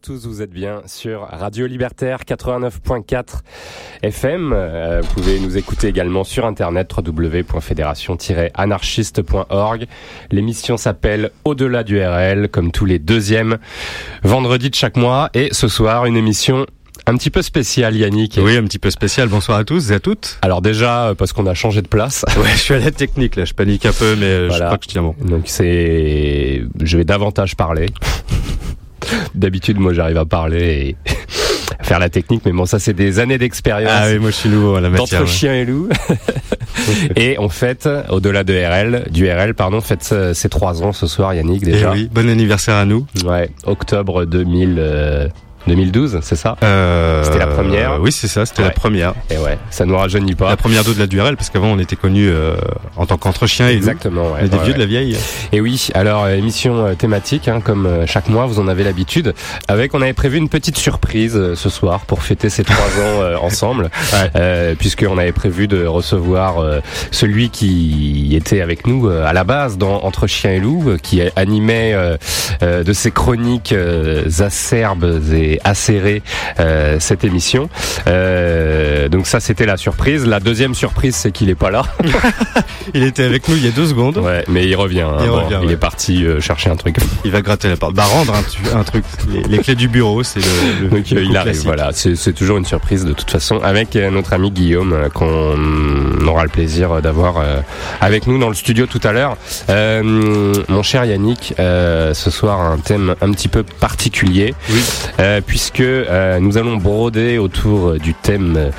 Tous, 0.00 0.26
vous 0.26 0.40
êtes 0.42 0.50
bien 0.50 0.82
sur 0.86 1.28
Radio 1.30 1.68
Libertaire 1.68 2.22
89.4 2.26 3.42
FM. 4.02 4.52
Euh, 4.52 5.02
vous 5.02 5.14
pouvez 5.14 5.38
nous 5.38 5.56
écouter 5.56 5.86
également 5.86 6.24
sur 6.24 6.44
internet 6.46 6.90
www.fédération-anarchiste.org. 6.96 9.86
L'émission 10.30 10.76
s'appelle 10.76 11.30
Au-delà 11.44 11.84
du 11.84 12.02
RL, 12.02 12.48
comme 12.48 12.72
tous 12.72 12.86
les 12.86 12.98
deuxièmes 12.98 13.58
vendredis 14.24 14.70
de 14.70 14.74
chaque 14.74 14.96
mois. 14.96 15.30
Et 15.32 15.50
ce 15.52 15.68
soir, 15.68 16.06
une 16.06 16.16
émission 16.16 16.66
un 17.06 17.16
petit 17.16 17.30
peu 17.30 17.42
spéciale, 17.42 17.94
Yannick. 17.96 18.40
Oui, 18.42 18.56
un 18.56 18.64
petit 18.64 18.80
peu 18.80 18.90
spécial. 18.90 19.28
Bonsoir 19.28 19.58
à 19.58 19.64
tous 19.64 19.92
et 19.92 19.94
à 19.94 20.00
toutes. 20.00 20.40
Alors 20.42 20.60
déjà, 20.60 21.08
euh, 21.08 21.14
parce 21.14 21.32
qu'on 21.32 21.46
a 21.46 21.54
changé 21.54 21.82
de 21.82 21.88
place. 21.88 22.24
ouais, 22.36 22.50
je 22.52 22.58
suis 22.58 22.74
à 22.74 22.80
la 22.80 22.90
technique 22.90 23.36
là. 23.36 23.44
Je 23.44 23.54
panique 23.54 23.86
un 23.86 23.92
peu, 23.92 24.16
mais 24.16 24.50
je 24.50 24.56
crois 24.56 24.78
que 24.78 24.84
je 24.84 24.88
tiens 24.88 25.02
bon. 25.02 25.14
Donc 25.20 25.44
c'est, 25.46 26.64
je 26.80 26.96
vais 26.96 27.04
davantage 27.04 27.54
parler. 27.56 27.86
D'habitude, 29.34 29.78
moi, 29.78 29.92
j'arrive 29.92 30.18
à 30.18 30.24
parler 30.24 30.96
faire 31.82 31.98
la 31.98 32.08
technique. 32.08 32.42
Mais 32.44 32.52
bon, 32.52 32.66
ça 32.66 32.78
c'est 32.78 32.92
des 32.92 33.18
années 33.18 33.38
d'expérience. 33.38 33.92
Ah 33.94 34.06
oui, 34.08 34.18
moi 34.18 34.30
je 34.30 34.36
suis 34.36 34.48
nouveau 34.48 34.76
à 34.76 34.80
la 34.80 34.88
matière. 34.88 35.22
Entre 35.22 35.30
chien 35.30 35.54
et 35.54 35.64
loup. 35.64 35.88
et 37.16 37.36
on 37.38 37.48
fête, 37.48 37.88
au-delà 38.08 38.44
de 38.44 38.54
RL, 38.54 39.04
du 39.10 39.30
RL, 39.30 39.54
pardon, 39.54 39.80
fête 39.80 40.14
ces 40.32 40.48
trois 40.48 40.82
ans 40.82 40.92
ce 40.92 41.06
soir, 41.06 41.34
Yannick 41.34 41.64
déjà. 41.64 41.88
Et 41.88 41.92
eh 41.92 42.00
oui, 42.02 42.10
bon 42.12 42.28
anniversaire 42.28 42.76
à 42.76 42.84
nous. 42.84 43.06
Ouais, 43.24 43.50
octobre 43.64 44.24
2000. 44.24 45.30
2012, 45.66 46.18
c'est 46.22 46.36
ça? 46.36 46.56
Euh, 46.62 47.22
C'était 47.24 47.38
la 47.38 47.46
première. 47.46 48.00
Oui, 48.00 48.12
c'est 48.12 48.28
ça, 48.28 48.46
c'était 48.46 48.62
la 48.62 48.70
première. 48.70 49.14
Et 49.30 49.38
ouais, 49.38 49.58
ça 49.70 49.84
nous 49.84 49.96
rajeunit 49.96 50.34
pas. 50.34 50.48
La 50.48 50.56
première 50.56 50.84
de 50.84 50.98
la 50.98 51.06
Duel, 51.06 51.36
parce 51.36 51.50
qu'avant 51.50 51.68
on 51.68 51.78
était 51.78 51.96
connu 51.96 52.28
euh, 52.28 52.54
en 52.96 53.06
tant 53.06 53.16
qu'entre 53.16 53.46
chien 53.46 53.68
et 53.68 53.74
Exactement. 53.74 54.32
Ouais, 54.32 54.48
vieux 54.64 54.74
de 54.74 54.78
la 54.78 54.86
vieille. 54.86 55.16
Et 55.52 55.60
oui, 55.60 55.88
alors 55.94 56.24
euh, 56.24 56.34
émission 56.34 56.86
euh, 56.86 56.94
thématique, 56.94 57.48
hein, 57.48 57.60
comme 57.64 58.06
chaque 58.06 58.28
mois, 58.28 58.46
vous 58.46 58.58
en 58.58 58.68
avez 58.68 58.84
l'habitude. 58.84 59.34
Avec, 59.68 59.94
on 59.94 60.02
avait 60.02 60.12
prévu 60.12 60.38
une 60.38 60.48
petite 60.48 60.76
surprise 60.76 61.54
ce 61.54 61.68
soir 61.68 62.00
pour 62.00 62.22
fêter 62.22 62.50
ces 62.50 62.64
trois 62.64 62.76
ans 62.76 63.42
ensemble, 63.42 63.90
ouais. 64.12 64.74
puisqu'on 64.76 65.18
avait 65.18 65.32
prévu 65.32 65.68
de 65.68 65.84
recevoir 65.86 66.56
celui 67.10 67.50
qui 67.50 68.34
était 68.34 68.60
avec 68.60 68.86
nous 68.86 69.08
à 69.08 69.32
la 69.32 69.44
base 69.44 69.78
dans 69.78 70.02
Entre 70.02 70.26
chien 70.26 70.52
et 70.52 70.60
loup, 70.60 70.96
qui 71.02 71.20
animait 71.36 71.94
de 72.60 72.92
ses 72.92 73.10
chroniques 73.10 73.74
acerbes 74.40 75.20
et 75.32 75.51
acéré 75.64 76.22
euh, 76.60 76.96
cette 77.00 77.24
émission. 77.24 77.68
Euh, 78.06 79.08
donc 79.08 79.26
ça, 79.26 79.40
c'était 79.40 79.66
la 79.66 79.76
surprise. 79.76 80.26
La 80.26 80.40
deuxième 80.40 80.74
surprise, 80.74 81.14
c'est 81.14 81.32
qu'il 81.32 81.50
est 81.50 81.54
pas 81.54 81.70
là. 81.70 81.84
il 82.94 83.02
était 83.02 83.24
avec 83.24 83.48
nous 83.48 83.56
il 83.56 83.64
y 83.64 83.68
a 83.68 83.70
deux 83.70 83.86
secondes. 83.86 84.18
Ouais, 84.18 84.44
mais 84.48 84.66
il 84.66 84.74
revient. 84.74 85.02
Hein. 85.02 85.60
Il, 85.62 85.70
est 85.70 85.76
parti 85.76 86.24
euh, 86.24 86.40
chercher 86.40 86.70
un 86.70 86.76
truc. 86.76 86.96
Il 87.24 87.30
va 87.30 87.42
gratter 87.42 87.68
la 87.68 87.76
porte. 87.76 87.94
Bah 87.94 88.04
rendre 88.04 88.34
un, 88.34 88.82
truc. 88.84 89.04
Les, 89.48 89.58
clés 89.58 89.74
du 89.74 89.88
bureau, 89.88 90.22
c'est 90.22 90.40
le, 90.40 90.88
Donc, 90.88 91.10
il 91.10 91.36
arrive. 91.36 91.62
Voilà, 91.64 91.90
c'est 91.92 92.32
toujours 92.32 92.58
une 92.58 92.64
surprise 92.64 93.04
de 93.04 93.12
toute 93.12 93.30
façon 93.30 93.58
avec 93.62 93.94
notre 93.94 94.32
ami 94.32 94.50
Guillaume 94.50 95.08
qu'on 95.14 96.26
aura 96.26 96.42
le 96.44 96.48
plaisir 96.48 97.00
d'avoir 97.02 97.42
avec 98.00 98.26
nous 98.26 98.38
dans 98.38 98.48
le 98.48 98.54
studio 98.54 98.86
tout 98.86 99.00
à 99.04 99.12
l'heure. 99.12 99.36
mon 99.68 100.82
cher 100.82 101.04
Yannick, 101.04 101.54
ce 101.58 102.30
soir 102.30 102.60
un 102.60 102.78
thème 102.78 103.14
un 103.20 103.32
petit 103.32 103.48
peu 103.48 103.62
particulier. 103.62 104.54
Oui 104.70 104.82
puisque 105.46 105.80
euh, 105.80 106.38
nous 106.40 106.58
allons 106.58 106.76
broder 106.76 107.38
autour 107.38 107.94
du 107.94 108.14
thème 108.14 108.54
euh, 108.56 108.70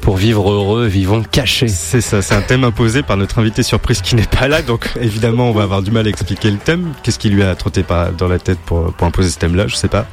pour 0.00 0.16
vivre 0.16 0.50
heureux, 0.50 0.86
vivons 0.86 1.22
cachés. 1.22 1.68
C'est 1.68 2.00
ça, 2.00 2.22
c'est 2.22 2.34
un 2.34 2.42
thème 2.42 2.64
imposé 2.64 3.02
par 3.02 3.16
notre 3.16 3.38
invité 3.38 3.62
surprise 3.62 4.00
qui 4.00 4.14
n'est 4.14 4.22
pas 4.22 4.48
là, 4.48 4.62
donc 4.62 4.90
évidemment 5.00 5.50
on 5.50 5.52
va 5.52 5.62
avoir 5.62 5.82
du 5.82 5.90
mal 5.90 6.06
à 6.06 6.10
expliquer 6.10 6.50
le 6.50 6.58
thème. 6.58 6.92
Qu'est-ce 7.02 7.18
qui 7.18 7.28
lui 7.30 7.42
a 7.42 7.54
trotté 7.54 7.84
dans 8.18 8.28
la 8.28 8.38
tête 8.38 8.58
pour, 8.58 8.92
pour 8.92 9.06
imposer 9.06 9.30
ce 9.30 9.38
thème-là, 9.38 9.66
je 9.66 9.76
sais 9.76 9.88
pas. 9.88 10.06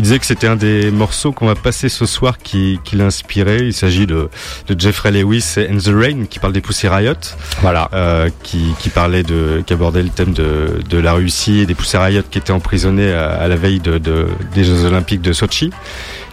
Il 0.00 0.04
disait 0.04 0.18
que 0.18 0.24
c'était 0.24 0.46
un 0.46 0.56
des 0.56 0.90
morceaux 0.90 1.30
qu'on 1.30 1.44
va 1.44 1.54
passer 1.54 1.90
ce 1.90 2.06
soir 2.06 2.38
qui, 2.38 2.80
qui 2.84 2.96
l'a 2.96 3.04
inspiré. 3.04 3.58
Il 3.58 3.74
s'agit 3.74 4.06
de, 4.06 4.30
de 4.66 4.80
Jeffrey 4.80 5.10
Lewis 5.10 5.56
et 5.58 5.68
And 5.70 5.76
the 5.76 5.92
Rain 5.94 6.24
qui 6.24 6.38
parle 6.38 6.54
des 6.54 6.62
Pussy 6.62 6.88
Riot. 6.88 7.12
Voilà. 7.60 7.90
Euh, 7.92 8.30
qui, 8.42 8.72
qui 8.78 8.88
parlait 8.88 9.22
de, 9.22 9.62
qui 9.66 9.74
abordait 9.74 10.02
le 10.02 10.08
thème 10.08 10.32
de, 10.32 10.80
de 10.88 10.96
la 10.96 11.12
Russie 11.12 11.58
et 11.58 11.66
des 11.66 11.74
Pussy 11.74 11.98
Riot 11.98 12.22
qui 12.30 12.38
étaient 12.38 12.50
emprisonnés 12.50 13.12
à, 13.12 13.46
la 13.46 13.56
veille 13.56 13.78
de, 13.78 13.98
de, 13.98 14.28
des 14.54 14.64
Jeux 14.64 14.86
Olympiques 14.86 15.20
de 15.20 15.34
Sochi. 15.34 15.68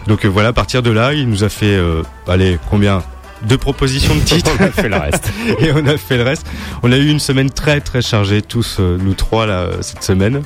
Donc 0.06 0.24
euh, 0.24 0.28
voilà, 0.28 0.48
à 0.48 0.52
partir 0.54 0.82
de 0.82 0.90
là, 0.90 1.12
il 1.12 1.28
nous 1.28 1.44
a 1.44 1.50
fait, 1.50 1.76
euh, 1.76 2.02
allez, 2.26 2.58
combien? 2.70 3.02
Deux 3.42 3.58
propositions 3.58 4.14
de 4.14 4.20
titres. 4.20 4.50
on 4.58 4.64
a 4.64 4.70
fait 4.70 4.88
le 4.88 4.96
reste. 4.96 5.30
et 5.60 5.72
on 5.72 5.86
a 5.86 5.98
fait 5.98 6.16
le 6.16 6.22
reste. 6.22 6.46
On 6.82 6.90
a 6.90 6.96
eu 6.96 7.08
une 7.08 7.20
semaine 7.20 7.50
très 7.50 7.82
très 7.82 8.00
chargée, 8.00 8.40
tous 8.40 8.78
nous 8.78 9.12
trois 9.12 9.44
là, 9.44 9.68
cette 9.82 10.04
semaine. 10.04 10.42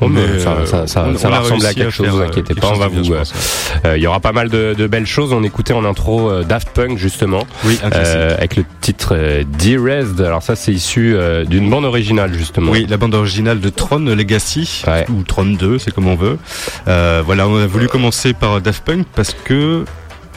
Oh, 0.00 0.08
mais 0.08 0.38
ça, 0.38 0.64
ça, 0.64 0.86
ça, 0.86 1.06
ça 1.16 1.28
va 1.28 1.40
ressembler 1.40 1.66
à 1.66 1.74
quelque 1.74 1.90
chose, 1.90 2.08
vous 2.08 2.22
inquiétez 2.22 2.54
pas, 2.54 2.70
on 2.72 2.78
va 2.78 2.88
vous. 2.88 3.12
Euh, 3.12 3.96
il 3.96 4.02
y 4.02 4.06
aura 4.06 4.20
pas 4.20 4.32
mal 4.32 4.48
de, 4.48 4.74
de, 4.76 4.86
belles 4.86 5.06
choses. 5.06 5.32
On 5.32 5.42
écoutait 5.42 5.74
en 5.74 5.84
intro 5.84 6.30
euh, 6.30 6.42
Daft 6.42 6.70
Punk 6.70 6.96
justement, 6.96 7.46
oui, 7.64 7.78
euh, 7.84 8.36
avec 8.36 8.56
le 8.56 8.64
titre 8.80 9.14
euh, 9.14 9.44
Dearest. 9.46 10.20
Alors 10.20 10.42
ça, 10.42 10.56
c'est 10.56 10.72
issu 10.72 11.14
d'une 11.46 11.68
bande 11.68 11.84
originale 11.84 12.32
justement. 12.34 12.72
Oui, 12.72 12.86
la 12.88 12.96
bande 12.96 13.14
originale 13.14 13.60
de 13.60 13.68
Tron 13.68 13.98
Legacy 13.98 14.84
ou 15.10 15.22
Tron 15.22 15.46
2, 15.46 15.78
c'est 15.78 15.92
comme 15.92 16.06
on 16.06 16.16
veut. 16.16 16.38
voilà, 16.86 17.46
on 17.48 17.56
a 17.56 17.66
voulu 17.66 17.88
commencer 17.88 18.32
par 18.32 18.60
Daft 18.60 18.84
Punk 18.84 19.06
parce 19.14 19.34
que 19.44 19.84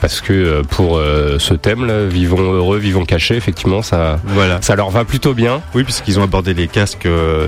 parce 0.03 0.19
que 0.19 0.33
euh, 0.33 0.63
pour 0.63 0.97
euh, 0.97 1.39
ce 1.39 1.53
thème 1.53 1.85
là, 1.85 2.05
vivons 2.05 2.41
heureux, 2.41 2.77
vivons 2.77 3.05
cachés, 3.05 3.38
effectivement, 3.38 3.81
ça, 3.81 4.19
voilà. 4.25 4.61
ça 4.61 4.75
leur 4.75 4.89
va 4.89 5.05
plutôt 5.05 5.33
bien. 5.33 5.61
Oui, 5.73 5.85
puisqu'ils 5.85 6.19
ont 6.19 6.23
abordé 6.23 6.53
les 6.53 6.67
casques 6.67 7.05
euh, 7.05 7.47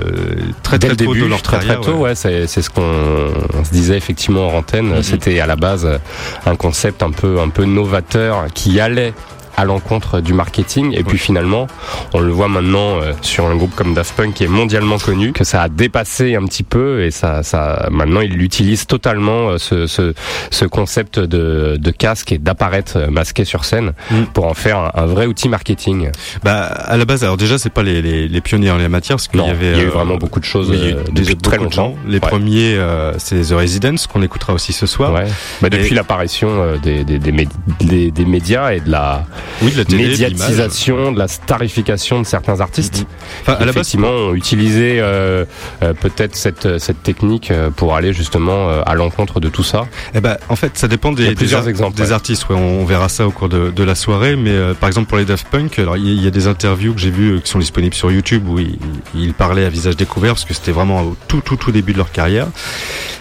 très 0.64 0.80
très 0.80 0.96
tôt 0.96 1.14
de 1.14 1.26
leur 1.26 1.42
très 1.42 1.60
très 1.60 1.82
tôt. 1.82 1.96
Ouais, 1.96 2.16
c'est 2.16 2.48
ce 2.48 2.70
qu'on 2.70 3.66
se 3.66 3.72
disait 3.72 3.98
effectivement 3.98 4.48
en 4.48 4.60
antenne. 4.60 4.94
Mm-hmm. 4.94 5.04
C'était 5.04 5.42
à 5.42 5.48
la 5.48 5.58
base 5.58 6.00
un 6.46 6.56
concept 6.56 7.04
un 7.04 7.12
peu 7.12 7.42
un 7.42 7.50
peu 7.50 7.66
novateur 7.66 8.46
qui 8.54 8.80
allait 8.80 9.14
à 9.58 9.66
l'encontre 9.66 10.22
du 10.22 10.34
marketing. 10.34 10.94
Et 10.98 11.04
puis 11.04 11.18
finalement, 11.18 11.68
on 12.14 12.20
le 12.20 12.32
voit 12.32 12.48
maintenant 12.48 13.00
euh, 13.02 13.14
sur 13.22 13.46
un 13.46 13.56
groupe 13.56 13.76
comme 13.76 13.94
Daft 13.94 14.16
Punk 14.16 14.34
qui 14.34 14.44
est 14.44 14.50
mondialement 14.50 14.98
connu, 14.98 15.32
que 15.32 15.44
ça 15.44 15.62
a 15.62 15.70
dépassé 15.70 16.36
un 16.36 16.46
petit 16.46 16.64
peu 16.64 17.04
et 17.04 17.12
ça, 17.12 17.44
ça 17.44 17.88
maintenant 17.92 18.22
il 18.22 18.42
utilise 18.42 18.88
totalement 18.88 19.50
euh, 19.50 19.58
ce, 19.58 19.88
ce, 19.88 20.14
ce 20.52 20.66
concept 20.66 21.20
de, 21.20 21.78
de 21.80 21.92
casque 21.92 22.32
et 22.32 22.38
d'apparaître 22.38 23.10
masqué 23.10 23.46
sur 23.46 23.66
scène 23.66 23.94
mm. 24.12 24.24
pour 24.34 24.46
en 24.46 24.54
faire 24.54 24.92
un, 24.94 25.06
vrai 25.06 25.26
outil 25.26 25.50
marketing. 25.50 26.10
Bah 26.44 26.64
à 26.66 26.98
la 26.98 27.06
base, 27.06 27.24
alors 27.24 27.38
déjà 27.38 27.58
c'est 27.58 27.70
pas 27.70 27.84
les, 27.84 28.02
les, 28.02 28.28
les, 28.28 28.42
pionniers 28.42 28.72
en 28.72 28.78
la 28.78 28.90
matière, 28.90 29.18
parce 29.18 29.28
qu'il 29.28 29.40
y 29.40 29.50
avait 29.50 29.72
il 29.72 29.78
y 29.78 29.82
a 29.82 29.84
eu 29.84 29.88
euh, 29.88 29.92
vraiment 29.92 30.18
beaucoup 30.18 30.40
de 30.40 30.46
choses 30.46 30.70
depuis 31.12 31.36
très 31.38 31.58
longtemps. 31.58 31.96
Les 32.08 32.20
premiers, 32.20 32.78
c'est 33.18 33.42
The 33.42 33.54
Residence 33.54 34.08
qu'on 34.08 34.22
écoutera 34.22 34.54
aussi 34.54 34.74
ce 34.74 34.86
soir. 34.86 35.14
Ouais. 35.14 35.26
Bah, 35.62 35.70
depuis 35.70 35.96
l'apparition 35.96 36.78
des, 36.82 37.04
des, 37.04 37.20
des, 37.20 38.12
des 38.12 38.26
médias 38.26 38.72
et 38.72 38.80
de 38.80 38.92
la 38.92 39.26
oui, 39.62 39.72
de 39.72 39.78
la 39.78 39.98
médiatisation, 39.98 41.12
de, 41.12 41.20
la 41.20 41.28
starification 41.28 42.22
de 42.22 42.26
certains 42.26 42.60
artistes. 42.62 43.00
Mm-hmm. 43.00 43.42
Enfin, 43.42 43.54
à 43.54 43.66
la 43.66 43.72
effectivement, 43.72 44.10
ont 44.10 44.34
utilisé 44.34 45.00
euh, 45.00 45.46
euh, 45.84 45.94
peut-être 45.94 46.36
cette, 46.36 46.80
cette 46.80 47.04
technique 47.04 47.52
euh, 47.52 47.70
pour 47.70 47.96
aller 47.96 48.14
justement 48.14 48.70
euh, 48.70 48.82
à 48.86 48.96
l'encontre 48.96 49.40
de 49.40 49.50
tout 49.50 49.64
ça. 49.64 49.86
Eh 50.14 50.22
ben, 50.22 50.38
en 50.50 50.56
fait, 50.56 50.78
ça 50.78 50.88
dépend 50.88 51.12
des, 51.12 51.36
plusieurs 51.36 51.68
exemples, 51.68 51.98
des 51.98 52.12
artistes. 52.12 52.48
Ouais, 52.50 52.56
on, 52.56 52.86
verra 52.86 53.10
ça 53.10 53.28
au 53.28 53.32
cours 53.32 53.50
de, 53.50 53.72
de 53.72 53.84
la 53.84 53.96
soirée. 53.96 54.36
Mais 54.36 54.56
par 54.80 54.88
exemple, 54.88 55.08
pour 55.08 55.18
les 55.18 55.26
Daft 55.26 55.48
Punk, 55.50 55.80
alors 55.80 55.98
il 55.98 56.24
y, 56.24 56.28
a 56.28 56.32
des 56.32 56.48
interviews 56.48 56.94
que 56.94 57.00
j'ai 57.00 57.10
vues 57.10 57.42
qui 57.42 57.50
sont 57.50 57.60
disponibles 57.60 57.96
sur 57.96 58.12
YouTube 58.12 58.48
où 58.48 58.60
ils, 58.60 58.78
ils 59.16 59.34
parlaient 59.34 59.66
à 59.66 59.70
visage 59.70 59.96
découvert 59.96 60.34
parce 60.34 60.46
que 60.46 60.54
c'était 60.54 60.72
vraiment 60.72 61.02
au 61.02 61.18
tout, 61.28 61.42
tout, 61.42 61.56
tout 61.56 61.72
début 61.72 61.94
de 61.94 61.98
leur 61.98 62.12
carrière. 62.12 62.48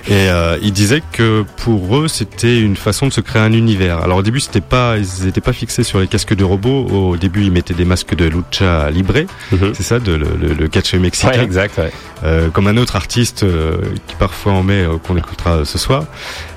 Et 0.06 0.28
euh, 0.28 0.58
ils 0.60 0.72
disaient 0.72 1.02
que 1.12 1.44
pour 1.56 1.96
eux, 1.96 2.08
c'était 2.08 2.60
une 2.60 2.76
façon 2.76 3.06
de 3.06 3.12
se 3.12 3.22
créer 3.22 3.40
un 3.40 3.52
univers. 3.52 4.02
Alors 4.02 4.18
au 4.18 4.22
début, 4.22 4.40
c'était 4.40 4.60
pas, 4.60 4.96
ils 4.98 5.24
n'étaient 5.24 5.40
pas 5.40 5.54
fixés 5.54 5.82
sur 5.82 5.98
les 5.98 6.06
casques 6.14 6.36
de 6.36 6.44
robots. 6.44 6.86
Au 6.86 7.16
début, 7.16 7.42
ils 7.42 7.50
mettaient 7.50 7.74
des 7.74 7.84
masques 7.84 8.14
de 8.14 8.26
lucha 8.26 8.88
libre, 8.90 9.14
mhm. 9.50 9.72
c'est 9.74 9.82
ça, 9.82 9.98
de, 9.98 10.12
le, 10.12 10.28
le, 10.40 10.54
le 10.54 10.68
catch 10.68 10.94
mexicain. 10.94 11.38
Ouais, 11.38 11.42
exact. 11.42 11.76
Ouais. 11.76 11.90
Euh, 12.22 12.50
comme 12.50 12.68
un 12.68 12.76
autre 12.76 12.94
artiste 12.94 13.42
euh, 13.42 13.78
qui 14.06 14.14
parfois 14.14 14.52
en 14.52 14.62
met, 14.62 14.82
euh, 14.84 14.96
qu'on 14.96 15.16
écoutera 15.16 15.64
ce 15.64 15.76
soir. 15.76 16.04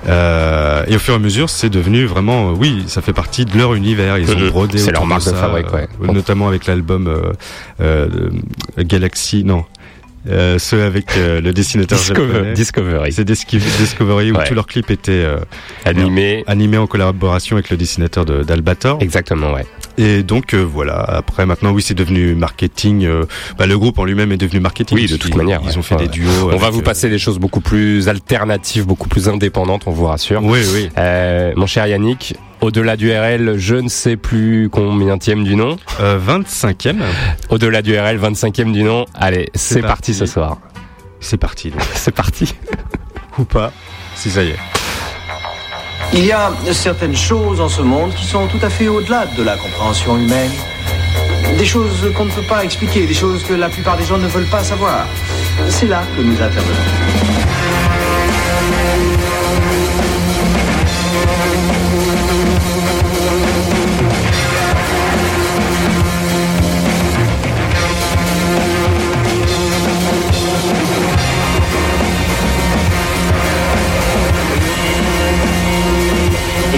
Euh, 0.07 0.85
et 0.87 0.95
au 0.95 0.99
fur 0.99 1.15
et 1.15 1.17
à 1.17 1.19
mesure, 1.19 1.49
c'est 1.49 1.69
devenu 1.69 2.05
vraiment, 2.05 2.51
oui, 2.51 2.83
ça 2.87 3.01
fait 3.01 3.13
partie 3.13 3.45
de 3.45 3.57
leur 3.57 3.73
univers. 3.73 4.19
Ils 4.19 4.31
ont 4.31 4.39
mhm. 4.39 4.49
brodé. 4.49 4.77
C'est 4.77 4.91
leur 4.91 5.07
marque 5.07 5.25
de, 5.25 5.31
fabrique, 5.31 5.73
ouais. 5.73 5.87
Notamment 6.01 6.47
avec 6.47 6.67
l'album 6.67 7.11
Galaxy, 8.77 9.43
non, 9.43 9.65
euh, 10.29 10.59
ceux 10.59 10.83
avec 10.83 11.15
euh, 11.15 11.39
le 11.39 11.53
dessinateur 11.53 11.97
Discover, 11.97 12.53
Discovery. 12.53 13.13
C'est 13.13 13.23
Discovery 13.23 14.31
où 14.31 14.37
tous 14.45 14.53
leurs 14.53 14.67
clips 14.67 14.91
étaient 14.91 15.11
euh, 15.11 15.37
animés, 15.85 16.43
animés 16.47 16.77
en 16.77 16.87
collaboration 16.87 17.55
avec 17.55 17.69
le 17.69 17.77
dessinateur 17.77 18.25
d'Albator. 18.25 18.97
Exactement, 19.01 19.53
ouais. 19.53 19.65
Et 19.97 20.23
donc 20.23 20.53
voilà. 20.53 21.01
Après, 21.01 21.45
maintenant, 21.45 21.71
oui, 21.71 21.81
c'est 21.81 21.95
devenu 21.95 22.35
marketing. 22.35 23.07
Bah, 23.57 23.65
le 23.65 23.77
groupe 23.79 23.97
en 23.99 24.05
lui-même 24.05 24.31
est 24.31 24.37
devenu 24.37 24.59
marketing. 24.59 24.97
Oui, 24.97 25.07
de 25.07 25.17
toute 25.17 25.35
manière. 25.35 25.61
Ils 25.65 25.79
ont 25.79 25.83
fait 25.83 25.95
des 25.95 26.07
duos. 26.07 26.51
On 26.51 26.57
va 26.57 26.69
vous 26.69 26.81
passer 26.81 27.09
des 27.09 27.19
choses 27.19 27.39
beaucoup 27.39 27.61
plus 27.61 28.09
alternatives, 28.09 28.85
beaucoup 28.85 29.09
plus 29.09 29.29
indépendantes, 29.29 29.83
on 29.85 29.91
vous 29.91 30.05
rassure. 30.05 30.43
Oui, 30.43 30.59
oui. 30.73 30.89
mon 31.55 31.67
cher 31.67 31.87
Yannick, 31.87 32.35
au-delà 32.61 32.97
du 32.97 33.11
RL, 33.11 33.55
je 33.57 33.75
ne 33.75 33.89
sais 33.89 34.17
plus 34.17 34.69
combien 34.71 35.17
du 35.17 35.55
nom. 35.55 35.77
Euh, 35.99 36.19
25e. 36.19 36.97
Au-delà 37.49 37.81
du 37.81 37.97
RL, 37.97 38.19
25e 38.19 38.71
du 38.71 38.83
nom. 38.83 39.05
Allez, 39.13 39.49
c'est 39.53 39.81
parti. 39.81 40.13
ce 40.13 40.25
soir. 40.25 40.57
C'est 41.19 41.37
parti. 41.37 41.71
c'est 41.93 42.13
parti. 42.13 42.55
Ou 43.37 43.43
pas, 43.43 43.71
si 44.15 44.29
ça 44.29 44.43
y 44.43 44.49
est. 44.49 44.59
Il 46.13 46.25
y 46.25 46.31
a 46.31 46.51
certaines 46.71 47.15
choses 47.15 47.59
en 47.59 47.69
ce 47.69 47.81
monde 47.81 48.13
qui 48.13 48.25
sont 48.25 48.47
tout 48.47 48.59
à 48.61 48.69
fait 48.69 48.87
au-delà 48.87 49.25
de 49.25 49.43
la 49.43 49.57
compréhension 49.57 50.17
humaine. 50.17 50.51
Des 51.57 51.65
choses 51.65 52.11
qu'on 52.15 52.25
ne 52.25 52.31
peut 52.31 52.41
pas 52.43 52.63
expliquer, 52.63 53.05
des 53.07 53.13
choses 53.13 53.43
que 53.43 53.53
la 53.53 53.69
plupart 53.69 53.97
des 53.97 54.05
gens 54.05 54.17
ne 54.17 54.27
veulent 54.27 54.49
pas 54.49 54.63
savoir. 54.63 55.05
C'est 55.69 55.87
là 55.87 56.03
que 56.15 56.21
nous 56.21 56.41
intervenons. 56.41 57.26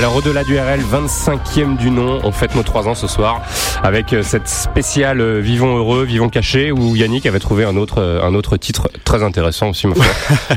Alors 0.00 0.16
au-delà 0.16 0.44
du 0.44 0.58
RL, 0.58 0.80
25e 0.80 1.76
du 1.76 1.90
nom, 1.90 2.20
on 2.24 2.32
fête 2.32 2.54
nos 2.54 2.62
3 2.62 2.88
ans 2.88 2.94
ce 2.94 3.06
soir 3.06 3.42
avec 3.82 4.14
euh, 4.14 4.22
cette 4.22 4.48
spéciale 4.48 5.20
euh, 5.20 5.40
Vivons 5.40 5.76
heureux, 5.76 6.04
Vivons 6.04 6.30
cachés 6.30 6.72
où 6.72 6.96
Yannick 6.96 7.26
avait 7.26 7.38
trouvé 7.38 7.64
un 7.64 7.76
autre, 7.76 8.00
euh, 8.00 8.22
un 8.22 8.34
autre 8.34 8.56
titre 8.56 8.90
très 9.04 9.22
intéressant 9.22 9.68
aussi 9.68 9.86
ma 9.86 9.94
foi. 9.96 10.06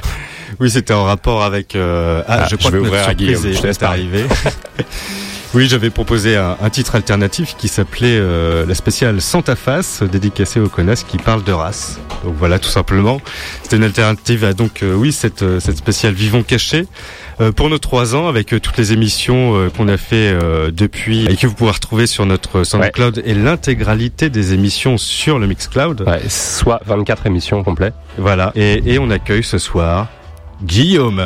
Oui, 0.62 0.70
c'était 0.70 0.94
en 0.94 1.04
rapport 1.04 1.44
avec. 1.44 1.76
euh, 1.76 2.22
Ah, 2.26 2.44
Ah, 2.44 2.48
je 2.50 2.56
crois 2.56 2.72
je 2.72 2.78
vais 2.78 2.84
que 2.84 2.88
ouvrir 2.88 3.10
à 3.10 3.14
Guillaume, 3.16 3.42
je 3.52 3.60
te 3.60 3.68
laisse 3.68 3.80
est 3.82 3.84
arrivée. 3.84 4.24
oui, 5.54 5.68
j'avais 5.68 5.90
proposé 5.90 6.36
un, 6.36 6.58
un 6.62 6.70
titre 6.70 6.96
alternatif 6.96 7.56
qui 7.58 7.68
s'appelait 7.68 8.18
euh, 8.20 8.66
la 8.66 8.74
spéciale 8.76 9.22
Santa 9.22 9.56
Face, 9.56 10.02
dédicacée 10.04 10.60
aux 10.60 10.70
connasses 10.70 11.04
qui 11.04 11.18
parlent 11.18 11.44
de 11.44 11.52
race. 11.52 12.00
Donc 12.24 12.36
voilà, 12.38 12.58
tout 12.60 12.70
simplement. 12.70 13.22
C'était 13.62 13.76
une 13.78 13.84
alternative 13.84 14.44
à 14.46 14.54
donc 14.54 14.82
euh, 14.84 14.94
oui 14.96 15.12
cette 15.12 15.44
euh, 15.44 15.60
cette 15.60 15.78
spéciale 15.78 16.14
Vivons 16.14 16.44
cachés. 16.44 16.88
Euh, 17.42 17.52
pour 17.52 17.70
nos 17.70 17.80
trois 17.80 18.16
ans, 18.16 18.28
avec 18.28 18.54
euh, 18.54 18.60
toutes 18.60 18.78
les 18.78 18.94
émissions 18.94 19.56
euh, 19.56 19.70
qu'on 19.70 19.88
a 19.88 19.98
fait 19.98 20.32
euh, 20.32 20.70
depuis 20.72 21.26
et 21.26 21.36
que 21.36 21.48
vous 21.48 21.54
pouvez 21.56 21.72
retrouver 21.72 22.06
sur 22.08 22.26
notre 22.26 22.64
SoundCloud 22.64 23.22
et 23.26 23.34
l'intégralité 23.34 24.30
des 24.30 24.54
émissions 24.54 24.98
sur 24.98 25.40
le 25.40 25.48
Mixcloud. 25.48 26.02
Ouais, 26.02 26.22
soit 26.30 26.82
24 26.86 27.26
émissions 27.28 27.64
complètes. 27.64 27.96
Voilà. 28.18 28.52
Et, 28.56 28.94
et 28.94 29.00
on 29.00 29.10
accueille 29.10 29.44
ce 29.44 29.58
soir 29.58 30.08
Guillaume. 30.64 31.26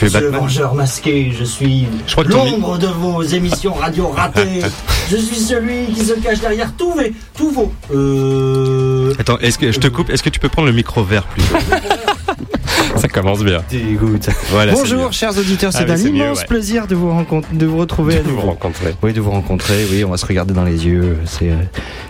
Tu 0.00 0.06
es 0.06 0.08
je 0.08 0.14
suis 0.14 0.20
le 0.24 0.30
Batman 0.30 0.40
vengeur 0.40 0.74
masqué, 0.74 1.30
je 1.38 1.44
suis 1.44 1.86
l'ombre 2.26 2.78
de 2.78 2.86
vos 2.86 3.22
émissions 3.22 3.74
radio 3.74 4.08
ratées. 4.08 4.62
je 5.10 5.16
suis 5.16 5.36
celui 5.36 5.88
qui 5.92 6.02
se 6.02 6.14
cache 6.14 6.40
derrière 6.40 6.72
tous 6.74 6.92
vos... 6.92 7.02
Tous 7.36 7.50
vos 7.50 7.72
euh... 7.94 9.12
Attends, 9.18 9.38
est-ce 9.40 9.58
que 9.58 9.70
je 9.70 9.78
te 9.78 9.88
coupe 9.88 10.08
Est-ce 10.08 10.22
que 10.22 10.30
tu 10.30 10.40
peux 10.40 10.48
prendre 10.48 10.68
le 10.68 10.72
micro 10.74 11.04
vert 11.04 11.24
plutôt? 11.24 11.54
Ça 12.96 13.08
commence 13.08 13.42
bien. 13.44 13.62
Dégoûte. 13.70 14.28
Voilà. 14.50 14.72
Bonjour 14.72 15.12
chers 15.12 15.36
auditeurs, 15.36 15.70
Ah 15.74 15.78
c'est 15.78 15.84
oui, 15.84 15.92
un 15.92 16.14
immense 16.14 16.38
ouais. 16.40 16.46
plaisir 16.46 16.86
de 16.86 16.94
vous, 16.94 17.10
rencontrer, 17.10 17.54
de 17.54 17.66
vous 17.66 17.78
retrouver 17.78 18.16
à 18.16 18.18
De 18.20 18.24
vous 18.24 18.36
nouveau. 18.36 18.48
rencontrer. 18.48 18.94
Oui, 19.02 19.12
de 19.12 19.20
vous 19.20 19.30
rencontrer, 19.30 19.86
oui, 19.90 20.02
on 20.04 20.10
va 20.10 20.16
se 20.16 20.26
regarder 20.26 20.54
dans 20.54 20.64
les 20.64 20.86
yeux. 20.86 21.18
C'est, 21.26 21.50
euh, 21.50 21.56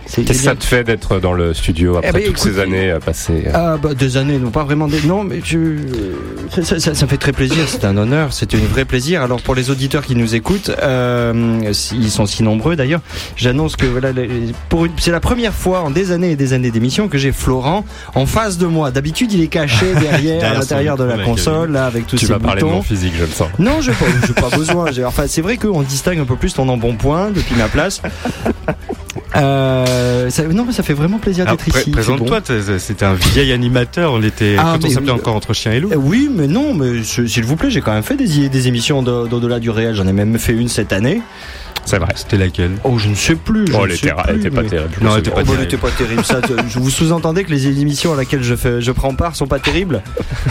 Qu'est-ce 0.15 0.27
que 0.39 0.43
ça 0.43 0.55
te 0.55 0.63
fait 0.63 0.83
d'être 0.83 1.19
dans 1.19 1.33
le 1.33 1.53
studio 1.53 1.97
après 1.97 2.09
Eh 2.09 2.11
ben, 2.13 2.19
toutes 2.23 2.37
écoute, 2.37 2.53
ces 2.53 2.59
années 2.59 2.91
euh, 2.91 2.99
passées 2.99 3.43
euh, 3.47 3.51
Ah 3.53 3.77
bah 3.81 3.93
des 3.93 4.17
années, 4.17 4.37
non 4.39 4.49
pas 4.51 4.63
vraiment 4.63 4.87
des... 4.87 5.01
Non 5.03 5.23
mais 5.23 5.39
je... 5.43 5.77
ça, 6.49 6.63
ça- 6.63 6.79
ça- 6.79 6.93
ça 6.93 7.05
me 7.05 7.09
fait 7.09 7.17
très 7.17 7.31
plaisir, 7.31 7.63
c'est 7.67 7.85
un 7.85 7.95
honneur, 7.97 8.33
c'est 8.33 8.53
un 8.53 8.57
vrai 8.57 8.85
plaisir. 8.85 9.21
Alors 9.21 9.41
pour 9.41 9.55
les 9.55 9.69
auditeurs 9.69 10.05
qui 10.05 10.15
nous 10.15 10.35
écoutent, 10.35 10.71
euh, 10.81 11.71
ils 11.93 12.11
sont 12.11 12.25
si 12.25 12.43
nombreux 12.43 12.75
d'ailleurs, 12.75 13.01
j'annonce 13.35 13.75
que 13.75 13.85
voilà, 13.85 14.09
pour 14.69 14.85
une- 14.85 14.91
c'est 14.99 15.11
la 15.11 15.19
première 15.21 15.53
fois 15.53 15.81
en 15.81 15.91
des 15.91 16.11
années 16.11 16.31
et 16.31 16.35
des 16.35 16.53
années 16.53 16.71
d'émission 16.71 17.07
que 17.07 17.17
j'ai 17.17 17.31
Florent 17.31 17.85
en 18.15 18.25
face 18.25 18.57
de 18.57 18.65
moi. 18.65 18.91
D'habitude 18.91 19.31
il 19.31 19.41
est 19.41 19.47
caché 19.47 19.93
derrière, 19.99 20.51
à 20.51 20.53
l'intérieur 20.55 20.97
de 20.97 21.03
la 21.05 21.19
console, 21.19 21.71
là 21.71 21.85
avec 21.85 22.07
tous 22.07 22.17
Tu 22.17 22.25
ses 22.25 22.33
vas 22.33 22.39
parler 22.39 22.61
de 22.61 22.65
boutons. 22.65 22.77
mon 22.77 22.81
physique, 22.83 23.13
je 23.17 23.23
le 23.25 23.31
sens. 23.31 23.49
Non, 23.59 23.77
pas, 23.77 24.05
j'ai 24.27 24.33
pas 24.33 24.49
besoin. 24.55 24.85
Enfin, 25.05 25.23
c'est 25.27 25.41
vrai 25.41 25.57
qu'on 25.57 25.81
distingue 25.83 26.19
un 26.19 26.25
peu 26.25 26.35
plus 26.35 26.53
ton 26.53 26.67
embonpoint 26.69 27.29
depuis 27.31 27.55
ma 27.55 27.67
place. 27.67 28.01
Euh, 29.35 30.29
ça, 30.29 30.43
non, 30.43 30.65
mais 30.65 30.71
ça 30.73 30.83
fait 30.83 30.93
vraiment 30.93 31.17
plaisir 31.19 31.45
d'être 31.45 31.65
pré- 31.65 31.81
ici. 31.81 31.91
Présente-toi, 31.91 32.39
c'était 32.79 33.05
un 33.05 33.13
vieil 33.13 33.51
animateur. 33.51 34.13
On 34.13 34.21
était 34.23 34.55
Ah, 34.57 34.77
quand 34.79 34.87
on 34.87 34.89
s'appelait 34.89 35.11
oui. 35.11 35.19
encore 35.19 35.35
entre 35.35 35.53
chien 35.53 35.71
et 35.73 35.79
loup. 35.79 35.89
Euh, 35.91 35.95
Oui, 35.97 36.29
mais 36.33 36.47
non, 36.47 36.73
mais 36.73 37.03
s'il 37.03 37.43
vous 37.45 37.55
plaît, 37.55 37.69
j'ai 37.71 37.81
quand 37.81 37.93
même 37.93 38.03
fait 38.03 38.15
des, 38.15 38.49
des 38.49 38.67
émissions 38.67 39.03
de- 39.03 39.27
d'au-delà 39.27 39.59
du 39.59 39.69
réel. 39.69 39.95
J'en 39.95 40.07
ai 40.07 40.13
même 40.13 40.37
fait 40.39 40.53
une 40.53 40.67
cette 40.69 40.93
année. 40.93 41.21
C'est 41.85 41.97
vrai. 41.97 42.13
C'était 42.15 42.37
laquelle 42.37 42.71
Oh, 42.83 42.97
je 42.97 43.09
ne 43.09 43.15
sais 43.15 43.35
plus. 43.35 43.67
je 43.67 43.73
Oh, 43.75 43.81
elle 43.85 43.91
était, 43.93 44.09
elle 44.09 44.23
plus, 44.35 44.39
était 44.39 44.49
pas 44.51 44.63
terrible. 44.63 44.89
Non, 45.01 45.11
elle 45.13 45.19
était 45.19 45.31
Oh, 45.33 45.35
bah, 45.37 45.41
elle 45.59 45.67
terrible. 45.67 45.77
pas 45.79 45.89
terrible. 45.91 46.23
Ça, 46.25 46.39
je 46.69 46.79
vous 46.79 46.89
sous-entendez 46.89 47.43
que 47.43 47.51
les 47.51 47.67
émissions 47.81 48.13
à 48.13 48.15
laquelle 48.17 48.43
je, 48.43 48.55
fais, 48.55 48.81
je 48.81 48.91
prends 48.91 49.13
part 49.15 49.35
sont 49.35 49.47
pas 49.47 49.59
terribles 49.59 50.01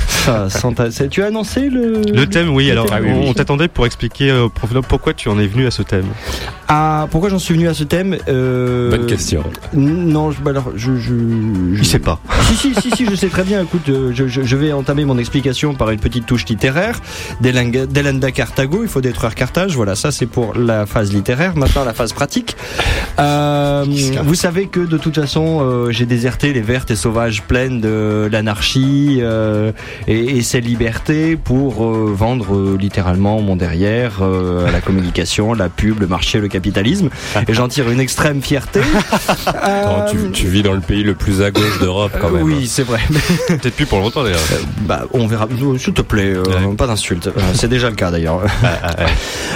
Ça, 0.09 0.51
sans 0.51 0.73
ta- 0.73 0.91
c'est- 0.91 1.09
Tu 1.09 1.23
as 1.23 1.27
annoncé 1.27 1.69
le. 1.71 2.03
Le 2.13 2.27
thème, 2.27 2.51
oui. 2.51 2.67
Le 2.67 2.73
Alors, 2.73 2.87
thème, 2.87 2.97
Ah 2.99 3.03
oui, 3.05 3.11
on, 3.15 3.29
oui. 3.29 3.35
t'attendait 3.35 3.69
pour 3.69 3.87
expliquer 3.87 4.31
euh, 4.31 4.49
pourquoi 4.89 5.15
tu 5.15 5.29
en 5.29 5.39
es 5.39 5.47
venu 5.47 5.67
à 5.67 5.71
ce 5.71 5.83
thème. 5.83 6.07
Ah, 6.73 7.09
pourquoi 7.11 7.31
j'en 7.31 7.39
suis 7.41 7.55
venu 7.55 7.69
à 7.69 7.75
ce 7.75 7.83
thème 7.83 8.17
euh, 8.29 8.91
Bonne 8.91 9.07
question. 9.07 9.43
Non, 9.75 10.31
je, 10.31 10.41
bah 10.41 10.51
alors, 10.51 10.71
je, 10.77 10.97
je, 10.97 11.15
je- 11.73 11.75
Je 11.75 11.83
sais 11.83 11.99
pas. 11.99 12.21
Si, 12.51 12.57
si, 12.57 12.75
si, 12.75 12.91
si, 12.91 13.07
je 13.09 13.15
sais 13.15 13.29
très 13.29 13.45
bien. 13.45 13.63
Écoute, 13.63 13.89
euh, 13.89 14.11
je, 14.15 14.27
je- 14.27 14.43
je 14.43 14.57
vais 14.57 14.73
entamer 14.73 15.05
mon 15.05 15.17
explication 15.19 15.73
par 15.75 15.91
une 15.91 16.01
petite 16.01 16.27
touche 16.27 16.45
littéraire. 16.47 17.01
Delenda 17.41 18.31
Carthago, 18.33 18.81
il 18.83 18.89
faut 18.89 19.01
détruire 19.01 19.35
Carthage. 19.35 19.75
Voilà, 19.77 19.95
ça 19.95 20.11
c'est 20.11 20.27
pour 20.27 20.55
la 20.57 20.85
phase 20.87 21.13
littéraire. 21.13 21.20
Maintenant, 21.55 21.85
la 21.85 21.93
phase 21.93 22.13
pratique. 22.13 22.57
Euh, 23.19 23.85
vous 24.25 24.35
savez 24.35 24.67
que 24.67 24.81
de 24.81 24.97
toute 24.97 25.15
façon, 25.21 25.61
euh, 25.61 25.91
j'ai 25.91 26.07
déserté 26.07 26.53
les 26.53 26.63
vertes 26.63 26.91
et 26.91 26.97
sauvages 26.97 27.43
plaines 27.43 27.81
de 27.81 28.29
l'anarchie 28.33 29.19
euh, 29.21 29.73
et, 30.09 30.39
et 30.39 30.43
ses 30.43 30.61
libertés 30.61 31.37
pour 31.37 31.85
vendre 31.85 32.77
littéralement 32.79 33.41
mon 33.43 33.57
derrière 33.57 34.23
à 34.23 34.71
la 34.71 34.81
communication, 34.81 35.53
la 35.53 35.69
pub, 35.69 36.01
le 36.01 36.07
marché, 36.07 36.41
le 36.41 36.49
capitalisme. 36.49 37.11
Et 37.47 37.53
j'en 37.55 37.69
tire 37.69 37.91
une 37.91 38.01
extrême 38.01 38.41
fierté. 38.41 38.81
Attends, 39.47 40.07
tu, 40.11 40.31
tu 40.33 40.47
vis 40.49 40.63
dans 40.63 40.73
le 40.73 40.81
pays 40.81 41.03
le 41.03 41.15
plus 41.15 41.43
à 41.43 41.51
gauche 41.51 41.79
d'Europe 41.81 42.13
quand 42.21 42.31
même. 42.31 42.43
Oui, 42.43 42.67
c'est 42.67 42.83
vrai. 42.85 43.01
Peut-être 43.49 43.75
plus 43.77 43.87
pour 43.87 43.99
longtemps 44.01 44.23
d'ailleurs. 44.23 44.41
Bah, 44.81 45.03
on 45.13 45.27
verra. 45.27 45.47
S'il 45.79 45.93
te 45.93 46.03
plaît, 46.03 46.37
Ouais. 46.39 46.75
pas 46.77 46.87
d'insultes. 46.87 47.29
C'est 47.55 47.69
déjà 47.69 47.91
le 47.91 47.97
cas 47.97 48.11
d'ailleurs. 48.11 48.41
Ah, 48.63 49.07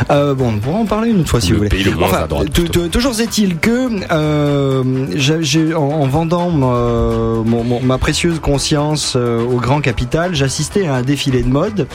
ah, 0.08 0.34
bon, 0.34 0.48
on 0.54 0.58
pourra 0.58 0.78
en 0.78 0.86
parler 0.86 1.10
une 1.10 1.20
autre 1.20 1.30
fois 1.30 1.40
si 1.40 1.53
Le 1.54 1.58
vous 1.60 1.64
voulez. 1.64 1.82
pays 1.82 1.84
le 1.84 1.92
moins 1.96 2.12
à 2.12 2.26
droite, 2.26 2.46
tou- 2.52 2.62
plutôt. 2.62 2.82
tou- 2.82 2.88
toujours 2.88 3.20
est-il 3.20 3.58
que 3.58 3.88
euh, 4.12 4.82
j'ai- 5.14 5.42
j'ai- 5.42 5.74
en, 5.74 5.82
en 5.82 6.06
vendant 6.06 6.50
ma, 6.50 6.66
mon- 7.44 7.64
mon- 7.64 7.80
ma 7.80 7.98
précieuse 7.98 8.38
conscience 8.40 9.14
euh, 9.16 9.42
au 9.44 9.56
grand 9.56 9.80
capital, 9.80 10.34
j'assistais 10.34 10.86
à 10.86 10.94
un 10.96 11.02
défilé 11.02 11.42
de 11.42 11.48
mode 11.48 11.86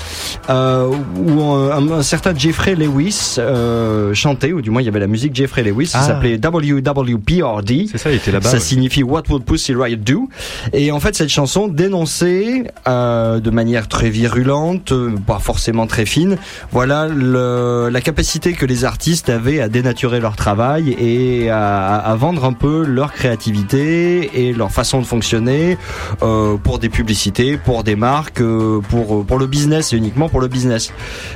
euh, 0.50 0.90
où 1.18 1.42
un, 1.44 1.92
un 1.92 2.04
certain 2.04 2.34
Jeffrey 2.36 2.76
Lewis 2.76 3.36
euh, 3.38 4.14
chantait, 4.14 4.54
ou 4.54 4.62
du 4.62 4.70
moins 4.70 4.82
il 4.82 4.86
y 4.86 4.90
avait 4.90 5.00
la 5.00 5.08
musique 5.08 5.36
Jeffrey 5.36 5.64
Lewis. 5.64 5.88
Ça 5.88 6.00
Ah. 6.02 6.08
s'appelait 6.08 6.38
WWPRD. 6.38 7.88
C'est 7.92 7.98
ça, 7.98 8.12
il 8.12 8.18
était 8.18 8.32
là-bas. 8.32 8.48
Ça 8.50 8.56
ouais. 8.58 8.60
signifie 8.62 9.04
What 9.04 9.24
Would 9.30 9.44
Pussy 9.44 9.74
Riot 9.76 9.98
Do 9.98 10.30
Et 10.74 10.92
en 10.92 11.00
fait, 11.00 11.16
cette 11.16 11.30
chanson 11.30 11.68
dénonçait 11.68 12.64
euh, 12.88 13.40
de 13.40 13.50
manière 13.50 13.88
très 13.88 14.10
virulente, 14.10 14.92
euh, 14.92 15.12
pas 15.26 15.40
forcément 15.40 15.88
très 15.88 16.06
fine, 16.06 16.38
voilà 16.72 17.08
le, 17.08 17.90
la 17.92 18.02
capacité 18.02 18.54
que 18.54 18.66
les 18.66 18.86
artistes 18.86 19.30
avaient 19.30 19.49
à 19.58 19.68
dénaturer 19.70 20.20
leur 20.20 20.36
travail 20.36 20.96
et 21.00 21.50
à, 21.50 21.96
à 21.96 22.16
vendre 22.16 22.46
un 22.46 22.54
peu 22.54 22.86
leur 22.86 23.12
créativité 23.12 24.48
et 24.48 24.54
leur 24.54 24.72
façon 24.72 25.00
de 25.00 25.06
fonctionner 25.06 25.78
euh, 26.22 26.58
pour 26.58 26.78
des 26.80 26.90
publicités, 26.90 27.58
pour 27.58 27.84
des 27.84 27.96
marques, 27.96 28.42
euh, 28.42 28.80
pour 28.90 29.26
pour 29.26 29.38
le 29.40 29.48
business 29.48 29.94
et 29.94 29.98
uniquement 29.98 30.30
pour 30.30 30.42
le 30.42 30.48
business. 30.48 30.94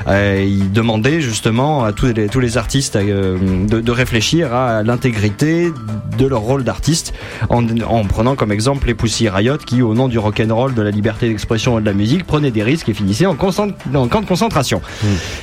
Euh, 0.07 0.45
il 0.47 0.71
demandait 0.71 1.21
justement 1.21 1.83
à 1.83 1.91
tous 1.91 2.07
les 2.13 2.27
tous 2.27 2.39
les 2.39 2.57
artistes 2.57 2.95
euh, 2.95 3.37
de, 3.67 3.81
de 3.81 3.91
réfléchir 3.91 4.53
à 4.53 4.83
l'intégrité 4.83 5.71
de 6.17 6.27
leur 6.27 6.41
rôle 6.41 6.63
d'artiste 6.63 7.13
en, 7.49 7.63
en 7.81 8.03
prenant 8.03 8.35
comme 8.35 8.51
exemple 8.51 8.87
les 8.87 8.93
Pussy 8.93 9.29
Riot 9.29 9.57
qui, 9.57 9.81
au 9.81 9.93
nom 9.93 10.07
du 10.07 10.19
rock'n'roll, 10.19 10.73
de 10.73 10.81
la 10.81 10.91
liberté 10.91 11.27
d'expression 11.27 11.79
et 11.79 11.81
de 11.81 11.85
la 11.85 11.93
musique, 11.93 12.25
prenaient 12.25 12.51
des 12.51 12.63
risques 12.63 12.89
et 12.89 12.93
finissaient 12.93 13.25
en, 13.25 13.35
camp 13.35 13.55
de 13.55 14.25
concentration. 14.25 14.81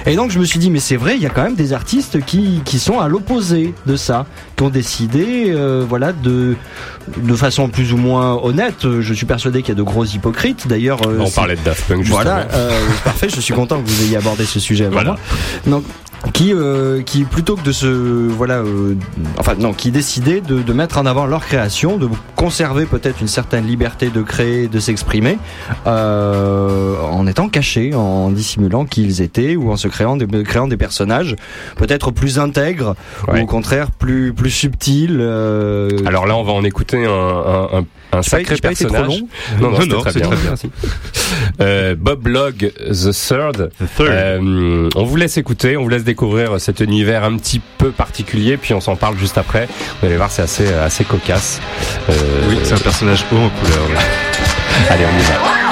Et 0.07 0.17
donc 0.17 0.31
je 0.31 0.39
me 0.39 0.45
suis 0.45 0.59
dit, 0.59 0.71
mais 0.71 0.79
c'est 0.81 0.97
vrai, 0.97 1.17
il 1.17 1.23
y 1.23 1.27
a 1.27 1.31
quand 1.31 1.43
même 1.43 1.55
des 1.55 1.73
artistes 1.73 2.25
qui, 2.25 2.60
qui 2.65 2.79
sont 2.79 3.01
à 3.01 3.09
l'opposé 3.09 3.75
de 3.87 3.97
ça, 3.97 4.27
qui 4.57 4.63
ont 4.63 4.69
décidé, 4.71 5.47
euh, 5.49 5.85
voilà, 5.89 6.13
de, 6.13 6.57
de 7.17 7.35
façon 7.35 7.69
plus 7.69 7.93
ou 7.93 7.97
moins 7.97 8.35
honnête. 8.43 8.87
Je 9.01 9.15
suis 9.15 9.27
persuadé 9.27 9.61
qu'il 9.63 9.71
y 9.71 9.73
a 9.73 9.75
de 9.77 9.83
gros 9.83 10.05
hypocrites. 10.05 10.67
D'ailleurs, 10.69 11.01
euh, 11.07 11.19
On 11.21 11.31
parlait 11.31 11.57
de 11.57 11.61
Daft 11.65 11.85
Punk 11.89 11.99
juste 12.03 12.11
voilà, 12.13 12.37
avant. 12.37 12.49
euh, 12.55 12.81
parfait. 13.05 13.29
Je 13.29 13.41
suis 13.41 13.55
content 13.55 13.81
que 13.83 13.89
vous 13.89 14.03
ayez 14.05 14.17
abordé 14.17 14.45
ce 14.45 14.61
sujet 14.61 14.85
avec 14.85 14.95
Voilà. 14.95 15.11
moi. 15.13 15.21
Donc, 15.67 15.85
qui, 16.35 16.53
euh, 16.53 17.01
qui 17.03 17.25
plutôt 17.25 17.57
que 17.57 17.63
de 17.63 17.73
se 17.73 17.87
voilà, 17.87 18.57
euh, 18.59 18.95
enfin 19.39 19.55
non, 19.59 19.73
qui 19.73 19.91
décidaient 19.91 20.41
de, 20.43 20.61
de, 20.61 20.73
mettre 20.75 20.99
en 20.99 21.07
avant 21.07 21.25
leur 21.27 21.45
création, 21.47 21.97
de 21.97 22.09
conserver 22.37 22.85
peut-être 22.87 23.21
une 23.21 23.29
certaine 23.29 23.67
liberté 23.67 24.11
de 24.11 24.21
créer, 24.23 24.69
de 24.69 24.79
s'exprimer, 24.81 25.39
euh, 25.87 26.97
en 27.03 27.27
étant 27.27 27.49
cachés, 27.49 27.95
en 27.95 28.31
dissimulant 28.31 28.85
qui 28.85 29.03
ils 29.03 29.23
étaient 29.23 29.57
ou 29.57 29.71
en 29.73 29.77
se 29.77 29.89
créant 29.89 30.17
des, 30.17 30.27
créant 30.45 30.69
des 30.69 30.77
personnages 30.77 31.37
peut-être 31.77 32.11
plus 32.11 32.39
intègres 32.39 32.95
Ouais. 33.29 33.41
ou 33.41 33.45
au 33.45 33.47
contraire 33.47 33.91
plus 33.91 34.33
plus 34.33 34.51
subtils. 34.51 35.19
euh, 35.21 35.89
Alors 36.07 36.27
là, 36.27 36.37
on 36.37 36.43
va 36.45 36.53
en 36.53 36.65
écouter 36.65 37.05
un, 37.05 37.11
un, 37.11 37.69
un, 37.81 37.85
un 38.13 38.23
sacré 38.23 38.57
pas 38.57 38.69
personnage. 38.69 39.07
long 39.07 39.29
Non, 39.61 39.71
non, 39.71 39.79
Non, 39.81 39.87
non, 39.87 40.01
très 40.01 40.13
c'est 40.13 40.21
bien. 40.21 40.29
très 40.31 40.37
bien. 40.43 40.55
Euh, 41.61 41.95
Bob 41.99 42.27
Log 42.27 42.73
the 42.89 43.13
Third. 43.13 43.71
The 43.79 43.85
Third. 43.97 44.09
Euh, 44.11 44.89
on 44.97 45.05
vous 45.05 45.17
laisse 45.17 45.37
écouter, 45.37 45.77
on 45.77 45.83
vous 45.83 45.89
laisse 45.89 46.05
découvrir 46.11 46.61
cet 46.61 46.81
univers 46.81 47.23
un 47.23 47.37
petit 47.37 47.61
peu 47.79 47.93
particulier, 47.93 48.57
puis 48.57 48.75
on 48.75 48.81
s'en 48.81 48.97
parle 48.97 49.17
juste 49.17 49.39
après. 49.39 49.69
Vous 50.01 50.07
allez 50.07 50.17
voir, 50.17 50.31
c'est 50.31 50.43
assez 50.43 50.73
assez 50.73 51.05
cocasse. 51.05 51.61
Euh, 52.09 52.13
oui, 52.49 52.59
c'est 52.65 52.75
un 52.75 52.79
personnage 52.79 53.25
haut 53.31 53.37
en 53.37 53.49
couleur. 53.49 53.85
Allez, 54.91 55.05
on 55.05 55.19
y 55.19 55.23
va. 55.23 55.70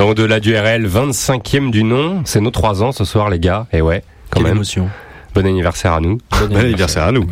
Êtes 0.00 0.06
dans 0.06 0.10
Au-delà 0.10 0.40
du 0.40 0.56
RL, 0.56 0.86
25e 0.86 1.70
du 1.70 1.84
nom. 1.84 2.22
C'est 2.24 2.40
nos 2.40 2.50
3 2.50 2.82
ans 2.82 2.92
ce 2.92 3.04
soir, 3.04 3.28
les 3.28 3.38
gars. 3.38 3.66
Et 3.72 3.82
ouais, 3.82 4.02
quand 4.30 4.38
Quelle 4.38 4.44
même. 4.44 4.56
émotion. 4.56 4.88
Bon 5.34 5.46
anniversaire 5.46 5.92
à 5.92 6.00
nous. 6.00 6.18
Bon 6.48 6.56
anniversaire 6.56 7.04
à 7.04 7.12
nous. 7.12 7.26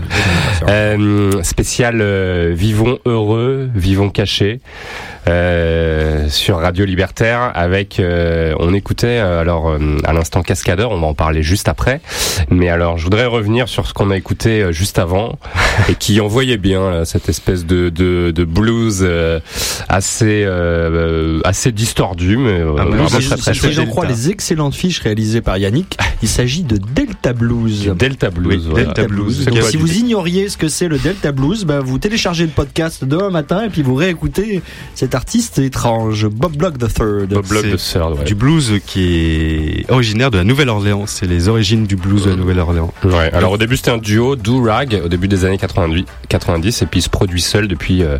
Euh, 0.68 1.42
spécial 1.42 2.00
euh, 2.00 2.52
Vivons 2.54 2.98
heureux, 3.06 3.70
vivons 3.74 4.10
cachés 4.10 4.60
euh, 5.28 6.28
sur 6.28 6.58
Radio 6.58 6.84
Libertaire 6.84 7.52
avec 7.54 8.00
euh, 8.00 8.54
on 8.58 8.72
écoutait 8.74 9.18
euh, 9.18 9.40
alors 9.40 9.68
euh, 9.68 9.98
à 10.04 10.12
l'instant 10.12 10.42
Cascadeur, 10.42 10.90
on 10.90 11.00
va 11.00 11.06
en 11.06 11.14
parler 11.14 11.42
juste 11.42 11.68
après. 11.68 12.00
Mais 12.50 12.68
alors 12.68 12.98
je 12.98 13.04
voudrais 13.04 13.26
revenir 13.26 13.68
sur 13.68 13.86
ce 13.86 13.92
qu'on 13.94 14.10
a 14.10 14.16
écouté 14.16 14.62
euh, 14.62 14.72
juste 14.72 14.98
avant 14.98 15.38
et 15.88 15.94
qui 15.94 16.20
envoyait 16.20 16.56
bien 16.56 16.90
là, 16.90 17.04
cette 17.04 17.28
espèce 17.28 17.66
de 17.66 17.88
de, 17.90 18.30
de 18.30 18.44
blues 18.44 19.00
euh, 19.02 19.40
assez 19.88 20.44
euh, 20.46 21.40
assez 21.44 21.72
distordu 21.72 22.36
mais 22.36 22.60
euh, 22.60 22.72
blues, 22.84 23.10
très 23.10 23.36
très 23.36 23.54
si 23.54 23.60
chouette. 23.60 23.72
j'en 23.72 23.86
crois 23.86 24.06
les 24.06 24.30
excellentes 24.30 24.74
fiches 24.74 25.00
réalisées 25.00 25.40
par 25.40 25.58
Yannick, 25.58 25.98
il 26.22 26.28
s'agit 26.28 26.62
de 26.62 26.78
Delta 26.94 27.32
Blues. 27.32 27.82
Du 27.82 27.90
Delta 27.94 28.30
Blues. 28.30 28.64
Oui, 28.64 28.70
voilà. 28.70 28.86
Delta 28.86 29.06
Blues. 29.06 29.44
Donc, 29.44 29.62
si 29.62 29.76
vous 29.76 29.98
ignoriez 29.98 30.48
ce 30.48 30.56
que 30.56 30.68
c'est 30.68 30.88
le 30.88 30.98
Delta 30.98 31.32
Blues, 31.32 31.64
bah, 31.64 31.80
vous 31.80 31.98
téléchargez 31.98 32.44
le 32.44 32.50
podcast 32.50 33.04
demain 33.04 33.30
matin 33.30 33.64
et 33.64 33.68
puis 33.68 33.82
vous 33.82 33.94
réécoutez 33.94 34.62
cet 34.94 35.14
artiste 35.18 35.58
étrange, 35.58 36.28
Bob 36.28 36.56
Block 36.56 36.74
III. 36.80 37.26
Bob 37.26 37.44
Block 37.48 37.64
ouais. 37.64 38.24
Du 38.24 38.36
blues 38.36 38.74
qui 38.86 39.16
est 39.16 39.90
originaire 39.90 40.30
de 40.30 40.38
la 40.38 40.44
Nouvelle-Orléans. 40.44 41.06
C'est 41.06 41.26
les 41.26 41.48
origines 41.48 41.86
du 41.86 41.96
blues 41.96 42.24
de 42.24 42.30
la 42.30 42.36
Nouvelle-Orléans. 42.36 42.94
Ouais, 43.02 43.28
alors 43.32 43.50
au 43.50 43.58
début 43.58 43.76
c'était 43.76 43.90
un 43.90 43.98
duo 43.98 44.36
Do 44.36 44.62
Rag 44.62 45.00
au 45.04 45.08
début 45.08 45.26
des 45.26 45.44
années 45.44 45.58
90, 45.58 46.04
90 46.28 46.82
et 46.82 46.86
puis 46.86 47.00
il 47.00 47.02
se 47.02 47.08
produit 47.10 47.40
seul 47.40 47.66
depuis 47.66 48.04
euh, 48.04 48.18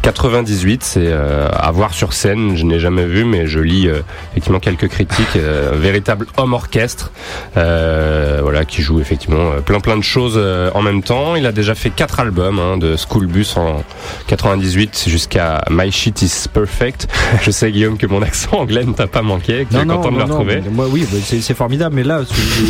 98. 0.00 0.82
C'est 0.82 1.00
euh, 1.04 1.48
à 1.52 1.70
voir 1.70 1.92
sur 1.92 2.14
scène, 2.14 2.56
je 2.56 2.64
n'ai 2.64 2.80
jamais 2.80 3.04
vu 3.04 3.24
mais 3.24 3.46
je 3.46 3.60
lis 3.60 3.88
euh, 3.88 4.00
effectivement 4.32 4.58
quelques 4.58 4.88
critiques. 4.88 5.36
euh, 5.36 5.74
un 5.74 5.76
véritable 5.76 6.26
homme 6.38 6.54
orchestre, 6.54 7.12
euh, 7.58 8.40
voilà 8.42 8.64
qui 8.64 8.80
joue 8.80 9.00
effectivement 9.00 9.52
euh, 9.52 9.60
plein 9.60 9.80
plein 9.80 9.98
de 9.98 10.02
choses 10.02 10.34
euh, 10.36 10.70
en 10.74 10.80
même 10.80 11.02
temps. 11.02 11.36
Il 11.36 11.46
a 11.46 11.52
déjà 11.52 11.74
fait 11.74 11.90
quatre 11.90 12.20
albums 12.20 12.58
hein, 12.58 12.78
de 12.78 12.96
School 12.96 13.26
Bus 13.26 13.56
en 13.58 13.84
98 14.28 15.04
jusqu'à 15.08 15.62
My 15.70 15.92
Shit 16.18 16.22
Is 16.22 16.48
Perfect. 16.52 17.08
Je 17.42 17.50
sais 17.50 17.70
Guillaume 17.72 17.96
que 17.96 18.06
mon 18.06 18.22
accent 18.22 18.58
anglais 18.58 18.84
ne 18.84 18.92
t'a 18.92 19.06
pas 19.06 19.22
manqué, 19.22 19.64
que 19.64 19.74
tu 19.74 19.80
es 19.80 19.86
content 19.86 20.10
de 20.12 20.16
le 20.18 20.24
retrouver. 20.24 20.62
moi 20.70 20.86
oui, 20.90 21.06
c'est 21.24 21.40
c'est 21.40 21.54
formidable. 21.54 21.94
Mais 21.96 22.02
là, 22.04 22.22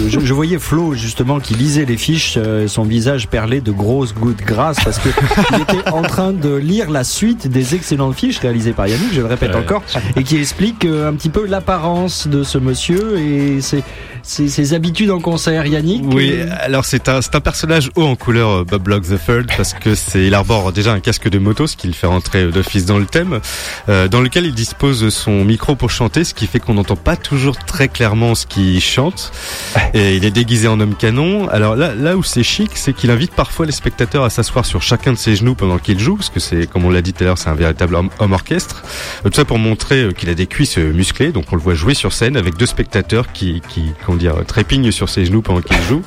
je, 0.08 0.18
je- 0.20 0.32
voyais 0.32 0.58
Flo 0.58 0.94
justement 0.94 1.40
qui 1.40 1.54
lisait 1.54 1.84
les 1.84 1.96
fiches, 1.96 2.34
euh, 2.36 2.68
son 2.68 2.84
visage 2.84 3.28
perlé 3.28 3.60
de 3.60 3.70
grosses 3.72 4.14
gouttes 4.14 4.40
grasses 4.44 4.78
parce 4.84 4.98
que 4.98 5.08
il 5.54 5.60
était 5.62 5.88
en 5.90 6.02
train 6.02 6.32
de 6.32 6.54
lire 6.54 6.90
la 6.90 7.04
suite 7.04 7.48
des 7.48 7.74
excellentes 7.74 8.14
fiches 8.14 8.38
réalisées 8.38 8.72
par 8.72 8.86
Yannick, 8.86 9.12
je 9.12 9.20
le 9.20 9.26
répète 9.26 9.50
Ouais. 9.52 9.56
encore, 9.58 9.82
et 10.16 10.22
qui 10.22 10.36
explique 10.36 10.84
euh, 10.84 11.08
un 11.08 11.14
petit 11.14 11.28
peu 11.28 11.46
l'apparence 11.46 12.26
de 12.28 12.42
ce 12.42 12.58
monsieur 12.58 13.18
et 13.18 13.60
ses, 13.60 13.82
ses, 14.22 14.48
ses 14.48 14.74
habitudes 14.74 15.10
en 15.10 15.20
concert. 15.20 15.66
Yannick. 15.66 16.02
Oui, 16.12 16.32
euh, 16.32 16.46
alors 16.60 16.84
c'est 16.84 17.08
un, 17.08 17.22
c'est 17.22 17.34
un 17.34 17.40
personnage 17.40 17.90
haut 17.96 18.04
en 18.04 18.16
couleur, 18.16 18.50
euh, 18.50 18.64
Bob 18.64 18.82
Block 18.82 19.02
the 19.02 19.18
Third, 19.24 19.50
parce 19.56 19.74
que 19.74 19.94
c'est, 19.94 20.26
il 20.26 20.34
arbore 20.34 20.72
déjà 20.72 20.92
un 20.92 21.00
casque 21.00 21.28
de 21.28 21.38
moto, 21.38 21.66
ce 21.66 21.76
qui 21.76 21.86
le 21.86 21.92
fait 21.92 22.06
rentrer 22.06 22.50
d'office 22.50 22.84
dans 22.86 22.98
le 22.98 23.06
thème, 23.06 23.40
euh, 23.88 24.08
dans 24.08 24.20
lequel 24.20 24.46
il 24.46 24.54
dispose 24.54 25.08
son 25.10 25.44
micro 25.44 25.74
pour 25.74 25.90
chanter, 25.90 26.24
ce 26.24 26.34
qui 26.34 26.46
fait 26.46 26.60
qu'on 26.60 26.74
n'entend 26.74 26.96
pas 26.96 27.16
toujours 27.16 27.56
très 27.56 27.88
clairement 27.88 28.34
ce 28.34 28.46
qu'il 28.46 28.80
chante. 28.80 29.32
Et 29.94 30.16
il 30.16 30.24
est 30.24 30.30
déguisé 30.30 30.68
en 30.68 30.80
homme 30.80 30.94
canon. 30.94 31.48
Alors 31.48 31.76
là, 31.76 31.94
là 31.94 32.16
où 32.16 32.22
c'est 32.22 32.42
chic, 32.42 32.70
c'est 32.74 32.92
qu'il 32.92 33.10
invite 33.10 33.32
parfois 33.34 33.66
les 33.66 33.72
spectateurs 33.72 34.24
à 34.24 34.30
s'asseoir 34.30 34.64
sur 34.64 34.82
chacun 34.82 35.12
de 35.12 35.18
ses 35.18 35.36
genoux 35.36 35.54
pendant 35.54 35.78
qu'il 35.78 35.98
joue, 35.98 36.16
parce 36.16 36.30
que 36.30 36.40
c'est, 36.40 36.66
comme 36.66 36.84
on 36.84 36.90
l'a 36.90 37.02
dit 37.02 37.12
tout 37.12 37.24
à 37.24 37.26
l'heure, 37.26 37.38
c'est 37.38 37.50
un 37.50 37.54
véritable 37.54 37.94
homme, 37.94 38.10
homme 38.18 38.32
orchestre. 38.32 38.82
Euh, 39.24 39.30
Tout 39.30 39.36
ça 39.36 39.44
pour 39.44 39.58
montrer 39.58 40.08
qu'il 40.16 40.28
a 40.28 40.34
des 40.34 40.46
cuisses 40.46 40.78
musclées, 40.78 41.32
donc 41.32 41.46
on 41.52 41.56
le 41.56 41.62
voit 41.62 41.74
jouer 41.74 41.94
sur 41.94 42.12
scène 42.12 42.36
avec 42.36 42.56
deux 42.56 42.66
spectateurs 42.66 43.32
qui, 43.32 43.62
qui, 43.68 43.92
comment 44.12 44.18
dire, 44.18 44.44
trépignent 44.46 44.90
sur 44.90 45.08
ses 45.08 45.24
genoux 45.24 45.42
pendant 45.42 45.60
qu'il 45.60 45.80
joue. 45.82 46.02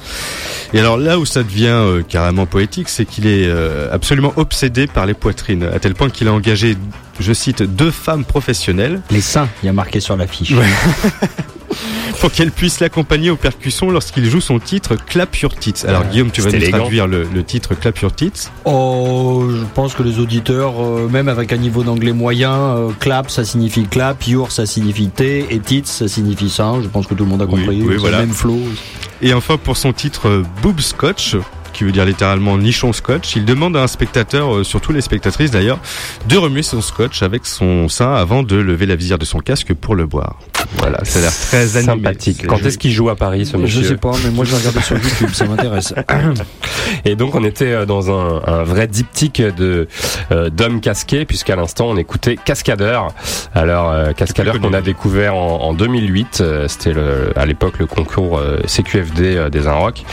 Et 0.74 0.80
alors 0.80 0.98
là 0.98 1.20
où 1.20 1.26
ça 1.26 1.44
devient 1.44 1.68
euh, 1.68 2.04
carrément 2.08 2.46
poétique, 2.46 2.89
c'est 2.89 3.06
qu'il 3.06 3.28
est 3.28 3.48
euh, 3.48 3.89
absolument 3.91 4.34
obsédé 4.36 4.88
par 4.88 5.06
les 5.06 5.13
poitrines, 5.13 5.63
à 5.63 5.80
tel 5.80 5.96
point 5.96 6.10
qu'il 6.10 6.28
a 6.28 6.34
engagé, 6.34 6.78
je 7.20 7.34
cite, 7.34 7.63
deux 7.63 7.91
femmes 7.91 8.26
professionnelles 8.26 9.02
les 9.10 9.22
seins, 9.22 9.48
il 9.63 9.68
y 9.68 9.70
a 9.70 9.74
marqué 9.74 10.00
sur 10.00 10.18
la 10.18 10.28
fiche. 10.28 10.54
pour 12.20 12.32
qu'elles 12.32 12.52
puissent 12.52 12.80
l'accompagner 12.80 13.30
aux 13.30 13.36
percussions 13.36 13.90
lorsqu'il 13.92 14.26
joue 14.30 14.42
son 14.42 14.60
titre 14.60 14.96
Clap 14.96 15.36
Your 15.38 15.56
Tits. 15.56 15.74
Alors 15.88 16.02
Ouais, 16.02 16.08
Guillaume, 16.12 16.32
tu 16.32 16.42
vas 16.42 16.50
nous 16.50 16.56
élégant. 16.56 16.78
traduire 16.80 17.08
le, 17.08 17.28
le 17.34 17.44
titre 17.44 17.76
Clap 17.76 18.00
Your 18.00 18.14
Tits. 18.14 18.50
Oh, 18.66 19.46
je 19.50 19.64
pense 19.74 19.94
que 19.94 20.04
les 20.04 20.20
auditeurs, 20.20 20.74
euh, 20.82 21.08
même 21.10 21.28
avec 21.28 21.52
un 21.54 21.58
niveau 21.58 21.84
d'anglais 21.84 22.14
moyen, 22.14 22.54
euh, 22.54 22.90
clap 23.00 23.30
ça 23.30 23.44
signifie 23.46 23.84
clap, 23.84 24.24
your 24.28 24.52
ça 24.52 24.66
signifie 24.66 25.08
thé, 25.10 25.46
et 25.50 25.60
tits 25.60 25.82
ça 25.86 26.08
signifie 26.08 26.50
ça. 26.50 26.74
Je 26.82 26.88
pense 26.88 27.08
que 27.08 27.14
tout 27.14 27.24
le 27.24 27.30
monde 27.30 27.42
a 27.42 27.46
compris. 27.48 27.82
oui, 27.82 27.86
C'est 27.92 27.96
voilà. 27.98 28.20
le 28.22 28.26
Même 28.28 28.36
flow. 28.36 28.60
Et 29.22 29.34
enfin, 29.34 29.58
pour 29.58 29.78
son 29.78 29.94
titre 29.94 30.28
euh, 30.28 30.44
Boob 30.62 30.80
Scotch, 30.82 31.36
qui 31.76 31.84
veut 31.84 31.92
dire 31.92 32.06
littéralement 32.06 32.58
nichon 32.58 32.94
scotch, 32.94 33.36
il 33.36 33.46
demande 33.46 33.76
à 33.78 33.84
un 33.84 33.88
spectateur, 33.88 34.56
euh, 34.56 34.64
surtout 34.64 34.92
les 34.94 35.02
spectatrices 35.02 35.52
d'ailleurs, 35.52 35.80
de 36.28 36.38
remuer 36.38 36.64
son 36.64 36.82
scotch 36.82 37.22
avec 37.22 37.46
son 37.46 37.88
sein 37.90 38.14
avant 38.14 38.44
de 38.44 38.56
lever 38.56 38.86
la 38.86 38.96
visière 38.96 39.18
de 39.20 39.26
son 39.26 39.40
casque 39.40 39.74
pour 39.74 39.96
le 39.96 40.06
boire. 40.06 40.40
Voilà, 40.78 41.04
ça 41.04 41.20
a 41.20 41.22
l'air 41.24 41.32
très 41.32 41.78
animé. 41.78 41.94
sympathique. 41.94 42.48
Quand 42.48 42.58
est-ce 42.66 42.78
qu'il 42.78 42.92
joue 42.92 43.10
à 43.10 43.16
Paris 43.16 43.46
ce 43.46 43.58
monsieur 43.58 43.82
Je 43.84 43.88
sais 43.90 43.98
pas, 43.98 44.12
mais 44.24 44.32
moi 44.32 44.46
je 44.46 44.52
vais 44.52 44.58
regarder 44.58 44.82
sur 44.82 44.98
YouTube, 44.98 45.30
ça 45.34 45.46
m'intéresse. 45.46 45.94
Et 47.06 47.16
donc 47.16 47.36
on 47.36 47.44
était 47.44 47.72
euh, 47.72 47.86
dans 47.86 48.10
un, 48.12 48.42
un 48.46 48.64
vrai 48.64 48.88
diptyque 48.88 49.42
de 49.42 49.88
euh, 50.32 50.50
d'hommes 50.50 50.82
casqués 50.82 51.26
puisqu'à 51.26 51.56
l'instant 51.56 51.88
on 51.90 51.98
écoutait 51.98 52.38
Cascadeur. 52.44 53.10
Alors 53.54 53.92
euh, 53.92 54.14
Cascadeur 54.14 54.60
qu'on 54.60 54.74
a 54.74 54.82
découvert 54.82 55.36
en, 55.36 55.62
en 55.62 55.74
2008, 55.74 56.40
euh, 56.42 56.68
c'était 56.68 56.94
à 57.36 57.46
l'époque 57.46 57.78
le 57.80 57.86
concours 57.86 58.38
euh, 58.38 58.60
CQFD 58.66 59.36
euh, 59.36 59.50
des 59.50 59.68
Inrock. 59.68 60.04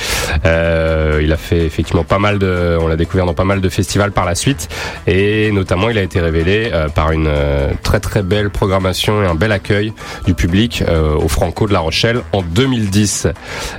Euh, 0.45 1.21
il 1.23 1.33
a 1.33 1.37
fait 1.37 1.52
effectivement 1.57 2.05
pas 2.05 2.19
mal 2.19 2.39
de, 2.39 2.77
on 2.81 2.87
l'a 2.89 2.97
découvert 2.97 3.27
dans 3.27 3.35
pas 3.35 3.45
mal 3.45 3.61
de 3.61 3.69
festivals 3.69 4.13
par 4.13 4.25
la 4.25 4.35
suite 4.35 4.69
et 5.07 5.51
notamment 5.53 5.89
il 5.91 5.99
a 5.99 6.03
été 6.03 6.21
révélé 6.21 6.71
euh, 6.73 6.89
par 6.89 7.13
une 7.13 7.27
euh, 7.29 7.71
très 7.83 8.01
très 8.01 8.23
belle 8.23 8.51
programmation 8.51 9.23
et 9.23 9.27
un 9.27 9.35
bel 9.35 9.53
accueil 9.53 9.93
du 10.27 10.35
public 10.35 10.83
euh, 10.89 11.15
au 11.15 11.29
Franco 11.29 11.67
de 11.67 11.73
La 11.73 11.81
Rochelle 11.81 12.21
en 12.33 12.43
2010. 12.43 13.29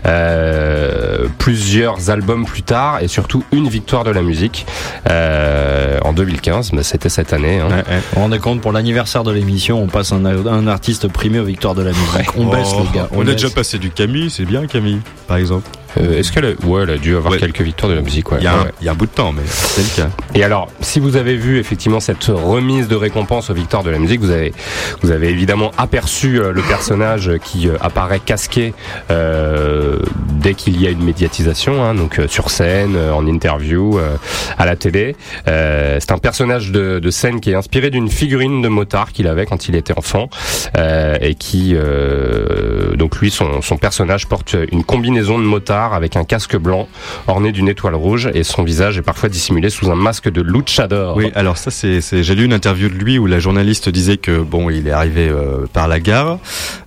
Euh, 0.05 1.27
plusieurs 1.39 2.09
albums 2.09 2.45
plus 2.45 2.63
tard 2.63 2.99
et 3.01 3.07
surtout 3.07 3.43
une 3.51 3.67
victoire 3.67 4.03
de 4.03 4.11
la 4.11 4.21
musique 4.21 4.65
euh, 5.09 5.97
en 6.03 6.13
2015. 6.13 6.73
Mais 6.73 6.83
c'était 6.83 7.09
cette 7.09 7.33
année. 7.33 7.59
hein. 7.59 7.67
Ouais, 7.69 7.75
ouais. 7.75 7.83
Vous 7.97 8.15
vous 8.15 8.21
rendez 8.21 8.39
compte, 8.39 8.61
pour 8.61 8.71
l'anniversaire 8.71 9.23
de 9.23 9.31
l'émission, 9.31 9.81
on 9.81 9.87
passe 9.87 10.11
un, 10.11 10.25
un 10.25 10.67
artiste 10.67 11.07
primé 11.07 11.39
aux 11.39 11.43
victoires 11.45 11.75
de 11.75 11.83
la 11.83 11.91
musique. 11.91 12.29
On 12.37 12.45
baisse 12.45 12.69
Oh, 12.75 12.83
les 12.91 12.97
gars. 12.99 13.07
On, 13.11 13.21
a 13.21 13.25
baisse. 13.25 13.35
déjà 13.35 13.49
passé 13.49 13.77
du 13.77 13.89
Camille, 13.91 14.29
c'est 14.29 14.45
bien 14.45 14.65
Camille, 14.67 14.99
par 15.27 15.37
exemple. 15.37 15.69
Euh, 15.97 16.19
Est-ce 16.19 16.31
qu'elle, 16.31 16.45
a... 16.45 16.65
ouais, 16.65 16.83
elle 16.83 16.89
a 16.91 16.97
dû 16.97 17.15
avoir 17.15 17.33
Ouais. 17.33 17.39
quelques 17.39 17.61
victoires 17.61 17.89
de 17.89 17.95
la 17.95 18.01
musique. 18.01 18.31
Ouais, 18.31 18.37
il, 18.39 18.43
y 18.43 18.47
a 18.47 18.53
un, 18.55 18.63
ouais. 18.63 18.71
il 18.81 18.85
y 18.85 18.89
a 18.89 18.91
un 18.91 18.95
bout 18.95 19.05
de 19.05 19.11
temps, 19.11 19.31
mais 19.31 19.41
c'est 19.45 19.81
le 20.01 20.03
cas. 20.07 20.11
Et 20.35 20.43
alors, 20.43 20.69
si 20.81 20.99
vous 20.99 21.15
avez 21.15 21.35
vu 21.35 21.57
effectivement 21.59 21.99
cette 21.99 22.25
remise 22.25 22.87
de 22.87 22.95
récompense 22.95 23.49
aux 23.49 23.53
victoires 23.53 23.83
de 23.83 23.89
la 23.89 23.99
musique, 23.99 24.19
vous 24.21 24.31
avez, 24.31 24.53
vous 25.01 25.11
avez 25.11 25.29
évidemment 25.29 25.71
aperçu 25.77 26.39
euh, 26.39 26.51
le 26.51 26.61
personnage 26.61 27.31
qui 27.43 27.67
euh, 27.69 27.77
apparaît 27.81 28.19
casqué 28.19 28.73
euh, 29.11 29.99
dès 30.41 30.53
qu'il 30.53 30.79
y 30.81 30.87
a 30.87 30.89
une 30.89 31.03
médiatisation, 31.03 31.83
hein, 31.83 31.95
donc 31.95 32.19
euh, 32.19 32.27
sur 32.27 32.49
scène, 32.49 32.95
en 32.97 33.25
interview, 33.25 33.97
euh, 33.97 34.15
à 34.57 34.65
la 34.65 34.75
télé. 34.75 35.15
Euh, 35.47 35.97
c'est 35.99 36.11
un 36.11 36.17
personnage 36.17 36.71
de, 36.71 36.99
de 36.99 37.11
scène 37.11 37.39
qui 37.39 37.51
est 37.51 37.55
inspiré 37.55 37.89
d'une 37.89 38.09
figurine 38.09 38.61
de 38.61 38.67
motard 38.67 39.11
qu'il 39.11 39.27
avait 39.27 39.45
quand 39.45 39.67
il 39.67 39.75
était 39.75 39.97
enfant 39.97 40.29
euh, 40.77 41.15
et 41.21 41.35
qui, 41.35 41.73
euh, 41.75 42.62
donc 43.03 43.19
lui, 43.19 43.31
son, 43.31 43.61
son 43.61 43.75
personnage 43.75 44.27
porte 44.27 44.55
une 44.71 44.85
combinaison 44.85 45.37
de 45.37 45.43
motard 45.43 45.93
avec 45.93 46.15
un 46.15 46.23
casque 46.23 46.55
blanc 46.55 46.87
orné 47.27 47.51
d'une 47.51 47.67
étoile 47.67 47.95
rouge 47.95 48.29
et 48.33 48.43
son 48.43 48.63
visage 48.63 48.97
est 48.97 49.01
parfois 49.01 49.27
dissimulé 49.27 49.69
sous 49.69 49.91
un 49.91 49.95
masque 49.95 50.29
de 50.29 50.41
luchador. 50.41 51.17
Oui, 51.17 51.29
alors 51.35 51.57
ça 51.57 51.69
c'est, 51.69 51.99
j'ai 51.99 52.33
lu 52.33 52.45
une 52.45 52.53
interview 52.53 52.87
de 52.87 52.93
lui 52.93 53.19
où 53.19 53.25
la 53.25 53.39
journaliste 53.39 53.89
disait 53.89 54.15
que 54.15 54.39
bon, 54.39 54.69
il 54.69 54.87
est 54.87 54.91
arrivé 54.91 55.27
euh, 55.27 55.65
par 55.73 55.89
la 55.89 55.99
gare, 55.99 56.39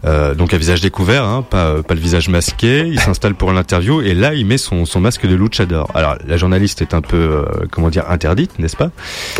euh, 0.06 0.34
donc 0.34 0.54
à 0.54 0.56
visage 0.56 0.80
découvert, 0.80 1.24
hein, 1.24 1.42
pas 1.42 1.82
pas 1.82 1.92
le 1.92 2.00
visage 2.00 2.30
masqué. 2.30 2.86
Il 2.86 2.98
s'installe 2.98 3.34
pour 3.34 3.52
l'interview 3.52 4.00
et 4.00 4.14
là 4.14 4.32
il 4.32 4.46
met 4.46 4.56
son 4.56 4.86
son 4.86 5.00
masque 5.00 5.26
de 5.26 5.34
luchador. 5.34 5.90
Alors 5.94 6.16
la 6.26 6.38
journaliste 6.38 6.80
est 6.80 6.94
un 6.94 7.02
peu 7.02 7.18
euh, 7.18 7.44
comment 7.70 7.90
dire 7.90 8.06
interdite, 8.08 8.58
n'est-ce 8.58 8.78
pas? 8.78 8.90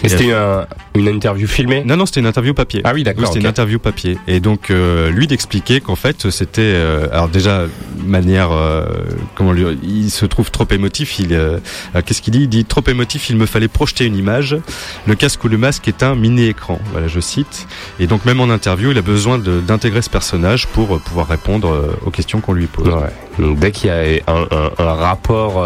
Et 0.02 0.10
c'était 0.10 0.24
une, 0.24 0.66
une 0.94 1.08
interview 1.08 1.46
filmée? 1.46 1.84
Non 1.86 1.96
non, 1.96 2.04
c'était 2.04 2.20
une 2.20 2.26
interview 2.26 2.52
papier. 2.52 2.82
Ah 2.84 2.92
oui, 2.92 3.02
d'accord. 3.02 3.22
Oui, 3.22 3.28
c'était 3.28 3.40
une 3.40 3.46
interview 3.46 3.78
papier. 3.78 4.18
Et 4.28 4.40
donc 4.40 4.68
lui 4.68 5.26
d'expliquer 5.26 5.80
qu'en 5.80 5.96
fait 5.96 6.28
c'était 6.28 6.65
euh, 6.74 7.08
alors 7.12 7.28
déjà 7.28 7.64
manière 8.04 8.52
euh, 8.52 8.84
comment 9.34 9.52
lui 9.52 9.64
il 9.82 10.10
se 10.10 10.26
trouve 10.26 10.50
trop 10.50 10.66
émotif. 10.70 11.18
Il 11.18 11.34
euh, 11.34 11.58
qu'est-ce 12.04 12.22
qu'il 12.22 12.32
dit? 12.32 12.42
Il 12.42 12.48
dit 12.48 12.64
trop 12.64 12.82
émotif. 12.86 13.30
Il 13.30 13.36
me 13.36 13.46
fallait 13.46 13.68
projeter 13.68 14.04
une 14.04 14.16
image. 14.16 14.56
Le 15.06 15.14
casque 15.14 15.44
ou 15.44 15.48
le 15.48 15.58
masque 15.58 15.88
est 15.88 16.02
un 16.02 16.14
mini 16.14 16.46
écran. 16.46 16.80
Voilà, 16.92 17.08
je 17.08 17.20
cite. 17.20 17.66
Et 17.98 18.06
donc 18.06 18.24
même 18.24 18.40
en 18.40 18.50
interview, 18.50 18.90
il 18.90 18.98
a 18.98 19.02
besoin 19.02 19.38
d'intégrer 19.38 20.02
ce 20.02 20.10
personnage 20.10 20.66
pour 20.68 21.00
pouvoir 21.00 21.28
répondre 21.28 21.96
aux 22.04 22.10
questions 22.10 22.40
qu'on 22.40 22.52
lui 22.52 22.66
pose. 22.66 22.92
Donc 23.38 23.58
dès 23.58 23.70
qu'il 23.70 23.88
y 23.88 23.92
a 23.92 24.22
un, 24.26 24.94
rapport 24.94 25.64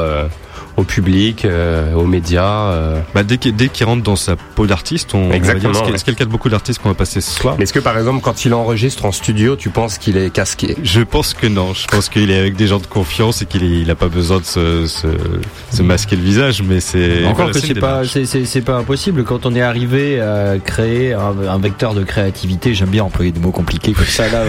au 0.80 0.84
public, 0.84 1.44
euh, 1.44 1.92
aux 1.94 2.06
médias. 2.06 2.70
euh. 2.72 3.00
Bah, 3.14 3.22
dès 3.22 3.36
qu'il 3.38 3.86
rentre 3.86 4.02
dans 4.02 4.16
sa 4.16 4.36
peau 4.36 4.66
d'artiste, 4.66 5.14
on, 5.14 5.18
on 5.24 5.28
va 5.28 5.36
Exactement, 5.36 5.72
dire, 5.72 5.78
ce 5.80 5.84
qui 5.84 5.88
est- 5.88 5.92
ouais. 5.92 5.98
ce 5.98 6.04
qui 6.04 6.10
est 6.10 6.14
le 6.14 6.18
cas 6.18 6.24
de 6.24 6.30
beaucoup 6.30 6.48
d'artistes 6.48 6.80
qu'on 6.82 6.88
va 6.88 6.94
passer 6.94 7.20
ce 7.20 7.30
soir. 7.38 7.54
Mais 7.58 7.64
est-ce 7.64 7.72
que 7.72 7.78
par 7.78 7.96
exemple, 7.98 8.20
quand 8.22 8.44
il 8.44 8.54
enregistre 8.54 9.04
en 9.04 9.12
studio, 9.12 9.56
tu 9.56 9.68
penses 9.70 9.98
qu'il 9.98 10.16
est 10.16 10.30
casqué? 10.30 10.76
Je 10.82 11.00
pense 11.02 11.34
que 11.34 11.46
non. 11.46 11.74
Je 11.74 11.86
pense 11.86 12.08
qu'il 12.08 12.30
est 12.30 12.38
avec 12.38 12.56
des 12.56 12.66
gens 12.66 12.78
de 12.78 12.86
confiance 12.86 13.42
et 13.42 13.46
qu'il 13.46 13.62
est- 13.62 13.80
il 13.82 13.90
a 13.90 13.94
pas 13.94 14.08
besoin 14.08 14.38
de 14.40 14.44
se, 14.44 14.86
se, 14.86 15.08
se 15.72 15.82
masquer 15.82 16.16
le 16.16 16.22
visage. 16.22 16.62
Mais 16.62 16.80
c'est 16.80 17.24
Encore 17.24 17.36
voilà, 17.46 17.52
que 17.52 17.58
c'est 17.60 17.74
pas, 17.74 18.02
c'est, 18.04 18.60
pas 18.62 18.76
impossible 18.76 19.24
quand 19.24 19.44
on 19.46 19.54
est 19.54 19.62
arrivé 19.62 20.20
à 20.20 20.54
créer 20.64 21.12
un, 21.12 21.34
un 21.48 21.58
vecteur 21.58 21.94
de 21.94 22.02
créativité. 22.04 22.74
J'aime 22.74 22.88
bien 22.90 23.04
employer 23.04 23.32
des 23.32 23.40
mots 23.40 23.50
compliqués 23.52 23.92
comme 23.92 24.04
ça 24.06 24.28
là. 24.28 24.44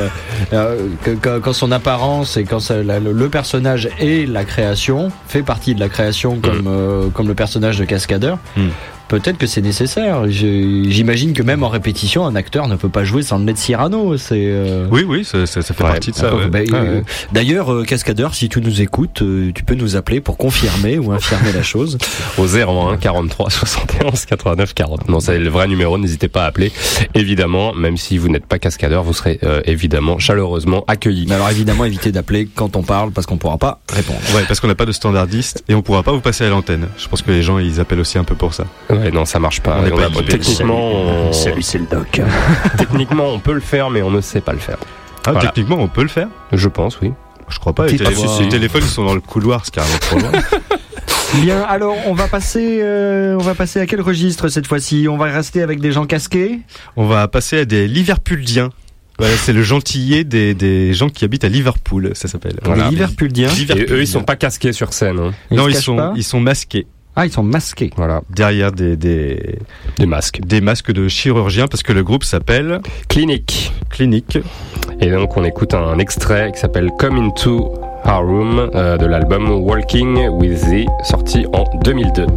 euh, 0.54 0.88
que- 1.04 1.39
quand 1.39 1.54
son 1.54 1.72
apparence 1.72 2.38
et 2.38 2.44
quand 2.46 2.60
ça- 2.60 2.84
la- 2.84 3.00
le, 3.00 3.12
le 3.12 3.30
personnage 3.30 3.89
et 4.00 4.26
la 4.26 4.44
création 4.46 5.12
fait 5.28 5.44
partie 5.44 5.76
de 5.76 5.80
la 5.80 5.89
création 5.89 6.21
comme 6.30 6.68
euh, 6.68 7.10
comme 7.10 7.28
le 7.28 7.36
personnage 7.36 7.78
de 7.80 7.86
cascadeur. 7.86 8.38
Mm. 8.56 8.70
Peut-être 9.12 9.38
que 9.38 9.45
c'est 9.45 9.62
nécessaire. 9.62 10.30
J'imagine 10.30 11.34
que 11.34 11.43
même 11.43 11.63
en 11.63 11.67
répétition, 11.67 12.26
un 12.26 12.34
acteur 12.34 12.69
ne 12.69 12.78
peut 12.78 12.88
pas 12.88 13.04
jouer 13.04 13.24
sans 13.24 13.39
le 13.39 13.52
de 13.52 13.58
Cyrano. 13.58 14.15
C'est 14.15 14.36
euh, 14.38 14.88
Oui, 14.89 15.04
oui, 15.06 15.26
ça, 15.26 15.45
ça, 15.45 15.62
ça 15.62 15.74
fait 15.74 15.84
Ouais, 15.84 15.89
partie 15.89 16.12
de 16.12 16.15
ça. 16.15 16.30
ah, 16.32 16.36
ouais. 16.38 16.47
bah, 16.47 16.60
euh. 16.71 17.02
D'ailleurs, 17.34 17.74
euh, 17.74 17.84
cascadeur, 17.84 18.34
si 18.34 18.47
tu 18.47 18.62
nous 18.62 18.82
écoutes, 18.82 19.21
tu 19.54 19.63
peux 19.65 19.76
nous 19.76 19.97
appeler 19.97 20.21
pour 20.21 20.38
confirmer 20.38 20.97
ou 20.97 21.12
infirmer 21.12 21.52
la 21.52 21.62
chose. 21.62 21.97
au 22.38 22.47
01 22.47 22.95
43 22.95 23.50
71 23.50 24.26
89 24.28 24.74
40. 24.74 25.10
Non, 25.10 25.19
c'est 25.19 25.39
le 25.39 25.50
vrai 25.50 25.67
numéro, 25.67 25.97
n'hésitez 25.97 26.30
pas 26.30 26.45
à 26.45 26.47
appeler. 26.47 26.71
Évidemment, 27.13 27.74
même 27.74 27.97
si 27.97 28.17
vous 28.17 28.30
n'êtes 28.30 28.45
pas 28.45 28.60
cascadeur, 28.60 29.04
vous 29.04 29.12
serez 29.13 29.41
évidemment 29.65 30.19
chaleureusement 30.19 30.86
accueillis. 30.88 31.26
Mais 31.28 31.36
alors 31.36 31.50
évidemment, 31.50 31.84
évitez 31.84 32.13
d'appeler 32.13 32.47
quand 32.56 32.78
on 32.78 32.84
parle 32.84 33.12
parce 33.12 33.28
qu'on 33.28 33.38
pourra 33.38 33.58
pas 33.58 33.82
répondre. 33.91 34.19
Ouais, 34.34 34.43
parce 34.47 34.62
qu'on 34.62 34.69
n'a 34.69 34.76
pas 34.76 34.86
de 34.86 34.93
standardiste 34.93 35.65
et 35.67 35.76
on 35.76 35.82
pourra 35.82 36.02
pas 36.02 36.13
vous 36.13 36.21
passer 36.21 36.45
à 36.45 36.50
l'antenne. 36.50 36.88
Je 36.97 37.10
pense 37.10 37.21
que 37.21 37.32
les 37.32 37.43
gens 37.43 37.60
ils 37.60 37.82
appellent 37.82 38.00
aussi 38.00 38.17
un 38.17 38.24
peu 38.24 38.36
pour 38.36 38.54
ça. 38.54 38.63
Ouais, 38.89 39.01
non, 39.10 39.26
ça 39.26 39.40
marche 39.40 39.62
pas. 39.62 39.80
On 39.82 39.86
est 39.88 39.92
On 39.92 39.96
pas 39.96 40.04
a- 40.04 40.08
équipés. 40.08 40.26
techniquement, 40.38 40.92
on... 40.92 41.32
c'est 41.34 41.78
le 41.80 41.86
doc. 41.86 42.22
techniquement, 42.78 43.30
on 43.30 43.40
peut 43.40 43.54
le 43.54 43.60
faire, 43.62 43.90
mais 43.90 44.02
on 44.02 44.12
ne 44.12 44.22
sait 44.22 44.42
pas 44.42 44.54
le 44.54 44.60
faire. 44.60 44.78
Ah, 45.26 45.32
Voilà. 45.32 45.50
techniquement, 45.50 45.78
on 45.80 45.88
peut 45.88 46.04
le 46.04 46.08
faire. 46.10 46.28
Je 46.52 46.68
pense, 46.68 47.00
oui. 47.02 47.12
Je 47.50 47.60
crois 47.60 47.74
pas. 47.74 47.88
Les, 47.88 47.98
télé- 47.98 48.10
les 48.42 48.50
téléphones 48.50 48.84
ils 48.84 48.90
sont 48.90 49.04
dans 49.06 49.14
le 49.16 49.20
couloir, 49.22 49.66
c'est 49.66 49.74
carrément 49.74 49.98
trop 50.00 50.20
loin. 50.20 50.32
Bien, 51.42 51.62
alors 51.62 51.96
on 52.08 52.14
va 52.14 52.28
passer, 52.28 52.80
euh, 52.82 53.36
on 53.40 53.44
va 53.44 53.56
passer 53.56 53.80
à 53.80 53.86
quel 53.86 54.02
registre 54.02 54.50
cette 54.50 54.68
fois-ci? 54.68 55.08
On 55.10 55.18
va 55.18 55.26
rester 55.26 55.62
avec 55.62 55.80
des 55.80 55.92
gens 55.94 56.06
casqués? 56.06 56.60
on 56.98 57.06
va 57.08 57.28
passer 57.30 57.60
à 57.60 57.66
des 57.66 57.88
Liverpooldiens. 57.88 58.70
Voilà, 59.18 59.36
c'est 59.38 59.54
le 59.54 59.62
gentillet 59.64 60.24
des, 60.24 60.54
des 60.54 60.94
gens 60.94 61.08
qui 61.10 61.24
habitent 61.26 61.44
à 61.44 61.50
Liverpool, 61.50 62.12
ça 62.16 62.28
s'appelle. 62.28 62.56
Voilà. 62.64 62.86
Des 62.86 62.92
Liverpooldiens. 62.92 63.50
Et 63.50 63.86
eux, 63.92 64.02
ils 64.02 64.08
sont 64.08 64.24
pas 64.24 64.36
casqués 64.36 64.74
sur 64.74 64.94
scène. 64.94 65.20
hein. 65.20 65.32
Non, 65.52 65.68
ils 65.70 65.76
sont, 65.76 65.96
pas? 65.96 66.14
ils 66.16 66.24
sont 66.24 66.40
masqués 66.40 66.88
Ah, 67.15 67.26
ils 67.26 67.32
sont 67.32 67.43
masqués. 67.43 67.91
Voilà, 67.97 68.21
derrière 68.30 68.71
des, 68.71 68.95
des, 68.95 69.60
des 69.97 70.06
masques. 70.06 70.39
des 70.45 70.62
masques 70.62 70.91
de 70.91 71.08
chirurgiens 71.08 71.67
parce 71.67 71.84
que 71.84 71.91
le 71.93 72.04
groupe 72.04 72.24
s'appelle 72.24 72.80
Clinique. 73.10 73.74
Clinique. 73.89 74.39
Et 75.02 75.10
donc, 75.12 75.36
on 75.36 75.43
écoute 75.43 75.74
un 75.74 75.97
extrait 76.00 76.52
qui 76.54 76.60
s'appelle 76.60 76.89
Come 77.00 77.17
Into 77.17 77.74
Our 78.06 78.24
Room 78.26 78.69
euh, 78.76 78.97
de 78.97 79.06
l'album 79.06 79.50
Walking 79.52 80.30
with 80.30 80.62
Thee, 80.62 80.88
sorti 81.04 81.45
en 81.54 81.65
2002. 81.84 82.28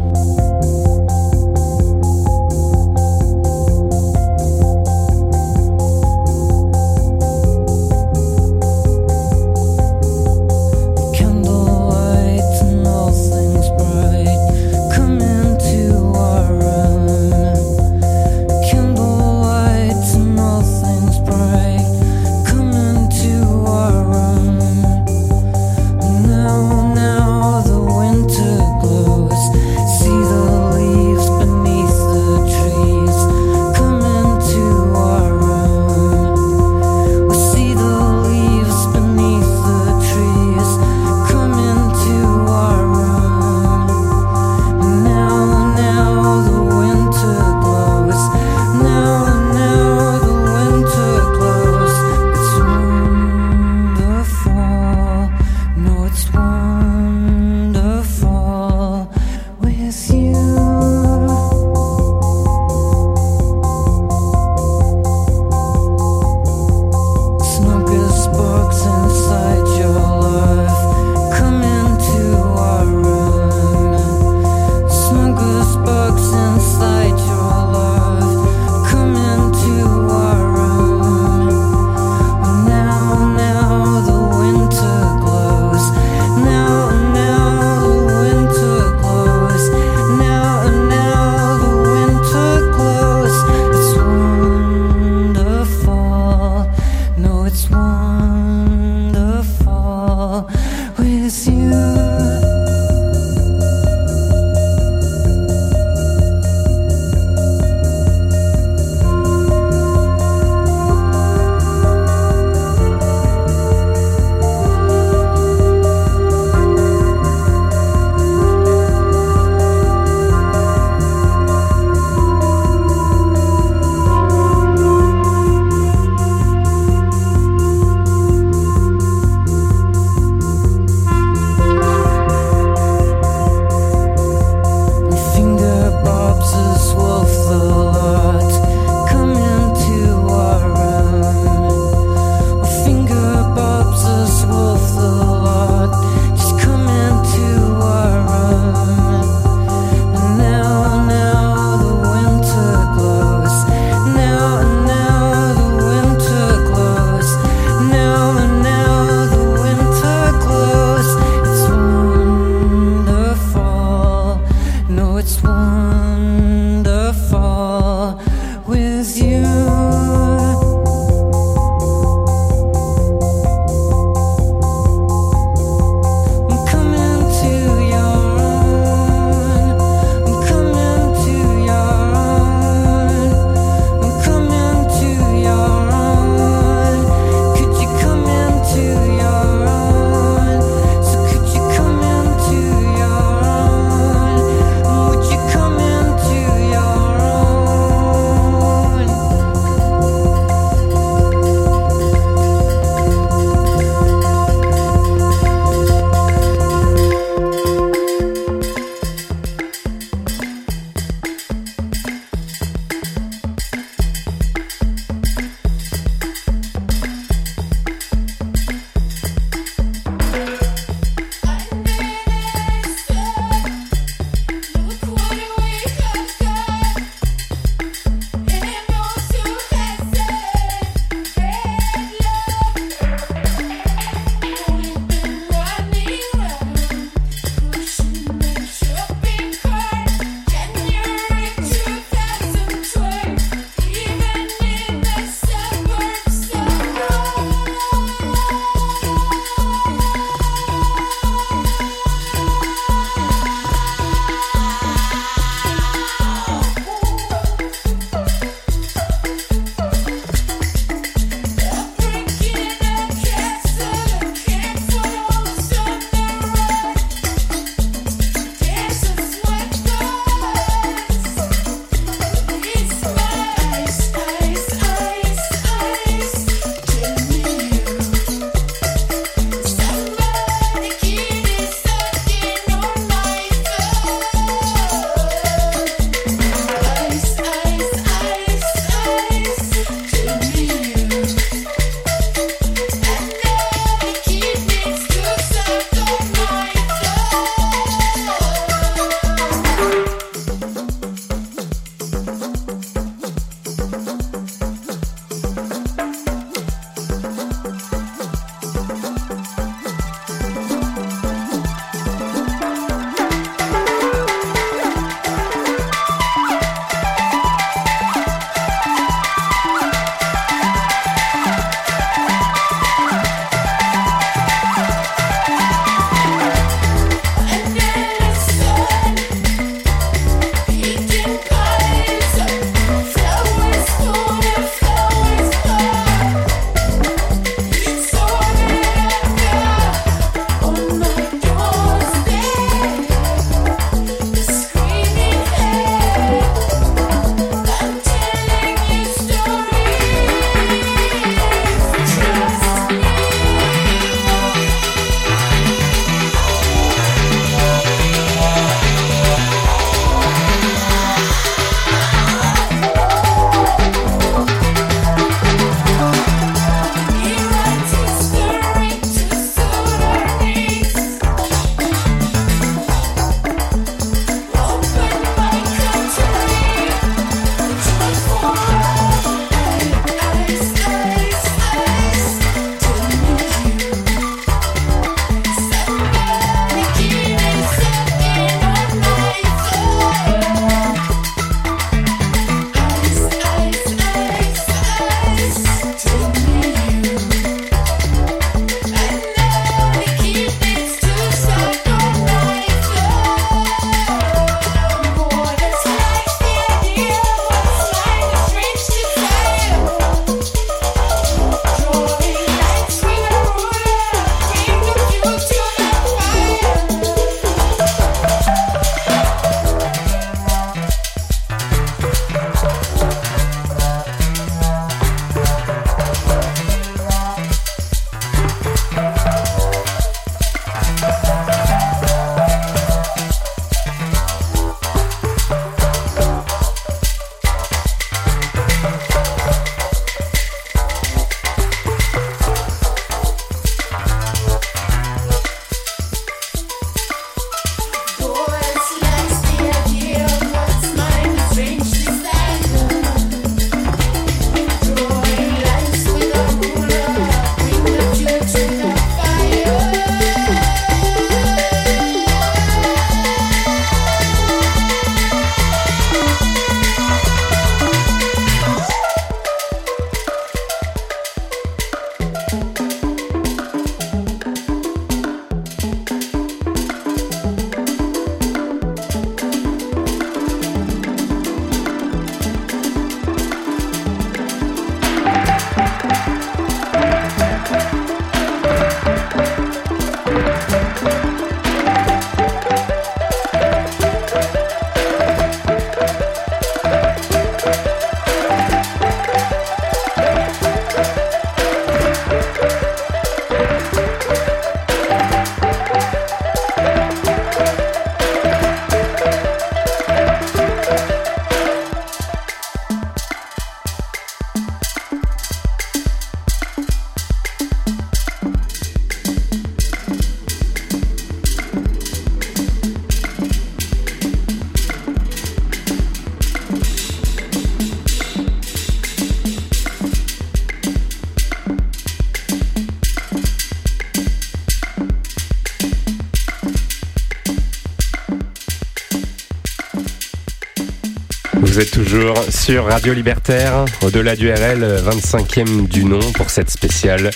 Vous 541.75 541.81
êtes 541.81 541.90
toujours 541.90 542.37
sur 542.50 542.85
Radio 542.85 543.12
Libertaire, 543.12 543.85
au-delà 544.00 544.37
du 544.37 544.48
RL, 544.48 545.02
25e 545.08 545.88
du 545.88 546.04
nom 546.04 546.20
pour 546.35 546.48
cette 546.48 546.70
spéciale. 546.70 547.33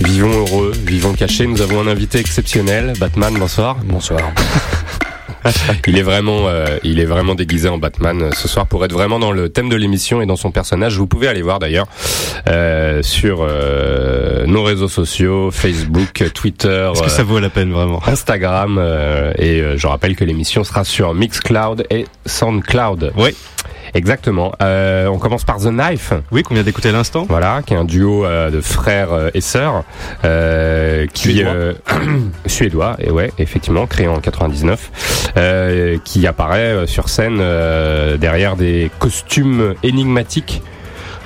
Vivons 0.00 0.32
heureux, 0.32 0.72
vivons 0.84 1.12
cachés. 1.12 1.46
Nous 1.46 1.62
avons 1.62 1.82
un 1.82 1.86
invité 1.86 2.18
exceptionnel, 2.18 2.94
Batman. 2.98 3.32
Bonsoir. 3.38 3.76
Bonsoir. 3.84 4.32
Il 5.86 5.96
est 5.96 6.02
vraiment, 6.02 6.48
euh, 6.48 6.78
il 6.82 6.98
est 6.98 7.04
vraiment 7.06 7.36
déguisé 7.36 7.68
en 7.68 7.78
Batman 7.78 8.20
euh, 8.22 8.30
ce 8.32 8.48
soir 8.48 8.66
pour 8.66 8.84
être 8.84 8.92
vraiment 8.92 9.18
dans 9.18 9.30
le 9.30 9.48
thème 9.48 9.68
de 9.68 9.76
l'émission 9.76 10.20
et 10.20 10.26
dans 10.26 10.36
son 10.36 10.50
personnage. 10.50 10.98
Vous 10.98 11.06
pouvez 11.06 11.28
aller 11.28 11.40
voir 11.40 11.60
d'ailleurs 11.60 11.86
euh, 12.48 13.02
sur 13.02 13.38
euh, 13.40 14.46
nos 14.46 14.62
réseaux 14.62 14.88
sociaux, 14.88 15.50
Facebook, 15.50 16.24
Twitter. 16.34 16.90
Est-ce 16.92 17.02
que 17.02 17.10
ça 17.10 17.22
vaut 17.22 17.38
la 17.38 17.50
peine 17.50 17.72
vraiment? 17.72 18.02
Instagram 18.06 18.78
euh, 18.78 19.32
et 19.38 19.62
je 19.76 19.86
rappelle 19.86 20.16
que 20.16 20.24
l'émission 20.24 20.64
sera 20.64 20.84
sur 20.84 21.14
Mixcloud 21.14 21.86
et 21.90 22.06
Soundcloud. 22.26 23.12
Oui. 23.16 23.34
Exactement. 23.94 24.52
Euh, 24.62 25.06
on 25.06 25.18
commence 25.18 25.44
par 25.44 25.58
The 25.58 25.68
Knife. 25.70 26.12
Oui, 26.30 26.42
qu'on 26.42 26.54
vient 26.54 26.62
d'écouter 26.62 26.88
à 26.90 26.92
l'instant. 26.92 27.26
Voilà, 27.28 27.62
qui 27.66 27.74
est 27.74 27.76
un 27.76 27.84
duo 27.84 28.24
euh, 28.24 28.50
de 28.50 28.60
frères 28.60 29.12
euh, 29.12 29.30
et 29.34 29.40
sœurs 29.40 29.84
euh, 30.24 31.06
qui 31.12 31.28
Suédois. 31.28 31.52
euh, 31.52 31.74
suédois 32.46 32.96
et 33.00 33.10
ouais, 33.10 33.32
effectivement, 33.38 33.86
créé 33.86 34.08
en 34.08 34.20
99, 34.20 35.32
euh, 35.36 35.98
qui 36.04 36.26
apparaît 36.26 36.86
sur 36.86 37.08
scène 37.08 37.38
euh, 37.40 38.16
derrière 38.16 38.56
des 38.56 38.90
costumes 38.98 39.74
énigmatiques 39.82 40.62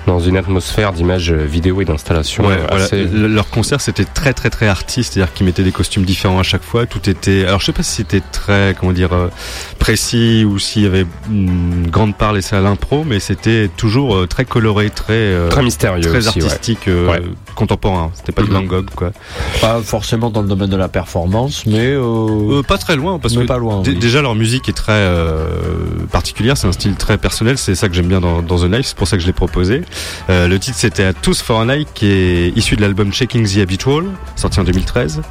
dans 0.04 0.18
une 0.18 0.36
atmosphère 0.36 0.92
d'images 0.92 1.32
vidéo 1.32 1.80
et 1.80 1.84
d'installation 1.84 2.44
Ouais, 2.44 2.56
voilà. 2.68 2.88
Leur 3.28 3.48
concert 3.50 3.80
c'était 3.80 4.04
très 4.04 4.32
très 4.32 4.50
très 4.50 4.66
artiste, 4.66 5.12
c'est-à-dire 5.14 5.32
qu'ils 5.32 5.46
mettaient 5.46 5.62
des 5.62 5.70
costumes 5.70 6.04
différents 6.04 6.40
à 6.40 6.42
chaque 6.42 6.64
fois. 6.64 6.86
Tout 6.86 7.08
était. 7.08 7.44
Alors 7.46 7.60
je 7.60 7.66
sais 7.66 7.72
pas 7.72 7.84
si 7.84 7.92
c'était 7.92 8.20
très 8.32 8.74
comment 8.76 8.90
dire 8.90 9.12
euh, 9.12 9.28
précis 9.82 10.44
ou 10.44 10.60
s'il 10.60 10.84
y 10.84 10.86
avait 10.86 11.04
une 11.28 11.88
grande 11.90 12.14
part 12.16 12.32
laissée 12.32 12.54
à 12.54 12.60
l'impro, 12.60 13.02
mais 13.04 13.18
c'était 13.18 13.68
toujours 13.76 14.14
euh, 14.14 14.26
très 14.28 14.44
coloré, 14.44 14.90
très 14.90 15.12
euh, 15.14 15.48
très 15.48 15.62
mystérieux 15.64 16.02
très 16.08 16.18
aussi, 16.28 16.38
ouais. 16.40 16.44
artistique, 16.46 16.86
euh, 16.86 17.08
Ouais. 17.08 17.22
contemporain. 17.56 18.12
C'était 18.14 18.30
pas 18.30 18.42
du 18.42 18.48
Mhm. 18.50 18.54
Van 18.58 18.62
Gogh 18.62 18.90
quoi. 18.94 19.10
Pas 19.60 19.80
forcément 19.80 20.30
dans 20.30 20.42
le 20.42 20.46
domaine 20.48 20.70
de 20.70 20.76
la 20.76 20.86
performance, 20.88 21.66
mais, 21.66 21.88
euh, 21.94 22.58
Euh, 22.60 22.62
pas 22.62 22.78
très 22.78 22.94
loin 22.94 23.18
parce 23.18 23.34
mais 23.34 23.42
que 23.42 23.48
pas 23.48 23.58
loin. 23.58 23.82
dé- 23.82 23.90
oui. 23.90 23.96
déjà 23.98 24.22
leur 24.22 24.36
musique 24.36 24.68
est 24.68 24.72
très 24.72 24.92
euh, 24.92 25.46
particulière, 26.12 26.56
c'est 26.56 26.68
un 26.68 26.72
style 26.72 26.94
très 26.94 27.18
personnel. 27.18 27.58
C'est 27.58 27.74
ça 27.74 27.88
que 27.88 27.94
j'aime 27.96 28.06
bien 28.06 28.20
dans, 28.20 28.40
dans 28.40 28.58
The 28.60 28.68
Knife, 28.68 28.86
c'est 28.86 28.96
pour 28.96 29.08
ça 29.08 29.16
que 29.16 29.22
je 29.22 29.26
l'ai 29.26 29.32
proposé. 29.32 29.82
Euh, 30.30 30.46
le 30.46 30.58
titre 30.60 30.76
c'était 30.78 31.02
A 31.04 31.12
Tooth 31.12 31.38
for 31.38 31.60
a 31.60 31.64
Night, 31.64 31.88
qui 31.92 32.06
est 32.06 32.52
issu 32.56 32.76
de 32.76 32.82
l'album 32.82 33.12
Shaking 33.12 33.44
the 33.52 33.58
Habitual, 33.58 34.04
sorti 34.36 34.60
en 34.60 34.64
2013. 34.64 35.22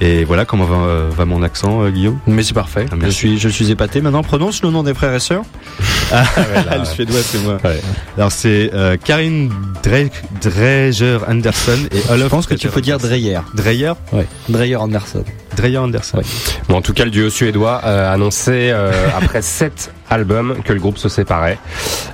Et 0.00 0.24
voilà 0.24 0.44
comment 0.44 0.64
va, 0.64 0.76
euh, 0.76 1.08
va 1.10 1.24
mon 1.24 1.42
accent, 1.42 1.82
euh, 1.82 1.90
Guillaume. 1.90 2.18
Mais 2.26 2.42
c'est 2.44 2.54
parfait. 2.54 2.86
Ah, 2.92 2.94
je 3.02 3.08
suis, 3.10 3.38
je 3.38 3.48
suis 3.48 3.70
épaté. 3.70 4.00
Maintenant, 4.00 4.22
prononce 4.22 4.62
le 4.62 4.70
nom 4.70 4.82
des 4.84 4.94
frères 4.94 5.14
et 5.14 5.18
sœurs. 5.20 5.42
là, 6.12 6.78
le 6.78 6.84
suédois, 6.84 7.20
c'est 7.20 7.38
moi. 7.42 7.58
Ouais. 7.64 7.80
Alors 8.16 8.32
c'est 8.32 8.70
euh, 8.74 8.96
Karin 9.02 9.48
Dre- 9.82 10.10
Dreyer 10.40 11.18
Anderson 11.28 11.78
et 11.92 12.10
Olaf. 12.12 12.24
Je 12.24 12.28
pense 12.28 12.46
que 12.46 12.54
tu 12.54 12.68
peux 12.68 12.80
dire 12.80 12.98
Dreyer. 12.98 13.40
Dreyer. 13.54 13.92
Ouais. 14.12 14.26
Dreyer 14.48 14.76
Anderson. 14.76 15.24
Dreyer 15.56 15.78
Anderson. 15.78 16.18
Ouais. 16.18 16.24
Bon, 16.68 16.76
en 16.76 16.82
tout 16.82 16.92
cas, 16.94 17.04
le 17.04 17.10
duo 17.10 17.28
suédois 17.30 17.80
euh, 17.84 18.12
annonçait 18.14 18.70
euh, 18.70 18.92
après 19.20 19.42
sept 19.42 19.90
albums 20.10 20.56
que 20.64 20.72
le 20.72 20.80
groupe 20.80 20.98
se 20.98 21.08
séparait 21.08 21.58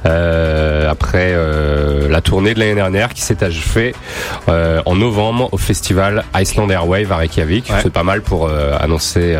euh, 0.06 0.90
après 0.90 1.32
euh, 1.34 2.08
la 2.08 2.20
tournée 2.20 2.54
de 2.54 2.58
l'année 2.58 2.74
dernière 2.74 3.14
qui 3.14 3.22
s'est 3.22 3.42
achevée 3.42 3.94
euh, 4.48 4.82
en 4.86 4.96
novembre 4.96 5.48
au 5.52 5.56
festival 5.56 6.24
Iceland 6.34 6.68
Airwave 6.68 7.10
à 7.12 7.16
Reykjavik. 7.16 7.70
Ouais. 7.70 7.76
C'est 7.82 7.92
pas 7.92 8.02
mal 8.02 8.22
pour 8.22 8.50
annoncer, 8.80 9.36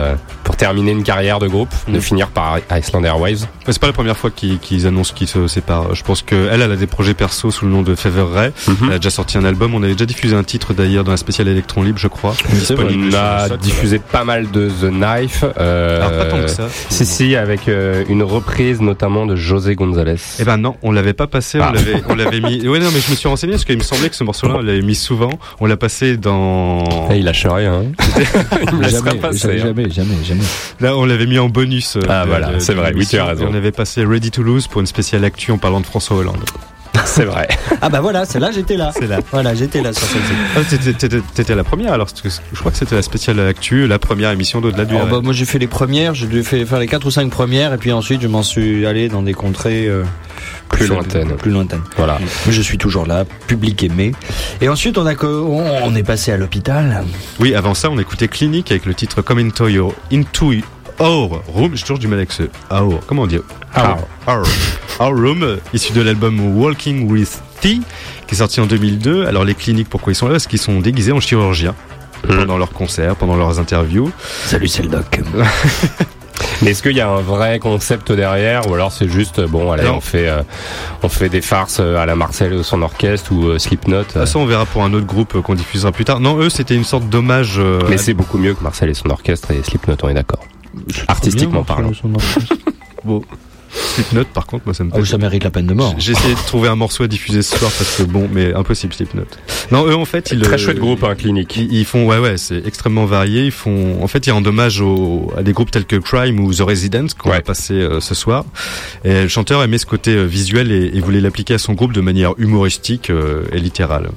terminer 0.65 0.93
une 0.93 1.03
carrière 1.03 1.39
de 1.41 1.47
groupe, 1.49 1.69
de 1.89 1.99
Mm. 1.99 2.01
finir 2.01 2.29
par 2.29 2.59
Iceland 2.73 3.05
Airwaves. 3.05 3.47
C'est 3.69 3.79
pas 3.79 3.87
la 3.87 3.93
première 3.93 4.17
fois 4.17 4.31
qu'ils 4.31 4.87
annoncent 4.87 5.13
qu'ils 5.15 5.29
se 5.29 5.47
séparent. 5.47 5.95
Je 5.95 6.03
pense 6.03 6.23
que 6.23 6.49
elle, 6.51 6.63
a 6.63 6.75
des 6.77 6.87
projets 6.87 7.13
perso 7.13 7.51
sous 7.51 7.67
le 7.67 7.71
nom 7.71 7.83
de 7.83 7.95
Fever 7.95 8.25
Ray. 8.35 8.51
Mhm. 8.67 8.77
Elle 8.89 8.93
a 8.95 8.97
déjà 8.99 9.11
sorti 9.11 9.37
un 9.37 9.45
album. 9.45 9.75
On 9.75 9.83
avait 9.83 9.93
déjà 9.93 10.07
diffusé 10.07 10.35
un 10.35 10.43
titre 10.43 10.73
d'ailleurs 10.73 11.05
dans 11.05 11.11
la 11.11 11.19
spéciale 11.19 11.49
Electron 11.49 11.83
Libre, 11.83 11.99
je 11.99 12.09
crois. 12.09 12.35
Disponible 12.51 13.11
On 13.13 13.15
a 13.17 13.57
diffusé 13.59 13.99
pas 13.99 14.25
mal 14.25 14.51
de 14.51 14.71
The 14.71 14.89
Knife. 14.91 15.45
Euh, 15.59 15.99
Alors 16.07 16.19
pas 16.19 16.25
tant 16.31 16.41
que 16.41 16.49
ça. 16.49 16.69
Si 16.89 17.05
si, 17.05 17.37
avec 17.37 17.69
euh, 17.69 18.05
une 18.09 18.23
reprise 18.23 18.81
notamment 18.81 19.27
de 19.27 19.37
José 19.37 19.75
González. 19.75 20.17
Eh 20.39 20.45
ben 20.45 20.57
non, 20.57 20.77
on 20.83 20.93
l'avait 20.93 21.13
pas 21.13 21.27
passé, 21.27 21.59
Ah. 21.61 21.69
on 21.71 21.73
l'avait, 21.75 22.03
on 22.09 22.15
l'avait 22.15 22.41
mis. 22.41 22.67
Ouais 22.75 22.79
non, 22.79 22.89
mais 22.95 23.01
je 23.01 23.11
me 23.11 23.17
suis 23.17 23.29
renseigné 23.29 23.53
parce 23.53 23.65
qu'il 23.67 23.77
me 23.77 23.83
semblait 23.83 24.09
que 24.09 24.17
ce 24.17 24.25
morceau-là, 24.25 24.55
on 24.57 24.63
l'avait 24.63 24.81
mis 24.83 24.95
souvent. 24.95 25.31
On 25.61 25.67
l'a 25.67 25.77
passé 25.77 26.17
dans. 26.17 27.09
Il 27.15 27.25
lâche 27.25 27.47
rien. 27.47 27.75
Hein. 27.75 27.85
il 28.73 28.79
me 28.79 28.89
Jamais, 28.89 29.15
passer. 29.17 29.59
jamais, 29.59 29.85
hein. 29.85 29.91
jamais, 29.91 29.91
jamais, 29.91 30.25
jamais. 30.25 30.41
Là, 30.81 30.97
on 30.97 31.05
l'avait 31.05 31.27
mis 31.27 31.39
en 31.39 31.49
bonus. 31.49 31.97
euh, 31.97 32.01
Ah, 32.09 32.25
voilà, 32.27 32.59
c'est 32.61 32.75
vrai, 32.75 32.93
oui, 32.95 33.07
tu 33.07 33.19
as 33.19 33.25
raison. 33.25 33.47
On 33.51 33.55
avait 33.55 33.73
passé 33.73 34.05
Ready 34.05 34.31
to 34.31 34.43
Lose 34.43 34.67
pour 34.67 34.81
une 34.81 34.87
spéciale 34.87 35.25
actu 35.25 35.51
en 35.53 35.59
parlant 35.59 35.81
de 35.81 35.87
François 35.87 36.17
Hollande. 36.17 36.45
C'est 37.05 37.25
vrai. 37.25 37.49
Ah 37.81 37.89
bah 37.89 38.01
voilà, 38.01 38.25
c'est 38.25 38.39
là, 38.41 38.51
j'étais 38.53 38.77
là. 38.77 38.91
C'est 38.93 39.07
là. 39.07 39.19
Voilà, 39.31 39.55
j'étais 39.55 39.83
là 39.83 39.93
sur 39.93 40.07
celle-ci. 40.07 40.33
Ah, 40.57 41.11
t'étais- 41.35 41.55
la 41.55 41.65
première 41.65 41.93
alors. 41.93 42.07
parce 42.07 42.21
que 42.23 42.29
Je 42.53 42.59
crois 42.59 42.73
que 42.73 42.79
c'était 42.79 42.95
la 42.97 43.03
spéciale 43.03 43.41
actu, 43.41 43.87
la 43.87 43.99
première 43.99 44.31
émission 44.31 44.61
d'au-delà 44.61 44.85
du. 44.85 44.95
Oh, 44.95 45.01
RL. 45.01 45.11
bah, 45.11 45.21
moi 45.23 45.33
j'ai 45.33 45.45
fait 45.45 45.59
les 45.59 45.67
premières, 45.67 46.15
j'ai 46.15 46.27
dû 46.27 46.43
faire 46.43 46.79
les 46.79 46.87
quatre 46.87 47.07
ou 47.07 47.11
cinq 47.11 47.31
premières 47.31 47.73
et 47.73 47.79
puis 47.79 47.93
ensuite 47.93 48.21
je 48.23 48.29
m'en 48.29 48.43
suis 48.43 48.87
allé 48.87 49.09
dans 49.09 49.23
des 49.23 49.35
contrées 49.35 49.87
euh, 49.87 50.05
Plus 50.69 50.87
lointaines. 50.89 51.35
Plus 51.37 51.51
lointaines. 51.51 51.83
Voilà. 51.97 52.19
Mais 52.47 52.53
je 52.53 52.63
suis 52.63 52.79
toujours 52.79 53.07
là, 53.07 53.25
public 53.47 53.83
aimé. 53.83 54.13
Et 54.61 54.69
ensuite 54.69 54.99
on 54.99 55.07
a 55.07 55.15
on, 55.25 55.65
on 55.85 55.95
est 55.95 56.03
passé 56.03 56.33
à 56.33 56.37
l'hôpital. 56.37 57.05
Oui, 57.41 57.55
avant 57.55 57.75
ça, 57.75 57.91
on 57.91 57.99
écoutait 57.99 58.29
Clinique 58.29 58.71
avec 58.71 58.87
le 58.87 58.95
titre 58.95 59.23
Come 59.23 59.39
Into 59.39 59.69
Your, 59.69 59.95
into 60.13 60.53
Our 61.01 61.43
Room. 61.55 61.73
J'ai 61.75 61.83
toujours 61.83 61.99
du 61.99 62.09
mal 62.09 62.19
avec 62.19 62.33
ce 62.33 62.45
Our. 62.71 63.01
Comment 63.07 63.23
on 63.23 63.27
dit 63.27 63.39
Our. 63.77 63.99
Our. 64.29 64.45
Our 65.01 65.13
Room, 65.15 65.59
issu 65.73 65.93
de 65.93 66.03
l'album 66.03 66.57
Walking 66.57 67.11
with 67.11 67.41
Thee, 67.61 67.81
qui 68.27 68.35
est 68.35 68.39
sorti 68.39 68.61
en 68.61 68.67
2002. 68.67 69.27
Alors, 69.27 69.45
les 69.45 69.55
cliniques, 69.55 69.89
pourquoi 69.89 70.13
ils 70.13 70.17
sont 70.17 70.27
là? 70.27 70.33
Parce 70.35 70.47
qu'ils 70.47 70.61
sont 70.61 70.81
déguisés 70.81 71.13
en 71.13 71.21
chirurgiens. 71.21 71.75
Mhm. 72.29 72.37
Pendant 72.39 72.59
leurs 72.59 72.71
concerts, 72.73 73.17
pendant 73.17 73.37
leurs 73.37 73.59
interviews. 73.59 74.11
Salut, 74.47 74.69
c'est 74.69 74.83
le 74.83 74.89
doc. 74.89 75.21
Mais 76.63 76.71
est-ce 76.71 76.83
qu'il 76.83 76.97
y 76.97 77.01
a 77.01 77.09
un 77.09 77.21
vrai 77.21 77.59
concept 77.59 78.11
derrière 78.13 78.69
ou 78.69 78.75
alors 78.75 78.91
c'est 78.93 79.09
juste 79.09 79.41
bon 79.41 79.71
allez 79.71 79.85
Non. 79.85 79.97
on 79.97 80.01
fait 80.01 80.29
euh, 80.29 80.43
on 81.03 81.09
fait 81.09 81.29
des 81.29 81.41
farces 81.41 81.79
euh, 81.81 81.97
à 81.97 82.07
la 82.07 82.17
Marcel 82.17 82.53
et 82.55 82.63
son 82.63 82.83
orchestre 82.83 83.33
ou 83.33 83.49
euh, 83.49 83.59
Slipknot 83.59 84.05
euh, 84.17 84.27
ça, 84.27 84.39
on 84.39 84.47
verra 84.47 84.65
pour 84.67 84.83
un 84.85 84.93
autre 84.95 85.07
groupe 85.07 85.35
euh, 85.37 85.43
qu'on 85.43 85.55
diffusera 85.55 85.93
plus 85.93 86.05
tard. 86.05 86.21
Non, 86.21 86.39
eux, 86.39 86.51
c'était 86.51 86.75
une 86.75 86.85
sorte 86.85 87.09
d'hommage. 87.09 87.61
mais 87.89 87.99
c'est 87.99 88.15
beaucoup 88.15 88.39
mieux 88.39 88.55
que 88.55 88.63
Marcel 88.63 88.89
et 88.89 88.95
son 88.95 89.11
orchestre 89.11 89.51
et 89.51 89.63
Slipknot 89.63 89.97
on 90.03 90.09
est 90.09 90.15
d'accord. 90.15 90.41
Artistiquement 91.09 91.65
parlant. 91.65 91.93
Bon. 93.05 93.23
Slipknot, 93.71 94.25
par 94.33 94.47
contre, 94.47 94.63
moi, 94.67 94.73
ça 94.75 94.83
me 94.85 94.91
Ah, 94.95 94.99
oui, 95.01 95.07
ça 95.07 95.19
mérite 95.19 95.45
la 95.45 95.51
peine 95.51 95.67
de 95.67 95.75
mort. 95.75 95.95
J'ai 95.99 96.13
essayé 96.13 96.33
de 96.35 96.39
trouver 96.47 96.69
un 96.69 96.77
morceau 96.77 97.03
à 97.03 97.09
diffuser 97.09 97.43
ce 97.43 97.59
soir 97.59 97.71
parce 97.77 97.99
que 97.99 98.03
bon, 98.05 98.29
mais 98.33 98.55
impossible 98.55 98.95
Slipknot. 98.95 99.25
Non, 99.73 99.85
eux 99.87 99.95
en 99.95 100.05
fait, 100.05 100.31
ils 100.33 100.41
Très 100.41 100.55
euh, 100.55 100.59
chouette 100.59 100.79
groupe 100.79 101.03
hein, 101.05 101.15
clinique. 101.17 101.57
Ils, 101.57 101.71
ils 101.73 101.85
font, 101.85 102.07
ouais, 102.07 102.19
ouais, 102.19 102.37
c'est 102.39 102.65
extrêmement 102.67 103.05
varié. 103.05 103.45
Ils 103.45 103.51
font, 103.53 104.03
en 104.03 104.07
fait, 104.07 104.27
ils 104.27 104.31
rendent 104.31 104.47
hommage 104.47 104.81
au, 104.81 105.31
à 105.37 105.43
des 105.43 105.53
groupes 105.53 105.71
tels 105.71 105.85
que 105.85 105.97
Crime 105.97 106.41
ou 106.41 106.55
The 106.55 106.61
Resident 106.61 107.07
qu'on 107.19 107.31
Ouais. 107.31 107.37
va 107.37 107.43
passer 107.43 107.75
euh, 107.75 108.01
ce 108.01 108.15
soir. 108.15 108.45
Et 109.05 109.23
le 109.23 109.29
chanteur 109.29 109.63
aimait 109.63 109.79
ce 109.79 109.87
côté 109.87 110.13
euh, 110.13 110.25
visuel 110.25 110.71
et, 110.73 110.91
et 110.97 111.01
voulait 111.01 111.21
l'appliquer 111.21 111.55
à 111.55 111.59
son 111.59 111.75
groupe 111.75 111.93
de 111.93 112.01
manière 112.01 112.33
humoristique 112.39 113.11
euh, 113.11 113.43
et 113.53 113.59
littérale. 113.59 114.09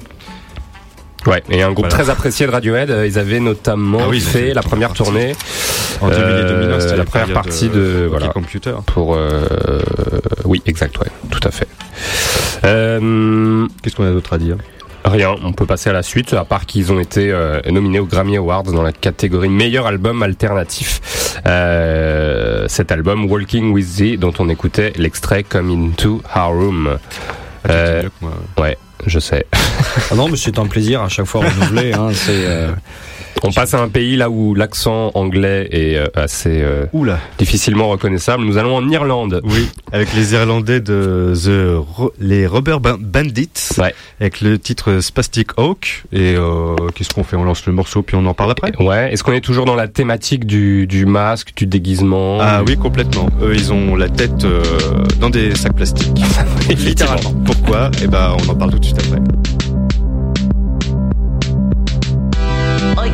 Ouais, 1.26 1.42
et 1.50 1.62
un 1.62 1.72
groupe 1.72 1.86
Voilà. 1.86 1.94
très 2.04 2.10
apprécié 2.10 2.46
de 2.46 2.52
Radiohead, 2.52 2.90
euh, 2.90 3.06
ils 3.06 3.18
avaient 3.18 3.40
notamment 3.40 3.98
Ah 4.02 4.08
oui, 4.08 4.20
fait 4.20 4.54
la 4.54 4.62
première 4.62 4.88
partie. 4.88 5.02
tournée 5.02 5.34
En 6.00 6.08
2000 6.08 6.20
et 6.20 6.24
Euh, 6.24 6.48
2001, 6.48 6.80
c'était 6.80 6.96
la 6.96 7.04
première 7.04 7.32
partie 7.32 7.68
de- 7.68 7.72
euh, 7.76 8.06
voilà. 8.08 8.28
Computer. 8.28 8.74
pour 8.86 9.14
euh, 9.16 9.42
oui, 10.44 10.62
exact, 10.66 10.96
ouais, 10.98 11.08
tout 11.30 11.40
à 11.46 11.50
fait. 11.50 11.66
Euh, 12.64 13.66
Qu'est-ce 13.82 13.96
qu'on 13.96 14.06
a 14.08 14.12
d'autre 14.12 14.32
à 14.32 14.38
dire? 14.38 14.56
Rien, 15.04 15.34
on 15.42 15.52
peut 15.52 15.64
passer 15.66 15.88
à 15.90 15.92
la 15.92 16.02
suite, 16.02 16.34
à 16.34 16.44
part 16.44 16.66
qu'ils 16.66 16.92
ont 16.92 17.00
été 17.00 17.30
euh, 17.32 17.60
nominés 17.70 17.98
aux 17.98 18.04
Grammy 18.06 18.36
Awards 18.36 18.64
dans 18.64 18.82
la 18.82 18.92
catégorie 18.92 19.48
meilleur 19.48 19.86
album 19.86 20.22
alternatif. 20.22 21.00
Euh, 21.46 22.66
cet 22.68 22.92
album, 22.92 23.24
Walking 23.30 23.72
With 23.72 23.96
Thee, 23.96 24.16
dont 24.18 24.32
on 24.38 24.48
écoutait 24.48 24.92
l'extrait 24.96 25.44
Come 25.44 25.70
Into 25.70 26.20
Our 26.36 26.52
Room. 26.52 26.98
Ah, 27.64 27.70
Euh, 27.70 27.98
dis 28.00 28.04
mieux 28.04 28.10
que 28.10 28.24
moi. 28.24 28.32
Je 29.06 29.18
sais. 29.18 29.46
Ah 30.10 30.14
non, 30.14 30.28
mais 30.28 30.36
c'est 30.36 30.58
un 30.58 30.66
plaisir 30.66 31.02
à 31.02 31.08
chaque 31.08 31.26
fois 31.26 31.42
renouvelé. 31.48 31.92
Hein, 31.92 32.10
c'est 32.12 32.46
euh, 32.46 32.72
On 33.44 33.52
passe 33.52 33.72
à 33.74 33.80
un 33.80 33.88
pays 33.88 34.16
là 34.16 34.28
où 34.30 34.54
l'accent 34.54 35.10
anglais 35.14 35.68
est 35.70 35.96
euh, 35.96 36.06
assez 36.14 36.60
euh, 36.62 36.86
difficilement 37.38 37.88
reconnaissable. 37.88 38.44
Nous 38.44 38.58
allons 38.58 38.74
en 38.76 38.88
Irlande. 38.88 39.40
Oui, 39.44 39.68
avec 39.92 40.12
les 40.14 40.34
Irlandais 40.34 40.80
de 40.80 41.32
The 41.34 41.78
Ro- 41.96 42.12
les 42.18 42.46
Rubber 42.46 42.78
Ban- 42.80 42.98
Bandits, 43.00 43.50
Ouais. 43.78 43.94
avec 44.20 44.40
le 44.40 44.58
titre 44.58 44.98
Spastic 45.00 45.50
Hawk. 45.56 46.04
Et 46.12 46.34
euh, 46.36 46.74
qu'est-ce 46.94 47.10
qu'on 47.10 47.22
fait? 47.24 47.36
On 47.36 47.44
lance 47.44 47.64
le 47.66 47.72
morceau 47.72 48.02
puis 48.02 48.16
on 48.16 48.26
en 48.26 48.34
parle 48.34 48.50
après? 48.50 48.72
Ouais. 48.80 49.12
Est-ce 49.12 49.22
qu'on 49.22 49.32
est 49.32 49.40
toujours 49.40 49.64
dans 49.66 49.76
la 49.76 49.86
thématique 49.88 50.44
du, 50.44 50.86
du 50.86 51.06
masque, 51.06 51.52
du 51.56 51.66
déguisement? 51.66 52.38
Ah 52.40 52.62
oui, 52.66 52.76
complètement. 52.76 53.28
Eux, 53.40 53.54
ils 53.54 53.72
ont 53.72 53.94
la 53.94 54.08
tête 54.08 54.44
euh, 54.44 54.60
dans 55.20 55.30
des 55.30 55.54
sacs 55.54 55.76
plastiques. 55.76 56.20
Littéralement. 56.68 57.32
Pourquoi? 57.44 57.90
Eh 58.02 58.08
ben, 58.08 58.36
on 58.44 58.50
en 58.50 58.54
parle 58.56 58.72
tout 58.72 58.78
de 58.80 58.84
suite 58.84 58.98
après. 58.98 59.20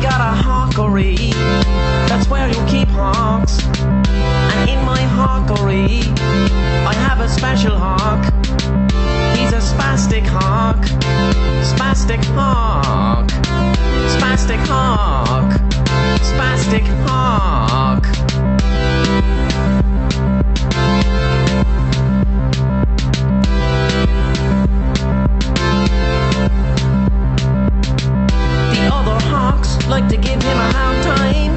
got 0.09 0.21
a 0.21 0.33
honkery. 0.43 1.31
That's 2.07 2.27
where 2.29 2.47
you 2.47 2.63
keep 2.67 2.87
hawks. 2.89 3.63
And 3.75 4.69
in 4.69 4.85
my 4.85 5.01
honkery, 5.17 6.03
I 6.85 6.93
have 6.93 7.19
a 7.21 7.27
special 7.27 7.75
hawk. 7.75 8.23
He's 9.35 9.51
a 9.51 9.63
spastic 9.73 10.25
hawk. 10.25 10.83
Spastic 11.73 12.23
hawk. 12.37 13.27
Spastic 14.17 14.61
hawk. 14.67 15.51
Spastic 16.21 16.85
hawk. 17.07 18.34
Like 29.87 30.07
to 30.09 30.17
give 30.17 30.41
him 30.41 30.57
a 30.57 30.71
hard 30.73 30.97
time 31.03 31.53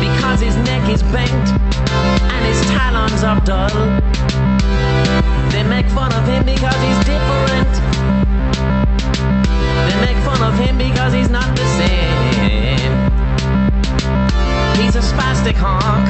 because 0.00 0.40
his 0.40 0.56
neck 0.64 0.88
is 0.88 1.02
bent 1.02 1.48
and 2.32 2.46
his 2.46 2.60
talons 2.70 3.24
are 3.24 3.40
dull. 3.40 3.70
They 5.50 5.64
make 5.64 5.88
fun 5.88 6.12
of 6.12 6.24
him 6.28 6.44
because 6.44 6.80
he's 6.86 6.98
different. 7.04 7.72
They 9.88 9.96
make 10.00 10.18
fun 10.24 10.40
of 10.42 10.56
him 10.58 10.78
because 10.78 11.12
he's 11.12 11.30
not 11.30 11.56
the 11.56 11.66
same. 11.80 12.92
He's 14.80 14.94
a 14.94 15.02
spastic 15.02 15.56
hawk, 15.56 16.06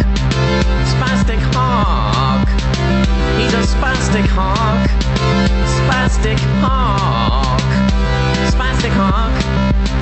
spastic 0.93 1.41
hawk. 1.55 2.47
He's 3.39 3.55
a 3.55 3.65
spastic 3.75 4.27
hawk, 4.27 4.89
spastic 5.79 6.39
hawk, 6.61 7.61
spastic 8.53 8.91
hawk, 8.91 9.76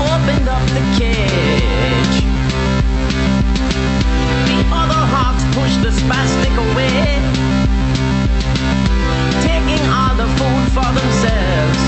opened 0.00 0.48
up 0.48 0.66
the 0.68 0.80
cage. 0.98 2.29
Pushed 5.70 5.82
the 5.82 5.90
spastic 5.90 6.54
away, 6.56 7.04
taking 9.42 9.82
all 9.88 10.14
the 10.16 10.26
food 10.38 10.66
for 10.74 10.90
themselves. 10.98 11.80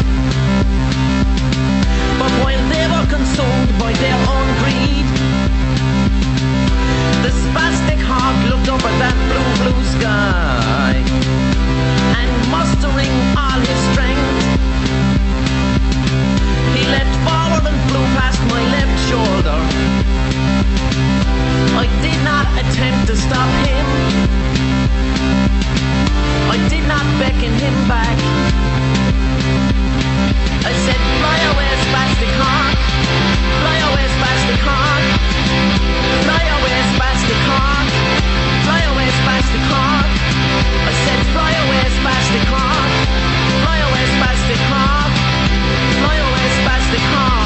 But 2.19 2.33
while 2.43 2.65
they 2.73 2.87
were 2.93 3.07
consumed 3.11 3.73
by 3.79 3.93
their 4.05 4.19
own 4.35 4.49
greed, 4.61 5.07
the 7.25 7.33
spastic 7.45 8.01
hawk 8.07 8.37
looked 8.51 8.69
up 8.69 8.85
at 8.85 8.97
that 9.03 9.17
blue, 9.29 9.51
blue 9.63 9.85
sky. 9.97 10.95
And 12.19 12.31
mustering 12.51 13.15
all 13.37 13.61
his 13.61 13.81
strength, 13.91 14.92
he 16.83 16.89
leapt 16.91 17.17
forward 17.23 17.65
and 17.71 17.79
flew 17.89 18.07
past 18.19 18.41
my 18.51 18.63
left 18.75 18.97
shoulder. 19.09 19.59
I 21.83 21.87
did 22.03 22.19
not 22.27 22.47
attempt 22.61 23.07
to 23.11 23.15
stop 23.15 23.51
him. 23.67 23.87
I 26.55 26.59
did 26.73 26.85
not 26.93 27.07
beckon 27.23 27.55
him 27.65 27.77
back. 27.87 28.19
I 30.71 30.73
said, 30.85 31.01
fly 31.21 31.39
away, 31.53 31.71
spastic 31.87 32.33
hawk. 32.43 32.77
Fly 33.63 33.79
away, 33.89 34.07
spastic 34.19 34.61
hawk. 34.67 35.05
Fly 36.27 36.43
away, 36.57 36.79
spastic 36.95 37.41
hawk. 37.51 37.87
Fly 38.67 38.83
away, 38.91 39.09
spastic 39.23 39.65
hawk. 39.71 40.11
I 40.91 40.93
said, 41.05 41.21
fly 41.35 41.53
away, 41.63 41.85
spastic 41.99 42.45
hawk. 42.53 42.91
Fly 43.63 43.79
away, 43.87 44.05
spastic 44.19 44.63
hawk. 44.73 45.12
Fly 45.99 46.17
away, 46.17 46.47
spastic 46.59 47.03
hawk. 47.11 47.43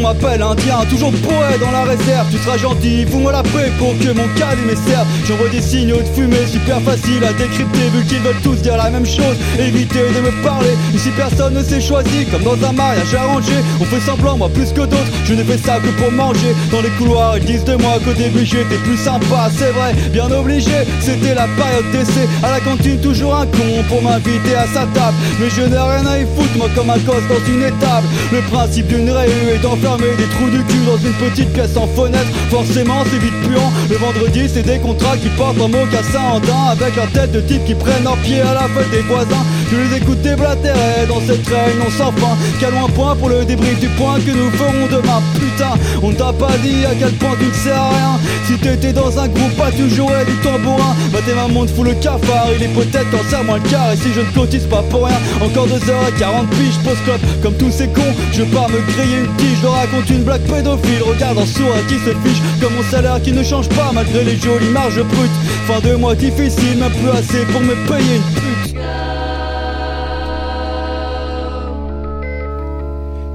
Fond, 0.00 0.08
m'appelle 0.08 0.42
indien, 0.42 0.78
toujours 0.88 1.12
poète 1.12 1.60
dans 1.60 1.70
la 1.70 1.84
réserve. 1.84 2.28
Tu 2.30 2.38
seras 2.38 2.56
gentil, 2.56 3.06
fous-moi 3.06 3.32
la 3.32 3.42
paix 3.42 3.70
pour 3.78 3.96
que 3.98 4.12
mon 4.12 4.28
calme 4.38 4.62
me 4.66 4.74
serve. 4.74 5.06
J'envoie 5.26 5.48
des 5.48 5.60
signaux 5.60 6.00
de 6.00 6.08
fumée, 6.14 6.46
super 6.46 6.80
facile 6.82 7.24
à 7.24 7.32
décrypter 7.32 7.88
Vu 7.94 8.04
qu'ils 8.04 8.18
veulent 8.18 8.40
tous 8.42 8.56
dire 8.56 8.76
la 8.76 8.90
même 8.90 9.06
chose, 9.06 9.36
évitez 9.58 10.00
de 10.00 10.20
me 10.20 10.42
parler 10.42 10.76
Ici 10.94 11.10
personne 11.16 11.54
ne 11.54 11.62
s'est 11.62 11.80
choisi, 11.80 12.26
comme 12.30 12.42
dans 12.42 12.68
un 12.68 12.72
mariage 12.72 13.14
arrangé 13.14 13.52
On 13.80 13.84
fait 13.84 14.00
semblant, 14.00 14.36
moi 14.36 14.48
plus 14.48 14.72
que 14.72 14.80
d'autres, 14.80 15.12
je 15.24 15.34
ne 15.34 15.44
fais 15.44 15.58
ça 15.58 15.78
que 15.78 15.88
pour 16.00 16.10
manger. 16.12 16.54
Dans 16.70 16.80
les 16.80 16.90
couloirs, 16.90 17.38
ils 17.38 17.44
disent 17.44 17.64
de 17.64 17.76
moi 17.76 17.98
qu'au 18.04 18.12
début 18.12 18.44
j'étais 18.44 18.76
plus 18.84 18.96
sympa 18.96 19.50
C'est 19.56 19.72
vrai, 19.72 19.94
bien 20.12 20.30
obligé, 20.30 20.86
c'était 21.00 21.34
la 21.34 21.46
période 21.56 21.90
d'essai 21.92 22.28
À 22.42 22.50
la 22.50 22.60
cantine 22.60 23.00
toujours 23.00 23.34
un 23.34 23.46
con 23.46 23.84
pour 23.88 24.02
m'inviter 24.02 24.54
à 24.56 24.66
sa 24.66 24.86
table. 24.94 25.16
Mais 25.40 25.50
je 25.50 25.62
n'ai 25.62 25.78
rien 25.78 26.06
à 26.06 26.18
y 26.18 26.22
foutre, 26.22 26.56
moi 26.56 26.68
comme 26.74 26.90
un 26.90 26.98
gosse 26.98 27.26
dans 27.28 27.52
une 27.52 27.62
étable. 27.62 28.06
Le 28.32 28.40
principe 28.42 28.86
d'une 28.86 29.10
réu 29.10 29.54
est 29.54 29.64
d'enfermer 29.90 30.16
des 30.16 30.24
trous 30.24 30.50
du 30.50 30.62
cul 30.64 30.84
dans 30.86 30.96
une 30.98 31.12
petite 31.14 31.52
pièce 31.52 31.76
en 31.76 31.86
fenêtre. 31.88 32.30
Forcément 32.50 33.02
c'est 33.10 33.18
vite 33.18 33.34
puant. 33.42 33.72
Le 33.88 33.96
vendredi 33.96 34.48
c'est 34.52 34.62
des 34.62 34.78
contrats 34.78 35.16
qui 35.16 35.28
portent 35.30 35.60
en 35.60 35.68
mocassin 35.68 36.20
en 36.32 36.40
dents 36.40 36.68
Avec 36.70 36.96
leur 36.96 37.10
tête 37.10 37.32
de 37.32 37.40
type 37.40 37.64
qui 37.64 37.74
prennent 37.74 38.04
leur 38.04 38.16
pied 38.18 38.40
à 38.40 38.54
la 38.54 38.68
fête 38.68 38.90
des 38.90 39.02
voisins. 39.02 39.44
Je 39.70 39.76
les 39.76 39.96
écoute 39.96 40.20
déblatérer 40.22 41.06
dans 41.08 41.20
cette 41.20 41.46
réunion 41.46 41.90
sans 41.96 42.12
fin. 42.12 42.36
Calons 42.60 42.86
un 42.86 42.90
point 42.90 43.16
pour 43.16 43.28
le 43.28 43.44
débrief 43.44 43.78
du 43.80 43.88
point 43.88 44.18
que 44.20 44.30
nous 44.30 44.50
ferons 44.50 44.86
demain 44.90 45.22
Putain, 45.34 45.74
on 46.02 46.12
t'a 46.12 46.32
pas 46.32 46.56
dit 46.62 46.84
à 46.84 46.94
quel 46.98 47.12
point 47.14 47.36
tu 47.38 47.46
ne 47.46 47.52
sais 47.52 47.70
à 47.70 47.88
rien. 47.88 48.20
Si 48.46 48.54
t'étais 48.58 48.92
dans 48.92 49.18
un 49.18 49.28
groupe 49.28 49.56
pas 49.56 49.70
tu 49.70 49.88
jouerais 49.88 50.24
du 50.24 50.34
tambourin. 50.36 50.94
Bah 51.12 51.18
tes 51.24 51.34
mamans 51.34 51.66
te 51.66 51.72
fout 51.72 51.86
le 51.86 51.94
cafard 51.94 52.48
Il 52.56 52.62
est 52.62 52.68
peut-être 52.68 53.10
qu'en 53.10 53.28
serre 53.28 53.44
moins 53.44 53.58
le 53.58 53.68
quart. 53.68 53.92
Et 53.92 53.96
si 53.96 54.12
je 54.14 54.20
ne 54.20 54.30
cotise 54.34 54.66
pas 54.66 54.82
pour 54.90 55.06
rien 55.06 55.18
Encore 55.40 55.66
2h40 55.66 56.46
piges 56.50 56.78
post-club. 56.84 57.20
Comme 57.42 57.54
tous 57.54 57.70
ces 57.70 57.88
cons, 57.88 58.14
je 58.32 58.42
pars 58.44 58.68
me 58.68 58.80
griller 58.92 59.20
une 59.20 59.36
tige 59.36 59.64
raconte 59.80 60.10
une 60.10 60.24
blague 60.24 60.42
pédophile. 60.42 61.02
Regarde 61.02 61.38
en 61.38 61.46
sourd 61.46 61.74
à 61.74 61.82
qui 61.88 61.94
se 61.94 62.10
fiche. 62.22 62.42
Comme 62.60 62.74
mon 62.74 62.82
salaire 62.82 63.20
qui 63.22 63.32
ne 63.32 63.42
change 63.42 63.68
pas 63.70 63.90
malgré 63.92 64.24
les 64.24 64.36
jolies 64.36 64.70
marges 64.70 65.02
brutes. 65.02 65.38
Fin 65.66 65.80
de 65.80 65.94
mois 65.96 66.14
difficile, 66.14 66.78
même 66.78 66.92
plus 66.92 67.10
assez 67.10 67.44
pour 67.46 67.60
me 67.60 67.74
payer 67.88 68.20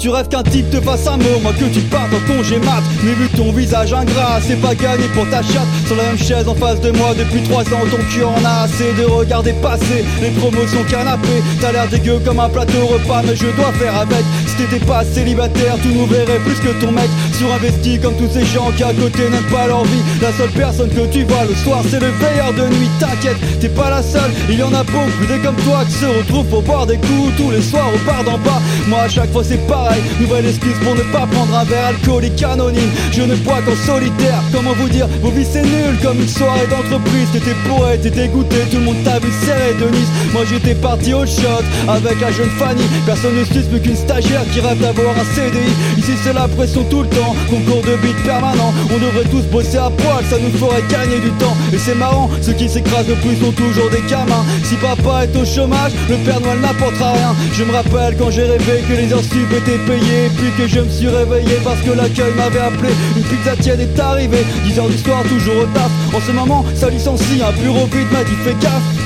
tu 0.06 0.12
rêves 0.12 0.28
qu'un 0.28 0.44
type 0.44 0.70
te 0.70 0.80
fasse 0.82 1.08
un 1.08 1.18
mot, 1.18 1.40
moi 1.42 1.52
que 1.60 1.66
tu 1.66 1.80
partes 1.82 2.14
en 2.14 2.32
congé 2.32 2.60
mat. 2.60 2.84
Mais 3.04 3.14
vu 3.14 3.28
ton 3.30 3.52
visage 3.52 3.92
ingrat, 3.92 4.40
c'est 4.40 4.62
pas 4.62 4.76
gagné 4.76 5.08
pour 5.16 5.28
ta 5.32 5.42
chatte. 5.42 5.66
Sur 5.88 5.96
la 5.96 6.04
même 6.04 6.18
chaise 6.20 6.48
en 6.48 6.54
face 6.54 6.80
de 6.80 6.92
moi 6.92 7.16
depuis 7.18 7.42
trois 7.42 7.64
ans, 7.64 7.82
ton 7.90 7.98
cul 8.14 8.24
en 8.24 8.46
a 8.46 8.66
assez 8.66 8.94
de 8.94 9.04
regarder 9.04 9.54
passer 9.54 10.06
les 10.22 10.30
promotions 10.30 10.84
canapé. 10.84 11.42
T'as 11.60 11.72
l'air 11.72 11.88
dégueu 11.88 12.20
comme 12.24 12.40
un 12.40 12.50
plateau 12.50 12.86
repas, 12.86 13.24
mais 13.26 13.36
je 13.36 13.48
dois 13.58 13.74
faire 13.80 13.96
avec. 13.96 14.24
Si 14.46 14.56
t'étais 14.58 14.86
pas 14.86 15.04
célibataire, 15.04 15.76
tu 15.82 15.88
nous 15.88 16.06
verrais 16.06 16.38
plus 16.46 16.60
que 16.60 16.80
ton 16.80 16.92
mec. 16.92 17.10
Surinvesti 17.34 17.98
comme 17.98 18.16
tous 18.16 18.30
ces 18.32 18.46
gens 18.46 18.72
qui 18.78 18.84
à 18.84 18.94
côté 18.94 19.28
n'aiment 19.28 19.52
pas 19.52 19.66
leur 19.66 19.86
vie. 19.86 20.04
La 20.22 20.32
seule 20.34 20.52
personne 20.52 20.90
que 20.90 21.08
tu 21.12 21.24
vois 21.24 21.46
le 21.50 21.56
soir, 21.56 21.82
c'est 21.90 22.00
le 22.00 22.12
veilleur 22.12 22.54
de 22.54 22.68
nuit. 22.76 22.90
T'inquiète, 23.00 23.38
t'es 23.60 23.70
pas 23.70 23.90
la 23.90 24.04
seule, 24.04 24.32
il 24.50 24.60
y 24.60 24.64
en 24.64 24.74
a 24.74 24.84
beaucoup 24.84 25.26
des 25.28 25.40
comme 25.40 25.56
toi 25.66 25.84
qui 25.88 25.94
se 25.94 26.06
retrouvent 26.06 26.46
pour 26.46 26.62
boire 26.62 26.86
des 26.86 26.98
coups 26.98 27.34
tous 27.38 27.50
les 27.50 27.62
soirs 27.64 27.90
au 27.94 28.06
bar 28.06 28.24
d'en 28.24 28.38
bas. 28.38 28.62
Moi 28.88 29.00
à 29.02 29.10
chaque 29.10 29.32
fois 29.32 29.44
c'est 29.44 29.66
pareil, 29.68 29.95
nouvelle 30.20 30.46
excuse 30.46 30.76
pour 30.84 30.96
ne 30.96 31.02
pas 31.12 31.26
prendre 31.28 31.56
un 31.56 31.64
verre 31.64 31.88
alcoolique 31.88 32.42
anonyme. 32.44 32.92
Je 33.12 33.22
ne 33.22 33.36
bois 33.36 33.62
qu'en 33.66 33.76
solitaire, 33.76 34.42
comment 34.54 34.74
vous 34.74 34.90
dire, 34.90 35.08
vos 35.22 35.30
vies 35.30 35.48
c'est 35.50 35.64
nul 35.64 35.96
comme 36.04 36.20
une 36.20 36.28
soirée 36.28 36.68
d'entreprise. 36.68 37.28
T'étais 37.34 37.56
poète, 37.68 38.02
t'étais 38.02 38.28
dégoûté, 38.28 38.58
tout 38.72 38.78
le 38.78 38.84
monde 38.84 39.04
t'a 39.04 39.20
vu 39.20 39.30
serrer 39.46 39.74
Denise. 39.80 40.10
Moi 40.34 40.44
j'étais 40.50 40.76
parti 40.76 41.14
au 41.14 41.26
shot 41.26 41.64
avec 41.88 42.20
la 42.20 42.32
jeune 42.32 42.50
Fanny. 42.58 42.84
Personne 43.06 43.36
ne 43.38 43.44
suce 43.46 43.68
plus 43.68 43.82
qu'une 43.82 43.96
stagiaire 43.96 44.44
qui 44.52 44.60
rêve 44.60 44.80
d'avoir 44.80 45.16
un 45.16 45.26
CDI. 45.36 45.72
Ici 45.98 46.14
c'est 46.24 46.34
la 46.34 46.48
pression 46.48 46.84
tout 46.90 47.04
le 47.04 47.10
temps, 47.10 47.36
concours 47.50 47.82
de 47.84 47.96
beat 47.98 48.18
permanent. 48.24 48.74
On 48.94 48.98
devrait 48.98 49.30
tous 49.30 49.46
bosser 49.52 49.78
à 49.78 49.90
poil, 49.90 50.24
ça 50.30 50.38
nous 50.40 50.58
ferait 50.58 50.84
gagner 50.90 51.20
du 51.20 51.30
temps. 51.32 51.56
Et 51.74 51.78
c'est 51.78 51.96
marrant, 51.96 52.30
ceux 52.42 52.54
qui 52.54 52.70
s'écrasent 52.70 53.08
le 53.08 53.16
plus 53.16 53.36
sont 53.38 53.52
toujours 53.52 53.90
des 53.90 54.04
gamins. 54.10 54.46
Si 54.64 54.76
papa 54.76 55.26
est 55.26 55.36
au 55.36 55.46
chômage, 55.46 55.92
le 56.10 56.18
Père 56.18 56.40
Noël 56.42 56.60
n'apportera 56.60 57.14
rien. 57.14 57.36
Je 57.54 57.64
me 57.64 57.72
rappelle 57.72 58.16
quand 58.18 58.32
j'ai 58.32 58.44
rêvé 58.44 58.84
que 58.88 58.94
les 58.94 59.12
heures 59.14 59.24
sup 59.24 59.52
étaient 59.52 59.75
payées. 59.80 60.30
Puis 60.38 60.52
que 60.58 60.68
je 60.68 60.80
me 60.80 60.90
suis 60.90 61.08
réveillé 61.08 61.58
parce 61.64 61.82
que 61.82 61.92
l'accueil 61.92 62.34
m'avait 62.36 62.60
appelé. 62.60 62.90
Une 63.16 63.24
pizza 63.24 63.56
tiède 63.56 63.80
est 63.80 64.00
arrivée, 64.00 64.46
10 64.66 64.80
heures 64.80 64.90
du 64.90 64.98
soir, 64.98 65.24
toujours 65.24 65.64
au 65.64 65.66
taf. 65.74 65.92
En 66.14 66.20
ce 66.20 66.32
moment, 66.32 66.66
ça 66.76 66.90
licencie, 66.90 67.42
un 67.42 67.52
bureau 67.62 67.86
vide 67.86 68.12
m'a 68.12 68.24
dit 68.24 68.36
fais 68.44 68.56
gaffe. 68.62 69.06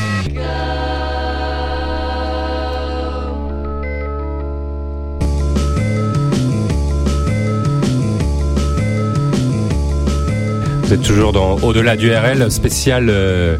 Vous 10.84 10.96
êtes 10.96 11.04
toujours 11.04 11.34
dans 11.34 11.58
Au-delà 11.60 11.96
du 11.96 12.12
RL, 12.12 12.52
spécial 12.52 13.10
euh, 13.10 13.58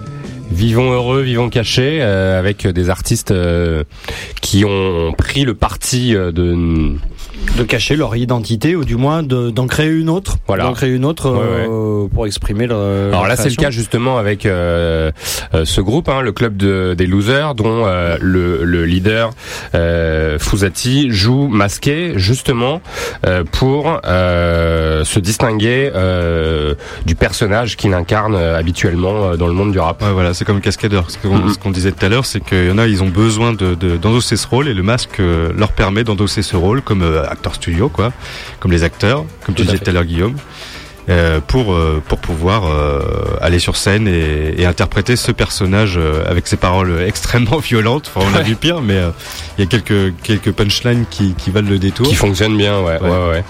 Vivons 0.52 0.92
heureux, 0.92 1.22
vivons 1.22 1.50
cachés, 1.50 2.00
euh, 2.02 2.40
avec 2.40 2.66
des 2.66 2.90
artistes 2.90 3.30
euh, 3.30 3.84
qui 4.50 4.66
ont 4.66 5.14
pris 5.16 5.44
le 5.44 5.54
parti 5.54 6.16
euh, 6.16 6.32
de 6.32 6.56
de 7.60 7.64
cacher 7.66 7.96
leur 7.98 8.16
identité 8.16 8.76
ou 8.76 8.86
du 8.86 8.96
moins 8.96 9.22
de- 9.22 9.50
d'en 9.50 9.68
créer 9.68 9.90
une 9.90 10.10
autre. 10.10 10.38
Voilà. 10.48 10.64
D'en 10.64 10.74
créer 10.74 10.92
une 10.92 11.06
autre 11.06 11.30
Ouais, 11.32 11.68
euh, 11.70 12.08
pour 12.14 12.26
exprimer 12.26 12.68
leur. 12.68 12.80
Alors 12.80 13.28
là, 13.28 13.36
c'est 13.36 13.50
le 13.50 13.56
cas 13.56 13.70
justement 13.70 14.18
avec 14.18 14.46
euh, 14.46 15.12
euh, 15.54 15.66
ce 15.66 15.82
groupe, 15.82 16.08
hein, 16.10 16.22
le 16.22 16.32
club 16.32 16.56
de- 16.58 16.96
des 16.98 17.06
losers, 17.06 17.56
dont 17.56 17.84
euh, 17.86 18.18
le, 18.22 18.64
le 18.64 18.86
leader 18.86 19.32
euh, 19.76 20.40
Fouzati 20.40 21.12
joue 21.12 21.48
masqué 21.48 22.14
justement 22.16 22.82
euh, 23.26 23.44
pour 23.52 24.00
euh, 24.06 25.04
se 25.04 25.20
distinguer 25.20 25.92
euh, 25.94 26.76
du 27.06 27.16
personnage 27.16 27.76
qu'il 27.76 27.94
incarne 27.94 28.36
habituellement 28.36 29.32
euh, 29.32 29.36
dans 29.38 29.48
le 29.48 29.54
monde 29.54 29.72
du 29.72 29.80
rap. 29.80 30.02
Ouais, 30.02 30.12
voilà, 30.14 30.34
c'est 30.34 30.46
comme 30.46 30.62
cascadeur. 30.62 31.12
Ce 31.12 31.18
qu'on 31.18 31.50
ce 31.50 31.58
qu'on 31.58 31.72
disait 31.72 31.92
tout 31.92 32.06
à 32.06 32.10
l'heure, 32.10 32.26
c'est 32.26 32.40
qu'il 32.44 32.68
y 32.68 32.72
en 32.72 32.78
a, 32.78 32.88
ils 32.88 33.04
ont 33.04 33.10
besoin 33.10 33.52
de 33.54 33.76
de- 33.76 33.98
d'endosser 33.98 34.38
ce 34.38 34.48
rôle 34.48 34.68
et 34.70 34.74
le 34.74 34.84
masque 34.84 35.20
leur 35.58 35.72
permet 35.74 36.04
d'endosser 36.04 36.42
ce 36.42 36.56
rôle 36.56 36.82
comme 36.82 37.02
euh, 37.04 37.24
studio, 37.56 37.90
quoi, 37.90 38.12
comme 38.60 38.72
les 38.72 38.84
acteurs, 38.84 39.26
comme 39.46 39.56
tu 39.56 39.62
Tout 39.64 39.72
disais 39.72 39.78
tout 39.84 39.90
à 39.90 39.94
l'heure, 39.94 40.06
Guillaume. 40.06 40.36
euh, 41.10 41.40
pour 41.48 41.74
euh, 41.74 42.04
pour 42.08 42.20
pouvoir 42.20 42.68
euh, 42.68 43.00
aller 43.42 43.58
sur 43.58 43.76
scène 43.78 44.08
et, 44.08 44.54
et 44.62 44.66
interpréter 44.68 45.16
ce 45.16 45.32
personnage 45.32 46.00
avec 46.30 46.46
ses 46.48 46.56
paroles 46.58 47.02
extrêmement 47.08 47.58
violentes. 47.58 48.12
Enfin, 48.14 48.28
on 48.32 48.36
a 48.36 48.40
Ouais. 48.40 48.44
vu 48.44 48.56
pire, 48.56 48.82
mais 48.82 49.02
il 49.58 49.62
y 49.62 49.64
a 49.64 49.66
quelques 49.68 50.14
quelques 50.22 50.52
punchlines 50.52 51.06
qui 51.10 51.34
qui 51.34 51.50
valent 51.50 51.70
le 51.70 51.80
détour. 51.80 52.06
Qui 52.08 52.14
fonctionne 52.14 52.56
bien, 52.56 52.80
ouais, 52.82 53.00
Ouais. 53.02 53.10
ouais, 53.10 53.30
ouais. 53.32 53.44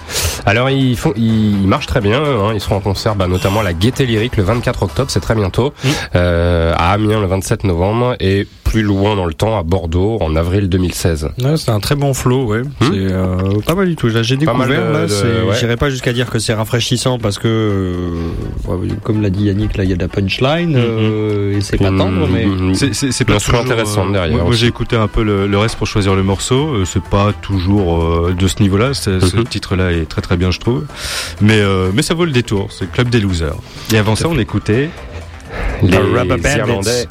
Alors 0.46 0.70
ils 0.70 0.96
font, 0.96 1.12
ils 1.16 1.66
marchent 1.68 1.86
très 1.88 2.00
bien. 2.00 2.22
hein. 2.22 2.52
Ils 2.54 2.60
seront 2.62 2.76
en 2.76 2.80
concert, 2.80 3.14
bah, 3.14 3.26
notamment 3.26 3.60
à 3.60 3.64
la 3.64 3.74
Gaieté 3.74 4.06
Lyrique 4.06 4.38
le 4.38 4.42
24 4.44 4.82
octobre, 4.84 5.10
c'est 5.10 5.20
très 5.20 5.34
bientôt, 5.34 5.74
Mm. 5.84 5.88
euh, 6.14 6.72
à 6.78 6.92
Amiens 6.92 7.20
le 7.20 7.26
27 7.26 7.64
novembre 7.64 8.16
et 8.20 8.46
plus 8.70 8.82
loin 8.82 9.16
dans 9.16 9.26
le 9.26 9.34
temps 9.34 9.58
à 9.58 9.64
Bordeaux 9.64 10.18
en 10.20 10.36
avril 10.36 10.68
2016. 10.68 11.30
Ouais, 11.42 11.56
c'est 11.56 11.70
un 11.72 11.80
très 11.80 11.96
bon 11.96 12.14
flow, 12.14 12.44
ouais. 12.46 12.62
C'est 12.80 12.86
euh, 12.92 13.36
pas 13.66 13.74
mal 13.74 13.88
du 13.88 13.96
tout. 13.96 14.08
J'ai 14.10 14.36
Pas 14.36 14.54
mal 14.54 14.68
découvert. 14.68 14.92
de- 14.92 14.96
là, 14.96 15.44
ouais. 15.46 15.56
J'irai 15.58 15.76
pas 15.76 15.90
jusqu'à 15.90 16.12
dire 16.12 16.30
que 16.30 16.38
c'est 16.38 16.54
rafraîchissant 16.54 17.18
parce 17.18 17.38
que, 17.38 17.48
euh, 17.48 18.88
comme 19.02 19.22
l'a 19.22 19.30
dit 19.30 19.44
Yannick, 19.44 19.76
là, 19.76 19.82
il 19.82 19.90
y 19.90 19.92
a 19.92 19.96
de 19.96 20.00
la 20.02 20.08
punchline 20.08 20.74
euh, 20.76 21.56
et 21.56 21.60
c'est 21.62 21.78
pas 21.78 21.88
tendre, 21.90 22.28
mais. 22.28 22.46
C'est- 22.74 23.24
pas 23.24 23.38
toujours, 23.38 23.60
intéressante 23.60 24.12
derrière 24.12 24.34
Moi, 24.36 24.42
moi, 24.44 24.50
aussi. 24.52 24.60
j'ai 24.60 24.66
écouté 24.68 24.94
un 24.96 25.08
peu 25.08 25.22
le, 25.24 25.46
le 25.48 25.58
reste 25.58 25.76
pour 25.76 25.86
choisir 25.88 26.14
le 26.14 26.22
morceau. 26.22 26.84
C'est 26.84 27.02
pas 27.02 27.32
toujours 27.42 28.00
euh, 28.02 28.34
de 28.38 28.46
ce 28.46 28.62
niveau-là. 28.62 28.94
Ce 28.94 29.10
Mhm. 29.36 29.44
titre-là 29.44 29.90
est 29.92 30.08
très 30.08 30.22
très 30.22 30.36
bien, 30.36 30.50
je 30.52 30.60
trouve. 30.60 30.84
Mais 31.40 31.58
euh, 31.60 31.90
mais 31.92 32.02
ça 32.02 32.14
vaut 32.14 32.24
le 32.24 32.30
détour. 32.32 32.68
C'est 32.70 32.90
club 32.90 33.08
des 33.08 33.18
losers. 33.20 33.56
Et 33.92 33.96
avant 33.98 34.14
ça, 34.14 34.28
on 34.28 34.38
écoutait. 34.38 34.90
les 35.82 35.96
Rubber 35.96 36.24
Bandits. 36.36 36.56
Irlandais. 36.58 37.06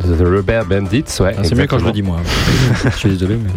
The 0.00 0.20
Rubber 0.20 0.62
Bandits, 0.68 1.04
ouais. 1.20 1.34
Ah, 1.38 1.42
c'est 1.44 1.54
mieux 1.54 1.66
quand 1.66 1.78
je 1.78 1.84
le 1.86 1.92
dis, 1.92 2.02
moi. 2.02 2.18
je 2.84 2.96
suis 2.96 3.08
désolé, 3.10 3.36
mais. 3.36 3.50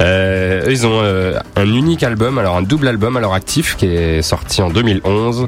Euh, 0.00 0.66
eux, 0.66 0.70
ils 0.72 0.86
ont 0.86 1.00
euh, 1.02 1.38
un 1.56 1.66
unique 1.66 2.02
album, 2.02 2.38
alors 2.38 2.56
un 2.56 2.62
double 2.62 2.88
album 2.88 3.16
à 3.16 3.20
leur 3.20 3.34
actif 3.34 3.76
qui 3.76 3.86
est 3.86 4.22
sorti 4.22 4.62
en 4.62 4.70
2011, 4.70 5.46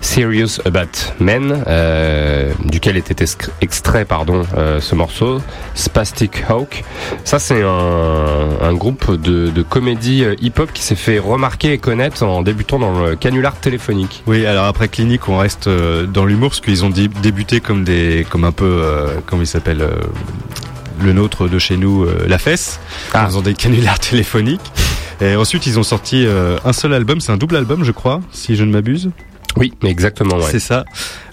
Serious 0.00 0.60
About 0.64 0.86
Men, 1.20 1.62
euh, 1.66 2.52
duquel 2.64 2.96
était 2.96 3.24
extrait 3.60 4.04
pardon 4.04 4.42
euh, 4.56 4.80
ce 4.80 4.94
morceau, 4.94 5.40
Spastic 5.74 6.44
Hawk. 6.48 6.84
Ça 7.24 7.38
c'est 7.38 7.62
un, 7.62 8.48
un 8.62 8.74
groupe 8.74 9.12
de, 9.20 9.48
de 9.50 9.62
comédie 9.62 10.24
euh, 10.24 10.34
hip-hop 10.40 10.70
qui 10.72 10.82
s'est 10.82 10.94
fait 10.94 11.18
remarquer 11.18 11.72
et 11.72 11.78
connaître 11.78 12.22
en 12.22 12.42
débutant 12.42 12.78
dans 12.78 13.06
le 13.06 13.16
canular 13.16 13.54
téléphonique. 13.56 14.22
Oui, 14.26 14.46
alors 14.46 14.64
après 14.64 14.88
Clinique, 14.88 15.28
on 15.28 15.38
reste 15.38 15.66
euh, 15.66 16.06
dans 16.06 16.24
l'humour 16.24 16.50
parce 16.50 16.60
qu'ils 16.60 16.84
ont 16.84 16.90
dé- 16.90 17.08
débuté 17.22 17.60
comme 17.60 17.84
des, 17.84 18.26
comme 18.30 18.44
un 18.44 18.52
peu, 18.52 18.64
euh, 18.82 19.05
comment 19.26 19.42
il 19.42 19.46
s'appelle, 19.46 19.80
euh, 19.82 19.90
le 21.02 21.12
nôtre 21.12 21.48
de 21.48 21.58
chez 21.58 21.76
nous, 21.76 22.04
euh, 22.04 22.24
La 22.28 22.38
Fesse, 22.38 22.80
Ah. 23.12 23.24
en 23.24 23.26
faisant 23.26 23.42
des 23.42 23.54
canulars 23.54 23.98
téléphoniques. 24.00 24.72
Et 25.20 25.34
ensuite, 25.36 25.66
ils 25.66 25.78
ont 25.78 25.82
sorti 25.82 26.24
euh, 26.26 26.58
un 26.64 26.72
seul 26.72 26.92
album, 26.92 27.20
c'est 27.20 27.32
un 27.32 27.36
double 27.38 27.56
album, 27.56 27.84
je 27.84 27.92
crois, 27.92 28.20
si 28.32 28.54
je 28.56 28.64
ne 28.64 28.70
m'abuse. 28.72 29.10
Oui, 29.56 29.72
exactement. 29.84 30.36
Ouais. 30.36 30.50
C'est 30.50 30.58
ça. 30.60 30.84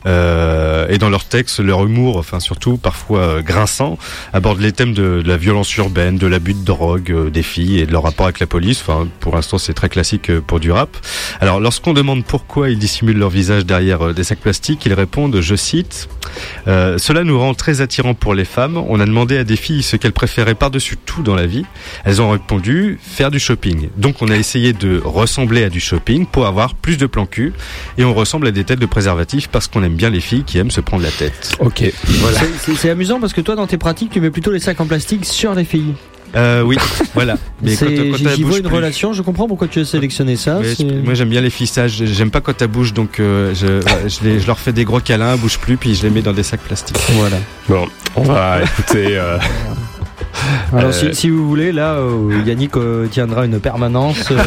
Euh, 0.06 0.88
et 0.90 0.98
dans 0.98 1.10
leurs 1.10 1.26
textes, 1.26 1.60
leur 1.60 1.86
humour, 1.86 2.18
enfin 2.18 2.40
surtout 2.40 2.78
parfois 2.78 3.20
euh, 3.20 3.42
grinçant, 3.42 3.98
aborde 4.34 4.60
les 4.60 4.72
thèmes 4.72 4.94
de, 4.94 5.22
la 5.26 5.38
violence 5.38 5.76
urbaine, 5.78 6.18
de 6.18 6.28
l'abus 6.28 6.54
de 6.54 6.64
drogue 6.64 7.12
euh, 7.12 7.30
des 7.30 7.44
filles 7.44 7.80
et 7.80 7.86
de 7.86 7.92
leur 7.92 8.04
rapport 8.04 8.26
avec 8.26 8.40
la 8.40 8.48
police. 8.48 8.82
Enfin, 8.82 9.08
pour 9.20 9.36
l'instant, 9.36 9.58
c'est 9.58 9.74
très 9.74 9.90
classique 9.90 10.30
euh, 10.30 10.42
pour 10.42 10.60
du 10.60 10.72
rap. 10.72 10.96
Alors, 11.40 11.60
lorsqu'on 11.60 11.94
demande 11.94 12.26
pourquoi 12.26 12.70
ils 12.70 12.80
dissimulent 12.80 13.18
leur 13.18 13.30
visage 13.30 13.66
derrière 13.66 14.14
des 14.14 14.24
sacs 14.24 14.40
plastiques, 14.40 14.86
ils 14.86 14.94
répondent, 14.94 15.40
je 15.40 15.56
cite, 15.56 16.10
Cela 16.66 17.24
nous 17.24 17.40
rend 17.40 17.54
très 17.54 17.82
attirants 17.82 18.14
pour 18.14 18.34
les 18.34 18.46
femmes. 18.46 18.78
On 18.78 19.00
a 19.00 19.06
demandé 19.06 19.38
à 19.38 19.44
des 19.44 19.56
filles 19.56 19.84
ce 19.84 19.96
qu'elles 19.96 20.14
préféraient 20.14 20.56
par-dessus 20.56 20.98
tout 20.98 21.24
dans 21.24 21.36
la 21.36 21.46
vie. 21.46 21.66
Elles 22.06 22.22
ont 22.22 22.32
répondu 22.32 23.00
faire 23.02 23.32
du 23.32 23.40
shopping. 23.40 23.90
Donc 23.98 24.22
on 24.22 24.30
a 24.30 24.36
essayé 24.36 24.74
de 24.74 25.02
ressembler 25.04 25.64
à 25.64 25.70
du 25.70 25.80
shopping 25.80 26.26
pour 26.26 26.46
avoir 26.46 26.76
plus 26.76 26.98
de 26.98 27.06
plans 27.06 27.26
cul. 27.26 27.54
Et 27.98 28.04
on 28.04 28.14
ressemble 28.14 28.48
à 28.48 28.52
des 28.52 28.64
têtes 28.64 28.80
de 28.80 28.86
préservatifs 28.86 29.48
parce 29.48 29.68
qu'on 29.68 29.84
aime 29.84 29.93
bien 29.96 30.10
les 30.10 30.20
filles 30.22 30.44
qui 30.44 30.58
aiment 30.58 30.72
se 30.72 30.82
prendre 30.82 31.04
la 31.04 31.12
tête. 31.12 31.52
Ok. 31.60 31.84
Voilà. 32.06 32.40
C'est- 32.76 32.90
amusant 32.90 33.20
parce 33.20 33.34
que 33.34 33.42
toi, 33.42 33.56
dans 33.56 33.68
tes 33.68 33.78
pratiques, 33.78 34.12
tu 34.12 34.20
mets 34.22 34.30
plutôt 34.32 34.52
les 34.52 34.60
sacs 34.60 34.80
en 34.82 34.86
plastique 34.86 35.26
sur 35.26 35.54
les 35.56 35.64
filles. 35.66 35.94
Euh, 36.36 36.62
oui, 36.64 36.78
voilà. 37.14 37.38
Mais 37.62 37.76
quand, 37.76 37.86
C'est- 37.86 37.96
quand 38.10 38.18
elle 38.30 38.42
bouge 38.42 38.58
une 38.58 38.64
plus. 38.64 38.76
relation. 38.76 39.14
Je 39.14 39.22
comprends 39.22 39.48
pourquoi 39.48 39.68
tu 39.68 39.80
as 39.80 39.86
sélectionné 39.86 40.36
ça. 40.36 40.60
Moi 41.04 41.14
j'aime 41.14 41.30
bien 41.30 41.42
les 41.42 41.52
fissages, 41.52 42.04
j'aime 42.06 42.32
pas 42.32 42.42
quand 42.42 42.60
elle 42.60 42.70
bouge 42.70 42.92
donc 42.94 43.20
euh, 43.20 43.54
je, 43.54 43.82
je, 44.10 44.28
les- 44.28 44.40
je 44.40 44.48
leur 44.48 44.58
fais 44.58 44.74
des 44.74 44.84
gros 44.84 45.00
câlins, 45.00 45.34
elles 45.36 45.40
bougent 45.40 45.60
plus 45.60 45.78
puis 45.78 45.94
je 45.94 46.02
les 46.02 46.10
mets 46.10 46.24
dans 46.24 46.34
des 46.34 46.42
sacs 46.42 46.62
plastiques. 46.62 46.98
Voilà. 47.12 47.38
Bon, 47.70 47.88
on 48.16 48.24
va 48.24 48.64
écouter. 48.64 49.16
euh, 49.16 49.38
Alors, 50.72 50.90
Euh, 50.90 50.92
si, 50.92 51.14
si 51.16 51.30
vous 51.30 51.48
voulez, 51.48 51.72
là, 51.72 51.94
euh, 51.94 52.42
Yannick 52.46 52.76
euh, 52.78 53.08
tiendra 53.08 53.46
une 53.46 53.60
permanence 53.60 54.32
euh, 54.32 54.38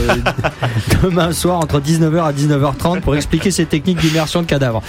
demain 1.02 1.32
soir 1.32 1.58
entre 1.60 1.80
19h 1.80 2.22
à 2.24 2.32
19h30 2.32 3.00
pour 3.00 3.14
expliquer 3.16 3.50
ses 3.50 3.66
techniques 3.66 3.98
d'immersion 4.00 4.42
de 4.42 4.46
cadavres. 4.46 4.82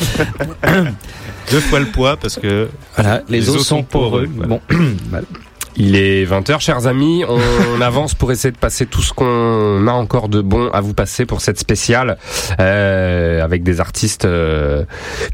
Deux 1.52 1.60
fois 1.60 1.80
le 1.80 1.86
poids 1.86 2.18
parce 2.18 2.38
que 2.38 2.68
Voilà, 2.96 3.22
les, 3.30 3.40
Les 3.40 3.50
os, 3.50 3.56
os 3.58 3.62
sont 3.68 3.78
sont 3.78 3.84
poreux. 3.84 4.28
poreux, 4.28 4.30
voilà. 4.36 4.48
Bon, 4.48 4.62
Il 5.80 5.96
est 5.96 6.26
20h, 6.26 6.60
chers 6.60 6.88
amis. 6.88 7.24
On, 7.28 7.82
avance 7.82 8.16
pour 8.16 8.32
essayer 8.32 8.52
de 8.52 8.58
passer 8.58 8.88
tout 8.88 9.04
ce 9.04 9.14
qu'on 9.14 9.88
a 9.88 9.92
encore 9.92 10.28
de 10.30 10.42
bon 10.42 10.70
à 10.72 10.82
vous 10.82 10.96
passer 10.96 11.28
pour 11.28 11.42
cette 11.42 11.60
spéciale 11.60 12.18
euh, 12.60 13.44
avec 13.44 13.62
des 13.62 13.80
artistes, 13.80 14.26
euh, 14.26 14.84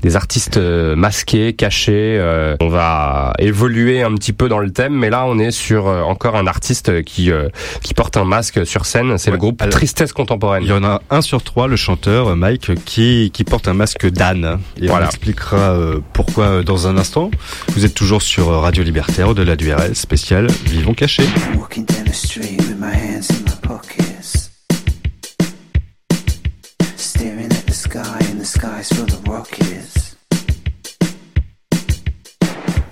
des 0.02 0.18
artistes 0.18 0.58
euh, 0.58 0.96
masqués, 0.96 1.54
cachés. 1.54 2.18
Euh. 2.20 2.56
on 2.60 2.68
va 2.68 3.34
évoluer 3.40 4.04
un 4.04 4.14
petit 4.16 4.34
peu 4.34 4.50
dans 4.50 4.60
le 4.60 4.72
thème, 4.72 4.94
mais 4.94 5.10
là 5.10 5.24
on 5.26 5.40
est 5.40 5.52
sur 5.52 5.88
euh, 5.88 6.02
encore 6.02 6.36
un 6.36 6.46
artiste 6.46 7.02
qui 7.04 7.32
euh, 7.32 7.48
qui 7.82 7.94
porte 7.94 8.18
un 8.18 8.26
masque 8.26 8.66
sur 8.66 8.86
scène. 8.86 9.18
C'est 9.18 9.30
ouais, 9.30 9.38
le 9.38 9.40
groupe 9.40 9.68
Tristesse 9.70 10.12
Contemporaine. 10.12 10.64
Il 10.64 10.70
y 10.70 10.74
en 10.74 10.84
a 10.84 11.02
un 11.10 11.22
sur 11.22 11.42
trois, 11.44 11.68
le 11.68 11.78
chanteur 11.78 12.36
Mike, 12.36 12.84
qui 12.84 13.32
qui 13.34 13.46
porte 13.46 13.70
un 13.70 13.74
masque 13.74 14.08
d'âne. 14.10 14.60
Voilà. 14.82 15.06
on 15.06 15.08
expliquera 15.08 15.78
pourquoi 16.12 16.62
dans 16.62 16.88
un 16.88 16.98
instant. 16.98 17.32
Vous 17.70 17.86
êtes 17.86 17.94
toujours 17.94 18.22
sur 18.22 18.48
Radio 18.48 18.84
Libertaire, 18.84 19.30
au-delà 19.30 19.56
du 19.56 19.66
DURL 19.66 19.96
spéciale 19.96 20.33
spécial 20.34 20.48
Vivons 20.66 20.96
cachés. 20.96 21.28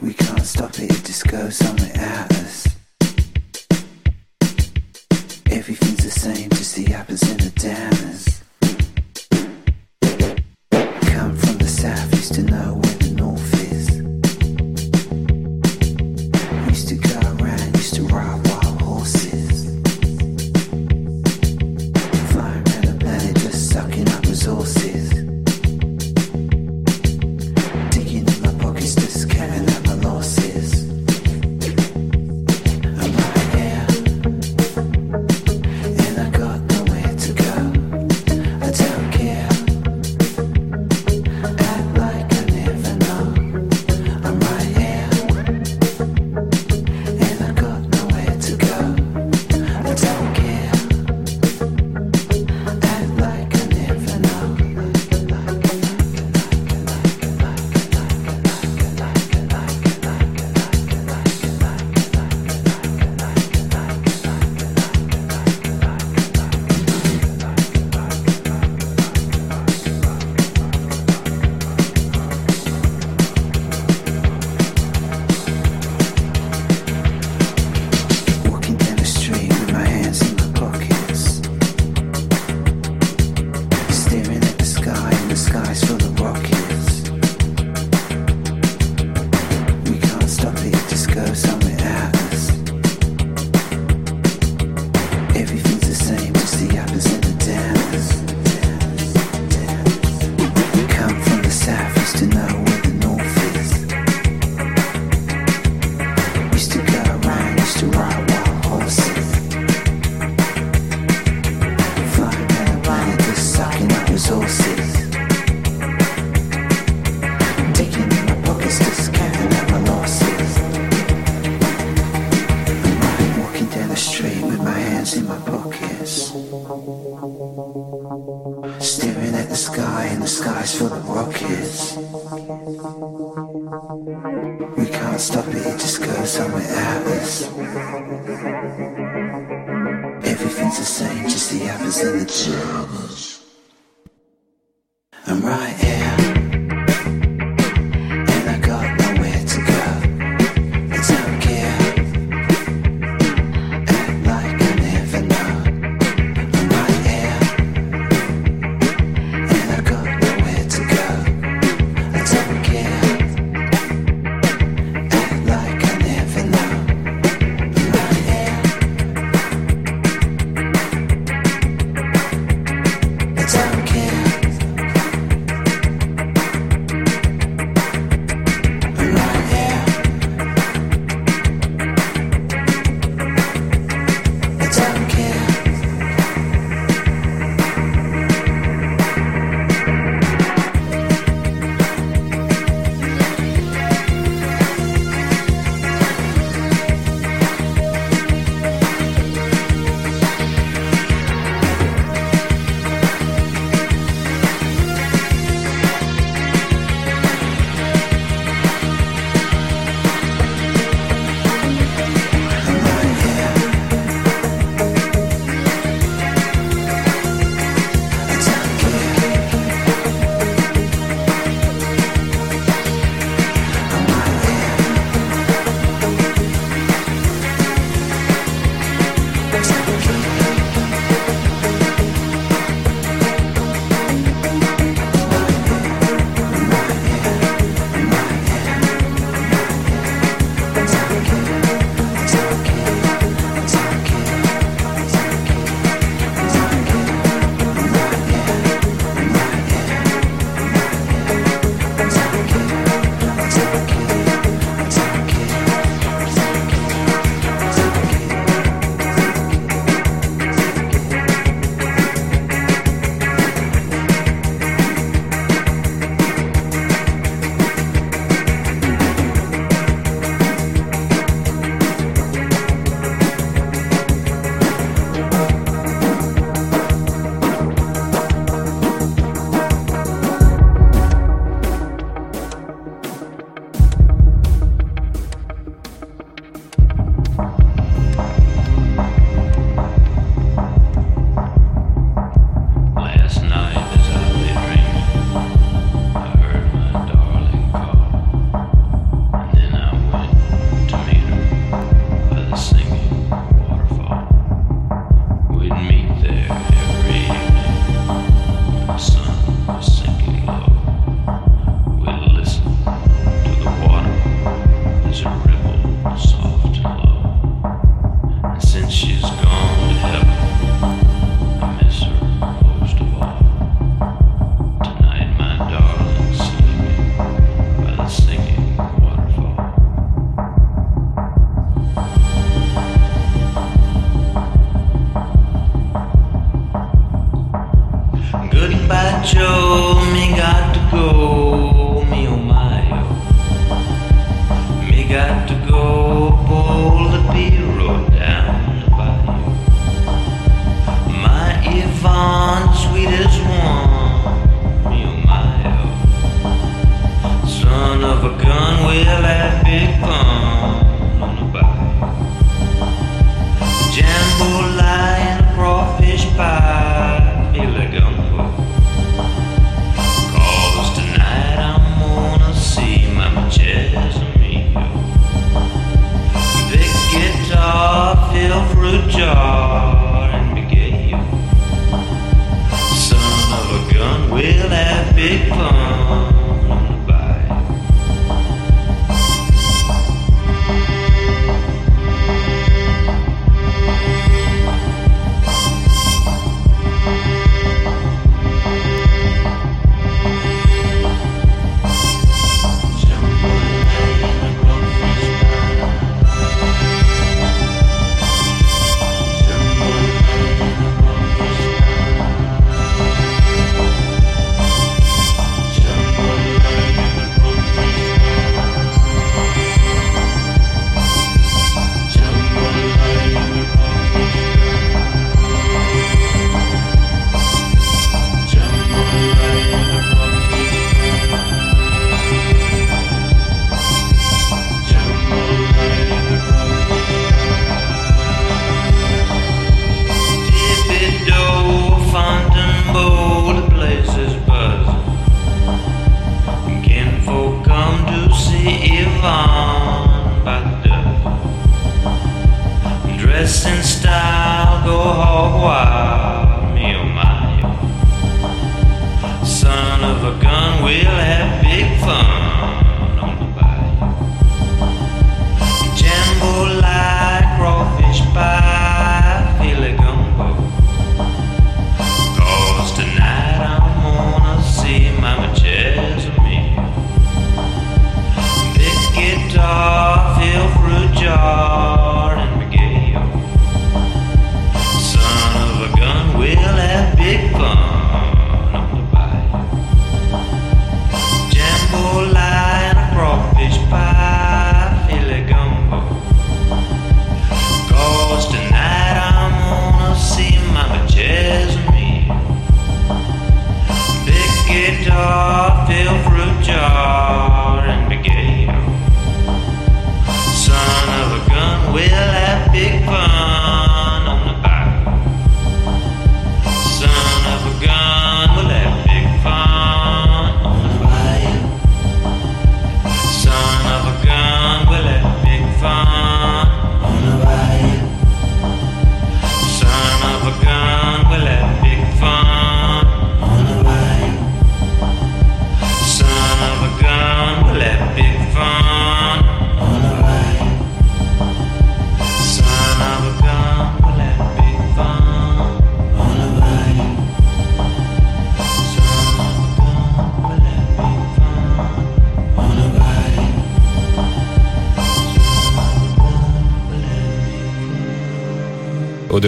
We 0.01 0.13
can't 0.15 0.45
stop 0.45 0.79
it, 0.79 0.91
it 0.91 1.05
just 1.05 1.27
goes 1.27 1.55
somewhere 1.55 1.91
at 1.95 2.31
us. 2.31 2.67
Everything's 5.51 6.03
the 6.03 6.11
same, 6.11 6.49
just 6.49 6.75
the 6.75 6.93
apples 6.93 7.21
and 7.23 7.39
the 7.39 7.51
downers. 7.59 8.30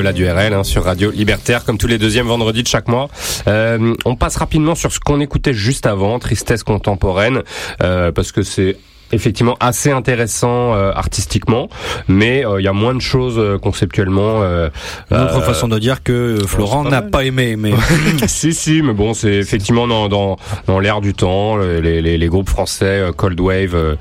Au-delà 0.04 0.12
du 0.12 0.30
RL 0.30 0.54
hein, 0.54 0.66
sur 0.66 0.84
Radio 0.84 1.12
Libertaire, 1.12 1.64
comme 1.64 1.78
tous 1.78 1.88
les 1.88 1.97
deuxièmes 1.97 2.28
vendredis 2.28 2.62
de 2.62 2.68
chaque 2.68 2.89
mois. 2.89 3.08
Euh, 3.47 3.93
on 4.04 4.18
passe 4.18 4.36
rapidement 4.36 4.76
sur 4.76 4.91
ce 4.91 4.99
qu'on 4.99 5.22
écoutait 5.22 5.54
juste 5.54 5.86
avant, 5.86 6.20
Tristesse 6.20 6.64
contemporaine, 6.64 7.43
euh, 7.82 8.12
parce 8.12 8.34
que 8.34 8.43
c'est 8.43 8.76
effectivement 9.14 9.55
assez 9.59 9.91
intéressant 9.91 10.74
euh, 10.76 10.91
artistiquement, 10.93 11.70
mais 12.07 12.45
euh, 12.45 12.59
il 12.59 12.64
y 12.64 12.68
a 12.68 12.74
moins 12.74 12.93
de 12.95 13.01
choses 13.01 13.36
euh, 13.38 13.57
conceptuellement. 13.57 14.41
Euh, 14.41 14.70
Une 15.11 15.18
autre 15.18 15.38
euh, 15.38 15.41
façon 15.41 15.68
de 15.68 15.80
dire 15.80 16.03
que 16.03 16.38
Florent 16.47 16.84
pas 16.84 16.89
n'a 16.89 17.01
pas 17.01 17.24
aimé, 17.24 17.55
mais 17.57 17.72
si 18.28 18.53
si 18.53 18.82
mais 18.82 18.93
bon 18.93 19.14
c'est 19.14 19.34
effectivement 19.34 19.88
dans 19.88 20.09
dans, 20.09 20.38
dans 20.68 20.80
l'air 20.80 21.01
du 21.01 21.14
temps 21.14 21.57
les, 21.57 22.01
les, 22.01 22.18
les 22.18 22.28
groupes 22.28 22.49
français 22.49 22.86
euh, 23.01 23.11
Cold 23.11 23.39
Wave 23.39 23.97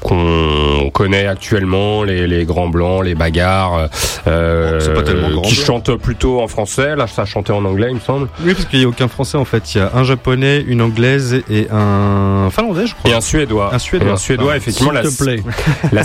qu'on 0.00 0.90
connaît 0.92 1.26
actuellement 1.26 2.02
les, 2.04 2.26
les 2.26 2.44
grands 2.44 2.68
blancs 2.68 3.04
les 3.04 3.14
bagarres 3.14 3.88
euh, 4.26 4.94
pas 4.94 5.02
tellement 5.02 5.30
grand 5.30 5.42
qui 5.42 5.54
blanc. 5.56 5.64
chantent 5.64 5.94
plutôt 5.96 6.40
en 6.40 6.48
français 6.48 6.96
là 6.96 7.06
ça 7.06 7.24
chantait 7.24 7.52
en 7.52 7.64
anglais 7.64 7.88
il 7.90 7.94
me 7.96 8.00
semble 8.00 8.28
Oui, 8.44 8.54
parce 8.54 8.66
qu'il 8.66 8.78
n'y 8.80 8.84
a 8.84 8.88
aucun 8.88 9.08
français 9.08 9.36
en 9.38 9.44
fait. 9.44 9.74
Il 9.74 9.78
y 9.78 9.80
a 9.80 9.90
un 9.94 10.04
japonais, 10.04 10.64
une 10.66 10.82
anglaise 10.82 11.42
et 11.50 11.66
un 11.70 12.48
finlandais, 12.50 12.86
je 12.86 12.94
crois. 12.94 13.10
et 13.10 13.14
un 13.14 13.20
suédois 13.20 13.59
Un 13.72 13.78
Suédois. 13.78 14.08
Et 14.08 14.12
un 14.12 14.16
suédois 14.16 14.52
Ah, 14.54 14.56
effectivement 14.56 14.92
la, 14.92 15.02
plaît. 15.02 15.42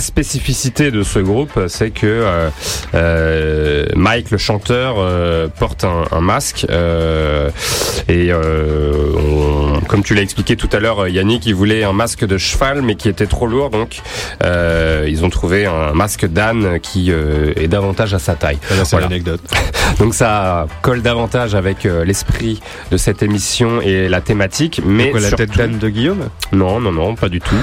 spécificité 0.00 0.90
de 0.90 1.02
ce 1.02 1.18
groupe, 1.18 1.58
c'est 1.68 1.90
que 1.90 2.06
euh, 2.06 2.48
euh, 2.94 3.86
Mike, 3.96 4.30
le 4.30 4.38
chanteur, 4.38 4.96
euh, 4.98 5.48
porte 5.48 5.84
un, 5.84 6.04
un 6.12 6.20
masque 6.20 6.66
et 8.08 8.32
on- 8.32 9.80
comme 9.88 10.02
tu 10.02 10.14
l'as 10.14 10.22
expliqué 10.22 10.56
tout 10.56 10.68
à 10.72 10.80
l'heure, 10.80 11.06
Yannick, 11.08 11.46
il 11.46 11.54
voulait 11.54 11.84
un 11.84 11.92
masque 11.92 12.24
de 12.26 12.38
cheval, 12.38 12.82
mais 12.82 12.94
qui 12.96 13.08
était 13.08 13.26
trop 13.26 13.46
lourd, 13.46 13.70
donc 13.70 14.00
ils 14.42 15.24
ont 15.24 15.30
trouvé 15.30 15.66
un 15.66 15.92
masque 15.92 16.26
d'âne 16.26 16.80
qui 16.80 17.10
est 17.10 17.68
davantage 17.68 18.14
à 18.14 18.18
sa 18.18 18.34
taille. 18.34 18.58
Voilà, 18.68 18.84
c'est 18.84 18.90
Voilà. 18.96 19.08
l'anecdote. 19.08 19.40
Donc 20.00 20.14
ça 20.14 20.66
colle 20.82 21.00
davantage 21.00 21.54
avec 21.54 21.84
l'esprit 21.84 22.60
de 22.90 22.96
cette 22.96 23.22
émission 23.22 23.80
et 23.80 24.08
la 24.08 24.20
thématique, 24.20 24.80
mais 24.84 25.10
Quoi, 25.10 25.20
la 25.20 25.28
surtout- 25.28 25.46
tête 25.46 25.56
d'âne 25.56 25.78
de 25.78 25.88
Guillaume? 25.88 26.28
Non, 26.52 26.80
non, 26.80 26.90
non, 26.92 27.14
pas 27.14 27.28
du 27.28 27.40
tout. 27.40 27.45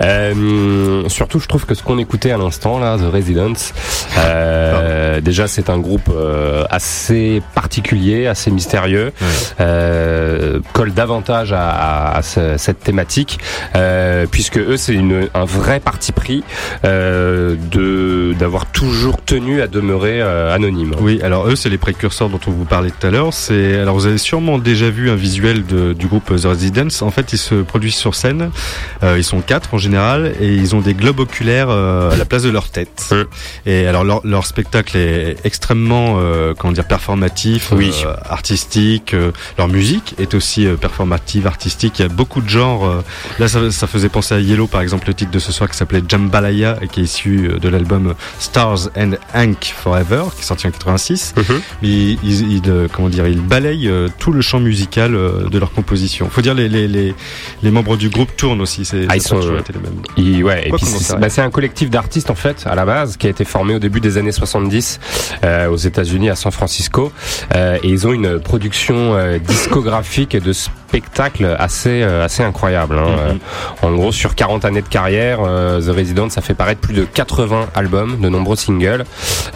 Euh, 0.00 1.08
surtout, 1.08 1.38
je 1.38 1.46
trouve 1.46 1.66
que 1.66 1.74
ce 1.74 1.82
qu'on 1.82 1.98
écoutait 1.98 2.30
à 2.32 2.38
l'instant, 2.38 2.78
là, 2.78 2.96
The 2.96 3.12
Residents, 3.12 3.52
euh, 4.18 5.20
déjà 5.20 5.46
c'est 5.46 5.68
un 5.70 5.78
groupe 5.78 6.10
euh, 6.14 6.64
assez 6.70 7.42
particulier, 7.54 8.26
assez 8.26 8.50
mystérieux, 8.50 9.12
colle 9.58 10.92
davantage 10.94 11.52
à, 11.52 11.68
à- 11.70 12.16
à 12.18 12.22
ce- 12.22 12.56
cette 12.56 12.80
thématique, 12.80 13.38
puisque 14.30 14.58
eux 14.58 14.76
c'est 14.76 14.98
un 15.34 15.44
vrai 15.44 15.80
parti 15.80 16.12
pris 16.12 16.42
de 16.82 18.32
d'avoir 18.38 18.66
toujours 18.66 19.22
tenu 19.22 19.60
à 19.60 19.66
demeurer 19.66 20.22
anonyme. 20.22 20.92
Oui, 21.00 21.20
alors 21.22 21.46
eux, 21.48 21.56
c'est 21.56 21.68
les 21.68 21.78
précurseurs 21.78 22.28
dont 22.30 22.40
on 22.46 22.50
vous 22.50 22.64
parlait 22.64 22.90
tout 22.90 23.06
à 23.06 23.10
l'heure. 23.10 23.32
C'est 23.34 23.78
alors 23.78 23.94
vous 23.94 24.06
avez 24.06 24.18
sûrement 24.18 24.58
déjà 24.58 24.88
vu 24.90 25.10
un 25.10 25.14
visuel 25.16 25.64
de- 25.66 25.92
du 25.92 26.06
groupe 26.06 26.34
The 26.34 26.44
Residents. 26.46 27.02
En 27.02 27.10
fait, 27.10 27.32
ils 27.32 27.38
se 27.38 27.56
produisent 27.56 27.94
sur 27.94 28.11
scène. 28.14 28.50
Euh, 29.02 29.18
ils 29.18 29.24
sont 29.24 29.40
quatre 29.40 29.74
en 29.74 29.78
général 29.78 30.32
et 30.40 30.48
ils 30.54 30.74
ont 30.74 30.80
des 30.80 30.94
globes 30.94 31.20
oculaires 31.20 31.68
euh, 31.70 32.10
à 32.10 32.16
la 32.16 32.24
place 32.24 32.42
de 32.42 32.50
leur 32.50 32.68
tête. 32.70 33.14
Et 33.66 33.86
alors 33.86 34.04
leur, 34.04 34.20
leur 34.26 34.46
spectacle 34.46 34.96
est 34.96 35.36
extrêmement 35.44 36.16
euh, 36.18 36.54
comment 36.58 36.72
dire 36.72 36.86
performatif, 36.86 37.72
Oui. 37.72 37.92
artistique. 38.28 39.14
Leur 39.58 39.68
musique 39.68 40.14
est 40.18 40.34
aussi 40.34 40.66
performative, 40.80 41.46
artistique. 41.46 41.98
Il 41.98 42.02
y 42.02 42.04
a 42.04 42.08
beaucoup 42.08 42.40
de 42.40 42.48
genres. 42.48 43.02
là, 43.38 43.48
ça, 43.48 43.70
ça 43.70 43.86
faisait 43.86 44.08
penser 44.08 44.34
à 44.34 44.40
Yellow, 44.40 44.66
par 44.66 44.80
exemple, 44.80 45.06
le 45.08 45.14
titre 45.14 45.30
de 45.30 45.38
ce 45.38 45.52
soir 45.52 45.70
qui 45.70 45.76
s'appelait 45.76 46.02
Jambalaya 46.06 46.78
et 46.82 46.88
qui 46.88 47.00
est 47.00 47.04
issu 47.04 47.50
de 47.60 47.68
l'album 47.68 48.14
Stars 48.38 48.88
and 48.96 49.12
Hank 49.34 49.72
Forever, 49.76 50.24
qui 50.34 50.42
est 50.42 50.44
sorti 50.44 50.66
en 50.66 50.70
86. 50.70 51.34
Mhm. 51.36 51.44
Mais 51.82 51.88
ils, 51.88 52.18
ils- 52.24 52.52
ils, 52.52 52.88
comment 52.92 53.08
dire, 53.08 53.26
ils 53.26 53.40
balayent 53.40 53.90
tout 54.18 54.32
le 54.32 54.40
champ 54.42 54.60
musical 54.60 55.12
de 55.12 55.58
leur 55.58 55.72
composition. 55.72 56.28
Faut 56.30 56.40
dire 56.42 56.54
les 56.54 56.68
les 56.68 56.88
les, 56.88 57.14
les 57.62 57.70
membres 57.70 57.91
du 57.96 58.08
groupe 58.08 58.34
tournent 58.36 58.60
aussi. 58.60 58.84
C'est 58.84 59.06
Ah, 59.08 59.16
ils 59.16 59.22
sont, 59.22 59.40
été 59.58 59.72
les 59.72 59.78
mêmes. 59.80 60.02
ils- 60.16 60.44
ouais, 60.44 60.68
et 60.68 60.70
puis 60.72 60.84
c'est 60.84 61.16
bah, 61.18 61.28
c'est 61.28 61.42
un 61.42 61.50
collectif 61.50 61.90
d'artistes 61.90 62.30
en 62.30 62.34
fait 62.34 62.64
à 62.66 62.74
la 62.74 62.84
base 62.84 63.16
qui 63.16 63.26
a 63.26 63.30
été 63.30 63.44
formé 63.44 63.74
au 63.74 63.78
début 63.78 64.00
des 64.00 64.18
années 64.18 64.32
70 64.32 65.00
euh, 65.44 65.68
aux 65.68 65.76
États-Unis 65.76 66.30
à 66.30 66.34
San 66.36 66.52
Francisco 66.52 67.12
euh, 67.54 67.78
et 67.82 67.88
ils 67.88 68.06
ont 68.06 68.12
une 68.12 68.38
production 68.40 69.14
euh, 69.14 69.38
discographique 69.38 70.34
et 70.34 70.40
de 70.40 70.52
spectacle 70.52 71.56
assez 71.58 72.02
euh, 72.02 72.24
assez 72.24 72.42
incroyable. 72.42 72.98
hein. 72.98 73.06
Euh, 73.18 73.32
en 73.86 73.92
gros, 73.92 74.12
sur 74.12 74.34
40 74.34 74.64
années 74.64 74.82
de 74.82 74.88
carrière, 74.88 75.38
euh, 75.44 75.80
The 75.80 75.94
Resident 75.96 76.28
ça 76.30 76.40
fait 76.42 76.54
paraître 76.54 76.80
plus 76.80 76.94
de 76.94 77.04
80 77.04 77.68
albums, 77.74 78.20
de 78.20 78.28
nombreux 78.28 78.56
singles. 78.56 79.04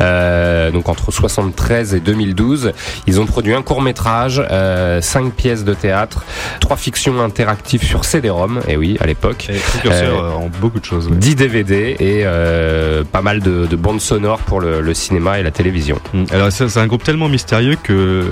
Euh, 0.01 0.70
donc 0.70 0.89
entre 0.89 1.11
73 1.11 1.95
et 1.95 2.01
2012, 2.01 2.72
ils 3.07 3.20
ont 3.20 3.26
produit 3.26 3.55
un 3.55 3.62
court 3.62 3.82
métrage, 3.82 4.43
euh, 4.51 5.01
cinq 5.01 5.32
pièces 5.34 5.64
de 5.64 5.74
théâtre, 5.74 6.24
trois 6.61 6.76
fictions 6.76 7.20
interactives 7.22 7.82
sur 7.84 8.05
CD-ROM. 8.27 8.61
Et 8.68 8.77
oui, 8.77 8.97
à 9.01 9.07
l'époque. 9.07 9.49
Euh, 9.51 9.57
euh, 9.87 10.31
en 10.33 10.51
beaucoup 10.61 10.81
de 10.81 10.85
choses. 10.85 11.09
ouais. 11.09 11.16
10 11.16 11.37
DVD 11.37 11.97
et 11.99 12.22
euh, 12.24 13.05
pas 13.05 13.22
mal 13.22 13.41
de, 13.41 13.66
de 13.66 13.77
bandes 13.77 14.01
sonores 14.01 14.39
pour 14.41 14.61
le, 14.61 14.81
le 14.81 14.95
cinéma 14.95 15.39
et 15.39 15.43
la 15.43 15.51
télévision. 15.51 15.99
Mm. 16.12 16.24
Alors 16.33 16.53
c'est 16.53 16.68
c'est 16.68 16.81
un 16.81 16.87
groupe 16.87 17.05
tellement 17.05 17.29
mystérieux 17.29 17.77
que 17.83 18.24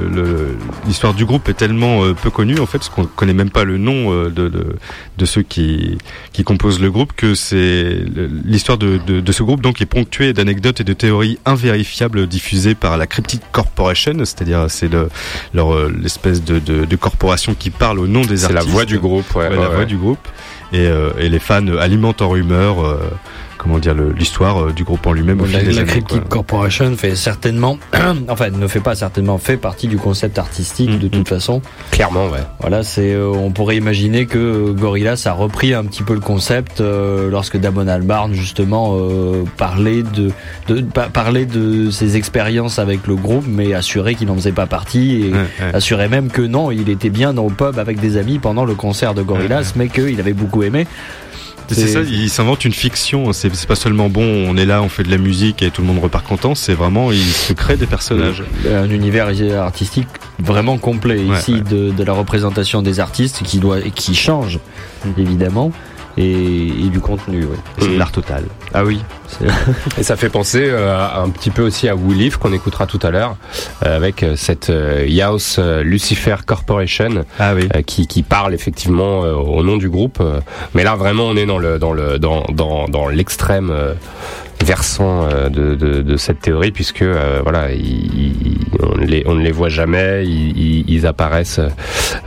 l'histoire 0.86 1.14
du 1.14 1.24
groupe 1.24 1.48
est 1.48 1.54
tellement 1.54 2.02
euh, 2.04 2.14
peu 2.14 2.30
connue 2.30 2.58
en 2.58 2.66
fait, 2.66 2.78
parce 2.78 2.88
qu'on 2.88 3.04
connaît 3.04 3.32
même 3.34 3.50
pas 3.50 3.64
le 3.64 3.78
nom 3.78 4.10
de, 4.24 4.30
de, 4.30 4.76
de 5.18 5.24
ceux 5.24 5.42
qui, 5.42 5.98
qui 6.32 6.44
composent 6.44 6.80
le 6.80 6.90
groupe, 6.90 7.12
que 7.14 7.34
c'est 7.34 7.98
l'histoire 8.44 8.78
de, 8.78 8.98
ce 9.30 9.42
groupe 9.42 9.60
donc 9.60 9.80
est 9.80 9.86
ponctuée 9.86 10.32
d'anecdotes 10.32 10.80
et 10.80 10.84
de 10.84 10.92
théories 10.92 11.38
invérifiables 11.46 12.26
diffusées 12.26 12.74
par 12.74 12.96
la 12.98 13.06
Cryptic 13.06 13.40
Corporation, 13.52 14.14
c'est-à-dire 14.18 14.66
c'est 14.68 14.90
l'espèce 16.02 16.42
de, 16.42 16.96
corporation 16.96 17.54
qui 17.58 17.70
parle 17.70 17.98
au 17.98 18.06
nom 18.06 18.22
des 18.22 18.38
C'est 18.38 18.44
artistes. 18.44 18.66
la 18.66 18.72
voix 18.72 18.84
du 18.84 18.98
groupe, 18.98 19.34
ouais. 19.34 19.44
Ouais, 19.48 19.56
ouais, 19.56 19.62
la 19.62 19.68
voix 19.68 19.83
du 19.84 19.96
groupe. 19.96 20.26
Et, 20.72 20.86
euh, 20.86 21.12
et 21.18 21.28
les 21.28 21.38
fans 21.38 21.66
alimentent 21.78 22.22
en 22.22 22.28
rumeur, 22.28 22.84
euh, 22.84 22.98
comment 23.64 23.78
dire, 23.80 23.94
l'histoire 23.94 24.62
euh, 24.62 24.72
du 24.72 24.84
groupe 24.84 25.04
en 25.06 25.12
lui-même 25.12 25.40
au 25.40 25.44
Bon, 25.44 25.48
fil 25.48 25.56
la, 25.58 25.64
des 25.64 25.72
la 25.72 25.80
années, 25.80 25.90
Cryptic 25.90 26.20
quoi. 26.20 26.28
Corporation 26.28 26.94
fait 26.96 27.16
certainement, 27.16 27.78
enfin 28.28 28.50
ne 28.50 28.66
fait 28.68 28.78
pas 28.80 28.94
certainement, 28.94 29.38
fait 29.38 29.56
partie 29.56 29.88
du 29.88 29.96
concept 29.96 30.38
artistique 30.38 30.98
de 30.98 31.08
toute 31.08 31.28
façon. 31.28 31.62
Clairement, 31.90 32.26
ouais. 32.28 32.38
Voilà, 32.60 32.82
c'est, 32.84 33.12
euh, 33.14 33.26
on 33.34 33.50
pourrait 33.50 33.76
imaginer 33.76 34.26
que 34.26 34.70
Gorillaz 34.70 35.26
a 35.26 35.32
repris 35.32 35.74
un 35.74 35.84
petit 35.84 36.02
peu 36.02 36.14
le 36.14 36.20
concept 36.20 36.80
euh, 36.80 37.30
lorsque 37.30 37.56
Damon 37.56 37.88
Albarn 37.88 38.32
justement 38.34 38.96
euh, 38.98 39.44
parlait 39.56 40.02
de, 40.02 40.30
de 40.68 40.82
pa- 40.82 41.08
parlait 41.08 41.46
de 41.46 41.90
ses 41.90 42.16
expériences 42.16 42.78
avec 42.78 43.06
le 43.06 43.16
groupe, 43.16 43.44
mais 43.48 43.74
assurait 43.74 44.14
qu'il 44.14 44.28
n'en 44.28 44.34
faisait 44.36 44.52
pas 44.52 44.66
partie 44.66 45.22
et 45.22 45.32
Ouais, 45.32 45.38
ouais. 45.40 45.74
assurait 45.74 46.08
même 46.08 46.30
que 46.30 46.42
non, 46.42 46.70
il 46.70 46.88
était 46.90 47.08
bien 47.10 47.32
dans 47.34 47.44
le 47.48 47.54
pub 47.54 47.78
avec 47.78 47.98
des 47.98 48.16
amis 48.18 48.38
pendant 48.38 48.64
le 48.64 48.74
concert 48.74 49.14
de 49.14 49.22
Gorillaz, 49.22 49.72
mais 49.76 49.88
qu'il 49.88 50.20
avait 50.20 50.32
beaucoup 50.34 50.62
aimé. 50.62 50.86
C'est 51.70 51.88
ça, 51.88 52.00
il 52.02 52.28
s'invente 52.30 52.64
une 52.64 52.72
fiction. 52.72 53.32
C'est 53.32 53.66
pas 53.66 53.74
seulement 53.76 54.08
bon, 54.08 54.22
on 54.48 54.56
est 54.56 54.66
là, 54.66 54.82
on 54.82 54.88
fait 54.88 55.02
de 55.02 55.10
la 55.10 55.18
musique 55.18 55.62
et 55.62 55.70
tout 55.70 55.80
le 55.82 55.86
monde 55.88 55.98
repart 56.00 56.26
content. 56.26 56.54
C'est 56.54 56.74
vraiment, 56.74 57.10
il 57.12 57.18
se 57.22 57.52
crée 57.52 57.76
des 57.76 57.86
personnages. 57.86 58.42
un 58.70 58.90
univers 58.90 59.28
artistique 59.62 60.08
vraiment 60.38 60.78
complet 60.78 61.18
Ouais, 61.24 61.38
ici 61.38 61.60
De, 61.62 61.90
de 61.90 62.04
la 62.04 62.12
représentation 62.12 62.82
des 62.82 63.00
artistes 63.00 63.42
qui 63.44 63.58
doit 63.58 63.80
et 63.80 63.90
qui 63.90 64.14
change 64.14 64.58
évidemment 65.16 65.72
et, 66.16 66.68
et 66.68 66.88
du 66.90 67.00
contenu 67.00 67.44
ouais. 67.44 67.56
C'est 67.78 67.88
Mhm. 67.88 67.98
l'art 67.98 68.12
total. 68.12 68.44
ah 68.72 68.84
oui 68.84 69.00
Et 69.98 70.02
ça 70.02 70.16
fait 70.16 70.28
penser 70.28 70.64
euh, 70.68 70.96
à- 70.96 71.20
un 71.20 71.30
petit 71.30 71.50
peu 71.50 71.62
aussi 71.62 71.88
à 71.88 71.94
Woolif 71.96 72.36
qu'on 72.36 72.52
écoutera 72.52 72.86
tout 72.86 73.00
à 73.02 73.10
l'heure 73.10 73.36
euh, 73.84 73.96
avec 73.96 74.22
euh, 74.22 74.34
cette 74.36 74.70
Yaos 75.06 75.58
Lucifer 75.82 76.36
Corporation 76.46 77.24
Ah 77.38 77.54
oui. 77.54 77.68
qui, 77.86 78.06
qui 78.06 78.22
parle 78.22 78.54
effectivement 78.54 79.20
au 79.20 79.62
nom 79.62 79.76
du 79.76 79.88
groupe. 79.88 80.22
mais 80.74 80.84
là 80.84 80.94
vraiment 80.96 81.24
on 81.24 81.36
est 81.36 81.46
dans 81.46 81.58
le 81.58 81.78
dans 81.78 81.92
le 81.92 82.18
dans 82.18 82.44
dans, 82.52 82.86
dans 82.88 83.08
l'extrême 83.08 83.72
versant 84.64 85.26
de, 85.50 85.74
de, 85.74 86.00
de 86.00 86.16
cette 86.16 86.40
théorie 86.40 86.70
puisque 86.70 87.02
euh, 87.02 87.40
voilà 87.42 87.72
ils- 87.72 87.80
ils- 87.82 88.58
on, 88.82 88.96
ne 88.98 89.04
les, 89.06 89.22
on 89.26 89.34
ne 89.34 89.42
les 89.42 89.52
voit 89.52 89.68
jamais 89.68 90.24
ils, 90.24 90.56
ils- 90.56 90.84
ils 90.88 91.06
apparaissent 91.06 91.60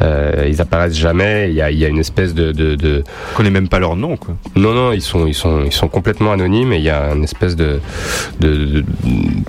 euh, 0.02 0.46
ils 0.48 0.62
apparaissent 0.62 0.96
jamais 0.98 1.50
il 1.50 1.56
y 1.56 1.62
a, 1.62 1.72
il 1.72 1.80
y 1.80 1.86
a 1.86 1.88
une 1.88 1.98
espèce 2.00 2.34
de, 2.36 2.52
de, 2.52 2.76
de 2.76 3.04
On 3.34 3.38
connaît 3.38 3.50
même 3.50 3.70
pas 3.70 3.80
leur 3.80 3.96
nom, 3.96 4.18
quoi. 4.18 4.36
non, 4.56 4.74
non, 4.74 4.92
ils 4.92 5.02
sont, 5.02 5.26
ils 5.26 5.34
sont, 5.34 5.64
ils 5.66 5.72
sont 5.72 5.88
complètement 5.88 6.32
anonymes 6.34 6.74
et 6.74 6.78
il 6.78 6.84
y 6.88 6.92
a 6.92 7.14
une 7.14 7.24
espèce 7.24 7.56
de, 7.56 7.80
de, 8.40 8.56
de- 8.56 8.86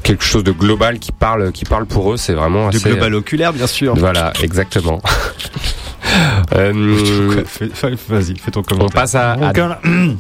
quelque 0.03 0.25
chose 0.25 0.45
de 0.45 0.53
global 0.53 0.99
qui 0.99 1.13
parle, 1.13 1.53
qui 1.53 1.65
parle 1.65 1.87
pour 1.87 2.13
eux. 2.13 2.17
C'est 2.17 2.35
vraiment 2.35 2.69
Du 2.71 2.77
assez. 2.77 2.91
global 2.91 3.15
oculaire, 3.15 3.53
bien 3.53 3.67
sûr. 3.67 3.95
Voilà, 3.97 4.33
exactement. 4.43 5.01
Euh, 6.55 6.73
Fais- 7.47 7.69
fais- 7.73 7.95
Vas-y, 8.09 8.37
fais 8.39 8.51
ton 8.51 8.61
on 8.61 8.63
commentaire. 8.63 8.91
passe 9.03 9.15
à, 9.15 9.33
à, 9.33 9.51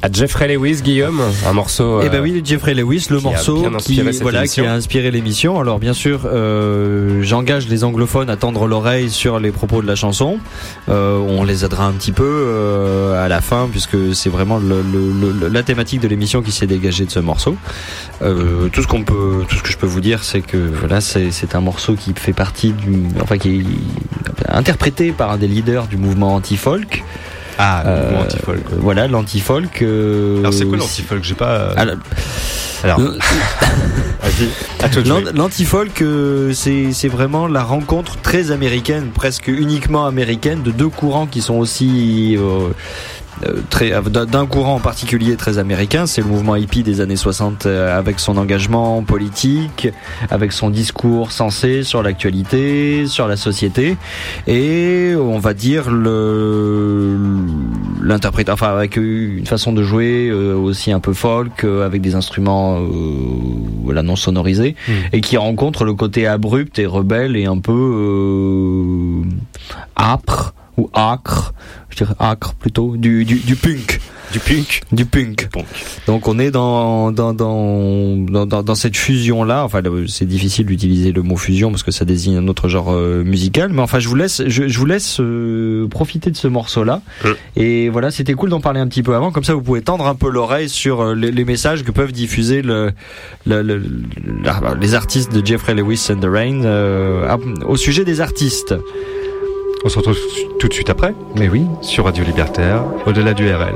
à 0.03 0.13
Jeffrey 0.13 0.49
Lewis, 0.55 0.81
Guillaume, 0.83 1.21
un 1.47 1.53
morceau. 1.53 2.01
Eh 2.03 2.09
ben 2.09 2.19
euh, 2.19 2.23
oui, 2.23 2.41
Jeffrey 2.45 2.75
Lewis, 2.75 3.07
le 3.11 3.19
a 3.19 3.21
morceau 3.21 3.71
qui, 3.79 4.01
voilà, 4.21 4.47
qui 4.47 4.61
a 4.61 4.73
inspiré 4.73 5.11
l'émission. 5.11 5.59
Alors 5.61 5.79
bien 5.79 5.93
sûr, 5.93 6.21
euh, 6.27 7.23
j'engage 7.23 7.69
les 7.69 7.85
anglophones 7.85 8.31
à 8.31 8.37
tendre 8.37 8.67
l'oreille 8.67 9.11
sur 9.11 9.39
les 9.41 9.51
propos 9.51 9.83
de 9.83 9.87
la 9.87 9.95
chanson. 9.95 10.39
Euh, 10.89 11.19
on 11.19 11.45
les 11.45 11.65
aidera 11.65 11.87
un 11.87 11.93
petit 11.93 12.13
peu 12.13 12.25
euh, 12.27 13.25
à 13.25 13.29
la 13.29 13.41
fin, 13.41 13.69
puisque 13.71 14.15
c'est 14.15 14.31
vraiment 14.31 14.59
le, 14.59 14.83
le- 14.83 15.33
le- 15.41 15.49
la 15.49 15.63
thématique 15.63 16.01
de 16.01 16.09
l'émission 16.09 16.43
qui 16.43 16.53
s'est 16.53 16.67
dégagée 16.67 17.05
de 17.05 17.11
ce 17.11 17.21
morceau. 17.21 17.57
Euh, 18.23 18.69
tout 18.69 18.83
ce 18.83 18.87
qu'on 18.87 19.03
peut, 19.05 19.45
tout 19.49 19.57
ce 19.57 19.63
que 19.63 19.71
je 19.71 19.77
peux 19.79 19.87
vous 19.87 20.01
dire, 20.01 20.25
c'est 20.25 20.41
que 20.41 20.57
voilà, 20.57 21.01
c'est 21.01 21.31
c'est 21.31 21.55
un 21.55 21.61
morceau 21.61 21.95
qui 21.95 22.13
fait 22.15 22.33
partie 22.33 22.73
du, 22.73 23.03
enfin 23.23 23.39
qui 23.39 23.61
est 23.61 23.65
interprété 24.51 25.13
par 25.13 25.31
un 25.33 25.37
des 25.37 25.47
leaders 25.49 25.78
du 25.87 25.97
mouvement 25.97 26.35
anti-folk. 26.35 27.05
Ah, 27.61 27.83
le 27.85 27.91
mouvement 28.03 28.19
Euh, 28.21 28.25
anti-folk. 28.25 28.61
Voilà, 28.79 29.09
l'anti-folk. 29.09 29.83
euh, 29.83 30.39
Alors 30.41 30.53
c'est 30.53 30.65
quoi 30.65 30.77
l'anti-folk 30.79 31.23
J'ai 31.25 31.35
pas. 31.35 31.71
Alors, 31.77 31.97
Alors, 32.85 33.01
Euh, 33.01 33.19
jouer. 35.05 35.05
L'an- 35.25 35.33
L'anti-folk, 35.35 36.03
euh, 36.03 36.53
c'est 36.53 37.09
vraiment 37.09 37.47
la 37.49 37.63
rencontre 37.65 38.17
très 38.21 38.51
américaine, 38.53 39.09
presque 39.15 39.49
uniquement 39.49 40.07
américaine, 40.07 40.63
de 40.63 40.71
deux 40.71 40.89
courants 40.89 41.27
qui 41.27 41.41
sont 41.41 41.57
aussi 41.57 42.37
euh, 42.39 42.69
très 43.71 43.93
euh, 43.93 44.01
d'un 44.03 44.47
courant 44.47 44.77
en 44.77 44.81
particulier 44.81 45.37
très 45.37 45.59
américain, 45.59 46.07
c'est 46.07 46.21
le 46.21 46.27
mouvement 46.29 46.57
hippie 46.57 46.83
des 46.83 47.01
années 47.01 47.17
60 47.17 47.67
euh, 47.67 47.99
avec 47.99 48.21
son 48.21 48.37
engagement 48.37 49.03
politique, 49.03 49.89
avec 50.31 50.53
son 50.53 50.71
discours 50.71 51.33
sensé 51.33 51.83
sur 51.83 52.03
l'actualité, 52.03 53.07
sur 53.07 53.29
la 53.29 53.37
société, 53.37 53.97
et 54.47 55.15
on 55.19 55.39
va 55.39 55.55
dire 55.55 55.91
le 55.91 57.17
l'interprète, 58.03 58.49
enfin 58.49 58.69
avec 58.69 58.97
une 58.97 59.47
façon 59.47 59.73
de 59.73 59.83
jouer 59.83 60.29
euh, 60.29 60.55
aussi 60.55 60.93
un 60.93 61.01
peu 61.01 61.13
folk, 61.13 61.65
euh, 61.65 61.85
avec 61.85 62.01
des 62.01 62.15
instruments 62.15 62.81
euh, 62.81 62.87
voilà 63.85 64.03
non 64.03 64.17
sonorisés, 64.17 64.75
Mm. 64.89 64.93
et 65.13 65.21
qui 65.21 65.37
rencontre 65.37 65.85
le 65.85 65.95
côté 65.95 66.27
abrupt 66.27 66.79
et 66.79 66.87
rebelle 66.87 67.37
et 67.37 67.47
un 67.47 67.59
peu 67.59 67.73
euh, 67.73 69.23
âpre 69.97 70.55
ou 70.79 70.89
acre, 70.95 71.53
je 71.91 71.97
dirais 71.99 72.15
acre 72.19 72.55
plutôt, 72.55 72.97
du, 72.97 73.25
du, 73.25 73.35
du 73.37 73.57
punk. 73.57 74.01
Du 74.31 74.39
punk 74.41 74.83
Du 74.93 75.07
punk. 75.07 75.49
Donc 76.07 76.29
on 76.29 76.39
est 76.39 76.51
dans 76.51 77.11
dans 77.13 77.33
dans 77.33 78.15
dans, 78.47 78.63
dans- 78.63 78.75
cette 78.75 78.95
fusion 78.97 79.43
là. 79.43 79.65
Enfin 79.65 79.81
c'est 80.07 80.27
difficile 80.27 80.67
d'utiliser 80.67 81.13
le 81.13 81.23
mot 81.23 81.37
fusion 81.37 81.71
parce 81.71 81.83
que 81.83 81.91
ça 81.91 82.05
désigne 82.05 82.37
un 82.37 82.47
autre 82.47 82.69
genre 82.69 82.93
euh, 82.93 83.25
musical. 83.25 83.71
Mais 83.73 83.81
enfin 83.81 84.01
je 84.01 84.09
vous 84.09 84.15
laisse 84.17 84.43
je, 84.47 84.69
je 84.69 84.79
vous 84.79 84.85
laisse 84.85 85.17
euh, 85.21 85.89
profiter 85.89 86.31
de 86.31 86.37
ce 86.37 86.47
morceau 86.47 86.85
là. 86.85 87.01
Et 87.57 87.89
voilà 87.89 88.11
c'était 88.11 88.35
cool 88.35 88.51
d'en 88.51 88.61
parler 88.61 88.81
un 88.81 88.87
petit 88.87 89.03
peu 89.03 89.15
avant. 89.15 89.33
Comme 89.33 89.45
ça 89.45 89.55
vous 89.55 89.63
pouvez 89.63 89.81
tendre 89.81 90.07
un 90.07 90.15
peu 90.15 90.29
l'oreille 90.31 90.69
sur 90.69 91.01
euh, 91.01 91.15
les, 91.15 91.31
les 91.31 91.45
messages 91.47 91.83
que 91.83 91.91
peuvent 91.91 92.13
diffuser 92.13 92.61
le, 92.61 92.93
le- 93.47 93.63
le- 93.63 93.83
la- 94.45 94.75
les 94.79 94.95
artistes 94.95 95.33
de 95.35 95.45
Jeffrey 95.45 95.75
Lewis 95.75 96.07
and 96.11 96.21
the 96.21 96.27
Rain 96.31 96.65
euh, 96.65 97.27
à- 97.31 97.39
au 97.67 97.77
sujet 97.79 98.05
des 98.05 98.21
artistes. 98.21 98.75
On 99.85 99.89
se 99.89 99.99
retrouve 99.99 100.19
tout 100.59 100.69
de 100.69 100.73
suite 100.73 100.91
après. 100.91 101.15
Mais 101.37 101.49
oui. 101.49 101.67
Sur 101.83 102.05
Radio 102.05 102.25
Libertaire, 102.25 102.85
au-delà 103.07 103.35
du 103.35 103.49
RL. 103.49 103.75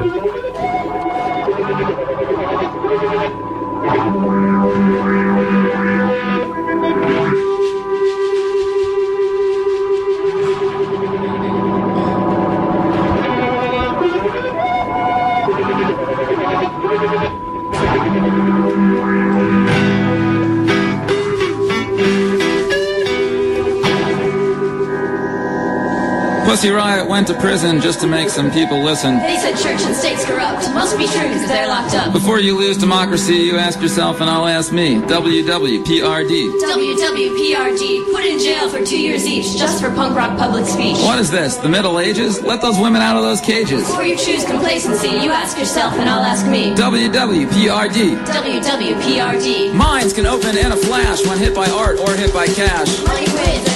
Pussy 26.53 26.69
Riot 26.69 27.09
went 27.09 27.27
to 27.29 27.35
prison 27.41 27.81
just 27.81 27.99
to 28.03 28.07
make 28.07 28.29
some 28.29 28.51
people 28.51 28.79
listen. 28.85 29.17
They 29.21 29.39
said 29.39 29.57
church 29.57 29.81
and 29.87 29.97
state's 29.97 30.23
corrupt. 30.27 30.69
Must 30.75 30.99
be 30.99 31.07
true 31.07 31.23
because 31.23 31.49
they're 31.49 31.67
locked 31.67 31.95
up. 31.95 32.13
Before 32.13 32.41
you 32.41 32.59
lose 32.59 32.77
democracy, 32.77 33.37
you 33.37 33.57
ask 33.57 33.81
yourself 33.81 34.21
and 34.21 34.29
I'll 34.29 34.47
ask 34.47 34.71
me. 34.71 34.97
WWPRD. 34.97 36.53
WWPRD, 36.61 38.13
put 38.13 38.27
in 38.27 38.39
jail 38.39 38.69
for 38.69 38.85
two 38.85 39.01
years 39.01 39.27
each 39.27 39.57
just 39.57 39.83
for 39.83 39.89
punk 39.95 40.15
rock 40.15 40.37
public 40.37 40.67
speech. 40.67 40.99
What 40.99 41.19
is 41.19 41.31
this? 41.31 41.57
The 41.57 41.71
Middle 41.71 41.99
Ages? 41.99 42.43
Let 42.43 42.61
those 42.61 42.79
women 42.79 43.01
out 43.01 43.17
of 43.17 43.23
those 43.23 43.41
cages. 43.41 43.87
Before 43.87 44.05
you 44.05 44.19
choose 44.19 44.45
complacency, 44.45 45.09
you 45.09 45.31
ask 45.31 45.57
yourself 45.57 45.95
and 45.95 46.07
I'll 46.07 46.23
ask 46.23 46.47
me. 46.47 46.75
WWPRD. 46.75 48.27
WWPRD. 48.27 49.73
Minds 49.73 50.13
can 50.13 50.27
open 50.27 50.59
in 50.59 50.71
a 50.71 50.77
flash 50.77 51.27
when 51.27 51.39
hit 51.39 51.55
by 51.55 51.71
art 51.71 51.99
or 51.99 52.15
hit 52.15 52.35
by 52.35 52.47
cash. 52.47 53.03
Money 53.07 53.33
wins, 53.33 53.72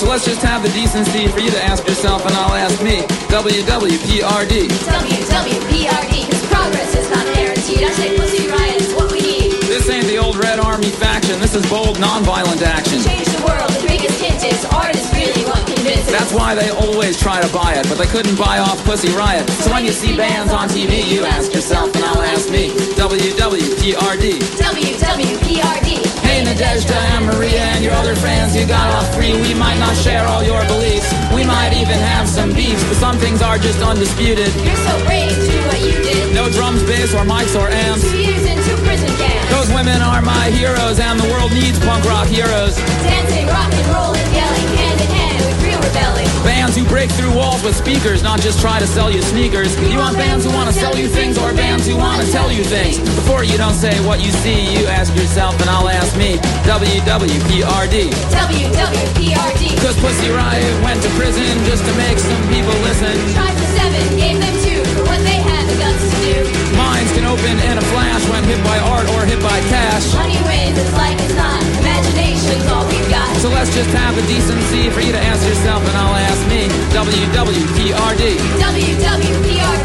So 0.00 0.08
let's 0.08 0.24
just 0.24 0.40
have 0.40 0.62
the 0.62 0.72
decency 0.72 1.28
for 1.28 1.40
you 1.40 1.50
to 1.50 1.62
ask 1.62 1.86
yourself 1.86 2.24
and 2.24 2.32
I'll 2.32 2.56
ask 2.56 2.80
me. 2.82 3.04
WWPRD. 3.28 4.72
WWPRD, 4.88 6.24
because 6.24 6.46
progress 6.48 6.96
is 6.96 7.10
not 7.12 7.28
guaranteed. 7.36 7.84
I 7.84 7.92
say 7.92 8.16
pussy 8.16 8.48
riot 8.48 8.80
is 8.80 8.94
what 8.94 9.12
we 9.12 9.20
need. 9.20 9.52
This 9.68 9.90
ain't 9.90 10.06
the 10.06 10.16
old 10.16 10.36
Red 10.36 10.58
Army 10.58 10.88
faction. 10.88 11.38
This 11.38 11.54
is 11.54 11.68
bold, 11.68 11.98
nonviolent 11.98 12.62
action. 12.62 13.04
Change 13.04 13.28
the 13.28 13.44
world, 13.44 13.68
the 13.76 13.84
biggest 13.86 14.16
hint 14.24 14.40
is 14.40 14.64
art 14.72 14.96
is 14.96 15.04
really 15.12 15.44
what 15.44 15.60
convinces. 15.68 16.08
That's 16.08 16.32
why 16.32 16.54
they 16.54 16.70
always 16.70 17.20
try 17.20 17.42
to 17.42 17.52
buy 17.52 17.74
it, 17.76 17.86
but 17.86 17.98
they 17.98 18.08
couldn't 18.08 18.40
buy 18.40 18.56
off 18.56 18.82
Pussy 18.86 19.12
Riot. 19.12 19.50
So 19.60 19.70
when 19.70 19.84
you 19.84 19.92
see 19.92 20.16
bands 20.16 20.50
on 20.50 20.70
TV, 20.70 21.12
you 21.12 21.26
ask 21.26 21.52
yourself 21.52 21.94
and 21.94 22.04
I'll 22.06 22.24
ask 22.24 22.48
me. 22.48 22.72
WWPRD. 22.96 24.40
WWPRD. 24.64 26.19
Hey 26.40 26.46
Nadezhda 26.56 26.96
and 26.96 27.26
Maria 27.26 27.60
and 27.76 27.84
your 27.84 27.92
other 27.92 28.16
friends, 28.16 28.56
you 28.56 28.64
got 28.64 28.88
off 28.96 29.14
free. 29.14 29.36
We 29.44 29.52
might 29.52 29.76
not 29.76 29.94
share 29.94 30.24
all 30.24 30.42
your 30.42 30.64
beliefs. 30.72 31.04
We 31.36 31.44
might 31.44 31.76
even 31.76 32.00
have 32.00 32.26
some 32.26 32.54
beefs, 32.54 32.82
but 32.88 32.96
some 32.96 33.18
things 33.18 33.42
are 33.42 33.58
just 33.58 33.78
undisputed. 33.82 34.48
You're 34.64 34.82
so 34.88 35.04
brave 35.04 35.28
to 35.28 35.36
do 35.36 35.60
what 35.68 35.80
you 35.84 35.92
did. 36.00 36.34
No 36.34 36.48
drums, 36.48 36.82
bass, 36.84 37.12
or 37.12 37.28
mics 37.28 37.52
or 37.52 37.68
amps. 37.68 38.08
Two 38.08 38.16
years 38.16 38.46
into 38.48 38.72
prison 38.88 39.12
camp. 39.20 39.50
Those 39.52 39.68
women 39.76 40.00
are 40.00 40.22
my 40.22 40.48
heroes, 40.48 40.98
and 40.98 41.20
the 41.20 41.28
world 41.28 41.52
needs 41.52 41.78
punk 41.84 42.08
rock 42.08 42.26
heroes. 42.26 42.74
Dancing, 43.04 43.44
rock 43.44 43.68
and 43.76 43.86
rolling, 43.92 44.24
yelling, 44.32 44.79
hand 45.94 46.18
in 46.18 46.26
hand 46.26 46.30
with 46.30 46.30
real 46.30 46.30
rebelling. 46.30 46.44
Bands 46.44 46.76
who 46.76 46.84
break 46.86 47.10
through 47.10 47.34
walls 47.34 47.62
with 47.62 47.76
speakers, 47.76 48.22
not 48.22 48.40
just 48.40 48.60
try 48.60 48.78
to 48.78 48.86
sell 48.86 49.10
you 49.10 49.22
sneakers. 49.22 49.74
You 49.80 49.98
want 49.98 50.16
bands 50.16 50.44
who 50.44 50.52
want 50.52 50.68
to 50.68 50.74
sell 50.74 50.96
you 50.96 51.08
things, 51.08 51.38
or 51.38 51.52
bands 51.54 51.86
who 51.86 51.96
want 51.96 52.22
to 52.22 52.30
tell 52.30 52.50
you 52.52 52.64
things. 52.64 52.98
Before 52.98 53.44
you 53.44 53.56
don't 53.56 53.74
say 53.74 53.94
what 54.06 54.20
you 54.20 54.30
see, 54.42 54.78
you 54.78 54.86
ask 54.86 55.14
yourself, 55.14 55.60
and 55.60 55.70
I'll 55.70 55.88
ask 55.88 56.16
me. 56.16 56.38
WWPRD. 56.66 58.10
WWPRD. 58.10 59.62
Cause 59.80 59.96
Pussy 60.00 60.30
Riot 60.30 60.84
went 60.84 61.02
to 61.02 61.10
prison 61.16 61.46
just 61.64 61.84
to 61.84 61.92
make 61.96 62.18
some 62.18 62.42
people 62.48 62.74
listen. 62.84 63.14
Tried 63.34 63.56
for 63.56 63.70
seven, 63.76 64.02
gave 64.16 64.38
them 64.38 64.54
two 64.62 64.82
for 64.94 65.02
what 65.04 65.20
they 65.24 65.40
had 65.40 65.64
the 65.68 65.76
guts 65.80 66.04
to 66.04 66.18
do. 66.20 66.38
Minds 66.76 67.12
can 67.12 67.24
open 67.24 67.56
in 67.68 67.78
a 67.78 67.84
flash 67.92 68.22
when 68.28 68.44
hit 68.44 68.62
by 68.64 68.78
art 68.78 69.08
or 69.16 69.24
hit 69.24 69.42
by 69.42 69.60
cash. 69.68 70.14
Money 70.14 70.40
wins, 70.44 70.78
it's 70.78 70.92
like 70.94 71.18
it's 71.20 71.36
not. 71.36 71.59
So 73.40 73.48
let's 73.48 73.74
just 73.74 73.88
have 73.96 74.14
the 74.14 74.20
decency 74.28 74.90
for 74.90 75.00
you 75.00 75.12
to 75.12 75.18
ask 75.18 75.48
yourself, 75.48 75.80
and 75.88 75.96
I'll 75.96 76.14
ask 76.14 76.46
me. 76.52 76.68
WWPRD. 76.92 78.36
WWPRD, 78.60 79.79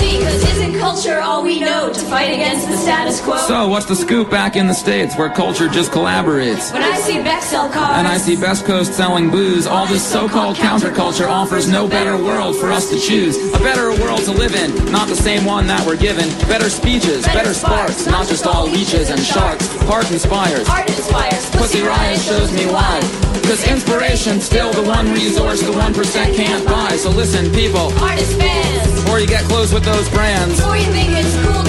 we 1.46 1.60
know 1.60 1.94
to 1.94 2.00
fight 2.08 2.34
against 2.34 2.68
the 2.68 2.76
status 2.76 3.22
quo? 3.22 3.38
So 3.38 3.68
what's 3.68 3.86
the 3.86 3.96
scoop 3.96 4.32
back 4.32 4.56
in 4.56 4.68
the 4.68 4.74
States 4.74 5.16
where 5.16 5.30
culture 5.30 5.68
just 5.70 5.92
collaborates? 5.92 6.74
when 6.74 6.82
I 6.84 6.98
see 6.98 7.22
Bexel 7.22 7.70
cars, 7.70 7.98
And 8.00 8.08
I 8.08 8.18
see 8.18 8.36
Best 8.36 8.66
Coast 8.66 8.94
selling 8.94 9.30
booze. 9.30 9.68
All 9.68 9.86
this 9.86 10.04
so-called 10.04 10.58
counterculture 10.58 11.28
offers 11.30 11.70
no 11.70 11.88
better 11.88 12.18
world 12.18 12.56
for 12.58 12.72
us 12.72 12.90
to 12.90 13.00
choose. 13.00 13.38
A 13.54 13.60
better 13.60 13.92
world 14.02 14.22
to 14.22 14.32
live 14.32 14.56
in, 14.56 14.74
not 14.92 15.08
the 15.08 15.16
same 15.16 15.46
one 15.46 15.68
that 15.68 15.86
we're 15.86 15.98
given. 15.98 16.28
Better 16.50 16.70
speeches, 16.70 17.24
better 17.26 17.54
sparks, 17.54 18.08
not 18.08 18.28
just 18.28 18.48
all 18.48 18.66
leeches 18.68 19.12
and 19.12 19.20
sharks. 19.22 19.68
Heart 19.84 20.12
inspires. 20.12 20.68
art 20.68 20.90
inspires. 20.90 21.50
Pussy 21.52 21.82
Riot 21.84 22.20
shows 22.20 22.52
me 22.54 22.66
why. 22.66 23.00
Cause 23.46 23.62
inspiration's 23.70 24.44
still 24.44 24.72
the 24.74 24.82
one 24.82 25.12
resource 25.14 25.62
the 25.62 25.72
1% 25.72 26.36
can't 26.36 26.66
buy. 26.66 26.96
So 26.98 27.12
listen, 27.12 27.52
people, 27.54 27.94
Artist 28.02 28.40
fans, 28.40 29.04
before 29.04 29.20
you 29.20 29.28
get 29.28 29.44
close 29.44 29.72
with 29.72 29.84
those 29.86 30.10
brands. 30.10 30.58
before 30.58 30.78
you 30.78 30.90
think 30.92 31.12
it's 31.12 31.35
cool 31.44 31.65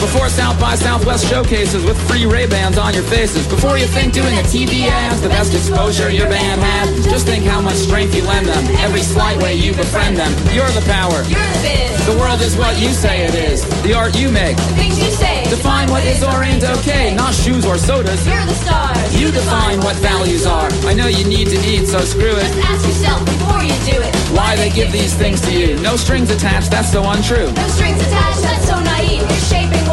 Before 0.00 0.28
South 0.28 0.58
by 0.60 0.74
Southwest 0.74 1.26
showcases 1.28 1.84
with 1.84 1.96
free 2.08 2.24
Ray-Bans 2.24 2.78
on 2.78 2.94
your 2.94 3.02
faces. 3.02 3.46
Before 3.46 3.76
you 3.76 3.86
think 3.86 4.12
doing 4.12 4.32
a 4.38 4.42
TV 4.42 4.88
ad's 4.88 5.20
the 5.20 5.28
best 5.28 5.52
exposure 5.54 6.10
your 6.10 6.28
band 6.28 6.60
has, 6.60 7.04
Just 7.06 7.26
think 7.26 7.44
how 7.44 7.60
much 7.60 7.74
strength 7.74 8.14
you 8.14 8.22
lend 8.24 8.46
them. 8.46 8.64
Every 8.78 9.02
slight 9.02 9.36
way 9.42 9.54
you 9.54 9.72
befriend 9.74 10.16
them. 10.16 10.32
You're 10.54 10.70
the 10.70 10.84
power. 10.88 11.22
You're 11.28 11.40
the 11.40 11.60
biz, 11.62 12.06
The 12.06 12.16
world 12.18 12.40
is 12.40 12.56
what 12.56 12.80
you 12.80 12.88
say 12.90 13.24
it 13.26 13.34
is. 13.34 13.64
The 13.82 13.92
art 13.94 14.16
you 14.18 14.30
make. 14.30 14.56
the 14.56 14.62
things 14.80 14.98
you 14.98 15.10
say. 15.10 15.44
Define 15.50 15.90
what 15.90 16.04
is 16.04 16.22
or 16.22 16.42
ain't 16.42 16.64
okay. 16.64 17.14
Not 17.14 17.34
shoes 17.34 17.64
or 17.66 17.76
sodas. 17.76 18.26
You're 18.26 18.46
the 18.46 18.54
stars. 18.54 19.20
You 19.20 19.30
define 19.30 19.80
what 19.80 19.96
values 19.96 20.46
are. 20.46 20.70
I 20.86 20.94
know 20.94 21.06
you 21.08 21.24
need 21.28 21.48
to 21.48 21.58
eat, 21.68 21.86
so 21.86 22.00
screw 22.00 22.36
it. 22.36 22.48
Just 22.48 22.68
ask 22.70 22.86
yourself 22.86 23.24
before 23.24 23.62
you 23.62 23.76
do 23.84 24.00
it. 24.00 24.14
Why 24.36 24.56
they 24.56 24.70
give 24.70 24.92
these 24.92 25.14
things 25.14 25.40
to 25.42 25.52
you? 25.52 25.76
No 25.82 25.96
strings 25.96 26.30
attached, 26.30 26.70
that's 26.70 26.92
so 26.92 27.02
untrue. 27.08 27.50
No 27.52 27.68
strings 27.68 28.00
attached, 28.00 28.42
that's 28.42 28.66
so 28.66 28.74
naive. 28.76 28.86
You're 28.86 28.86
shaping 28.86 28.87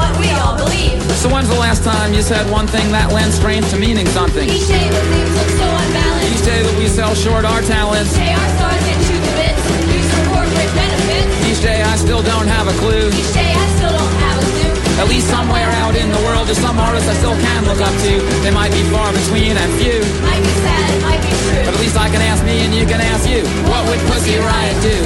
what 0.05 0.21
we 0.21 0.29
all 0.37 0.55
believe. 0.57 1.01
So 1.17 1.29
when's 1.33 1.49
the 1.49 1.57
last 1.57 1.83
time 1.83 2.13
you 2.13 2.21
said 2.21 2.45
one 2.51 2.67
thing 2.67 2.91
that 2.93 3.09
lends 3.09 3.35
strength 3.35 3.73
to 3.73 3.77
meaning 3.81 4.05
something? 4.13 4.45
Each 4.45 4.69
day 4.69 4.85
that 4.85 5.05
things 5.09 5.33
look 5.33 5.51
so 5.57 5.65
unbalanced. 5.65 6.29
Each 6.29 6.43
day 6.45 6.61
that 6.61 6.75
we 6.77 6.85
sell 6.85 7.13
short 7.17 7.45
our 7.45 7.61
talents. 7.65 8.13
Each 8.13 8.21
day 8.21 8.33
our 8.37 8.49
stars 8.53 8.81
get 8.85 8.99
the 9.01 9.33
bits. 9.33 9.63
Use 9.89 10.09
for 10.13 10.23
corporate 10.29 10.73
benefits. 10.77 11.31
Each 11.49 11.61
day 11.65 11.81
I 11.81 11.95
still 11.97 12.21
don't 12.21 12.45
have 12.45 12.69
a 12.69 12.75
clue. 12.77 13.09
Each 13.09 13.33
day 13.33 13.49
I 13.49 13.65
still 13.81 13.93
don't 13.93 14.15
have 14.21 14.37
a 14.37 14.45
clue. 14.45 15.01
At 15.01 15.07
least 15.09 15.27
somewhere 15.27 15.69
out 15.81 15.97
in 15.97 16.07
the 16.13 16.21
world 16.29 16.45
there's 16.45 16.61
some 16.61 16.77
artists 16.77 17.09
I 17.09 17.15
still 17.17 17.35
can 17.35 17.65
look 17.65 17.81
up 17.81 17.95
to. 18.05 18.13
They 18.45 18.53
might 18.53 18.71
be 18.71 18.83
far 18.93 19.09
between 19.09 19.57
and 19.57 19.69
few. 19.81 19.99
Might 20.21 20.43
be 20.45 20.53
sad, 20.61 20.85
it 20.93 21.01
might 21.01 21.21
be 21.25 21.33
true. 21.33 21.65
But 21.65 21.73
at 21.73 21.81
least 21.81 21.97
I 21.97 22.07
can 22.13 22.21
ask 22.21 22.45
me 22.45 22.61
and 22.61 22.71
you 22.77 22.85
can 22.85 23.01
ask 23.01 23.25
you. 23.25 23.41
What 23.65 23.81
would 23.89 24.01
Pussy 24.05 24.37
Riot 24.37 24.77
do? 24.85 24.97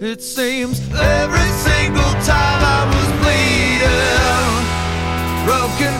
It 0.00 0.22
seems 0.22 0.78
every 0.94 1.50
single 1.58 2.12
time 2.22 2.62
I 2.62 2.86
was 2.86 3.08
bleeding, 3.18 4.62
broken 5.44 5.97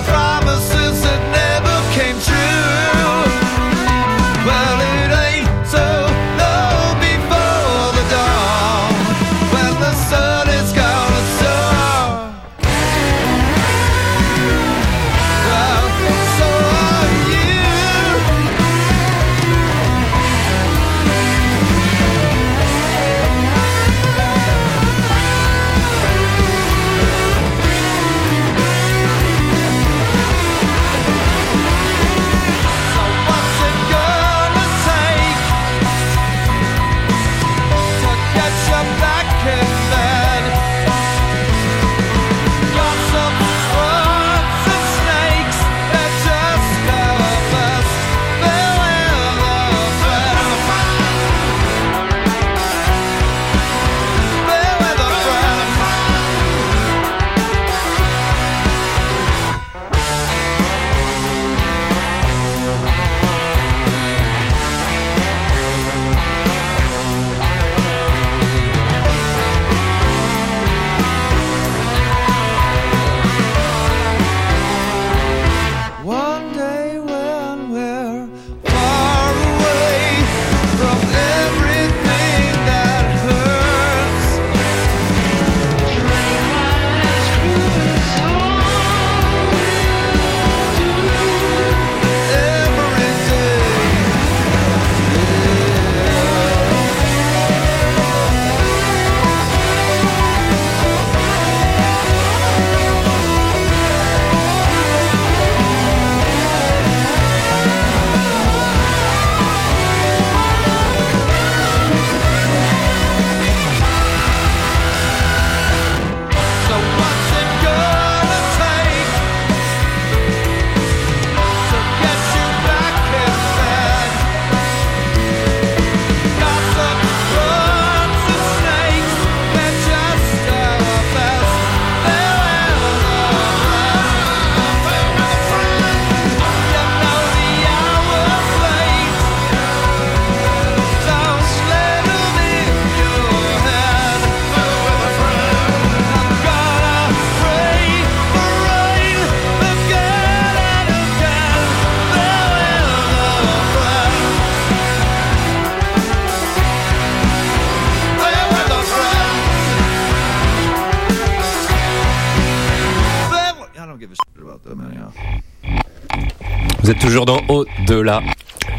êtes 166.98 167.06
toujours 167.06 167.26
dans 167.26 167.40
Au-delà 167.48 168.22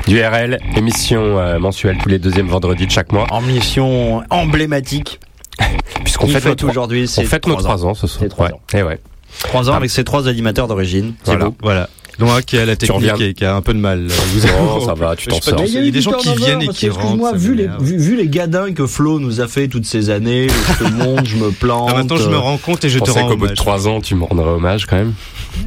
du 0.07 0.21
RL, 0.21 0.59
émission 0.75 1.39
euh, 1.39 1.59
mensuelle 1.59 1.97
tous 2.01 2.09
les 2.09 2.19
deuxièmes 2.19 2.47
vendredis 2.47 2.85
de 2.87 2.91
chaque 2.91 3.11
mois. 3.11 3.27
En 3.31 3.41
mission 3.41 4.23
emblématique. 4.29 5.19
Puisqu'on 6.03 6.27
fête, 6.27 6.43
fête 6.43 6.63
aujourd'hui, 6.63 7.03
on 7.03 7.07
c'est 7.07 7.25
fête 7.25 7.45
nos 7.47 7.53
trois 7.55 7.63
trois 7.75 7.85
ans 7.85 7.93
ce 7.93 8.07
soir. 8.07 8.19
C'est 8.23 8.29
trois 8.29 8.47
Ouais. 8.47 8.53
ans. 8.53 8.61
Eh 8.73 8.83
ouais. 8.83 8.99
Trois 9.39 9.69
ans 9.69 9.73
avec 9.73 9.89
ses 9.89 10.03
trois 10.03 10.27
animateurs 10.27 10.67
d'origine. 10.67 11.13
C'est 11.23 11.31
Voilà. 11.31 11.45
beau. 11.45 11.55
Voilà. 11.61 11.89
Donc, 12.17 12.29
un 12.31 12.41
qui 12.41 12.57
a 12.57 12.65
la 12.65 12.75
technique 12.75 13.21
et 13.21 13.33
qui 13.33 13.45
a 13.45 13.55
un 13.55 13.61
peu 13.61 13.73
de 13.73 13.79
mal. 13.79 14.07
Vous 14.07 14.47
Non, 14.47 14.81
ça 14.85 14.93
va, 14.93 15.15
tu 15.15 15.27
t'en 15.27 15.39
sors. 15.39 15.61
Il 15.65 15.85
y 15.85 15.87
a 15.87 15.91
des 15.91 16.01
gens 16.01 16.11
qui 16.13 16.33
viennent 16.35 16.61
et 16.61 16.67
qui 16.67 16.89
rentrent. 16.89 17.23
ça 17.31 17.37
vu 17.37 17.55
les, 17.55 17.69
vu, 17.79 17.97
vu 17.97 18.15
les 18.17 18.27
gadins 18.27 18.73
que 18.73 18.85
Flo 18.85 19.19
nous 19.19 19.39
a 19.39 19.47
fait 19.47 19.69
toutes 19.69 19.85
ces 19.85 20.09
années, 20.09 20.47
je 20.49 20.83
te 20.85 20.91
monte, 20.91 21.25
je 21.25 21.37
me 21.37 21.51
plante. 21.51 21.89
Ah, 21.93 21.97
maintenant, 21.97 22.17
je 22.17 22.27
me 22.29 22.35
euh, 22.35 22.39
rends 22.39 22.57
compte 22.57 22.83
et 22.83 22.89
je 22.89 22.99
Je 22.99 23.03
te 23.03 23.11
rends 23.11 23.21
qu'au 23.29 23.37
bout 23.37 23.45
de 23.45 23.51
hommage. 23.51 23.57
trois 23.57 23.87
ans, 23.87 24.01
tu 24.01 24.15
me 24.15 24.25
rendrais 24.25 24.49
hommage 24.49 24.85
quand 24.85 24.97
même. 24.97 25.13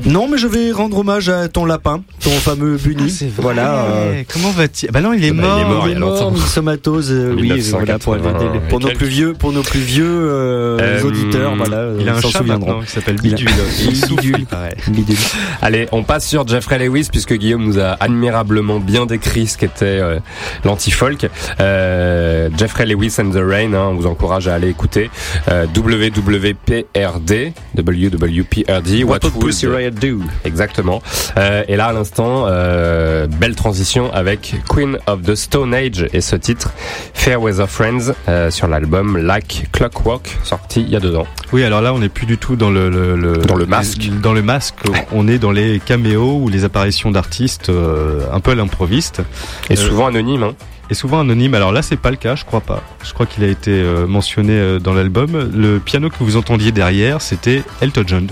Non, 0.05 0.29
mais 0.29 0.37
je 0.37 0.47
vais 0.47 0.73
rendre 0.73 0.99
hommage 0.99 1.31
à 1.31 1.49
ton 1.49 1.65
lapin, 1.65 2.03
ton 2.23 2.31
fameux 2.31 2.77
Bunny. 2.77 3.33
voilà. 3.39 3.85
euh, 3.87 4.23
Comment 4.33 4.51
va-t-il? 4.51 4.91
Bah 4.93 5.01
non, 5.01 5.13
il 5.13 5.25
est 5.25 5.33
Bah, 5.33 5.43
mort. 5.43 5.59
il 5.59 5.63
est 5.63 5.65
mort, 5.69 5.89
il 5.89 5.93
y 5.93 5.97
a 5.97 5.99
mort, 5.99 6.11
longtemps. 6.15 6.31
myxomatose, 6.31 7.11
euh, 7.11 7.35
oui, 7.37 7.43
1980, 7.53 8.19
voilà, 8.33 8.61
pour, 8.69 8.81
nos 8.81 8.89
plus 8.91 9.07
vieux, 9.07 9.33
pour 9.35 9.53
nos 9.53 9.63
plus 9.63 9.81
vieux 9.81 10.05
euh, 10.07 10.79
Euh, 10.81 11.03
auditeurs, 11.03 11.55
voilà, 11.57 11.89
Il 11.99 12.09
a 12.09 12.15
un 12.17 12.21
chat 12.21 12.43
maintenant 12.43 12.81
qui 12.81 12.91
s'appelle 12.91 13.17
Bidule. 13.17 13.49
Bidule. 14.09 14.47
Bidule. 14.89 15.17
Allez, 15.61 15.89
on 15.93 16.03
passe 16.03 16.27
sur 16.29 16.47
Jeffrey 16.47 16.79
Lewis 16.79 17.09
puisque 17.11 17.35
Guillaume 17.35 17.65
nous 17.65 17.79
a 17.79 17.97
admirablement 18.01 18.79
bien 18.81 19.07
décrit 19.07 19.47
ce 19.47 19.59
qu'était 19.59 19.85
euh, 19.85 20.19
l'anti-folk. 20.65 21.29
Euh, 21.61 22.49
Jeffrey 22.57 22.87
Lewis 22.87 23.15
and 23.19 23.31
the 23.31 23.37
Rain, 23.43 23.75
hein, 23.75 23.89
on 23.91 23.95
vous 23.95 24.07
encourage 24.07 24.49
à 24.49 24.55
aller 24.55 24.69
écouter. 24.69 25.11
Euh, 25.49 25.67
WWPRD, 25.75 27.53
WWPRD, 27.77 29.05
What 29.05 29.19
would 29.25 29.35
would- 29.35 29.41
Pussy 29.47 29.67
Riot 29.67 29.91
do? 29.91 30.21
Exactement. 30.45 31.03
Euh, 31.37 31.63
et 31.69 31.77
là, 31.77 31.87
à 31.87 31.93
l'instant, 31.93 32.12
euh, 32.19 33.27
belle 33.27 33.55
transition 33.57 34.13
avec 34.13 34.55
Queen 34.69 34.99
of 35.07 35.23
the 35.23 35.35
Stone 35.35 35.73
Age 35.75 36.07
et 36.13 36.21
ce 36.21 36.37
titre 36.37 36.73
Fair 37.15 37.41
Weather 37.43 37.69
Friends 37.69 38.13
euh, 38.29 38.51
sur 38.51 38.69
l'album 38.69 39.17
Like 39.17 39.69
Clockwork 39.73 40.39
sorti 40.45 40.83
il 40.83 40.91
y 40.91 40.97
a 40.97 41.01
deux 41.01 41.15
ans. 41.17 41.27
Oui, 41.53 41.65
alors 41.65 41.81
là, 41.81 41.93
on 41.95 41.99
n'est 41.99 42.09
plus 42.09 42.27
du 42.27 42.39
tout 42.39 42.57
dans 42.57 42.71
le, 42.71 42.89
le- 42.91 43.17
le- 43.17 43.37
Dans 43.39 43.57
le 43.57 43.67
masque. 43.67 44.09
Dans 44.23 44.33
le 44.33 44.43
masque, 44.43 44.75
on 45.13 45.29
est 45.29 45.39
dans 45.39 45.51
les 45.53 45.81
caméos 45.81 46.39
ou 46.43 46.49
les 46.49 46.65
apparitions 46.65 47.11
d'artistes 47.11 47.69
euh, 47.69 48.21
un 48.33 48.41
peu 48.41 48.53
à 48.53 48.55
l'improviste. 48.55 49.23
Et 49.71 49.77
souvent 49.77 50.07
anonyme. 50.07 50.43
Hein. 50.43 50.55
Et 50.91 50.95
souvent 50.95 51.21
anonyme. 51.21 51.55
Alors 51.55 51.73
là, 51.73 51.83
c'est 51.83 51.97
pas 51.97 52.11
le 52.11 52.17
cas, 52.17 52.35
je 52.35 52.45
crois 52.45 52.61
pas. 52.61 52.83
Je 53.05 53.13
crois 53.13 53.27
qu'il 53.27 53.45
a 53.45 53.49
été 53.49 53.83
mentionné 54.07 54.79
dans 54.81 54.93
l'album. 54.95 55.51
Le 55.55 55.79
piano 55.79 56.11
que 56.11 56.17
vous 56.25 56.37
entendiez 56.37 56.73
derrière, 56.73 57.21
c'était 57.23 57.63
Elton 57.81 58.03
John, 58.07 58.27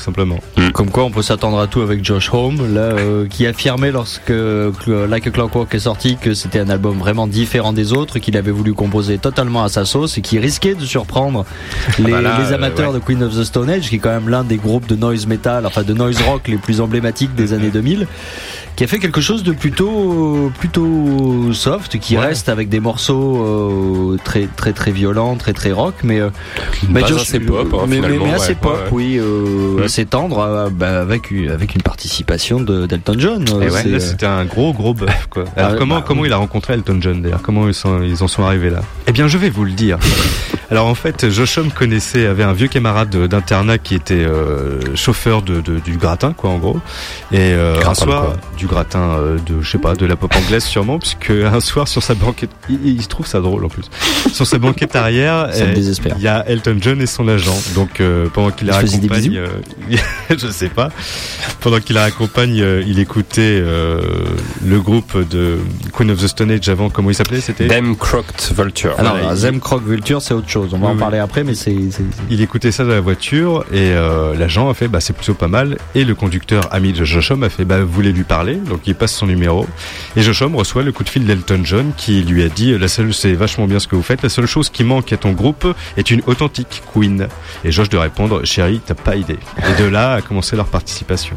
tout 0.00 0.06
simplement. 0.06 0.38
Comme 0.72 0.90
quoi, 0.90 1.04
on 1.04 1.10
peut 1.10 1.20
s'attendre 1.20 1.58
à 1.60 1.66
tout 1.66 1.82
avec 1.82 2.02
Josh 2.02 2.32
Home, 2.32 2.74
là, 2.74 2.80
euh, 2.80 3.26
qui 3.28 3.46
affirmait 3.46 3.92
lorsque 3.92 4.30
euh, 4.30 4.72
Like 5.08 5.26
a 5.26 5.30
Clockwork 5.30 5.74
est 5.74 5.80
sorti 5.80 6.16
que 6.16 6.32
c'était 6.32 6.58
un 6.58 6.70
album 6.70 6.98
vraiment 6.98 7.26
différent 7.26 7.74
des 7.74 7.92
autres, 7.92 8.18
qu'il 8.18 8.36
avait 8.38 8.50
voulu 8.50 8.72
composer 8.72 9.18
totalement 9.18 9.62
à 9.62 9.68
sa 9.68 9.84
sauce 9.84 10.16
et 10.16 10.22
qui 10.22 10.38
risquait 10.38 10.74
de 10.74 10.86
surprendre 10.86 11.44
les, 11.98 12.12
bah 12.12 12.22
là, 12.22 12.38
les 12.42 12.54
amateurs 12.54 12.90
euh, 12.90 12.94
de 12.94 12.98
Queen 12.98 13.22
of 13.22 13.36
the 13.36 13.44
Stone 13.44 13.68
Age, 13.68 13.90
qui 13.90 13.96
est 13.96 13.98
quand 13.98 14.10
même 14.10 14.30
l'un 14.30 14.42
des 14.42 14.56
groupes 14.56 14.86
de 14.86 14.96
noise 14.96 15.26
metal, 15.26 15.66
enfin 15.66 15.82
de 15.82 15.92
noise 15.92 16.20
rock 16.22 16.48
les 16.48 16.56
plus 16.56 16.80
emblématiques 16.80 17.34
des 17.34 17.52
années 17.52 17.70
2000. 17.70 18.06
Qui 18.76 18.84
a 18.84 18.86
fait 18.86 18.98
quelque 18.98 19.20
chose 19.20 19.42
de 19.42 19.52
plutôt 19.52 20.50
plutôt 20.58 21.52
soft, 21.52 21.98
qui 21.98 22.16
Ouais. 22.16 22.26
reste 22.26 22.48
avec 22.48 22.68
des 22.68 22.80
morceaux 22.80 23.44
euh, 24.14 24.16
très 24.24 24.46
très 24.46 24.72
très 24.72 24.90
violents, 24.90 25.36
très 25.36 25.52
très 25.52 25.70
rock, 25.72 25.94
mais 26.02 26.18
euh, 26.20 26.30
mais 26.88 27.02
base 27.02 27.12
assez 27.12 27.40
pop, 27.40 27.66
hein, 27.74 27.84
mais, 27.88 28.00
assez 28.32 28.54
pop, 28.54 28.72
ouais. 28.72 28.88
oui, 28.90 29.18
euh, 29.18 29.84
assez 29.84 30.06
tendre, 30.06 30.38
euh, 30.38 30.70
bah, 30.70 31.00
avec 31.00 31.30
une- 31.30 31.50
avec 31.50 31.74
une 31.74 31.82
participation 31.82 32.60
de 32.60 32.86
d'Elton 32.86 33.16
John. 33.18 33.44
euh, 33.52 33.98
c'était 34.00 34.26
un 34.26 34.44
gros 34.46 34.72
gros 34.72 34.94
bœuf 34.94 35.26
quoi. 35.28 35.44
Alors 35.56 35.72
Ah, 35.72 35.76
comment 35.78 35.96
bah, 35.96 36.04
comment 36.06 36.24
il 36.24 36.32
a 36.32 36.36
rencontré 36.38 36.74
Elton 36.74 36.98
John 37.00 37.20
d'ailleurs? 37.22 37.42
Comment 37.42 37.68
ils, 37.68 37.74
sont, 37.74 38.02
ils 38.02 38.22
en 38.22 38.28
sont 38.28 38.44
arrivés 38.44 38.70
là? 38.70 38.80
Eh 39.06 39.12
bien, 39.12 39.28
je 39.28 39.36
vais 39.38 39.50
vous 39.50 39.64
le 39.64 39.72
dire. 39.72 39.98
Alors 40.70 40.86
en 40.86 40.94
fait, 40.94 41.28
Josh 41.30 41.58
Homme 41.58 41.70
connaissait 41.72 42.26
avait 42.26 42.44
un 42.44 42.52
vieux 42.52 42.68
camarade 42.68 43.10
de- 43.10 43.26
d'internat 43.26 43.78
qui 43.78 43.94
était 43.96 44.14
euh, 44.14 44.78
chauffeur 44.94 45.42
de, 45.42 45.60
de- 45.60 45.80
du 45.80 45.96
gratin 45.96 46.32
quoi 46.32 46.50
en 46.50 46.58
gros. 46.58 46.78
Et 47.32 47.38
euh, 47.52 47.74
un 47.84 47.94
soir 47.94 48.22
quoi 48.22 48.36
du 48.60 48.66
gratin 48.66 49.16
euh, 49.18 49.38
de 49.46 49.62
je 49.62 49.70
sais 49.70 49.78
pas 49.78 49.94
de 49.94 50.04
la 50.04 50.16
pop 50.16 50.30
anglaise 50.36 50.64
sûrement 50.64 50.98
puisque 50.98 51.30
un 51.52 51.60
soir 51.60 51.88
sur 51.88 52.02
sa 52.02 52.14
banquette 52.14 52.50
il, 52.68 52.78
il 52.86 53.02
se 53.02 53.08
trouve 53.08 53.26
ça 53.26 53.40
drôle 53.40 53.64
en 53.64 53.68
plus. 53.68 53.84
Sur 54.32 54.46
sa 54.46 54.58
banquette 54.58 54.94
arrière, 54.96 55.48
il 55.56 56.22
y 56.22 56.28
a 56.28 56.44
Elton 56.46 56.76
John 56.80 57.00
et 57.00 57.06
son 57.06 57.26
agent. 57.28 57.56
Donc 57.74 58.00
euh, 58.00 58.26
pendant 58.32 58.50
qu'il 58.50 58.66
Il 58.66 58.70
la 58.70 58.76
raccompagne, 58.76 59.36
euh, 59.36 59.48
je 60.30 60.48
sais 60.48 60.68
pas. 60.68 60.90
Pendant 61.60 61.80
qu'il 61.80 61.94
la 61.96 62.02
raccompagne, 62.02 62.60
euh, 62.60 62.82
il 62.86 62.98
écoutait 62.98 63.40
euh, 63.62 64.00
le 64.64 64.78
groupe 64.80 65.16
de 65.30 65.58
Queen 65.92 66.10
of 66.10 66.18
the 66.22 66.26
Stone 66.28 66.50
Age 66.50 66.68
avant. 66.68 66.90
Comment 66.90 67.08
il 67.10 67.14
s'appelait 67.14 67.40
C'était? 67.40 67.66
Them 67.66 67.96
Crocked 67.96 68.54
Vulture. 68.56 68.94
Alors, 68.98 69.12
Voilà, 69.16 69.32
il- 69.32 69.36
Zem 69.36 69.60
Croc 69.60 69.82
Vulture, 69.86 70.20
c'est 70.20 70.34
autre 70.34 70.48
chose. 70.50 70.70
On 70.74 70.78
va 70.78 70.86
Oui, 70.86 70.90
en 70.90 70.94
oui. 70.94 71.00
parler 71.00 71.18
après, 71.18 71.44
mais 71.44 71.54
c'est 71.54 71.74
c'est- 71.90 72.02
Il 72.30 72.42
écoutait 72.42 72.72
ça 72.72 72.84
dans 72.84 72.90
la 72.90 73.00
voiture 73.00 73.64
et 73.72 73.92
euh, 73.94 74.34
l'agent 74.36 74.68
a 74.68 74.74
fait 74.74 74.88
bah 74.88 75.00
c'est 75.00 75.14
plutôt 75.14 75.34
pas 75.34 75.48
mal 75.48 75.78
et 75.94 76.04
le 76.04 76.14
conducteur 76.14 76.68
ami 76.74 76.92
de 76.92 77.04
Josh 77.04 77.30
Homme 77.30 77.42
a 77.44 77.48
fait 77.48 77.64
bah 77.64 77.80
vous 77.80 77.90
voulez 77.92 78.12
lui 78.12 78.24
parler? 78.24 78.49
Donc 78.56 78.80
il 78.86 78.94
passe 78.94 79.12
son 79.12 79.26
numéro 79.26 79.66
et 80.16 80.22
Josh 80.22 80.42
Homme 80.42 80.56
reçoit 80.56 80.82
le 80.82 80.92
coup 80.92 81.04
de 81.04 81.08
fil 81.08 81.24
d'Elton 81.26 81.60
John 81.64 81.92
qui 81.96 82.22
lui 82.22 82.42
a 82.42 82.48
dit 82.48 82.76
la 82.78 82.88
seule 82.88 83.12
c'est 83.14 83.32
vachement 83.32 83.66
bien 83.66 83.78
ce 83.78 83.88
que 83.88 83.96
vous 83.96 84.02
faites 84.02 84.22
la 84.22 84.28
seule 84.28 84.46
chose 84.46 84.70
qui 84.70 84.84
manque 84.84 85.12
à 85.12 85.16
ton 85.16 85.32
groupe 85.32 85.66
est 85.96 86.10
une 86.10 86.22
authentique 86.26 86.82
Queen 86.94 87.28
et 87.64 87.72
Josh 87.72 87.88
de 87.88 87.96
répondre 87.96 88.44
chérie 88.44 88.80
t'as 88.84 88.94
pas 88.94 89.16
idée 89.16 89.38
et 89.58 89.82
de 89.82 89.88
là 89.88 90.14
a 90.14 90.20
commencé 90.22 90.56
leur 90.56 90.66
participation 90.66 91.36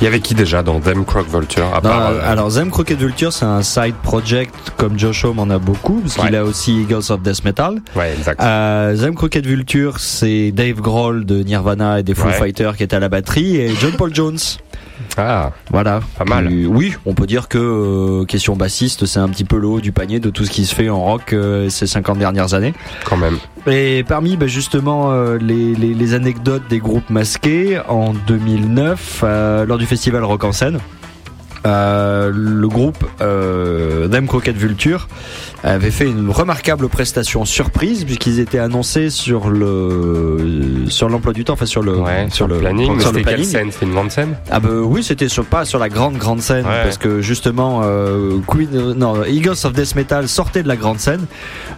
Il 0.00 0.04
y 0.04 0.06
avait 0.06 0.20
qui 0.20 0.34
déjà 0.34 0.62
dans 0.62 0.78
Them 0.80 1.04
Crocked 1.04 1.30
Vulture 1.32 1.66
à 1.72 1.76
Non, 1.76 1.80
part, 1.80 2.10
euh, 2.10 2.20
alors 2.22 2.50
Zem 2.50 2.70
Crooked 2.70 2.98
Vulture, 2.98 3.32
c'est 3.32 3.44
un 3.44 3.62
side 3.62 3.94
project 4.02 4.54
comme 4.76 4.96
Josh 4.98 5.24
Homme 5.24 5.40
en 5.40 5.50
a 5.50 5.58
beaucoup, 5.58 6.00
parce 6.00 6.14
qu'il 6.14 6.36
a 6.36 6.44
aussi 6.44 6.82
Eagles 6.82 7.10
of 7.10 7.20
Death 7.20 7.44
Metal. 7.44 7.80
Ouais, 7.96 8.12
exact. 8.16 8.40
Euh, 8.40 8.94
Zem 8.94 9.16
Crooked 9.16 9.44
Vulture, 9.44 9.98
c'est 9.98 10.52
Dave 10.52 10.80
Grohl 10.80 11.24
de 11.24 11.42
Nirvana 11.42 11.98
et 11.98 12.04
des 12.04 12.14
Foo 12.14 12.28
Ouais. 12.28 12.32
Fighters 12.34 12.76
qui 12.76 12.84
est 12.84 12.94
à 12.94 13.00
la 13.00 13.08
batterie 13.08 13.56
et 13.56 13.74
John 13.80 13.90
Paul 13.92 14.14
Jones. 14.14 14.38
Ah, 15.16 15.52
Voilà. 15.70 16.00
Pas 16.18 16.24
mal. 16.24 16.52
Et 16.52 16.66
oui, 16.66 16.94
on 17.06 17.14
peut 17.14 17.26
dire 17.26 17.48
que 17.48 17.58
euh, 17.58 18.24
question 18.24 18.56
bassiste, 18.56 19.06
c'est 19.06 19.18
un 19.20 19.28
petit 19.28 19.44
peu 19.44 19.58
le 19.58 19.66
haut 19.66 19.80
du 19.80 19.92
panier 19.92 20.20
de 20.20 20.30
tout 20.30 20.44
ce 20.44 20.50
qui 20.50 20.64
se 20.64 20.74
fait 20.74 20.88
en 20.90 21.02
rock 21.02 21.32
euh, 21.32 21.68
ces 21.68 21.86
50 21.86 22.18
dernières 22.18 22.54
années. 22.54 22.74
quand 23.04 23.16
même. 23.16 23.38
Et 23.66 24.02
parmi 24.04 24.36
bah, 24.36 24.46
justement 24.46 25.10
euh, 25.12 25.38
les, 25.40 25.74
les, 25.74 25.94
les 25.94 26.14
anecdotes 26.14 26.62
des 26.68 26.78
groupes 26.78 27.10
masqués 27.10 27.80
en 27.88 28.14
2009 28.14 29.20
euh, 29.24 29.66
lors 29.66 29.78
du 29.78 29.86
festival 29.86 30.24
Rock 30.24 30.44
en 30.44 30.52
scène. 30.52 30.78
Euh, 31.66 32.30
le 32.34 32.68
groupe 32.68 33.04
euh, 33.20 34.08
Them 34.08 34.26
Crooked 34.26 34.56
Vulture 34.56 35.08
avait 35.64 35.90
fait 35.90 36.04
une 36.06 36.30
remarquable 36.30 36.88
prestation 36.88 37.44
surprise 37.44 38.04
puisqu'ils 38.04 38.38
étaient 38.38 38.60
annoncés 38.60 39.10
sur 39.10 39.50
le 39.50 40.84
sur 40.88 41.08
l'emploi 41.08 41.32
du 41.32 41.44
temps, 41.44 41.54
enfin 41.54 41.66
sur 41.66 41.82
le 41.82 41.96
Ouais, 41.98 42.28
sur 42.30 42.46
le 42.46 42.58
planning. 42.58 42.92
Mais 42.96 43.02
sur 43.02 43.12
le 43.12 43.22
planning. 43.22 43.44
scène? 43.44 43.72
C'était 43.72 43.86
une 43.86 43.92
grande 43.92 44.10
scène? 44.10 44.36
Ah 44.50 44.60
bah 44.60 44.68
oui, 44.72 45.02
c'était 45.02 45.28
sur 45.28 45.44
pas 45.44 45.64
sur 45.64 45.78
la 45.78 45.88
grande 45.88 46.16
grande 46.16 46.40
scène 46.40 46.64
Ouais. 46.64 46.82
parce 46.84 46.98
que 46.98 47.20
justement 47.20 47.80
euh, 47.84 48.38
Queen 48.46 48.68
euh, 48.74 48.94
non 48.94 49.24
Eagles 49.24 49.56
of 49.64 49.72
Death 49.72 49.94
Metal 49.96 50.28
sortait 50.28 50.62
de 50.62 50.68
la 50.68 50.76
grande 50.76 50.98
scène. 51.00 51.26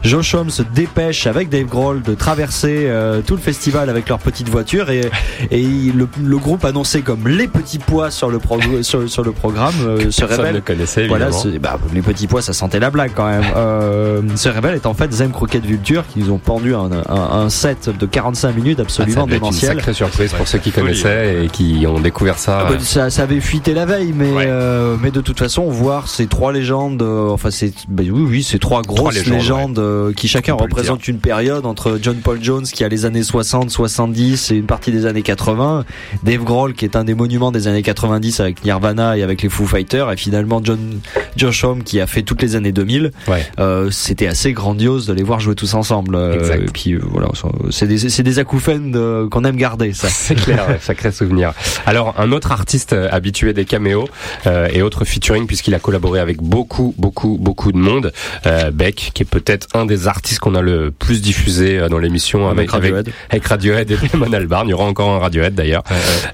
Josh 0.03 0.35
Homme 0.35 0.51
se 0.51 0.63
dépêche 0.63 1.27
avec 1.27 1.49
Dave 1.49 1.65
Grohl 1.67 2.03
de 2.03 2.15
traverser 2.15 2.85
euh, 2.87 3.21
tout 3.27 3.35
le 3.35 3.41
festival 3.41 3.89
avec 3.89 4.09
leur 4.09 4.19
petite 4.19 4.49
voiture 4.49 4.91
et 4.91 5.11
et 5.51 5.63
le, 5.63 6.07
le 6.23 6.37
groupe 6.39 6.65
annoncé 6.65 7.01
comme 7.03 7.27
les 7.29 7.49
petits 7.49 7.79
pois 7.79 8.11
sur 8.11 8.29
le 8.31 8.39
sur 8.83 9.23
le 9.25 9.33
programme 9.33 9.70
euh, 9.87 10.11
se 10.11 10.25
révèle 10.25 10.63
connaissait 10.63 11.07
voilà, 11.07 11.33
c'est- 11.33 11.59
bah, 11.59 11.79
les 11.95 12.03
petits 12.03 12.27
pois, 12.27 12.43
ça 12.43 12.53
sentait 12.53 12.79
la 12.81 12.91
blague 12.91 13.13
quand 13.15 13.29
même. 13.29 13.45
Euh, 13.57 14.23
se 14.37 14.49
révèle 14.49 14.75
est 14.75 14.87
en 14.87 14.95
fait 14.95 15.13
Zem 15.13 15.33
Croquette 15.33 15.65
Vulture 15.65 16.05
qui 16.07 16.21
nous 16.21 16.31
ont 16.31 16.39
pendu 16.39 16.75
un, 16.75 16.91
un, 17.09 17.15
un 17.45 17.49
set 17.51 17.91
de 17.97 18.07
45 18.07 18.55
minutes 18.55 18.79
Ah, 18.81 18.83
absolument 18.83 19.27
devait 19.27 19.37
être 19.37 19.45
une 19.45 19.51
démentiel. 19.51 19.77
sacrée 19.77 19.93
surprise 19.95 20.33
pour 20.33 20.47
ceux 20.49 20.59
qui 20.59 20.71
folie, 20.71 20.87
connaissaient 20.87 21.45
et 21.45 21.49
qui 21.49 21.85
ont 21.87 22.01
découvert 22.01 22.39
ça. 22.39 22.65
Ah 22.67 22.71
bah, 22.73 22.77
ça, 22.81 23.11
ça 23.11 23.23
avait 23.25 23.41
fuité 23.41 23.75
la 23.75 23.87
veille, 23.87 24.13
mais 24.17 24.33
Ouais. 24.33 24.45
euh, 24.47 24.97
mais 25.01 25.11
de 25.11 25.21
toute 25.21 25.39
façon, 25.39 25.65
voir 25.69 26.09
ces 26.09 26.27
trois 26.27 26.53
légendes, 26.53 27.03
euh, 27.03 27.29
enfin 27.31 27.51
c'est 27.51 27.73
bah, 27.89 28.03
oui 28.07 28.25
oui, 28.29 28.43
ces 28.43 28.59
trois 28.59 28.83
grosses 28.83 29.15
légendes, 29.15 29.33
légendes, 29.35 29.79
euh, 29.79 30.13
qui 30.13 30.29
chacun 30.29 30.55
représentent 30.55 31.07
une 31.09 31.19
période 31.19 31.67
entre 31.67 31.99
John 32.01 32.17
Paul 32.17 32.39
Jones 32.43 32.65
qui 32.65 32.85
a 32.85 32.89
les 32.89 33.05
années 33.05 33.23
60, 33.23 33.71
70 33.71 34.51
et 34.53 34.57
une 34.57 34.67
partie 34.67 34.93
des 34.93 35.07
années 35.07 35.23
80, 35.23 35.85
Dave 36.23 36.45
Grohl 36.45 36.75
qui 36.75 36.85
est 36.85 36.97
un 36.97 37.05
des 37.05 37.15
monuments 37.15 37.53
des 37.53 37.69
années 37.69 37.83
90 37.83 38.41
avec 38.41 38.65
Nirvana 38.65 39.17
et 39.17 39.23
avec 39.23 39.43
les 39.43 39.49
Foo 39.61 39.67
Fighters, 39.67 40.11
et 40.11 40.17
finalement 40.17 40.63
John 40.65 41.01
Josh 41.37 41.65
Homme 41.65 41.83
qui 41.83 42.01
a 42.01 42.07
fait 42.07 42.23
toutes 42.23 42.41
les 42.41 42.57
années 42.57 42.73
2000. 42.73 43.11
Ouais. 43.29 43.45
Euh, 43.59 43.91
C'était 43.91 44.27
assez 44.27 44.53
grandiose 44.55 45.07
de 45.07 45.13
les 45.13 45.23
voir 45.23 45.39
jouer 45.41 45.55
tous 45.55 45.75
ensemble. 45.75 46.15
euh, 46.15 46.33
Exact. 46.39 46.63
et 46.63 46.73
puis 46.73 46.93
euh, 46.95 47.01
voilà, 47.11 47.29
c'est 47.71 47.87
des 47.87 47.99
c'est 48.09 48.23
des 48.23 48.39
acouphènes 48.39 48.95
euh, 48.97 49.29
qu'on 49.29 49.45
aime 49.45 49.57
garder 49.57 49.93
ça. 49.93 50.09
C'est 50.09 50.35
clair, 50.35 50.67
ouais, 50.69 50.79
sacré 50.81 51.13
souvenir. 51.13 51.53
Alors, 51.85 52.15
un 52.19 52.33
autre 52.33 52.53
artiste 52.53 52.95
euh, 52.95 53.09
habitué 53.13 53.53
des 53.53 53.67
caméos 53.67 54.09
euh, 54.47 54.69
et 54.73 54.81
autres 54.81 55.05
featuring, 55.05 55.47
puisqu'il 55.47 55.75
a 55.75 55.79
collaboré 55.79 56.21
avec 56.21 56.41
beaucoup, 56.41 56.95
beaucoup, 56.97 57.37
beaucoup 57.39 57.71
de 57.73 57.79
monde, 57.79 58.13
euh, 58.47 58.71
Beck, 58.71 59.11
qui 59.13 59.23
est 59.23 59.27
peut-être 59.31 59.67
un 59.75 59.85
des 59.85 60.09
artistes 60.09 60.39
qu'on 60.41 60.55
a 60.55 60.63
le 60.63 60.91
plus 60.91 61.21
diffusé 61.21 61.87
dans 61.91 61.99
l'émission 61.99 62.49
Avec 62.49 62.73
avec, 62.73 62.93
Radiohead. 62.93 63.13
avec 63.29 63.47
Radiohead 63.47 63.91
et 63.91 63.97
Damon 64.11 64.33
Albarn. 64.33 64.69
Il 64.69 64.71
y 64.71 64.75
aura 64.75 64.85
encore 64.85 65.11
un 65.11 65.19
Radiohead 65.19 65.55
d'ailleurs. 65.55 65.83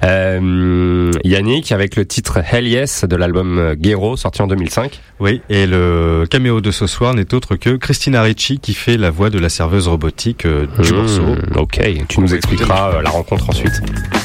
Euh, 0.05 1.11
Yannick, 1.25 1.73
avec 1.73 1.97
le 1.97 2.07
titre 2.07 2.39
Hell 2.53 2.67
Yes 2.69 3.05
de 3.05 3.16
l'album 3.17 3.59
euh, 3.59 3.75
Gero, 3.81 4.17
sorti 4.17 4.43
en 4.43 4.47
2005. 4.47 5.01
oui 5.21 5.41
et 5.49 5.67
le 5.67 6.25
caméo 6.31 6.61
de 6.61 6.71
ce 6.71 6.87
soir 6.87 7.15
n'est 7.15 7.33
autre 7.35 7.57
que 7.57 7.77
Christina 7.77 8.23
Ricci 8.23 8.59
qui 8.59 8.75
fait 8.75 8.97
la 8.97 9.11
voix 9.11 9.31
de 9.31 9.39
la 9.39 9.49
serveuse 9.49 9.89
robotique 9.89 10.45
euh, 10.47 10.67
du 10.79 10.93
Mmh, 10.93 10.97
morceau 10.97 11.23
Ok, 11.57 11.81
tu 12.09 12.21
nous 12.21 12.35
expliqueras 12.35 12.93
euh, 12.95 13.03
la 13.03 13.11
rencontre 13.11 13.49
ensuite. 13.51 13.81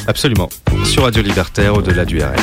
absolument 0.06 0.48
sur 0.84 1.02
Radio 1.04 1.22
Libertaire 1.22 1.74
au-delà 1.74 2.04
du 2.04 2.18
RL 2.20 2.36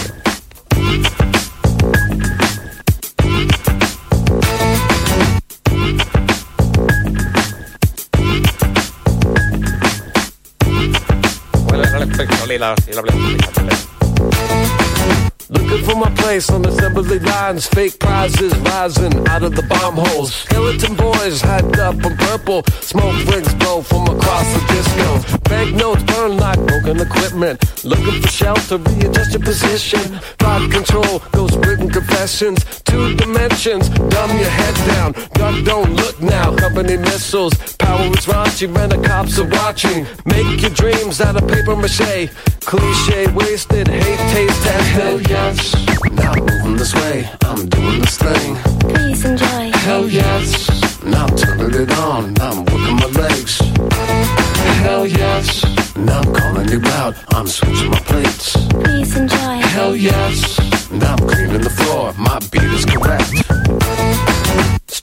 Looking 15.52 15.84
for 15.84 15.96
my 15.96 16.14
place 16.14 16.48
on 16.52 16.64
assembly 16.64 17.18
lines. 17.18 17.66
Fake 17.66 17.98
prizes 17.98 18.56
rising 18.60 19.28
out 19.30 19.42
of 19.42 19.56
the 19.56 19.64
bomb 19.64 19.96
holes. 19.96 20.32
Skeleton 20.32 20.96
boys 20.96 21.42
hyped 21.42 21.80
up 21.80 21.96
on 22.06 22.16
purple. 22.18 22.62
Smoke 22.82 23.18
rings 23.26 23.52
blow 23.56 23.82
from 23.82 24.04
across 24.04 24.46
the 24.54 24.62
disco. 24.70 25.40
Banknotes 25.50 26.04
burn 26.04 26.38
like 26.38 26.60
broken 26.68 27.02
equipment. 27.02 27.84
Looking 27.84 28.22
for 28.22 28.28
shelter, 28.28 28.78
readjust 28.78 29.32
your 29.34 29.42
position. 29.42 30.20
Thought 30.38 30.70
control, 30.72 31.20
ghost 31.32 31.56
written 31.66 31.90
confessions. 31.90 32.64
Two 32.84 33.16
dimensions, 33.16 33.90
dumb 33.90 34.30
your 34.38 34.50
head 34.50 34.76
down. 34.86 35.14
Duck 35.34 35.66
don't 35.66 35.96
look 35.96 36.22
now. 36.22 36.56
Company 36.58 36.98
missiles, 36.98 37.56
power 37.78 38.06
is 38.06 38.26
raunchy 38.28 38.72
when 38.72 38.90
the 38.90 39.02
cops 39.02 39.40
are 39.40 39.50
watching. 39.50 40.06
Make 40.26 40.62
your 40.62 40.72
dreams 40.72 41.22
out 41.22 41.42
of 41.42 41.48
paper 41.48 41.76
mache. 41.76 42.30
Cliche 42.62 43.26
wasted, 43.32 43.88
hate 43.88 44.20
taste 44.32 44.62
tested. 44.62 45.02
Hell 45.02 45.20
yes, 45.40 45.76
now 46.12 46.32
I'm 46.34 46.46
moving 46.46 46.78
this 46.78 46.94
way. 46.96 47.30
I'm 47.44 47.68
doing 47.70 48.00
this 48.02 48.18
thing. 48.18 48.56
Please 48.94 49.26
enjoy. 49.26 49.72
Hell 49.86 50.08
yes, 50.08 50.50
now 51.04 51.26
I'm 51.26 51.36
turning 51.36 51.82
it 51.82 51.92
on. 51.98 52.34
Now 52.34 52.52
I'm 52.52 52.66
working 52.66 52.98
my 53.04 53.10
legs. 53.24 53.60
Hell 54.84 55.06
yes, 55.08 55.48
now 55.96 56.20
I'm 56.22 56.34
calling 56.34 56.70
you 56.70 56.82
out. 57.00 57.16
I'm 57.34 57.48
switching 57.48 57.92
my 57.92 58.00
plates. 58.00 58.46
Please 58.84 59.16
enjoy. 59.16 59.56
Hell 59.76 59.96
yes, 59.96 60.38
now 60.92 61.16
I'm 61.16 61.28
cleaning 61.28 61.62
the 61.62 61.76
floor. 61.80 62.14
My 62.18 62.40
beat 62.52 62.72
is 62.78 62.86
correct. 62.86 64.29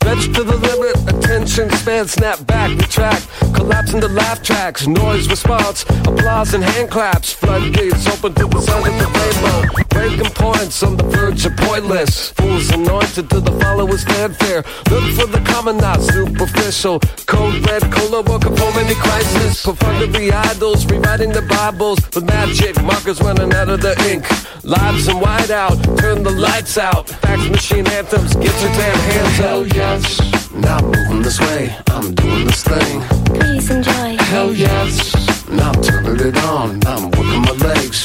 Stretch 0.06 0.32
to 0.36 0.44
the 0.44 0.56
limit, 0.56 0.94
attention 1.12 1.68
span, 1.70 2.06
snap 2.06 2.46
back, 2.46 2.70
retract. 2.78 3.26
Collapse 3.52 3.92
into 3.92 4.06
laugh 4.06 4.40
tracks. 4.40 4.86
Noise 4.86 5.28
response, 5.28 5.82
applause 6.06 6.54
and 6.54 6.62
hand 6.62 6.92
claps. 6.92 7.32
Floodgates 7.32 8.06
open 8.06 8.32
to 8.34 8.46
the 8.46 8.60
sound 8.60 8.86
of 8.86 8.94
the 9.00 9.08
rainbow. 9.18 9.84
Breaking 9.88 10.32
points 10.32 10.84
on 10.84 10.96
the 10.96 11.02
verge 11.02 11.44
of 11.44 11.56
pointless. 11.56 12.30
Fools 12.30 12.70
anointed 12.70 13.28
to 13.30 13.40
the 13.40 13.50
followers' 13.58 14.04
fanfare. 14.04 14.62
Look 14.90 15.12
for 15.18 15.26
the 15.26 15.42
common, 15.44 15.78
not 15.78 16.00
superficial. 16.00 17.00
Code 17.26 17.66
red, 17.66 17.90
cola, 17.90 18.22
work 18.22 18.46
up 18.46 18.56
many 18.76 18.94
crisis. 18.94 19.64
Perfunctory 19.64 20.30
idols 20.30 20.86
rewriting 20.86 21.32
the 21.32 21.42
Bibles 21.42 21.98
with 22.14 22.24
magic 22.24 22.80
markers 22.80 23.20
running 23.20 23.52
out 23.54 23.70
of 23.70 23.80
the 23.80 23.98
ink. 24.08 24.24
Lives 24.62 25.12
white 25.14 25.50
out, 25.50 25.76
turn 25.98 26.22
the 26.22 26.30
lights 26.30 26.76
out. 26.76 27.08
Fax 27.08 27.48
machine 27.48 27.86
anthems, 27.88 28.34
get 28.34 28.54
your 28.60 28.72
damn 28.72 28.98
hands 29.10 29.40
out. 29.40 29.66
Yes. 29.96 30.52
Now 30.52 30.78
I'm 30.78 30.86
moving 30.86 31.22
this 31.22 31.40
way, 31.40 31.76
I'm 31.90 32.14
doing 32.14 32.46
this 32.46 32.62
thing. 32.62 33.02
Please 33.38 33.70
enjoy. 33.70 34.16
Hell 34.24 34.52
yes. 34.52 35.14
Now 35.48 35.70
I'm 35.70 35.82
turning 35.82 36.26
it 36.26 36.36
on, 36.44 36.78
now 36.80 36.96
I'm 36.96 37.10
working 37.10 37.42
my 37.42 37.52
legs. 37.68 38.04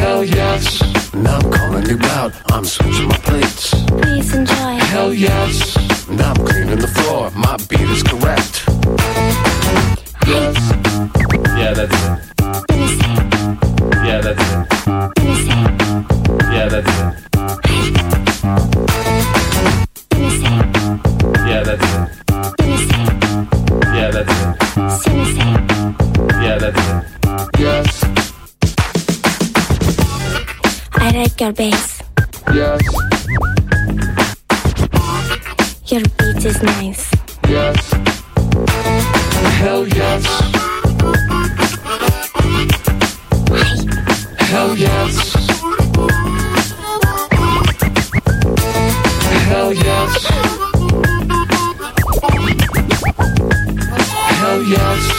Hell 0.00 0.24
yes. 0.24 0.82
Now 1.14 1.38
I'm 1.38 1.50
calling 1.50 1.86
you 1.88 1.98
out, 2.16 2.32
I'm 2.52 2.64
switching 2.64 3.08
my 3.08 3.18
plates. 3.18 3.74
Please 4.02 4.34
enjoy. 4.34 4.74
Hell 4.92 5.12
yes. 5.14 5.76
Now 6.08 6.32
I'm 6.32 6.46
cleaning 6.46 6.78
the 6.78 6.88
floor, 6.88 7.30
my 7.32 7.56
beat 7.68 7.88
is 7.88 8.02
correct. 8.02 8.64
Yes. 10.26 10.56
Yeah, 11.60 11.72
that's 11.74 11.94
it. 11.94 12.18
Yeah, 14.06 14.20
that's 14.20 14.42
it. 14.42 14.68
Yeah, 16.52 16.68
that's 16.68 17.18
it. 17.22 17.27
Your 31.40 31.52
bass. 31.52 32.02
Yes. 32.52 32.82
Your 35.86 36.02
beat 36.18 36.44
is 36.44 36.62
nice. 36.62 37.10
Yes. 37.48 37.92
Hell 39.60 39.86
yes. 39.86 40.24
Hell 44.50 44.76
yes. 44.76 45.34
Hell 49.46 49.72
yes. 49.72 50.26
Hell. 54.40 54.62
Yes. 54.62 55.17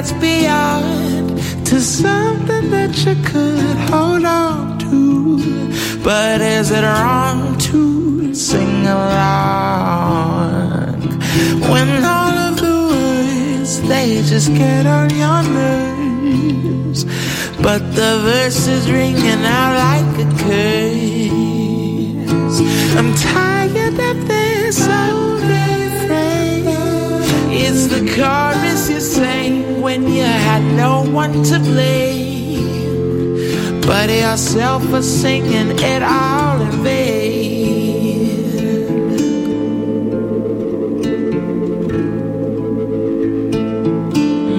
That's 0.00 0.12
beyond 0.12 1.36
to 1.66 1.78
something 1.78 2.70
that 2.70 2.96
you 3.04 3.14
could 3.22 3.76
hold 3.90 4.24
on 4.24 4.78
to. 4.78 5.36
But 6.02 6.40
is 6.40 6.70
it 6.70 6.82
wrong 6.82 7.58
to 7.68 8.34
sing 8.34 8.86
along 8.86 9.60
when 11.72 11.88
all 12.02 12.36
of 12.48 12.56
the 12.56 12.76
words 12.92 13.82
they 13.90 14.22
just 14.22 14.48
get 14.54 14.86
on 14.86 15.10
your 15.10 15.42
nerves? 15.58 17.04
But 17.60 17.82
the 17.94 18.12
verses 18.24 18.90
ringing 18.90 19.44
out 19.58 19.74
like 19.84 20.16
a 20.24 20.28
curse. 20.42 21.36
I'm 22.98 23.12
tired 23.16 23.98
of 24.10 24.16
this 24.26 24.80
old 24.80 25.42
refrain. 25.42 26.64
It's 27.64 27.84
the 27.88 28.00
chorus 28.16 28.88
you 28.88 29.00
sang 29.00 29.69
when 29.90 30.06
you 30.06 30.22
had 30.22 30.62
no 30.76 31.02
one 31.02 31.42
to 31.42 31.58
blame, 31.58 33.00
but 33.80 34.08
yourself 34.08 34.84
for 34.88 35.02
singing 35.02 35.70
it 35.80 36.00
all 36.00 36.60
in 36.60 36.70
vain. 36.84 38.30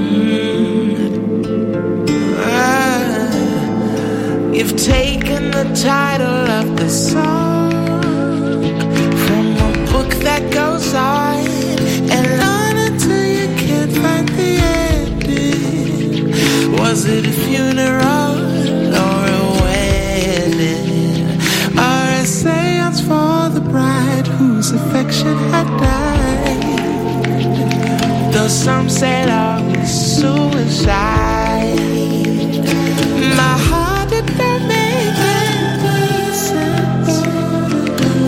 Mm. 0.02 1.00
Ah, 2.38 3.32
You've 4.54 4.76
taken 4.76 5.52
the 5.52 5.66
title 5.82 6.42
of 6.60 6.76
the 6.76 6.90
song 6.90 7.51
it 17.12 17.28
a 17.28 17.32
funeral 17.32 18.34
or 19.06 19.22
a 19.40 19.44
wedding 19.62 21.26
or 21.78 22.04
a 22.22 22.26
seance 22.26 23.02
for 23.02 23.50
the 23.50 23.60
bride 23.60 24.28
whose 24.28 24.72
affection 24.72 25.36
had 25.52 25.68
died? 25.80 26.64
Though 28.34 28.48
some 28.48 28.88
said 28.90 29.28
I 29.30 29.62
was 29.68 29.90
suicide, 30.18 31.78
my 33.42 33.56
heart 33.68 34.10
did 34.10 34.28
not 34.38 34.62
make 34.76 35.20
any 35.44 36.34
sense 36.34 37.16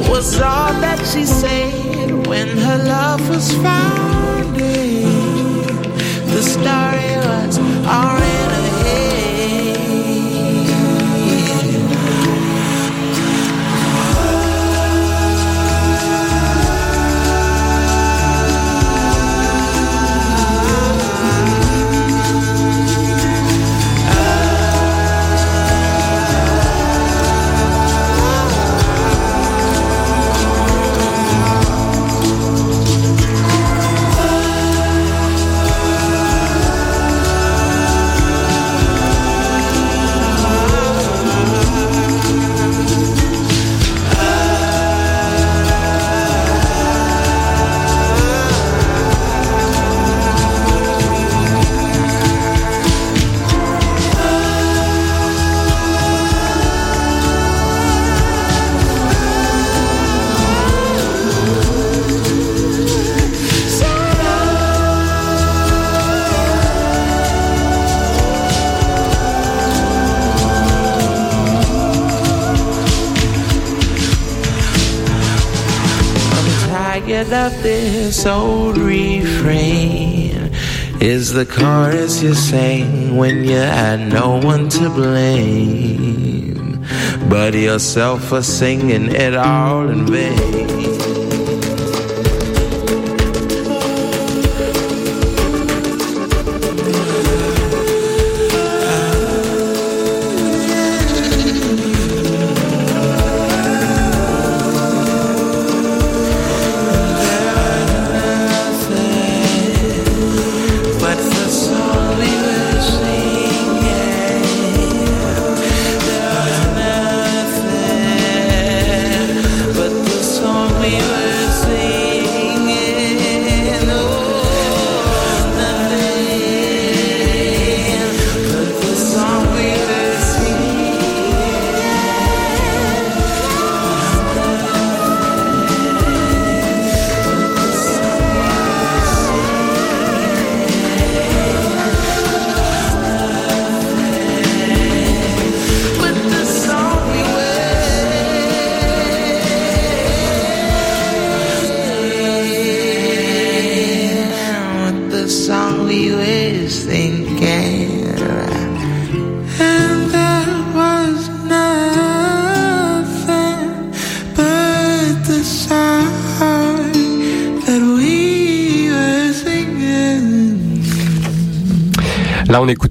was 0.09 0.41
all 0.41 0.73
that 0.85 0.99
she 1.11 1.25
said 1.25 2.27
when 2.27 2.49
her 2.57 2.77
love 2.83 3.29
was 3.29 3.53
found? 3.63 4.03
The 6.35 6.41
story 6.41 7.15
was 7.27 7.57
all 7.87 8.42
that 77.33 77.63
this 77.63 78.27
old 78.27 78.77
refrain 78.77 80.51
is 81.01 81.33
the 81.33 81.43
chorus 81.43 82.21
you 82.21 82.35
sang 82.35 83.17
when 83.17 83.43
you 83.43 83.55
had 83.55 83.99
no 84.13 84.39
one 84.39 84.69
to 84.69 84.87
blame, 84.91 86.85
but 87.27 87.55
yourself 87.55 88.23
for 88.25 88.43
singing 88.43 89.11
it 89.11 89.33
all 89.33 89.89
in 89.89 90.05
vain. 90.05 90.72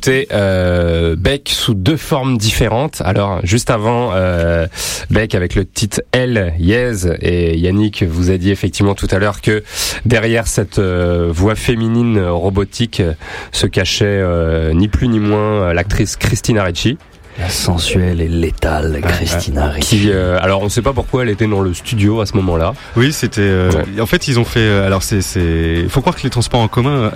Écoutait 0.04 0.26
euh, 0.32 1.14
Beck 1.16 1.48
sous 1.48 1.74
deux 1.74 1.96
formes 1.96 2.36
différentes. 2.36 3.00
Alors, 3.04 3.38
juste 3.44 3.70
avant, 3.70 4.10
euh, 4.14 4.66
Beck 5.10 5.36
avec 5.36 5.54
le 5.54 5.64
titre 5.64 6.02
Elle, 6.10 6.54
Yes, 6.58 7.06
et 7.20 7.56
Yannick 7.56 8.02
vous 8.02 8.32
a 8.32 8.36
dit 8.36 8.50
effectivement 8.50 8.96
tout 8.96 9.06
à 9.12 9.20
l'heure 9.20 9.40
que 9.40 9.62
derrière 10.04 10.48
cette 10.48 10.80
euh, 10.80 11.28
voix 11.32 11.54
féminine 11.54 12.18
robotique 12.20 12.98
euh, 12.98 13.12
se 13.52 13.68
cachait 13.68 14.04
euh, 14.06 14.72
ni 14.72 14.88
plus 14.88 15.06
ni 15.06 15.20
moins 15.20 15.38
euh, 15.68 15.72
l'actrice 15.72 16.16
Christina 16.16 16.64
Ricci. 16.64 16.98
La 17.38 17.48
sensuelle 17.48 18.20
et 18.20 18.28
létale 18.28 19.00
Christina 19.00 19.68
Ricci. 19.68 20.00
Qui, 20.00 20.10
euh, 20.10 20.36
alors, 20.42 20.60
on 20.60 20.64
ne 20.64 20.68
sait 20.68 20.82
pas 20.82 20.92
pourquoi 20.92 21.22
elle 21.22 21.30
était 21.30 21.46
dans 21.46 21.62
le 21.62 21.72
studio 21.72 22.20
à 22.20 22.26
ce 22.26 22.34
moment-là. 22.36 22.74
Oui, 22.94 23.10
c'était. 23.10 23.40
euh, 23.40 23.70
En 23.98 24.04
fait, 24.04 24.28
ils 24.28 24.38
ont 24.38 24.44
fait. 24.44 24.60
euh, 24.60 24.86
Alors, 24.86 25.02
c'est, 25.02 25.22
c'est. 25.22 25.86
Faut 25.88 26.02
croire 26.02 26.14
que 26.14 26.24
les 26.24 26.28
transports 26.30 26.60
en 26.60 26.68
commun 26.68 27.10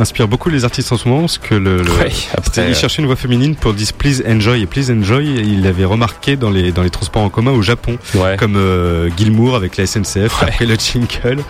euh, 0.00 0.02
euh, 0.02 0.02
inspirent 0.02 0.28
beaucoup 0.28 0.48
les 0.50 0.64
artistes 0.64 0.92
en 0.92 0.96
ce 0.96 1.08
moment, 1.08 1.20
parce 1.22 1.38
que 1.38 1.54
le. 1.54 1.78
le- 1.82 1.90
Ouais, 2.00 2.10
après, 2.36 2.62
ils 2.68 2.70
euh, 2.70 2.74
cherchaient 2.74 3.02
une 3.02 3.06
voix 3.06 3.16
féminine 3.16 3.54
pour 3.56 3.74
dire 3.74 3.88
Please 3.98 4.22
Enjoy 4.26 4.62
et 4.62 4.66
Please 4.66 4.90
Enjoy. 4.90 5.26
Il 5.26 5.62
l'avait 5.62 5.84
remarqué 5.84 6.36
dans 6.36 6.50
les 6.50 6.72
dans 6.72 6.82
les 6.82 6.90
transports 6.90 7.22
en 7.22 7.28
commun 7.28 7.50
au 7.52 7.62
Japon, 7.62 7.98
comme 8.38 8.56
euh, 8.56 9.08
Gilmour 9.16 9.56
avec 9.56 9.76
la 9.76 9.86
SNCF 9.86 10.42
après 10.42 10.66
le 10.66 10.76
jingle. 10.76 11.42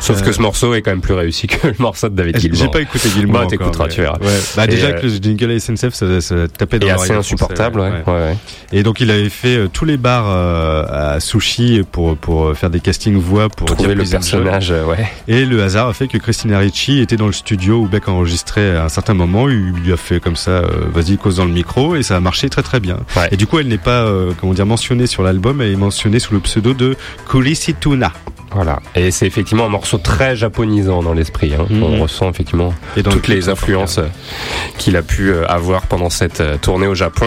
Sauf 0.00 0.20
Euh, 0.20 0.24
que 0.24 0.32
ce 0.32 0.40
morceau 0.40 0.74
est 0.74 0.82
quand 0.82 0.90
même 0.92 1.00
plus 1.00 1.14
réussi 1.14 1.46
que 1.46 1.66
le 1.68 1.74
morceau 1.78 2.08
de 2.08 2.14
David 2.14 2.38
Gilmour. 2.38 2.58
j'ai 2.60 2.68
pas 2.68 2.80
écouté 2.80 3.08
Gilmour. 3.10 3.40
Bah, 3.40 3.46
t'écouteras, 3.46 3.88
tu 3.88 4.00
verras. 4.00 4.18
Ouais. 4.20 4.28
Bah, 4.56 4.66
déjà 4.66 4.88
euh, 4.88 4.92
que 5.00 5.06
le 5.06 5.12
jingle 5.14 5.50
à 5.50 5.58
SNCF, 5.60 5.94
ça, 5.94 6.20
ça 6.20 6.48
tapait 6.48 6.78
dans 6.78 6.88
l'oreille 6.88 7.10
des 7.10 7.16
insupportable, 7.16 7.80
Français, 7.80 8.02
ouais. 8.06 8.12
ouais, 8.12 8.20
ouais. 8.30 8.36
Et 8.72 8.82
donc 8.82 9.00
il 9.00 9.10
avait 9.10 9.28
fait 9.28 9.56
euh, 9.56 9.68
tous 9.72 9.84
les 9.84 9.96
bars 9.96 10.26
euh, 10.28 10.84
à 11.16 11.20
sushi 11.20 11.82
pour 11.90 12.16
pour 12.16 12.46
euh, 12.46 12.54
faire 12.54 12.70
des 12.70 12.80
castings 12.80 13.16
voix 13.18 13.48
pour 13.48 13.66
Trouver 13.66 13.94
dire 13.94 14.04
le 14.04 14.04
personnage, 14.08 14.70
euh, 14.70 14.84
ouais. 14.86 15.10
Et 15.28 15.44
le 15.44 15.62
hasard 15.62 15.88
a 15.88 15.92
fait 15.92 16.06
que 16.08 16.18
Christina 16.18 16.58
Ricci 16.58 17.00
était 17.00 17.16
dans 17.16 17.26
le 17.26 17.32
studio 17.32 17.76
où 17.80 17.88
Beck 17.90 18.08
enregistrait 18.08 18.76
à 18.76 18.84
un 18.84 18.88
certain 18.88 19.14
moment. 19.14 19.48
Il 19.48 19.72
lui 19.72 19.92
a 19.92 19.96
fait 19.96 20.20
comme 20.20 20.36
ça, 20.36 20.50
euh, 20.50 20.86
vas-y, 20.94 21.18
cause 21.18 21.36
dans 21.36 21.44
le 21.44 21.52
micro, 21.52 21.96
et 21.96 22.02
ça 22.02 22.16
a 22.16 22.20
marché 22.20 22.48
très 22.48 22.62
très 22.62 22.80
bien. 22.80 22.98
Et 23.30 23.36
du 23.36 23.46
coup, 23.46 23.58
elle 23.58 23.68
n'est 23.68 23.78
pas, 23.78 24.04
euh, 24.04 24.32
comment 24.40 24.52
dire, 24.54 24.66
mentionnée 24.66 25.06
sur 25.06 25.22
l'album, 25.22 25.60
elle 25.60 25.72
est 25.72 25.76
mentionnée 25.76 26.18
sous 26.18 26.32
le 26.32 26.40
pseudo 26.40 26.72
de 26.72 26.96
Kulisituna. 27.28 28.12
Voilà. 28.52 28.80
Et 28.96 29.12
c'est 29.12 29.26
effectivement 29.26 29.66
un 29.66 29.68
morceau 29.68 29.98
très 29.98 30.34
japonisant 30.34 31.02
dans 31.04 31.14
l'esprit. 31.14 31.52
Hein. 31.54 31.66
Mhm. 31.70 31.82
On 31.84 32.02
ressent 32.02 32.28
effectivement 32.28 32.74
Et 32.96 33.02
toutes 33.04 33.28
les 33.28 33.48
influences 33.48 33.98
euh, 33.98 34.06
qu'il 34.76 34.96
a 34.96 35.02
pu 35.02 35.32
avoir 35.48 35.82
pendant 35.82 36.10
cette 36.10 36.42
tournée 36.60 36.88
au 36.88 36.94
Japon. 36.96 37.26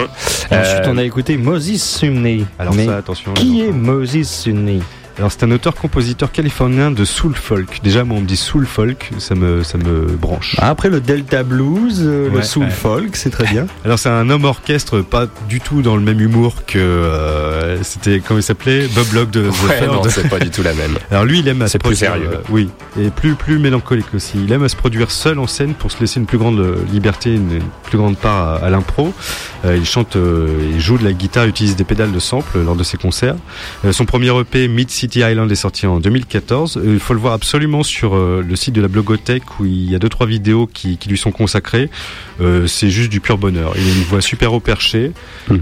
Et 0.50 0.54
Ensuite, 0.56 0.80
Euh, 0.84 0.88
on 0.88 0.98
a 0.98 1.02
écouté 1.04 1.38
Moses 1.38 1.80
Sumney. 1.82 2.44
Alors 2.58 2.74
Mais 2.74 2.84
ça, 2.86 2.98
attention. 2.98 3.32
Qui 3.32 3.62
est 3.62 3.72
Moses 3.72 4.22
Sumney 4.28 4.80
Alors 5.18 5.30
c'est 5.30 5.44
un 5.44 5.50
auteur-compositeur 5.52 6.32
californien 6.32 6.90
de 6.90 7.04
soul 7.04 7.34
folk. 7.36 7.80
Déjà, 7.84 8.02
moi 8.02 8.18
on 8.18 8.20
me 8.22 8.26
dit 8.26 8.36
soul 8.36 8.66
folk, 8.66 9.10
ça 9.18 9.34
me 9.36 9.62
ça 9.62 9.78
me 9.78 10.06
branche. 10.06 10.56
Ah, 10.58 10.70
Après 10.70 10.90
le 10.90 11.00
Delta 11.00 11.44
Blues, 11.44 12.00
euh, 12.04 12.28
le 12.30 12.42
Soul 12.42 12.64
ouais. 12.64 12.70
Folk, 12.70 13.14
c'est 13.16 13.30
très 13.30 13.44
bien. 13.46 13.66
Alors 13.84 13.98
c'est 13.98 14.08
un 14.08 14.28
homme 14.28 14.44
orchestre 14.44 15.02
pas 15.02 15.26
du 15.48 15.60
tout 15.60 15.82
dans 15.82 15.94
le 15.96 16.02
même 16.02 16.20
humour 16.20 16.64
que 16.66 16.78
euh, 16.78 17.80
c'était 17.84 18.20
comment 18.26 18.40
il 18.40 18.42
s'appelait? 18.42 18.88
Bob 18.88 19.06
Locke 19.12 19.30
de 19.30 19.48
The 19.48 19.62
Ouais, 19.68 19.86
non, 19.86 20.02
c'est 20.08 20.28
pas 20.28 20.40
du 20.40 20.50
tout 20.50 20.62
la 20.62 20.74
même. 20.74 20.96
Alors 21.12 21.24
lui 21.24 21.38
il 21.38 21.48
aime 21.48 21.62
à 21.62 21.66
se 21.66 21.72
C'est 21.72 21.78
plus 21.78 21.90
produire, 21.96 22.12
sérieux. 22.14 22.30
euh, 22.32 22.40
oui, 22.50 22.68
et 23.00 23.10
plus 23.10 23.34
plus 23.34 23.58
mélancolique 23.58 24.12
aussi. 24.14 24.32
Il 24.44 24.50
aime 24.52 24.64
à 24.64 24.68
se 24.68 24.76
produire 24.76 25.10
seul 25.12 25.38
en 25.38 25.46
scène 25.46 25.74
pour 25.74 25.92
se 25.92 26.00
laisser 26.00 26.18
une 26.18 26.26
plus 26.26 26.38
grande 26.38 26.60
liberté, 26.92 27.32
une, 27.34 27.52
une 27.52 27.62
plus 27.84 27.98
grande 27.98 28.16
part 28.18 28.48
à, 28.62 28.66
à 28.66 28.70
l'impro. 28.70 29.14
Euh, 29.64 29.76
il 29.76 29.86
chante, 29.86 30.16
euh, 30.16 30.70
il 30.74 30.80
joue 30.80 30.98
de 30.98 31.04
la 31.04 31.12
guitare, 31.12 31.46
utilise 31.46 31.76
des 31.76 31.84
pédales 31.84 32.12
de 32.12 32.18
sample 32.18 32.58
lors 32.64 32.74
de 32.76 32.82
ses 32.84 32.98
concerts. 32.98 33.36
Euh, 33.84 33.92
son 33.92 34.04
premier 34.04 34.36
EP 34.38 34.66
Mid 34.68 34.90
City 35.04 35.20
Island 35.20 35.50
est 35.52 35.54
sorti 35.54 35.86
en 35.86 36.00
2014. 36.00 36.78
Euh, 36.78 36.94
il 36.94 36.98
faut 36.98 37.12
le 37.12 37.20
voir 37.20 37.34
absolument 37.34 37.82
sur 37.82 38.14
euh, 38.16 38.42
le 38.46 38.56
site 38.56 38.74
de 38.74 38.80
la 38.80 38.88
Blogothèque 38.88 39.42
où 39.60 39.66
il 39.66 39.90
y 39.90 39.94
a 39.94 39.98
deux 39.98 40.08
trois 40.08 40.26
vidéos 40.26 40.66
qui, 40.66 40.96
qui 40.96 41.08
lui 41.10 41.18
sont 41.18 41.30
consacrées. 41.30 41.90
Euh, 42.40 42.66
c'est 42.66 42.88
juste 42.88 43.10
du 43.10 43.20
pur 43.20 43.36
bonheur. 43.36 43.72
Il 43.76 43.82
a 43.86 43.94
une 43.94 44.02
voix 44.04 44.20
super 44.22 44.52
haut 44.54 44.60
perché. 44.60 45.12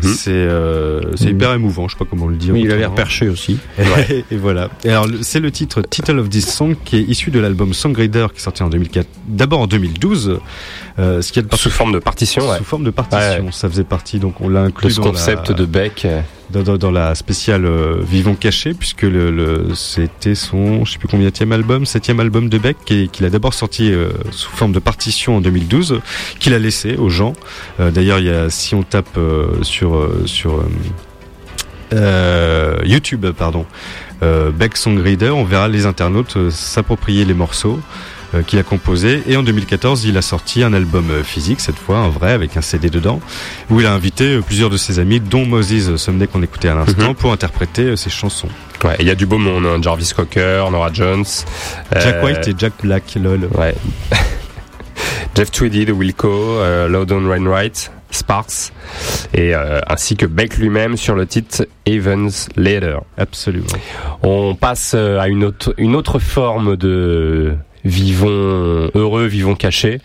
C'est 0.02 0.30
euh, 0.30 1.00
c'est 1.16 1.30
hyper 1.30 1.52
émouvant. 1.54 1.88
Je 1.88 1.94
sais 1.94 1.98
pas 1.98 2.06
comment 2.08 2.28
le 2.28 2.36
dire. 2.36 2.54
Oui, 2.54 2.62
il 2.64 2.70
a 2.72 2.76
l'air 2.76 2.94
perché 2.94 3.28
aussi. 3.28 3.58
Et, 4.10 4.24
et 4.30 4.36
voilà. 4.36 4.70
Et 4.84 4.90
alors, 4.90 5.06
le- 5.08 5.22
c'est 5.22 5.40
le 5.40 5.50
titre 5.50 5.82
Title 5.82 6.18
of 6.18 6.28
This 6.30 6.46
Song 6.52 6.76
qui 6.84 6.96
est 6.98 7.02
issu 7.02 7.30
de 7.32 7.40
l'album 7.40 7.74
Songreader 7.74 8.28
qui 8.32 8.38
est 8.38 8.42
sorti 8.42 8.62
en 8.62 8.68
2004. 8.68 9.06
D'abord 9.26 9.60
en 9.60 9.66
2012. 9.66 10.38
Euh, 10.98 11.20
ce 11.22 11.32
qui 11.32 11.38
est 11.40 11.54
Sous 11.56 11.70
forme 11.70 11.92
de 11.92 11.98
partition, 11.98 12.48
ouais. 12.48 12.58
Sous 12.58 12.64
forme 12.64 12.84
de 12.84 12.90
partition. 12.90 13.50
Ça 13.50 13.68
faisait 13.68 13.82
partie, 13.84 14.18
donc 14.18 14.40
on 14.40 14.48
l'a 14.48 14.60
inclus 14.62 14.94
dans 14.96 15.02
concept 15.02 15.48
la- 15.48 15.54
de 15.56 15.64
Beck. 15.64 16.06
Dans, 16.52 16.90
la 16.90 17.14
spéciale 17.14 17.64
euh, 17.64 17.96
Vivons 18.02 18.34
cachés, 18.34 18.74
puisque 18.74 19.06
c'était 19.74 20.34
son, 20.34 20.84
je 20.84 20.92
sais 20.92 20.98
plus 20.98 21.08
combien 21.08 21.30
album, 21.52 21.86
septième 21.86 22.20
album 22.20 22.48
de 22.48 22.58
Beck, 22.58 22.76
qui- 22.84 23.08
qu'il 23.08 23.24
a 23.26 23.30
d'abord 23.30 23.54
sorti 23.54 23.90
euh, 23.92 24.10
sous 24.30 24.50
forme 24.50 24.72
de 24.72 24.78
partition 24.78 25.36
en 25.36 25.40
2012, 25.40 26.00
qu'il 26.38 26.54
a 26.54 26.58
laissé 26.58 26.96
aux 26.96 27.08
gens. 27.08 27.32
Euh, 27.80 27.90
D'ailleurs, 27.90 28.18
il 28.18 28.26
y 28.26 28.30
a, 28.30 28.50
si 28.50 28.74
on 28.74 28.82
tape 28.82 29.16
euh, 29.18 29.62
sur 29.62 30.08
sur 30.26 30.62
YouTube, 32.84 33.26
pardon, 33.36 33.66
Beck 34.22 34.76
Songreader, 34.76 35.30
on 35.30 35.44
verra 35.44 35.68
les 35.68 35.84
internautes 35.86 36.50
s'approprier 36.50 37.24
les 37.24 37.34
morceaux 37.34 37.80
euh, 38.34 38.42
qu'il 38.42 38.58
a 38.58 38.62
composés. 38.62 39.22
Et 39.26 39.36
en 39.36 39.42
2014, 39.42 40.04
il 40.04 40.16
a 40.16 40.22
sorti 40.22 40.62
un 40.62 40.72
album 40.72 41.10
euh, 41.10 41.22
physique, 41.22 41.60
cette 41.60 41.76
fois, 41.78 41.98
un 41.98 42.08
vrai, 42.08 42.32
avec 42.32 42.56
un 42.56 42.62
CD 42.62 42.90
dedans, 42.90 43.20
où 43.70 43.80
il 43.80 43.86
a 43.86 43.92
invité 43.92 44.34
euh, 44.36 44.40
plusieurs 44.42 44.70
de 44.70 44.76
ses 44.76 44.98
amis, 44.98 45.20
dont 45.20 45.44
Moses 45.46 45.96
Sumney 45.96 46.26
qu'on 46.26 46.42
écoutait 46.42 46.68
à 46.68 46.74
l'instant, 46.74 47.08
Mhm. 47.10 47.14
pour 47.14 47.32
interpréter 47.32 47.96
ses 47.96 48.10
chansons. 48.10 48.48
Ouais, 48.84 48.96
il 49.00 49.06
y 49.06 49.10
a 49.10 49.14
du 49.14 49.26
beau 49.26 49.38
monde, 49.38 49.64
hein. 49.66 49.78
Jarvis 49.80 50.10
Cocker, 50.16 50.64
Nora 50.70 50.90
Jones, 50.92 51.24
Jack 51.92 52.16
euh, 52.16 52.24
White 52.24 52.48
et 52.48 52.54
Jack 52.58 52.72
Black, 52.82 53.14
lol. 53.14 53.48
Ouais. 53.56 53.74
Jeff 55.34 55.50
Tweedy 55.50 55.84
de 55.86 55.92
Wilco, 55.92 56.28
euh, 56.28 56.88
Loudon 56.88 57.24
Wainwright, 57.24 57.90
Sparks, 58.10 58.72
et 59.32 59.54
euh, 59.54 59.80
ainsi 59.88 60.16
que 60.16 60.26
Beck 60.26 60.58
lui-même 60.58 60.96
sur 60.96 61.14
le 61.14 61.26
titre 61.26 61.66
Evans 61.86 62.30
Later. 62.56 62.98
Absolument. 63.16 63.66
On 64.22 64.54
passe 64.54 64.94
à 64.94 65.28
une 65.28 65.44
autre, 65.44 65.74
une 65.78 65.96
autre 65.96 66.18
forme 66.18 66.76
de 66.76 67.54
vivons 67.84 68.90
heureux, 68.94 69.26
vivons 69.26 69.54
cachés. 69.54 70.00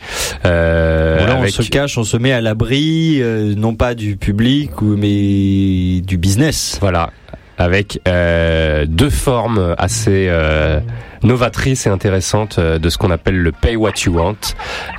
Euh, 0.46 1.18
Bon, 1.20 1.26
là, 1.26 1.34
avec- 1.40 1.54
on 1.60 1.64
se 1.64 1.70
cache, 1.70 1.98
on 1.98 2.04
se 2.04 2.18
met 2.18 2.32
à 2.32 2.42
l'abri, 2.42 3.18
euh, 3.22 3.54
non 3.56 3.76
pas 3.76 3.96
du 3.96 4.18
public, 4.18 4.82
ou, 4.82 4.96
mais 4.98 6.02
du 6.02 6.18
business. 6.18 6.78
Voilà. 6.82 7.12
avec 7.60 8.00
euh, 8.08 8.86
deux 8.88 9.10
formes 9.10 9.74
assez 9.80 10.28
euh, 10.30 10.80
novatrices 11.24 11.88
et 11.88 11.90
intéressantes 11.90 12.60
euh, 12.60 12.78
de 12.78 12.88
ce 12.90 13.00
qu'on 13.00 13.10
appelle 13.10 13.38
le 13.42 13.52
Pay 13.52 13.76
What 13.76 13.94
You 14.06 14.14
Want. 14.14 14.36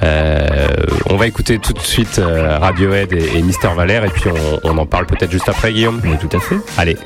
Euh, 0.02 0.66
on 1.08 1.16
va 1.16 1.28
écouter 1.28 1.60
tout 1.60 1.72
de 1.72 1.78
suite 1.78 2.18
euh, 2.18 2.58
Radiohead 2.58 3.12
et, 3.12 3.38
et 3.38 3.42
Mister 3.42 3.68
Valère 3.76 4.04
et 4.04 4.08
puis 4.10 4.28
on, 4.28 4.58
on 4.72 4.76
en 4.76 4.86
parle 4.86 5.06
peut-être 5.06 5.30
juste 5.30 5.48
après 5.48 5.72
Guillaume. 5.72 6.00
Mais 6.02 6.16
tout 6.18 6.36
à 6.36 6.40
fait. 6.40 6.56
Allez, 6.76 6.96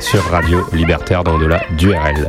sur 0.00 0.22
Radio 0.30 0.64
Libertaire 0.72 1.22
dans 1.22 1.34
au-delà 1.34 1.60
du 1.76 1.90
RL. 1.92 2.26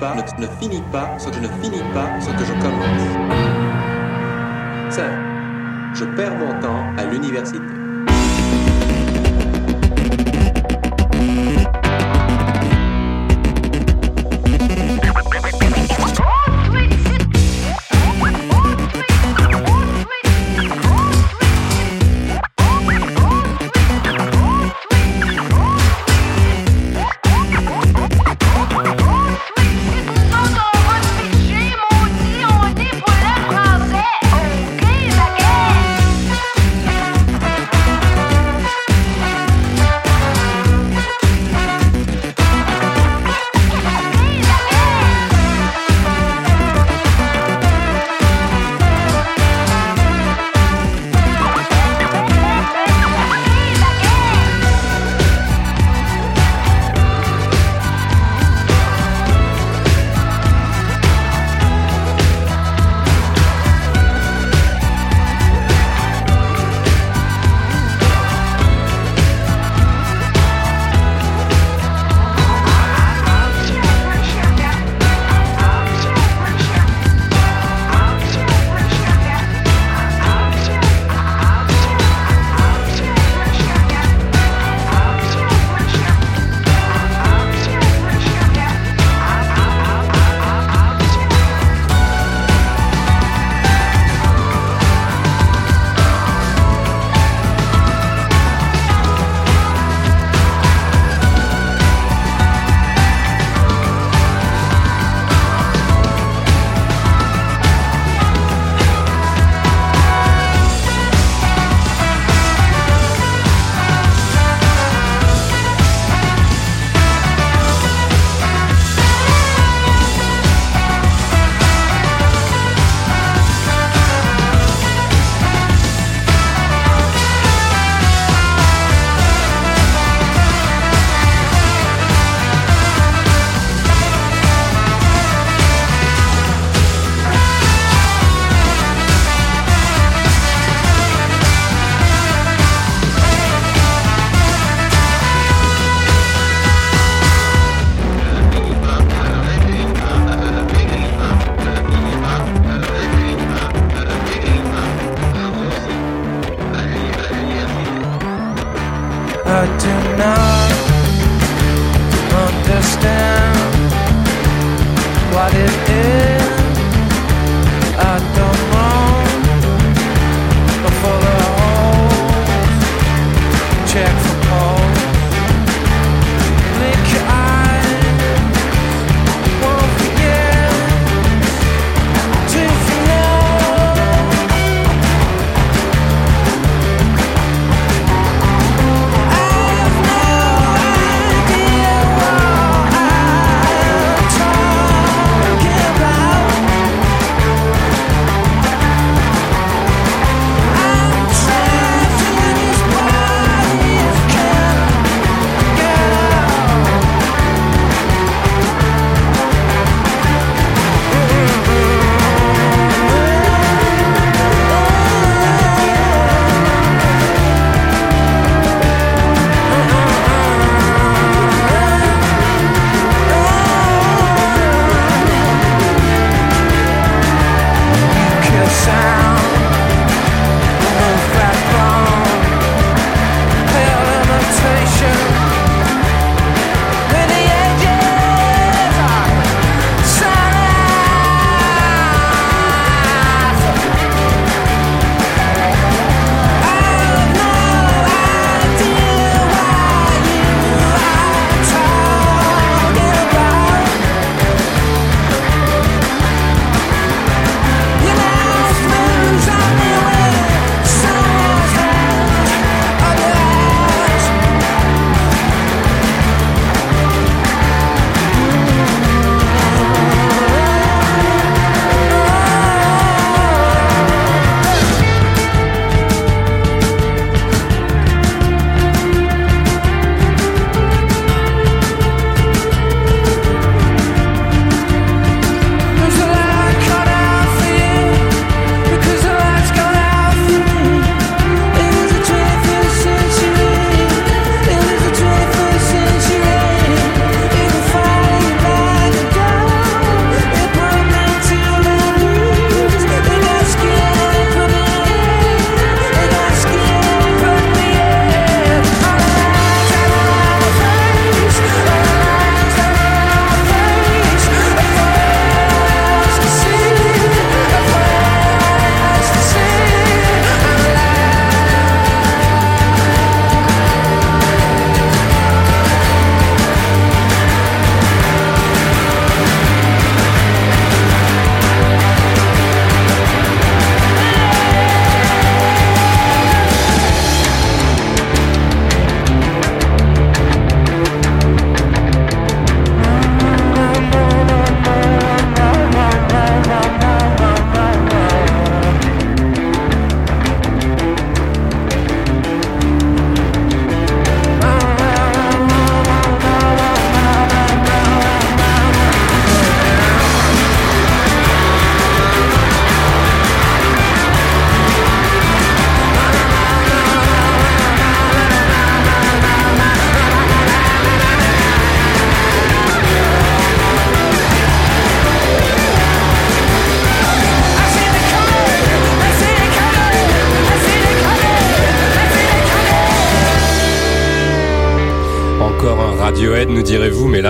Ne, 0.00 0.22
ne 0.40 0.80
pas 0.92 1.18
ce 1.18 1.28
que 1.28 1.34
je 1.34 1.40
ne 1.40 1.48
finis 1.62 1.82
pas 1.92 2.20
ce 2.20 2.30
que 2.30 2.44
je 2.44 2.52
commence. 2.62 3.02
5. 4.90 5.02
Je 5.94 6.04
perds 6.04 6.36
mon 6.36 6.60
temps 6.60 6.84
à 6.96 7.04
l'université. 7.04 7.58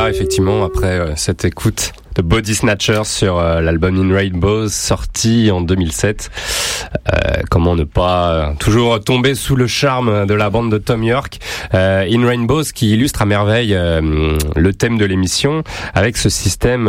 Effectivement, 0.08 0.64
après 0.64 0.98
euh, 0.98 1.16
cette 1.16 1.44
écoute 1.44 1.92
de 2.14 2.22
Body 2.22 2.54
Snatchers 2.54 3.04
sur 3.04 3.38
euh, 3.38 3.60
l'album 3.60 3.96
In 3.96 4.14
Rainbows, 4.14 4.68
sorti 4.68 5.50
en 5.52 5.60
2007, 5.60 6.30
euh, 6.94 7.18
comment 7.50 7.76
ne 7.76 7.84
pas 7.84 8.54
toujours 8.58 8.98
tomber 9.00 9.34
sous 9.34 9.54
le 9.54 9.66
charme 9.66 10.26
de 10.26 10.34
la 10.34 10.50
bande 10.50 10.70
de 10.70 10.78
Tom 10.78 11.04
York, 11.04 11.38
In 11.72 12.26
Rainbows, 12.26 12.64
qui 12.74 12.92
illustre 12.92 13.22
à 13.22 13.26
merveille 13.26 13.76
le 13.76 14.72
thème 14.72 14.98
de 14.98 15.04
l'émission, 15.04 15.62
avec 15.94 16.16
ce 16.16 16.28
système 16.28 16.86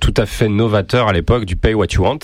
tout 0.00 0.14
à 0.16 0.26
fait 0.26 0.48
novateur 0.48 1.08
à 1.08 1.12
l'époque 1.12 1.44
du 1.44 1.56
Pay 1.56 1.74
What 1.74 1.88
You 1.94 2.04
Want, 2.04 2.18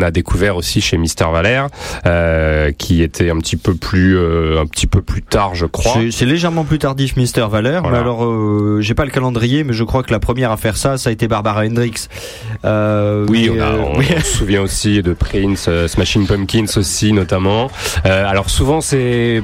qu'on 0.00 0.06
a 0.06 0.10
découvert 0.10 0.56
aussi 0.56 0.80
chez 0.80 0.96
Mister 0.98 1.26
Valère, 1.32 1.68
euh, 2.06 2.72
qui 2.76 3.02
était 3.02 3.30
un 3.30 3.38
petit 3.38 3.56
peu 3.56 3.74
plus, 3.74 4.16
euh, 4.16 4.60
un 4.60 4.66
petit 4.66 4.86
peu 4.86 5.02
plus 5.02 5.22
tard, 5.22 5.54
je 5.54 5.66
crois. 5.66 5.94
C'est- 6.10 6.24
légèrement 6.30 6.64
plus 6.64 6.78
tardif, 6.78 7.16
Mister 7.16 7.44
Valère. 7.50 7.82
Voilà. 7.82 7.96
Mais 7.98 8.02
alors, 8.02 8.24
euh, 8.24 8.78
j'ai 8.80 8.94
pas 8.94 9.04
le 9.04 9.10
calendrier, 9.10 9.64
mais 9.64 9.72
je 9.72 9.82
crois 9.84 10.02
que 10.02 10.12
la 10.12 10.20
première 10.20 10.52
à 10.52 10.56
faire 10.56 10.76
ça, 10.76 10.96
ça 10.96 11.10
a 11.10 11.12
été 11.12 11.26
Barbara 11.28 11.62
Hendricks. 11.64 12.08
Euh, 12.64 13.26
Oui, 13.28 13.50
mais, 13.52 13.60
on, 13.60 13.64
a- 13.64 13.72
on- 13.78 13.96
oui. 13.98 14.06
on 14.16 14.20
se 14.20 14.26
souvient 14.38 14.62
aussi 14.62 15.02
de 15.02 15.12
Prince, 15.12 15.68
Smashing 15.88 16.26
Pumpkins 16.26 16.66
aussi 16.76 17.12
notamment. 17.12 17.70
Alors 18.04 18.48
souvent 18.50 18.80
c'est 18.80 19.42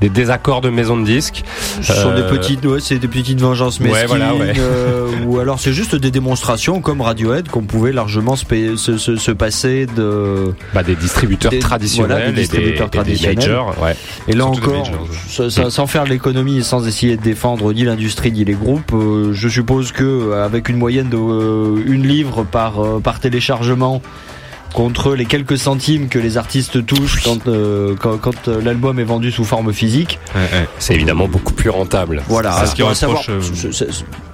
des 0.00 0.08
désaccords 0.08 0.60
de 0.60 0.70
maisons 0.70 0.96
de 0.98 1.04
disques. 1.04 1.44
Ce 1.82 1.92
sont 1.94 2.14
des 2.14 2.22
Euh, 2.22 2.28
petites, 2.30 2.64
ouais, 2.64 2.80
c'est 2.80 2.98
des 2.98 3.08
petites 3.08 3.40
vengeances 3.40 3.78
Ouais, 3.80 3.88
mesquines, 3.90 4.06
voilà, 4.08 4.34
ouais. 4.34 4.52
euh, 4.58 5.06
ou 5.26 5.38
alors 5.38 5.58
c'est 5.60 5.72
juste 5.72 5.94
des 5.94 6.10
démonstrations 6.10 6.80
comme 6.80 7.00
Radiohead 7.00 7.48
qu'on 7.48 7.62
pouvait 7.62 7.92
largement 7.92 8.36
se, 8.36 8.44
se, 8.76 8.96
se- 8.98 9.16
se 9.16 9.30
passer 9.32 9.86
de 9.96 10.54
bah, 10.74 10.82
des 10.82 10.94
distributeurs 10.94 11.50
des- 11.50 11.58
traditionnels 11.58 12.10
voilà, 12.18 12.32
des 12.32 12.40
distributeurs 12.42 12.86
et 12.86 12.90
des 12.90 12.96
traditionnels. 12.98 13.36
majors. 13.36 13.74
Et 14.28 14.32
là 14.32 14.44
Surtout 14.44 14.70
encore, 14.70 14.90
majors, 15.50 15.70
sans 15.72 15.86
faire 15.86 16.04
l'économie 16.04 16.58
et 16.58 16.62
sans 16.62 16.86
essayer 16.86 17.16
de 17.16 17.22
défendre 17.22 17.72
ni 17.72 17.84
l'industrie 17.84 18.32
ni 18.32 18.44
les 18.44 18.54
groupes, 18.54 18.92
euh, 18.92 19.32
je 19.32 19.48
suppose 19.48 19.92
que 19.92 20.32
avec 20.32 20.68
une 20.68 20.76
moyenne 20.76 21.08
de 21.08 21.16
euh, 21.16 21.82
une 21.86 22.06
livre 22.06 22.44
par 22.44 22.80
euh, 22.84 23.00
par 23.00 23.20
téléchargement 23.20 24.00
contre 24.72 25.14
les 25.14 25.24
quelques 25.26 25.58
centimes 25.58 26.08
que 26.08 26.18
les 26.18 26.36
artistes 26.38 26.84
touchent 26.86 27.22
quand, 27.22 27.46
euh, 27.48 27.94
quand, 28.00 28.16
quand, 28.18 28.48
euh, 28.48 28.60
l'album 28.62 28.98
est 28.98 29.04
vendu 29.04 29.30
sous 29.30 29.44
forme 29.44 29.72
physique. 29.72 30.18
C'est 30.78 30.94
évidemment 30.94 31.28
beaucoup 31.28 31.52
plus 31.52 31.70
rentable. 31.70 32.22
Voilà, 32.28 32.52
C'est 32.52 32.66
ce 32.66 32.74
qui 32.74 32.82
savoir, 32.94 33.22
euh, 33.28 33.40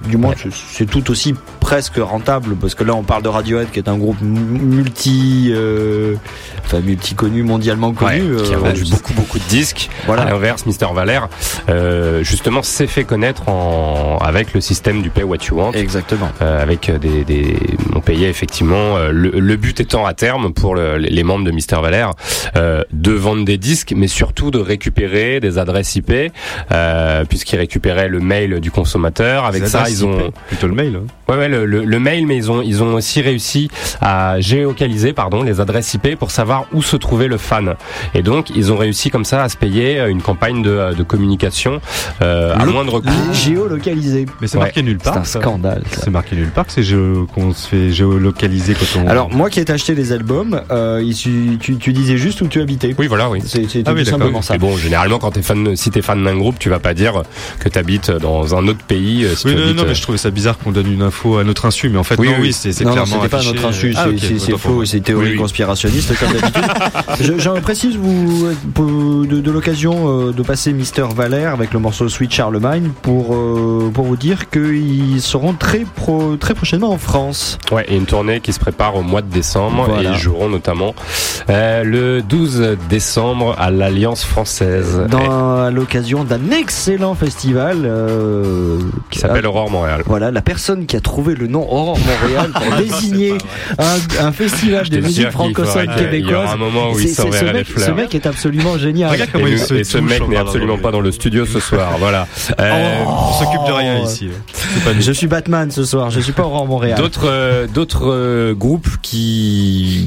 du 0.07 0.17
moins 0.17 0.33
c'est- 0.41 0.49
c'est 0.53 0.85
tout 0.85 1.11
aussi 1.11 1.35
presque 1.59 1.97
rentable 1.97 2.55
parce 2.55 2.73
que 2.75 2.83
là 2.83 2.95
on 2.95 3.03
parle 3.03 3.23
de 3.23 3.27
Radiohead 3.29 3.69
qui 3.71 3.79
est 3.79 3.89
un 3.89 3.97
groupe 3.97 4.17
multi, 4.21 5.51
euh, 5.53 6.15
enfin 6.65 6.79
multi 6.79 7.15
connu 7.15 7.43
mondialement 7.43 7.91
connu, 7.93 8.35
qui 8.43 8.53
a 8.53 8.57
vendu 8.57 8.83
beaucoup 8.89 9.13
beaucoup 9.13 9.39
de 9.39 9.43
disques. 9.49 9.89
Voilà. 10.07 10.23
À 10.23 10.29
l'inverse, 10.29 10.65
Mister 10.65 10.87
Valère, 10.93 11.27
justement, 12.21 12.63
s'est 12.63 12.87
fait 12.87 13.03
connaître 13.03 13.47
en, 13.49 14.17
avec 14.21 14.53
le 14.53 14.61
système 14.61 15.01
du 15.01 15.09
Pay 15.09 15.23
What 15.23 15.37
You 15.49 15.57
Want. 15.57 15.71
Exactement. 15.73 16.29
Avec 16.39 16.91
des, 16.99 17.23
des, 17.23 17.57
on 17.95 17.99
payait 18.01 18.29
effectivement. 18.29 18.97
le, 19.11 19.29
le 19.31 19.55
but 19.55 19.79
étant 19.79 20.05
à 20.05 20.13
terme 20.13 20.28
pour 20.55 20.75
le- 20.75 20.97
les 20.97 21.23
membres 21.23 21.45
de 21.45 21.51
Mister 21.51 21.77
Valère 21.81 22.11
euh, 22.55 22.83
de 22.91 23.11
vendre 23.11 23.45
des 23.45 23.57
disques, 23.57 23.93
mais 23.95 24.07
surtout 24.07 24.51
de 24.51 24.59
récupérer 24.59 25.39
des 25.39 25.57
adresses 25.57 25.95
IP, 25.95 26.11
euh, 26.71 27.23
puisqu'ils 27.25 27.57
récupéraient 27.57 28.07
le 28.09 28.19
mail 28.19 28.59
du 28.59 28.71
consommateur. 28.71 29.45
Avec 29.45 29.65
ça, 29.67 29.85
ils 29.89 30.05
ont 30.05 30.27
IP, 30.27 30.33
plutôt 30.47 30.67
le 30.67 30.73
mail. 30.73 30.95
hein. 30.97 31.07
Ouais, 31.31 31.37
ouais, 31.37 31.47
le, 31.49 31.65
le, 31.65 31.83
le 31.85 31.99
mail, 31.99 32.25
mais 32.27 32.35
ils 32.37 32.51
ont, 32.51 32.61
ils 32.61 32.81
ont 32.83 32.93
aussi 32.95 33.21
réussi 33.21 33.69
à 34.01 34.39
géolocaliser, 34.39 35.13
pardon, 35.13 35.43
les 35.43 35.59
adresses 35.61 35.93
IP 35.93 36.15
pour 36.17 36.31
savoir 36.31 36.65
où 36.73 36.81
se 36.81 36.95
trouvait 36.95 37.27
le 37.27 37.37
fan. 37.37 37.75
Et 38.15 38.21
donc, 38.23 38.49
ils 38.55 38.71
ont 38.71 38.77
réussi 38.77 39.09
comme 39.09 39.25
ça 39.25 39.43
à 39.43 39.49
se 39.49 39.57
payer 39.57 39.99
une 40.07 40.21
campagne 40.21 40.61
de, 40.63 40.93
de 40.95 41.03
communication 41.03 41.81
euh, 42.21 42.55
à 42.55 42.65
moindre 42.65 42.99
coût. 42.99 43.09
géolocalisé. 43.33 44.25
Mais 44.41 44.47
c'est 44.47 44.57
Ouais. 44.57 44.63
marqué 44.65 44.81
nulle 44.83 44.97
part. 44.97 45.13
C'est 45.25 45.37
un 45.37 45.41
scandale, 45.41 45.83
ça. 45.91 46.01
C'est 46.03 46.09
marqué 46.09 46.35
nulle 46.35 46.49
part 46.49 46.65
que 46.65 46.71
c'est 46.71 46.83
qu'on 47.33 47.53
se 47.53 47.67
fait 47.67 47.91
géolocaliser 47.91 48.73
quand 48.73 48.99
on. 49.01 49.07
Alors 49.07 49.29
moi 49.31 49.49
qui 49.49 49.59
ai 49.59 49.71
acheté 49.71 49.93
les 49.95 50.11
albums, 50.19 50.61
euh, 50.71 51.01
tu, 51.59 51.77
tu 51.79 51.93
disais 51.93 52.17
juste 52.17 52.41
où 52.41 52.47
tu 52.47 52.61
habitais. 52.61 52.93
Oui, 52.97 53.07
voilà, 53.07 53.29
oui. 53.29 53.39
C'est 53.45 53.65
Ah 53.87 53.93
oui, 53.93 54.05
simplement 54.05 54.41
ça. 54.41 54.55
Et 54.55 54.57
bon, 54.57 54.75
généralement, 54.77 55.17
quand 55.17 55.31
t'es 55.31 55.41
fan, 55.41 55.75
si 55.75 55.89
t'es 55.91 56.01
fan 56.01 56.23
d'un 56.23 56.35
groupe, 56.37 56.59
tu 56.59 56.69
vas 56.69 56.79
pas 56.79 56.93
dire 56.93 57.23
que 57.59 57.69
t'habites 57.69 58.11
dans 58.11 58.55
un 58.55 58.67
autre 58.67 58.83
pays. 58.85 59.23
euh, 59.25 59.35
Si 59.35 59.47
oui, 59.47 59.55
non, 59.55 59.61
habites, 59.63 59.75
non, 59.77 59.83
mais 59.83 59.89
euh, 59.91 59.93
je 59.93 60.01
trouvais 60.01 60.17
ça 60.17 60.29
bizarre 60.29 60.57
qu'on 60.57 60.71
donne 60.71 60.91
une 60.91 61.01
info 61.01 61.37
à 61.37 61.43
notre 61.43 61.65
insu, 61.65 61.89
mais 61.89 61.97
en 61.97 62.03
fait, 62.03 62.15
Oui, 62.19 62.27
non, 62.27 62.33
oui. 62.35 62.47
oui, 62.47 62.53
c'est 62.53 62.71
c'est 62.73 62.83
non, 62.83 62.91
clairement 62.91 63.15
c'était 63.15 63.29
pas 63.29 63.43
notre 63.43 63.65
insu, 63.65 63.93
Ah, 63.95 64.03
c'est 64.05 64.09
ok, 64.09 64.15
c'est- 64.19 64.27
c'est 64.39 64.53
autant 64.53 64.61
pour 64.61 64.71
faux, 64.79 64.85
c'est 64.85 64.99
théorie 64.99 65.25
Oui, 65.27 65.31
oui. 65.33 65.37
conspirationniste 65.37 66.13
comme 66.19 66.33
d'habitude. 66.33 66.63
je, 67.21 67.39
je 67.39 67.49
précise 67.61 67.95
vous 67.95 68.47
de, 69.25 69.39
de 69.39 69.51
l'occasion 69.51 70.27
euh, 70.27 70.31
de 70.33 70.43
passer 70.43 70.73
Mister 70.73 71.05
Valère 71.15 71.53
avec 71.53 71.73
le 71.73 71.79
morceau 71.79 72.09
Sweet 72.09 72.31
Charlemagne 72.33 72.91
pour 73.01 73.33
euh, 73.33 73.89
pour 73.93 74.05
vous 74.05 74.17
dire 74.17 74.49
qu'ils 74.49 75.21
seront 75.21 75.53
très 75.53 75.85
pro, 75.95 76.35
très 76.37 76.53
prochainement 76.53 76.91
en 76.91 76.97
France. 76.97 77.57
Ouais, 77.71 77.85
et 77.87 77.95
une 77.95 78.05
tournée 78.05 78.39
qui 78.41 78.51
se 78.53 78.59
prépare 78.59 78.95
au 78.95 79.01
mois 79.01 79.21
de 79.21 79.29
décembre 79.31 79.85
Voilà. 79.87 80.08
et 80.08 80.08
ils 80.13 80.19
joueront 80.19 80.49
notamment 80.49 80.93
euh, 81.49 81.83
le 81.83 82.21
12 82.21 82.77
décembre 82.89 83.55
à 83.57 83.71
l'Alliance 83.71 84.23
française 84.23 85.01
Dans 85.09 85.63
à 85.63 85.71
l'occasion 85.71 86.23
d'un 86.23 86.51
excellent 86.51 87.15
festival 87.15 87.79
euh, 87.85 88.77
qui 89.09 89.19
s'appelle 89.19 89.45
Aurore 89.45 89.69
Montréal. 89.69 90.03
Voilà, 90.05 90.31
la 90.31 90.41
personne 90.41 90.85
qui 90.85 90.95
a 90.95 91.01
trouvé 91.01 91.35
le 91.35 91.47
nom 91.47 91.61
Aurore 91.61 91.97
Montréal 91.99 92.51
pour 92.53 92.75
désigner 92.77 93.33
un, 93.77 94.25
un 94.25 94.31
festival 94.31 94.87
de 94.89 94.99
musique 94.99 95.29
francophone 95.31 95.87
québécoise. 95.95 96.49
un 96.53 96.57
moment 96.57 96.91
où 96.91 96.99
il 96.99 97.07
C'est- 97.09 97.29
ce, 97.31 97.45
mec, 97.45 97.67
fleurs. 97.67 97.87
ce 97.87 97.91
mec 97.91 98.15
est 98.15 98.25
absolument 98.25 98.77
génial. 98.77 99.11
Regarde 99.11 99.29
comment 99.31 99.47
et, 99.47 99.51
il 99.51 99.59
se 99.59 99.73
et 99.73 99.83
ce 99.83 99.97
mec 99.97 100.27
n'est 100.27 100.37
absolument 100.37 100.77
pas 100.77 100.91
dans 100.91 101.01
le 101.01 101.11
studio 101.11 101.45
ce 101.45 101.59
soir. 101.59 101.91
Voilà. 101.99 102.27
Euh, 102.59 103.03
On 103.05 103.33
s'occupe 103.33 103.65
de 103.67 103.71
rien 103.71 103.99
ici. 103.99 104.29
Pas. 104.83 104.91
Je 104.99 105.11
suis 105.11 105.27
Batman 105.27 105.71
ce 105.71 105.83
soir, 105.83 106.09
je 106.09 106.19
suis 106.19 106.31
pas 106.33 106.43
Aurore 106.43 106.65
Montréal. 106.67 106.97
D'autres 106.97 107.27
euh, 107.29 107.67
d'autres 107.67 108.09
euh, 108.11 108.53
groupes 108.53 108.87
qui 109.01 109.98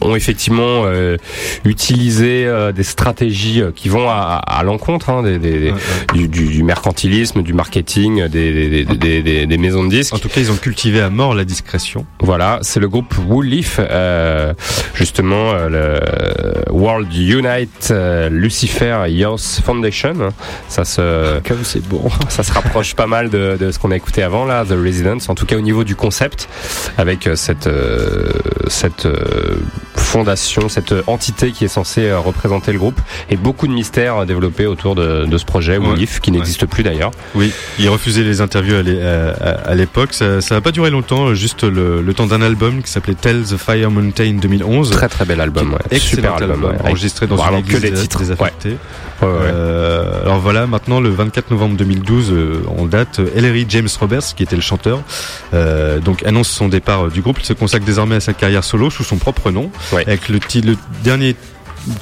ont 0.00 0.14
effectivement 0.16 0.84
euh, 0.86 1.16
utilisé 1.64 2.44
euh, 2.46 2.72
des 2.72 2.82
stratégies 2.82 3.60
euh, 3.62 3.70
qui 3.74 3.88
vont 3.88 4.08
à, 4.08 4.40
à 4.46 4.62
l'encontre 4.62 5.10
hein, 5.10 5.22
des, 5.22 5.38
des- 5.38 5.58
des- 5.60 5.74
du, 6.14 6.28
du- 6.28 6.48
du 6.48 6.62
mercantilisme, 6.62 7.42
du 7.42 7.52
marketing, 7.52 8.26
des, 8.28 9.56
maisons 9.58 9.84
de 9.84 9.90
disques. 9.90 10.14
En 10.14 10.18
tout 10.18 10.28
cas, 10.28 10.40
ils 10.40 10.50
ont 10.50 10.56
cultivé 10.56 11.00
à 11.00 11.10
mort 11.10 11.34
la 11.34 11.44
discrétion. 11.44 12.04
Voilà, 12.20 12.58
c'est 12.62 12.80
le 12.80 12.88
groupe 12.88 13.14
Woolleaf, 13.28 13.78
euh, 13.80 14.52
justement 14.94 15.52
le 15.68 16.00
World 16.70 17.12
Unite 17.14 17.92
Lucifer 18.30 19.04
Youth 19.08 19.60
Foundation. 19.64 20.14
Ça 20.68 20.84
se, 20.84 21.38
Comme 21.48 21.64
c'est 21.64 21.86
bon. 21.86 22.02
ça 22.28 22.42
se 22.42 22.52
rapproche 22.52 22.94
pas 22.94 23.06
mal 23.06 23.30
de, 23.30 23.56
de 23.58 23.70
ce 23.70 23.78
qu'on 23.78 23.90
a 23.90 23.96
écouté 23.96 24.22
avant 24.22 24.44
là, 24.44 24.64
The 24.64 24.72
Residence. 24.72 25.28
En 25.28 25.34
tout 25.34 25.46
cas 25.46 25.56
au 25.56 25.60
niveau 25.60 25.84
du 25.84 25.94
concept, 25.96 26.48
avec 26.98 27.28
cette 27.34 27.68
cette 28.68 29.06
fondation, 29.94 30.68
cette 30.68 30.94
entité 31.06 31.52
qui 31.52 31.64
est 31.64 31.68
censée 31.68 32.02
euh, 32.06 32.18
représenter 32.18 32.72
le 32.72 32.78
groupe, 32.78 33.00
et 33.30 33.36
beaucoup 33.36 33.66
de 33.66 33.72
mystères 33.72 34.18
euh, 34.18 34.24
développés 34.26 34.66
autour 34.66 34.94
de, 34.94 35.24
de 35.26 35.38
ce 35.38 35.44
projet 35.44 35.78
Ouais. 35.78 35.86
Woolleaf 35.88 36.20
qui 36.20 36.30
n'existe 36.32 36.66
plus 36.66 36.82
d'ailleurs. 36.82 37.10
Oui, 37.34 37.50
ils 37.78 37.88
refusaient 37.88 38.22
les 38.24 38.40
interviews 38.40 38.76
à 38.76 38.82
l'é- 38.82 39.02
à 39.02 39.30
à- 39.30 39.70
à 39.70 39.74
l'époque. 39.74 40.12
Ça 40.12 40.38
n'a 40.50 40.60
pas 40.60 40.72
duré 40.72 40.90
longtemps, 40.90 41.34
juste 41.34 41.64
le, 41.64 42.02
le 42.02 42.14
temps 42.14 42.26
d'un 42.26 42.42
album 42.42 42.82
qui 42.82 42.90
s'appelait 42.90 43.14
Tell 43.14 43.42
the 43.42 43.56
Fire 43.56 43.90
Mountain 43.90 44.34
2011. 44.40 44.90
Très 44.90 45.08
très 45.08 45.24
bel 45.24 45.40
album, 45.40 45.72
ouais. 45.72 45.78
Excellent 45.90 46.10
super 46.16 46.34
album, 46.34 46.50
album, 46.66 46.86
enregistré 46.86 47.26
dans 47.26 47.36
une 47.42 47.62
que 47.62 47.68
église 47.76 47.80
des 47.80 47.90
dés- 47.92 47.96
titres. 48.00 48.18
désaffectée. 48.18 48.76
Ouais, 49.22 49.28
ouais, 49.28 49.34
ouais. 49.38 49.50
Euh, 49.52 50.22
alors 50.22 50.40
voilà, 50.40 50.66
maintenant 50.66 51.00
le 51.00 51.10
24 51.10 51.50
novembre 51.50 51.76
2012, 51.76 52.30
euh, 52.32 52.62
on 52.76 52.86
date, 52.86 53.20
euh, 53.20 53.30
Ellery 53.36 53.66
James 53.68 53.88
Roberts, 54.00 54.34
qui 54.36 54.42
était 54.42 54.56
le 54.56 54.62
chanteur, 54.62 55.00
euh, 55.54 56.00
donc 56.00 56.24
annonce 56.24 56.48
son 56.48 56.68
départ 56.68 57.06
euh, 57.06 57.10
du 57.10 57.20
groupe. 57.22 57.38
Il 57.40 57.44
se 57.46 57.52
consacre 57.52 57.84
désormais 57.86 58.16
à 58.16 58.20
sa 58.20 58.32
carrière 58.32 58.64
solo 58.64 58.90
sous 58.90 59.04
son 59.04 59.16
propre 59.18 59.50
nom, 59.50 59.70
Ouais. 59.92 60.02
avec 60.06 60.28
le, 60.28 60.38
le 60.64 60.76
dernier 61.04 61.36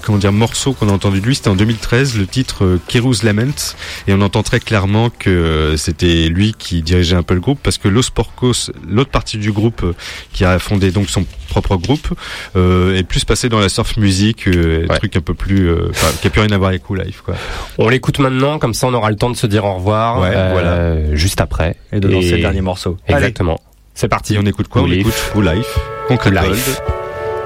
comment 0.02 0.18
dire 0.18 0.32
morceau 0.32 0.72
qu'on 0.72 0.88
a 0.88 0.92
entendu 0.92 1.20
de 1.20 1.26
lui 1.26 1.34
c'était 1.34 1.48
en 1.48 1.56
2013 1.56 2.18
le 2.18 2.26
titre 2.26 2.64
euh, 2.64 2.80
Kerou's 2.88 3.22
Lament 3.22 3.74
et 4.06 4.12
on 4.12 4.20
entend 4.20 4.42
très 4.42 4.60
clairement 4.60 5.10
que 5.10 5.30
euh, 5.30 5.76
c'était 5.76 6.28
lui 6.28 6.54
qui 6.58 6.82
dirigeait 6.82 7.16
un 7.16 7.22
peu 7.22 7.34
le 7.34 7.40
groupe 7.40 7.58
parce 7.62 7.78
que 7.78 7.88
Los 7.88 8.10
Porcos 8.14 8.70
l'autre 8.88 9.10
partie 9.10 9.38
du 9.38 9.52
groupe 9.52 9.82
euh, 9.82 9.94
qui 10.32 10.44
a 10.44 10.58
fondé 10.58 10.90
donc 10.90 11.08
son 11.10 11.24
propre 11.48 11.76
groupe 11.76 12.08
euh, 12.56 12.96
est 12.96 13.02
plus 13.02 13.24
passé 13.24 13.48
dans 13.48 13.58
la 13.60 13.68
surf 13.68 13.96
music 13.96 14.46
euh, 14.48 14.86
Ouais. 14.88 14.98
truc 14.98 15.16
un 15.16 15.20
peu 15.20 15.34
plus 15.34 15.68
euh, 15.68 15.88
enfin, 15.90 16.06
qui 16.20 16.26
a 16.26 16.30
plus 16.30 16.40
rien 16.40 16.52
à 16.52 16.58
voir 16.58 16.70
avec 16.70 16.82
Cool 16.82 17.02
Life 17.02 17.22
quoi 17.24 17.34
On 17.78 17.88
l'écoute 17.88 18.18
maintenant, 18.18 18.58
comme 18.58 18.72
ça 18.74 18.86
on 18.86 18.94
aura 18.94 19.10
le 19.10 19.16
temps 19.16 19.30
de 19.30 19.36
se 19.36 19.46
dire 19.46 19.64
au 19.64 19.74
revoir. 19.74 20.20
Ouais, 20.20 20.32
euh, 20.34 21.14
Juste 21.16 21.40
après. 21.40 21.76
Et 21.92 22.00
de 22.00 22.08
lancer 22.08 22.32
le 22.32 22.38
dernier 22.38 22.60
morceau. 22.60 22.96
Exactement. 23.08 23.60
C'est 23.94 24.08
parti. 24.08 24.34
Et 24.34 24.38
on 24.38 24.46
écoute 24.46 24.68
quoi? 24.68 24.82
On 24.82 24.84
Cool 24.84 24.94
écoute 24.94 25.12
Life. 25.12 25.30
Cool 25.32 25.44
Life, 25.44 25.78
Concrete 26.08 26.34
Gold. 26.34 26.99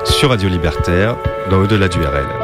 Sur 0.04 0.30
Radio 0.30 0.48
Libertaire, 0.48 1.16
dans 1.50 1.58
Au-delà 1.58 1.88
du 1.88 2.00
RL. 2.00 2.43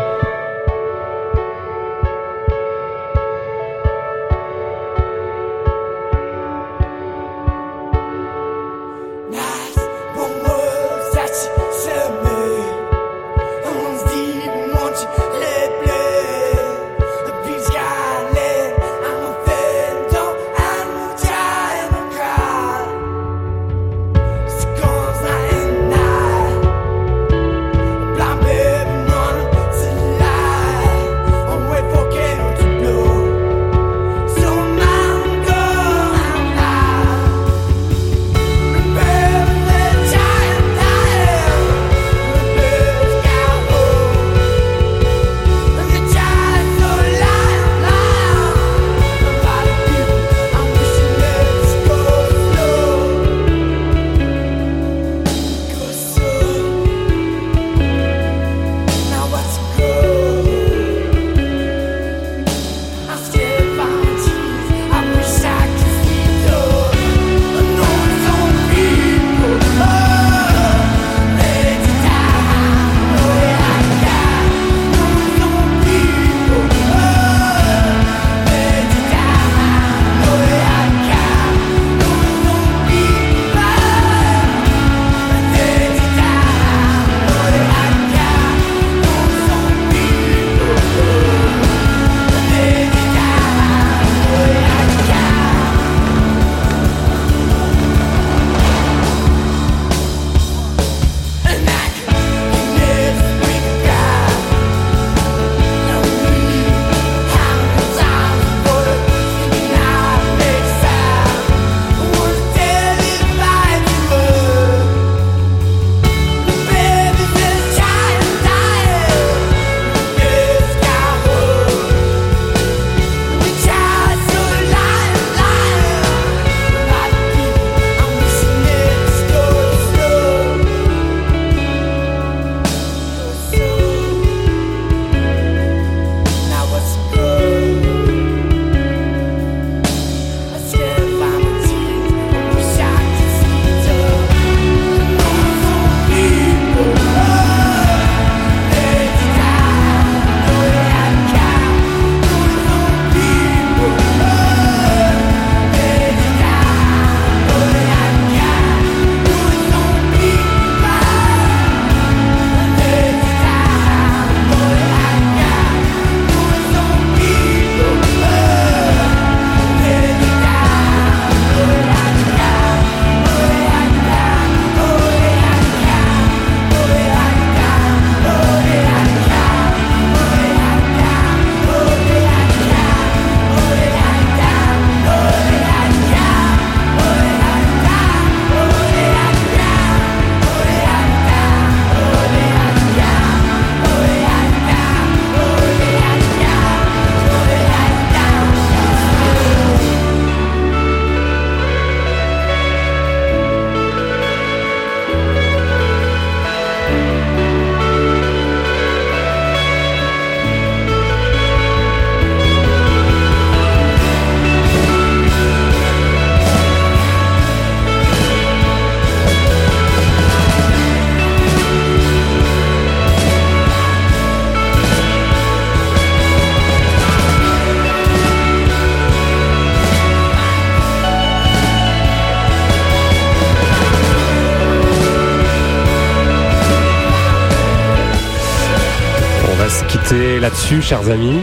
Là-dessus, 240.71 240.83
chers 240.89 241.11
amis 241.11 241.41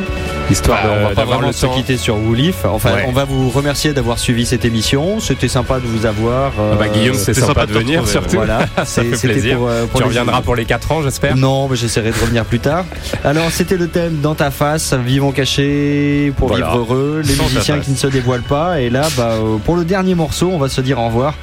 Histoire 0.49 0.81
Bah, 0.81 0.89
de- 0.99 1.03
on 1.05 1.09
va 1.09 1.15
pas 1.15 1.25
vraiment 1.25 1.51
se 1.51 1.65
quitter 1.65 1.97
sur 1.97 2.15
Woolif. 2.15 2.63
Enfin, 2.63 2.93
Ouais. 2.93 3.05
on 3.09 3.11
va 3.11 3.25
vous 3.25 3.49
remercier 3.49 3.91
d'avoir 3.91 4.17
suivi 4.17 4.45
cette 4.45 4.63
émission. 4.63 5.19
C'était 5.19 5.49
sympa 5.49 5.81
de 5.81 5.85
vous 5.85 6.05
avoir. 6.05 6.53
Ah 6.57 6.75
bah, 6.79 6.87
Guillaume, 6.87 7.17
c'est 7.17 7.33
sympa, 7.33 7.65
de 7.65 7.73
venir 7.73 7.99
retrouver, 7.99 8.11
surtout. 8.11 8.35
Voilà, 8.37 8.59
ça 8.77 8.85
C'est- 8.85 9.03
fait 9.03 9.15
c'était 9.17 9.33
plaisir. 9.33 9.57
pour, 9.57 9.67
euh, 9.67 9.85
pour 9.87 9.99
tu 9.99 10.05
reviendras 10.07 10.41
pour 10.41 10.55
les 10.55 10.63
4 10.63 10.89
ans, 10.93 11.01
j'espère 11.01 11.35
Non, 11.35 11.67
mais 11.67 11.75
j'essaierai 11.75 12.11
de 12.11 12.15
revenir 12.21 12.45
plus 12.45 12.59
tard. 12.61 12.85
Alors, 13.25 13.51
c'était 13.51 13.75
le 13.75 13.89
thème 13.89 14.19
dans 14.21 14.35
ta 14.35 14.49
face, 14.49 14.93
vivons 14.93 15.33
cachés 15.33 16.31
pour 16.37 16.47
Voilà. 16.47 16.67
vivre 16.67 16.77
heureux, 16.79 17.21
les 17.25 17.33
Sans 17.35 17.43
musiciens 17.43 17.79
qui 17.79 17.91
ne 17.91 17.97
se 17.97 18.07
dévoilent 18.07 18.39
pas. 18.43 18.79
Et 18.79 18.89
là, 18.89 19.01
bah, 19.17 19.31
euh, 19.33 19.57
pour 19.65 19.75
le 19.75 19.83
dernier 19.83 20.15
morceau, 20.15 20.49
on 20.53 20.57
va 20.57 20.69
se 20.69 20.79
dire 20.79 20.97
au 20.99 21.07
revoir 21.07 21.33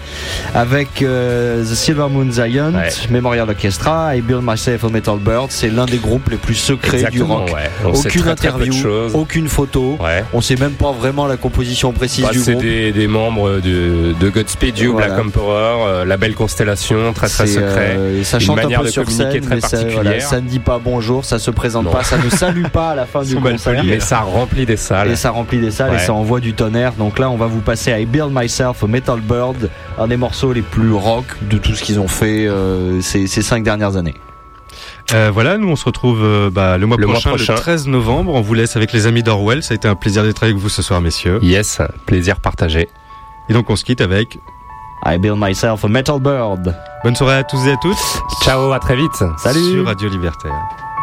avec 0.55 1.03
euh, 1.03 1.63
The 1.63 1.75
Silver 1.75 2.07
Moon 2.11 2.31
Giant, 2.31 2.73
Memorial 3.11 3.49
Orchestra 3.49 4.15
et 4.17 4.21
Build 4.21 4.43
Myself 4.43 4.85
a 4.85 4.89
Metal 4.89 5.19
Bird. 5.19 5.47
C'est 5.51 5.69
l'un 5.69 5.85
des 5.87 5.97
groupes 5.99 6.29
les 6.31 6.37
plus 6.37 6.55
secrets 6.55 6.99
Exactement, 6.99 7.45
du 7.45 7.51
rock. 7.53 7.55
ouais. 7.59 7.71
On 7.85 7.89
Aucune 7.91 8.21
très, 8.23 8.31
interview, 8.31 8.75
aucune 9.15 9.49
photo. 9.49 9.99
On 10.33 10.41
sait 10.41 10.57
même 10.57 10.73
pas 10.73 10.93
vraiment 10.93 11.27
la 11.27 11.37
composition 11.37 11.93
précise 11.93 12.25
Bah, 12.25 12.31
du 12.31 12.39
c'est 12.39 12.53
groupe. 12.53 12.65
des, 12.65 12.93
des 12.93 13.07
membres 13.09 13.61
de, 13.61 14.13
de 14.19 14.29
Godspeed 14.31 14.79
You, 14.79 14.93
Voilà. 14.93 15.09
Black 15.15 15.27
Emperor, 15.27 15.87
euh, 15.87 16.05
la 16.05 16.17
belle 16.17 16.35
constellation, 16.35 17.13
très 17.13 17.29
très 17.29 17.47
C'est, 17.47 17.55
secret. 17.55 17.95
euh, 17.97 18.23
ça 18.25 18.37
une 18.39 18.45
chante 18.45 18.59
un 18.59 18.63
manière 18.63 18.81
peu 18.81 18.87
de 18.87 18.91
sur 18.93 19.11
scène, 19.11 19.41
très 19.41 19.57
mais 19.57 19.61
ça, 19.61 19.79
voilà, 19.93 20.21
ça 20.21 20.41
ne 20.41 20.47
dit 20.49 20.61
pas 20.61 20.81
bonjour, 20.83 21.25
ça 21.25 21.39
se 21.39 21.51
présente 21.51 21.87
Non. 21.87 21.91
pas, 21.91 22.05
ça 22.05 22.17
ne 22.19 22.31
salue 22.31 22.67
pas 22.73 22.91
à 22.91 22.95
la 22.95 23.07
fin 23.07 23.23
du 23.25 23.35
concert. 23.37 23.83
mais 23.85 23.99
ça 24.01 24.21
remplit 24.21 24.67
des 24.67 24.77
salles. 24.77 25.11
Et 25.11 25.17
ça 25.17 25.31
remplit 25.31 25.59
des 25.59 25.71
salles 25.71 25.91
et 25.91 25.95
Ouais. 25.95 25.99
ça 25.99 26.13
envoie 26.13 26.41
du 26.41 26.55
tonnerre. 26.55 26.93
Donc 26.93 27.19
là, 27.19 27.29
on 27.31 27.37
va 27.37 27.47
vous 27.47 27.61
passer 27.61 27.93
à 27.93 27.99
I 28.01 28.07
Build 28.07 28.31
Myself 28.33 28.83
a 28.83 28.87
Metal 28.87 29.21
Bird, 29.21 29.69
un 29.99 30.07
des 30.09 30.17
morceaux 30.17 30.44
les 30.53 30.63
plus 30.63 30.93
rock 30.93 31.25
de 31.43 31.59
tout 31.59 31.75
ce 31.75 31.83
qu'ils 31.83 32.01
ont 32.01 32.09
fait 32.09 32.47
euh, 32.47 33.01
ces, 33.01 33.27
ces 33.27 33.43
cinq 33.43 33.63
dernières 33.63 33.97
années. 33.97 34.15
Euh, 35.13 35.31
voilà, 35.33 35.59
nous 35.59 35.69
on 35.69 35.77
se 35.77 35.85
retrouve 35.85 36.21
euh, 36.23 36.51
bah, 36.51 36.79
le 36.79 36.87
mois 36.87 36.97
Le 36.99 37.07
mois 37.07 37.15
prochain, 37.15 37.31
prochain. 37.31 37.53
le 37.55 37.59
13 37.59 37.87
novembre. 37.89 38.33
On 38.35 38.41
vous 38.41 38.55
laisse 38.55 38.77
avec 38.77 38.93
les 38.93 39.07
amis 39.07 39.23
d'Orwell. 39.23 39.63
Ça 39.63 39.73
a 39.73 39.77
été 39.77 39.87
un 39.89 39.95
plaisir 39.95 40.23
d'être 40.23 40.43
avec 40.43 40.57
vous 40.57 40.69
ce 40.69 40.83
soir, 40.83 41.01
messieurs. 41.01 41.39
Yes, 41.43 41.81
plaisir 42.07 42.41
partagé. 42.41 42.89
Et 43.49 43.53
donc 43.53 43.69
on 43.71 43.77
se 43.77 43.85
quitte 43.85 44.01
avec 44.01 44.39
I 45.07 45.19
Build 45.19 45.37
Myself 45.39 45.85
a 45.85 45.89
Metal 45.89 46.19
Bird. 46.19 46.75
Bonne 47.05 47.15
soirée 47.15 47.37
à 47.37 47.45
tous 47.45 47.67
et 47.67 47.73
à 47.73 47.77
toutes. 47.77 47.99
Ciao, 48.43 48.73
à 48.73 48.79
très 48.79 48.97
vite. 48.97 49.23
Salut. 49.37 49.61
Sur 49.61 49.85
Radio 49.85 50.09
Libertaire. 50.09 50.94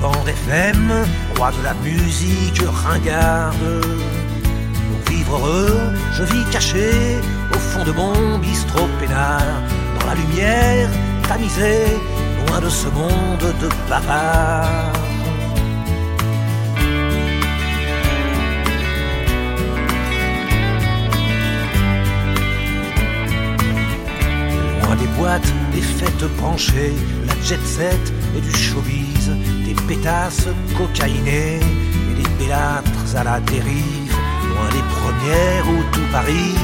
Bande 0.00 0.28
FM, 0.28 0.92
roi 1.36 1.50
de 1.52 1.62
la 1.62 1.74
musique 1.74 2.62
ringarde. 2.84 3.80
Pour 4.88 5.12
vivre 5.12 5.36
heureux, 5.36 5.92
je 6.12 6.22
vis 6.22 6.44
caché 6.52 6.90
au 7.54 7.58
fond 7.58 7.84
de 7.84 7.92
mon 7.92 8.38
bistrot 8.38 8.88
peinard, 9.00 9.62
dans 9.98 10.06
la 10.06 10.14
lumière, 10.14 10.88
tamisé, 11.28 11.86
loin 12.46 12.60
de 12.60 12.68
ce 12.68 12.88
monde 12.88 13.54
de 13.62 13.68
bavards. 13.88 14.92
Loin 24.82 24.96
des 24.96 25.10
boîtes, 25.18 25.52
des 25.72 25.82
fêtes 25.82 26.36
branchées, 26.38 26.94
la 27.26 27.34
jet 27.42 27.64
set 27.66 28.12
et 28.36 28.40
du 28.40 28.52
showbiz, 28.52 29.17
des 29.64 29.74
pétasses 29.86 30.48
cocaïnées 30.76 31.60
et 31.60 32.14
des 32.22 32.28
bellâtres 32.38 33.16
à 33.16 33.24
la 33.24 33.40
dérive, 33.40 34.12
loin 34.48 34.68
des 34.72 34.86
premières 34.96 35.68
où 35.68 35.82
tout 35.92 36.08
Paris 36.12 36.54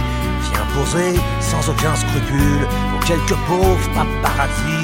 vient 0.51 0.67
poser 0.75 1.21
sans 1.41 1.69
aucun 1.69 1.95
scrupule 1.95 2.67
pour 2.91 3.01
quelques 3.05 3.39
pauvres 3.47 3.89
paparazzi 3.95 4.83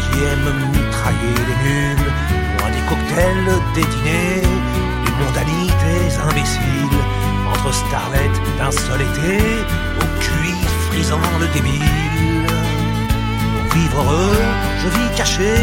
qui 0.00 0.18
aiment 0.24 0.54
mitrailler 0.72 1.38
les 1.48 1.58
nuls, 1.64 2.06
loin 2.58 2.70
des 2.70 2.84
cocktails, 2.88 3.50
des 3.74 3.84
dîners, 3.84 4.48
des 5.04 5.24
mondanités 5.24 6.04
imbéciles, 6.30 7.00
entre 7.52 7.72
starlettes 7.72 8.40
d'un 8.58 8.70
seul 8.70 9.00
été, 9.02 9.38
au 10.00 10.06
QI 10.20 10.54
frisant 10.90 11.20
le 11.40 11.46
débile. 11.48 11.82
Pour 13.52 13.74
vivre 13.76 14.02
heureux, 14.02 14.36
je 14.82 14.88
vis 14.88 15.16
caché 15.16 15.54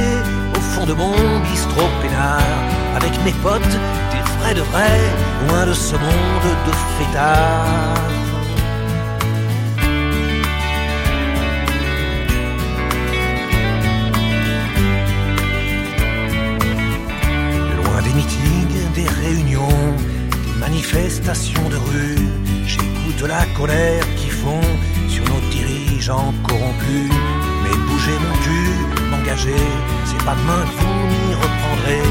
fond 0.76 0.86
de 0.86 0.94
mon 0.94 1.40
bistrot 1.50 1.90
peinard, 2.02 2.42
avec 2.96 3.14
mes 3.24 3.32
potes, 3.44 3.76
des 4.12 4.24
vrais 4.38 4.54
de 4.54 4.62
vrais, 4.62 5.02
loin 5.48 5.66
de 5.66 5.74
ce 5.74 5.96
monde 5.96 6.50
de 6.68 6.74
fêtards. 6.98 8.02
Loin 17.78 18.02
des 18.02 18.14
meetings, 18.20 18.94
des 18.94 19.10
réunions, 19.22 19.96
des 20.46 20.60
manifestations 20.60 21.70
de 21.70 21.78
rue, 21.78 22.28
j'écoute 22.66 23.22
la 23.28 23.46
colère 23.58 24.06
qui 24.18 24.30
fond 24.30 24.68
sur 25.08 25.24
nos 25.24 25.42
dirigeants 25.52 26.34
corrompus. 26.44 27.45
Bouger 28.06 28.20
mon 28.20 28.38
cul, 28.44 29.10
m'engager, 29.10 29.66
c'est 30.06 30.24
pas 30.26 30.36
demain 30.36 30.64
que 30.66 30.80
vous 30.80 31.08
m'y 31.08 31.34
reprendrez. 31.34 32.04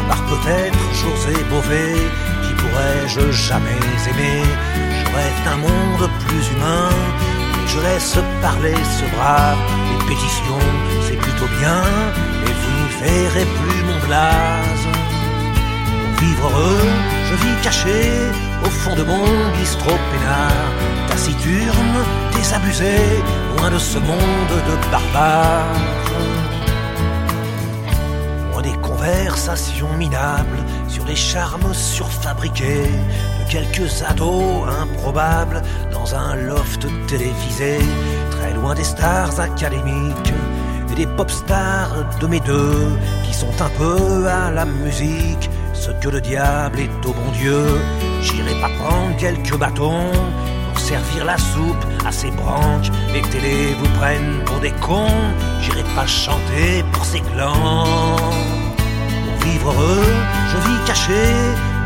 À 0.00 0.08
part 0.08 0.24
peut-être 0.26 0.78
José 0.94 1.42
Bové, 1.50 1.94
qui 2.42 2.52
pourrais-je 2.54 3.32
jamais 3.32 3.80
aimer? 4.10 4.42
Je 4.76 5.06
rêve 5.16 5.44
d'un 5.44 5.56
monde 5.56 6.10
plus 6.26 6.50
humain, 6.52 6.90
et 7.64 7.68
je 7.68 7.80
laisse 7.80 8.18
parler 8.40 8.74
ce 8.98 9.16
brave. 9.16 9.58
Les 9.90 10.14
pétitions, 10.14 10.66
c'est 11.08 11.16
plutôt 11.16 11.48
bien, 11.58 11.82
mais 12.44 12.52
vous 12.60 12.72
n'y 12.78 12.88
verrez 13.02 13.46
plus 13.46 13.82
mon 13.84 14.06
blaze. 14.06 14.86
Pour 16.16 16.26
vivre 16.26 16.48
heureux, 16.48 16.88
je 17.28 17.34
vis 17.34 17.62
caché 17.62 18.10
au 18.64 18.70
fond 18.70 18.94
de 18.94 19.02
mon 19.02 19.24
bistrot 19.58 19.98
peinard, 20.12 21.08
taciturne, 21.08 22.04
désabusé, 22.40 22.96
loin 23.56 23.70
de 23.70 23.78
ce 23.78 23.98
monde 23.98 24.54
de 24.68 24.90
barbares. 24.90 25.76
Loin 28.50 28.62
des 28.62 28.78
conversations 28.80 29.92
minables 29.98 30.60
sur 30.88 31.04
les 31.04 31.16
charmes 31.16 31.74
surfabriqués 31.74 32.90
de 33.40 33.50
quelques 33.50 34.02
ados 34.08 34.66
improbables 34.84 35.60
dans 35.92 36.14
un 36.14 36.34
loft 36.36 36.86
télévisé, 37.08 37.78
très 38.30 38.54
loin 38.54 38.74
des 38.74 38.84
stars 38.84 39.38
académiques 39.38 40.32
et 40.90 40.94
des 40.94 41.06
pop 41.06 41.30
stars 41.30 41.92
de 42.20 42.26
mes 42.26 42.40
deux 42.40 42.88
qui 43.24 43.34
sont 43.34 43.56
un 43.60 43.70
peu 43.76 44.26
à 44.26 44.50
la 44.50 44.64
musique 44.64 45.50
ce 45.74 45.90
que 46.02 46.08
le 46.08 46.22
diable 46.22 46.80
est 46.80 47.06
au 47.06 47.12
bon 47.12 47.30
Dieu. 47.38 47.64
J'irai 48.22 48.54
pas 48.62 48.70
prendre 48.80 49.14
quelques 49.18 49.56
bâtons 49.58 50.10
servir 50.90 51.24
la 51.24 51.38
soupe 51.38 51.84
à 52.04 52.10
ces 52.10 52.32
branques. 52.40 52.90
Les 53.14 53.22
télés 53.32 53.68
vous 53.78 53.90
prennent 54.00 54.38
pour 54.44 54.58
des 54.58 54.74
cons. 54.86 55.22
J'irai 55.62 55.84
pas 55.96 56.08
chanter 56.24 56.84
pour 56.92 57.04
ces 57.04 57.20
clans. 57.20 58.16
Pour 59.24 59.36
vivre 59.46 59.68
heureux, 59.72 60.12
je 60.50 60.56
vis 60.66 60.80
caché 60.90 61.24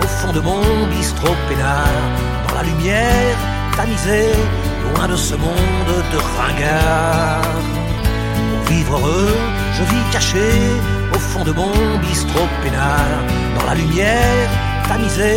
au 0.04 0.08
fond 0.16 0.32
de 0.32 0.40
mon 0.48 0.62
bistrot 0.92 1.36
peinard. 1.48 2.06
Dans 2.46 2.54
la 2.58 2.64
lumière, 2.70 3.36
tamisé, 3.76 4.22
loin 4.84 5.06
de 5.12 5.16
ce 5.28 5.34
monde 5.34 5.94
de 6.12 6.18
ringards. 6.36 7.62
Pour 8.50 8.62
vivre 8.72 8.94
heureux, 8.98 9.36
je 9.76 9.82
vis 9.90 10.04
caché 10.16 10.48
au 11.16 11.20
fond 11.30 11.44
de 11.44 11.52
mon 11.60 11.74
bistrot 12.04 12.48
peinard. 12.62 13.20
Dans 13.56 13.66
la 13.70 13.74
lumière, 13.74 14.48
tamisé, 14.88 15.34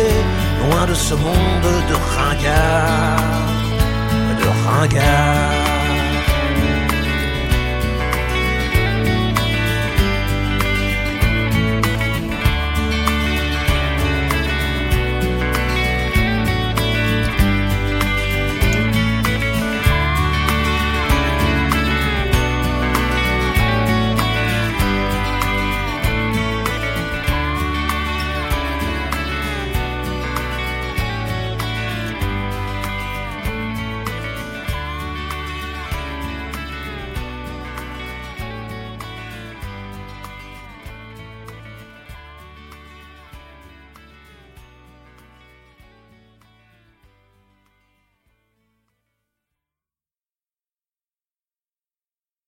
loin 0.62 0.86
de 0.86 0.94
ce 0.94 1.14
monde 1.14 1.70
de 1.90 1.96
ringards. 2.16 3.57
De 4.48 4.54
ringards. 4.54 5.67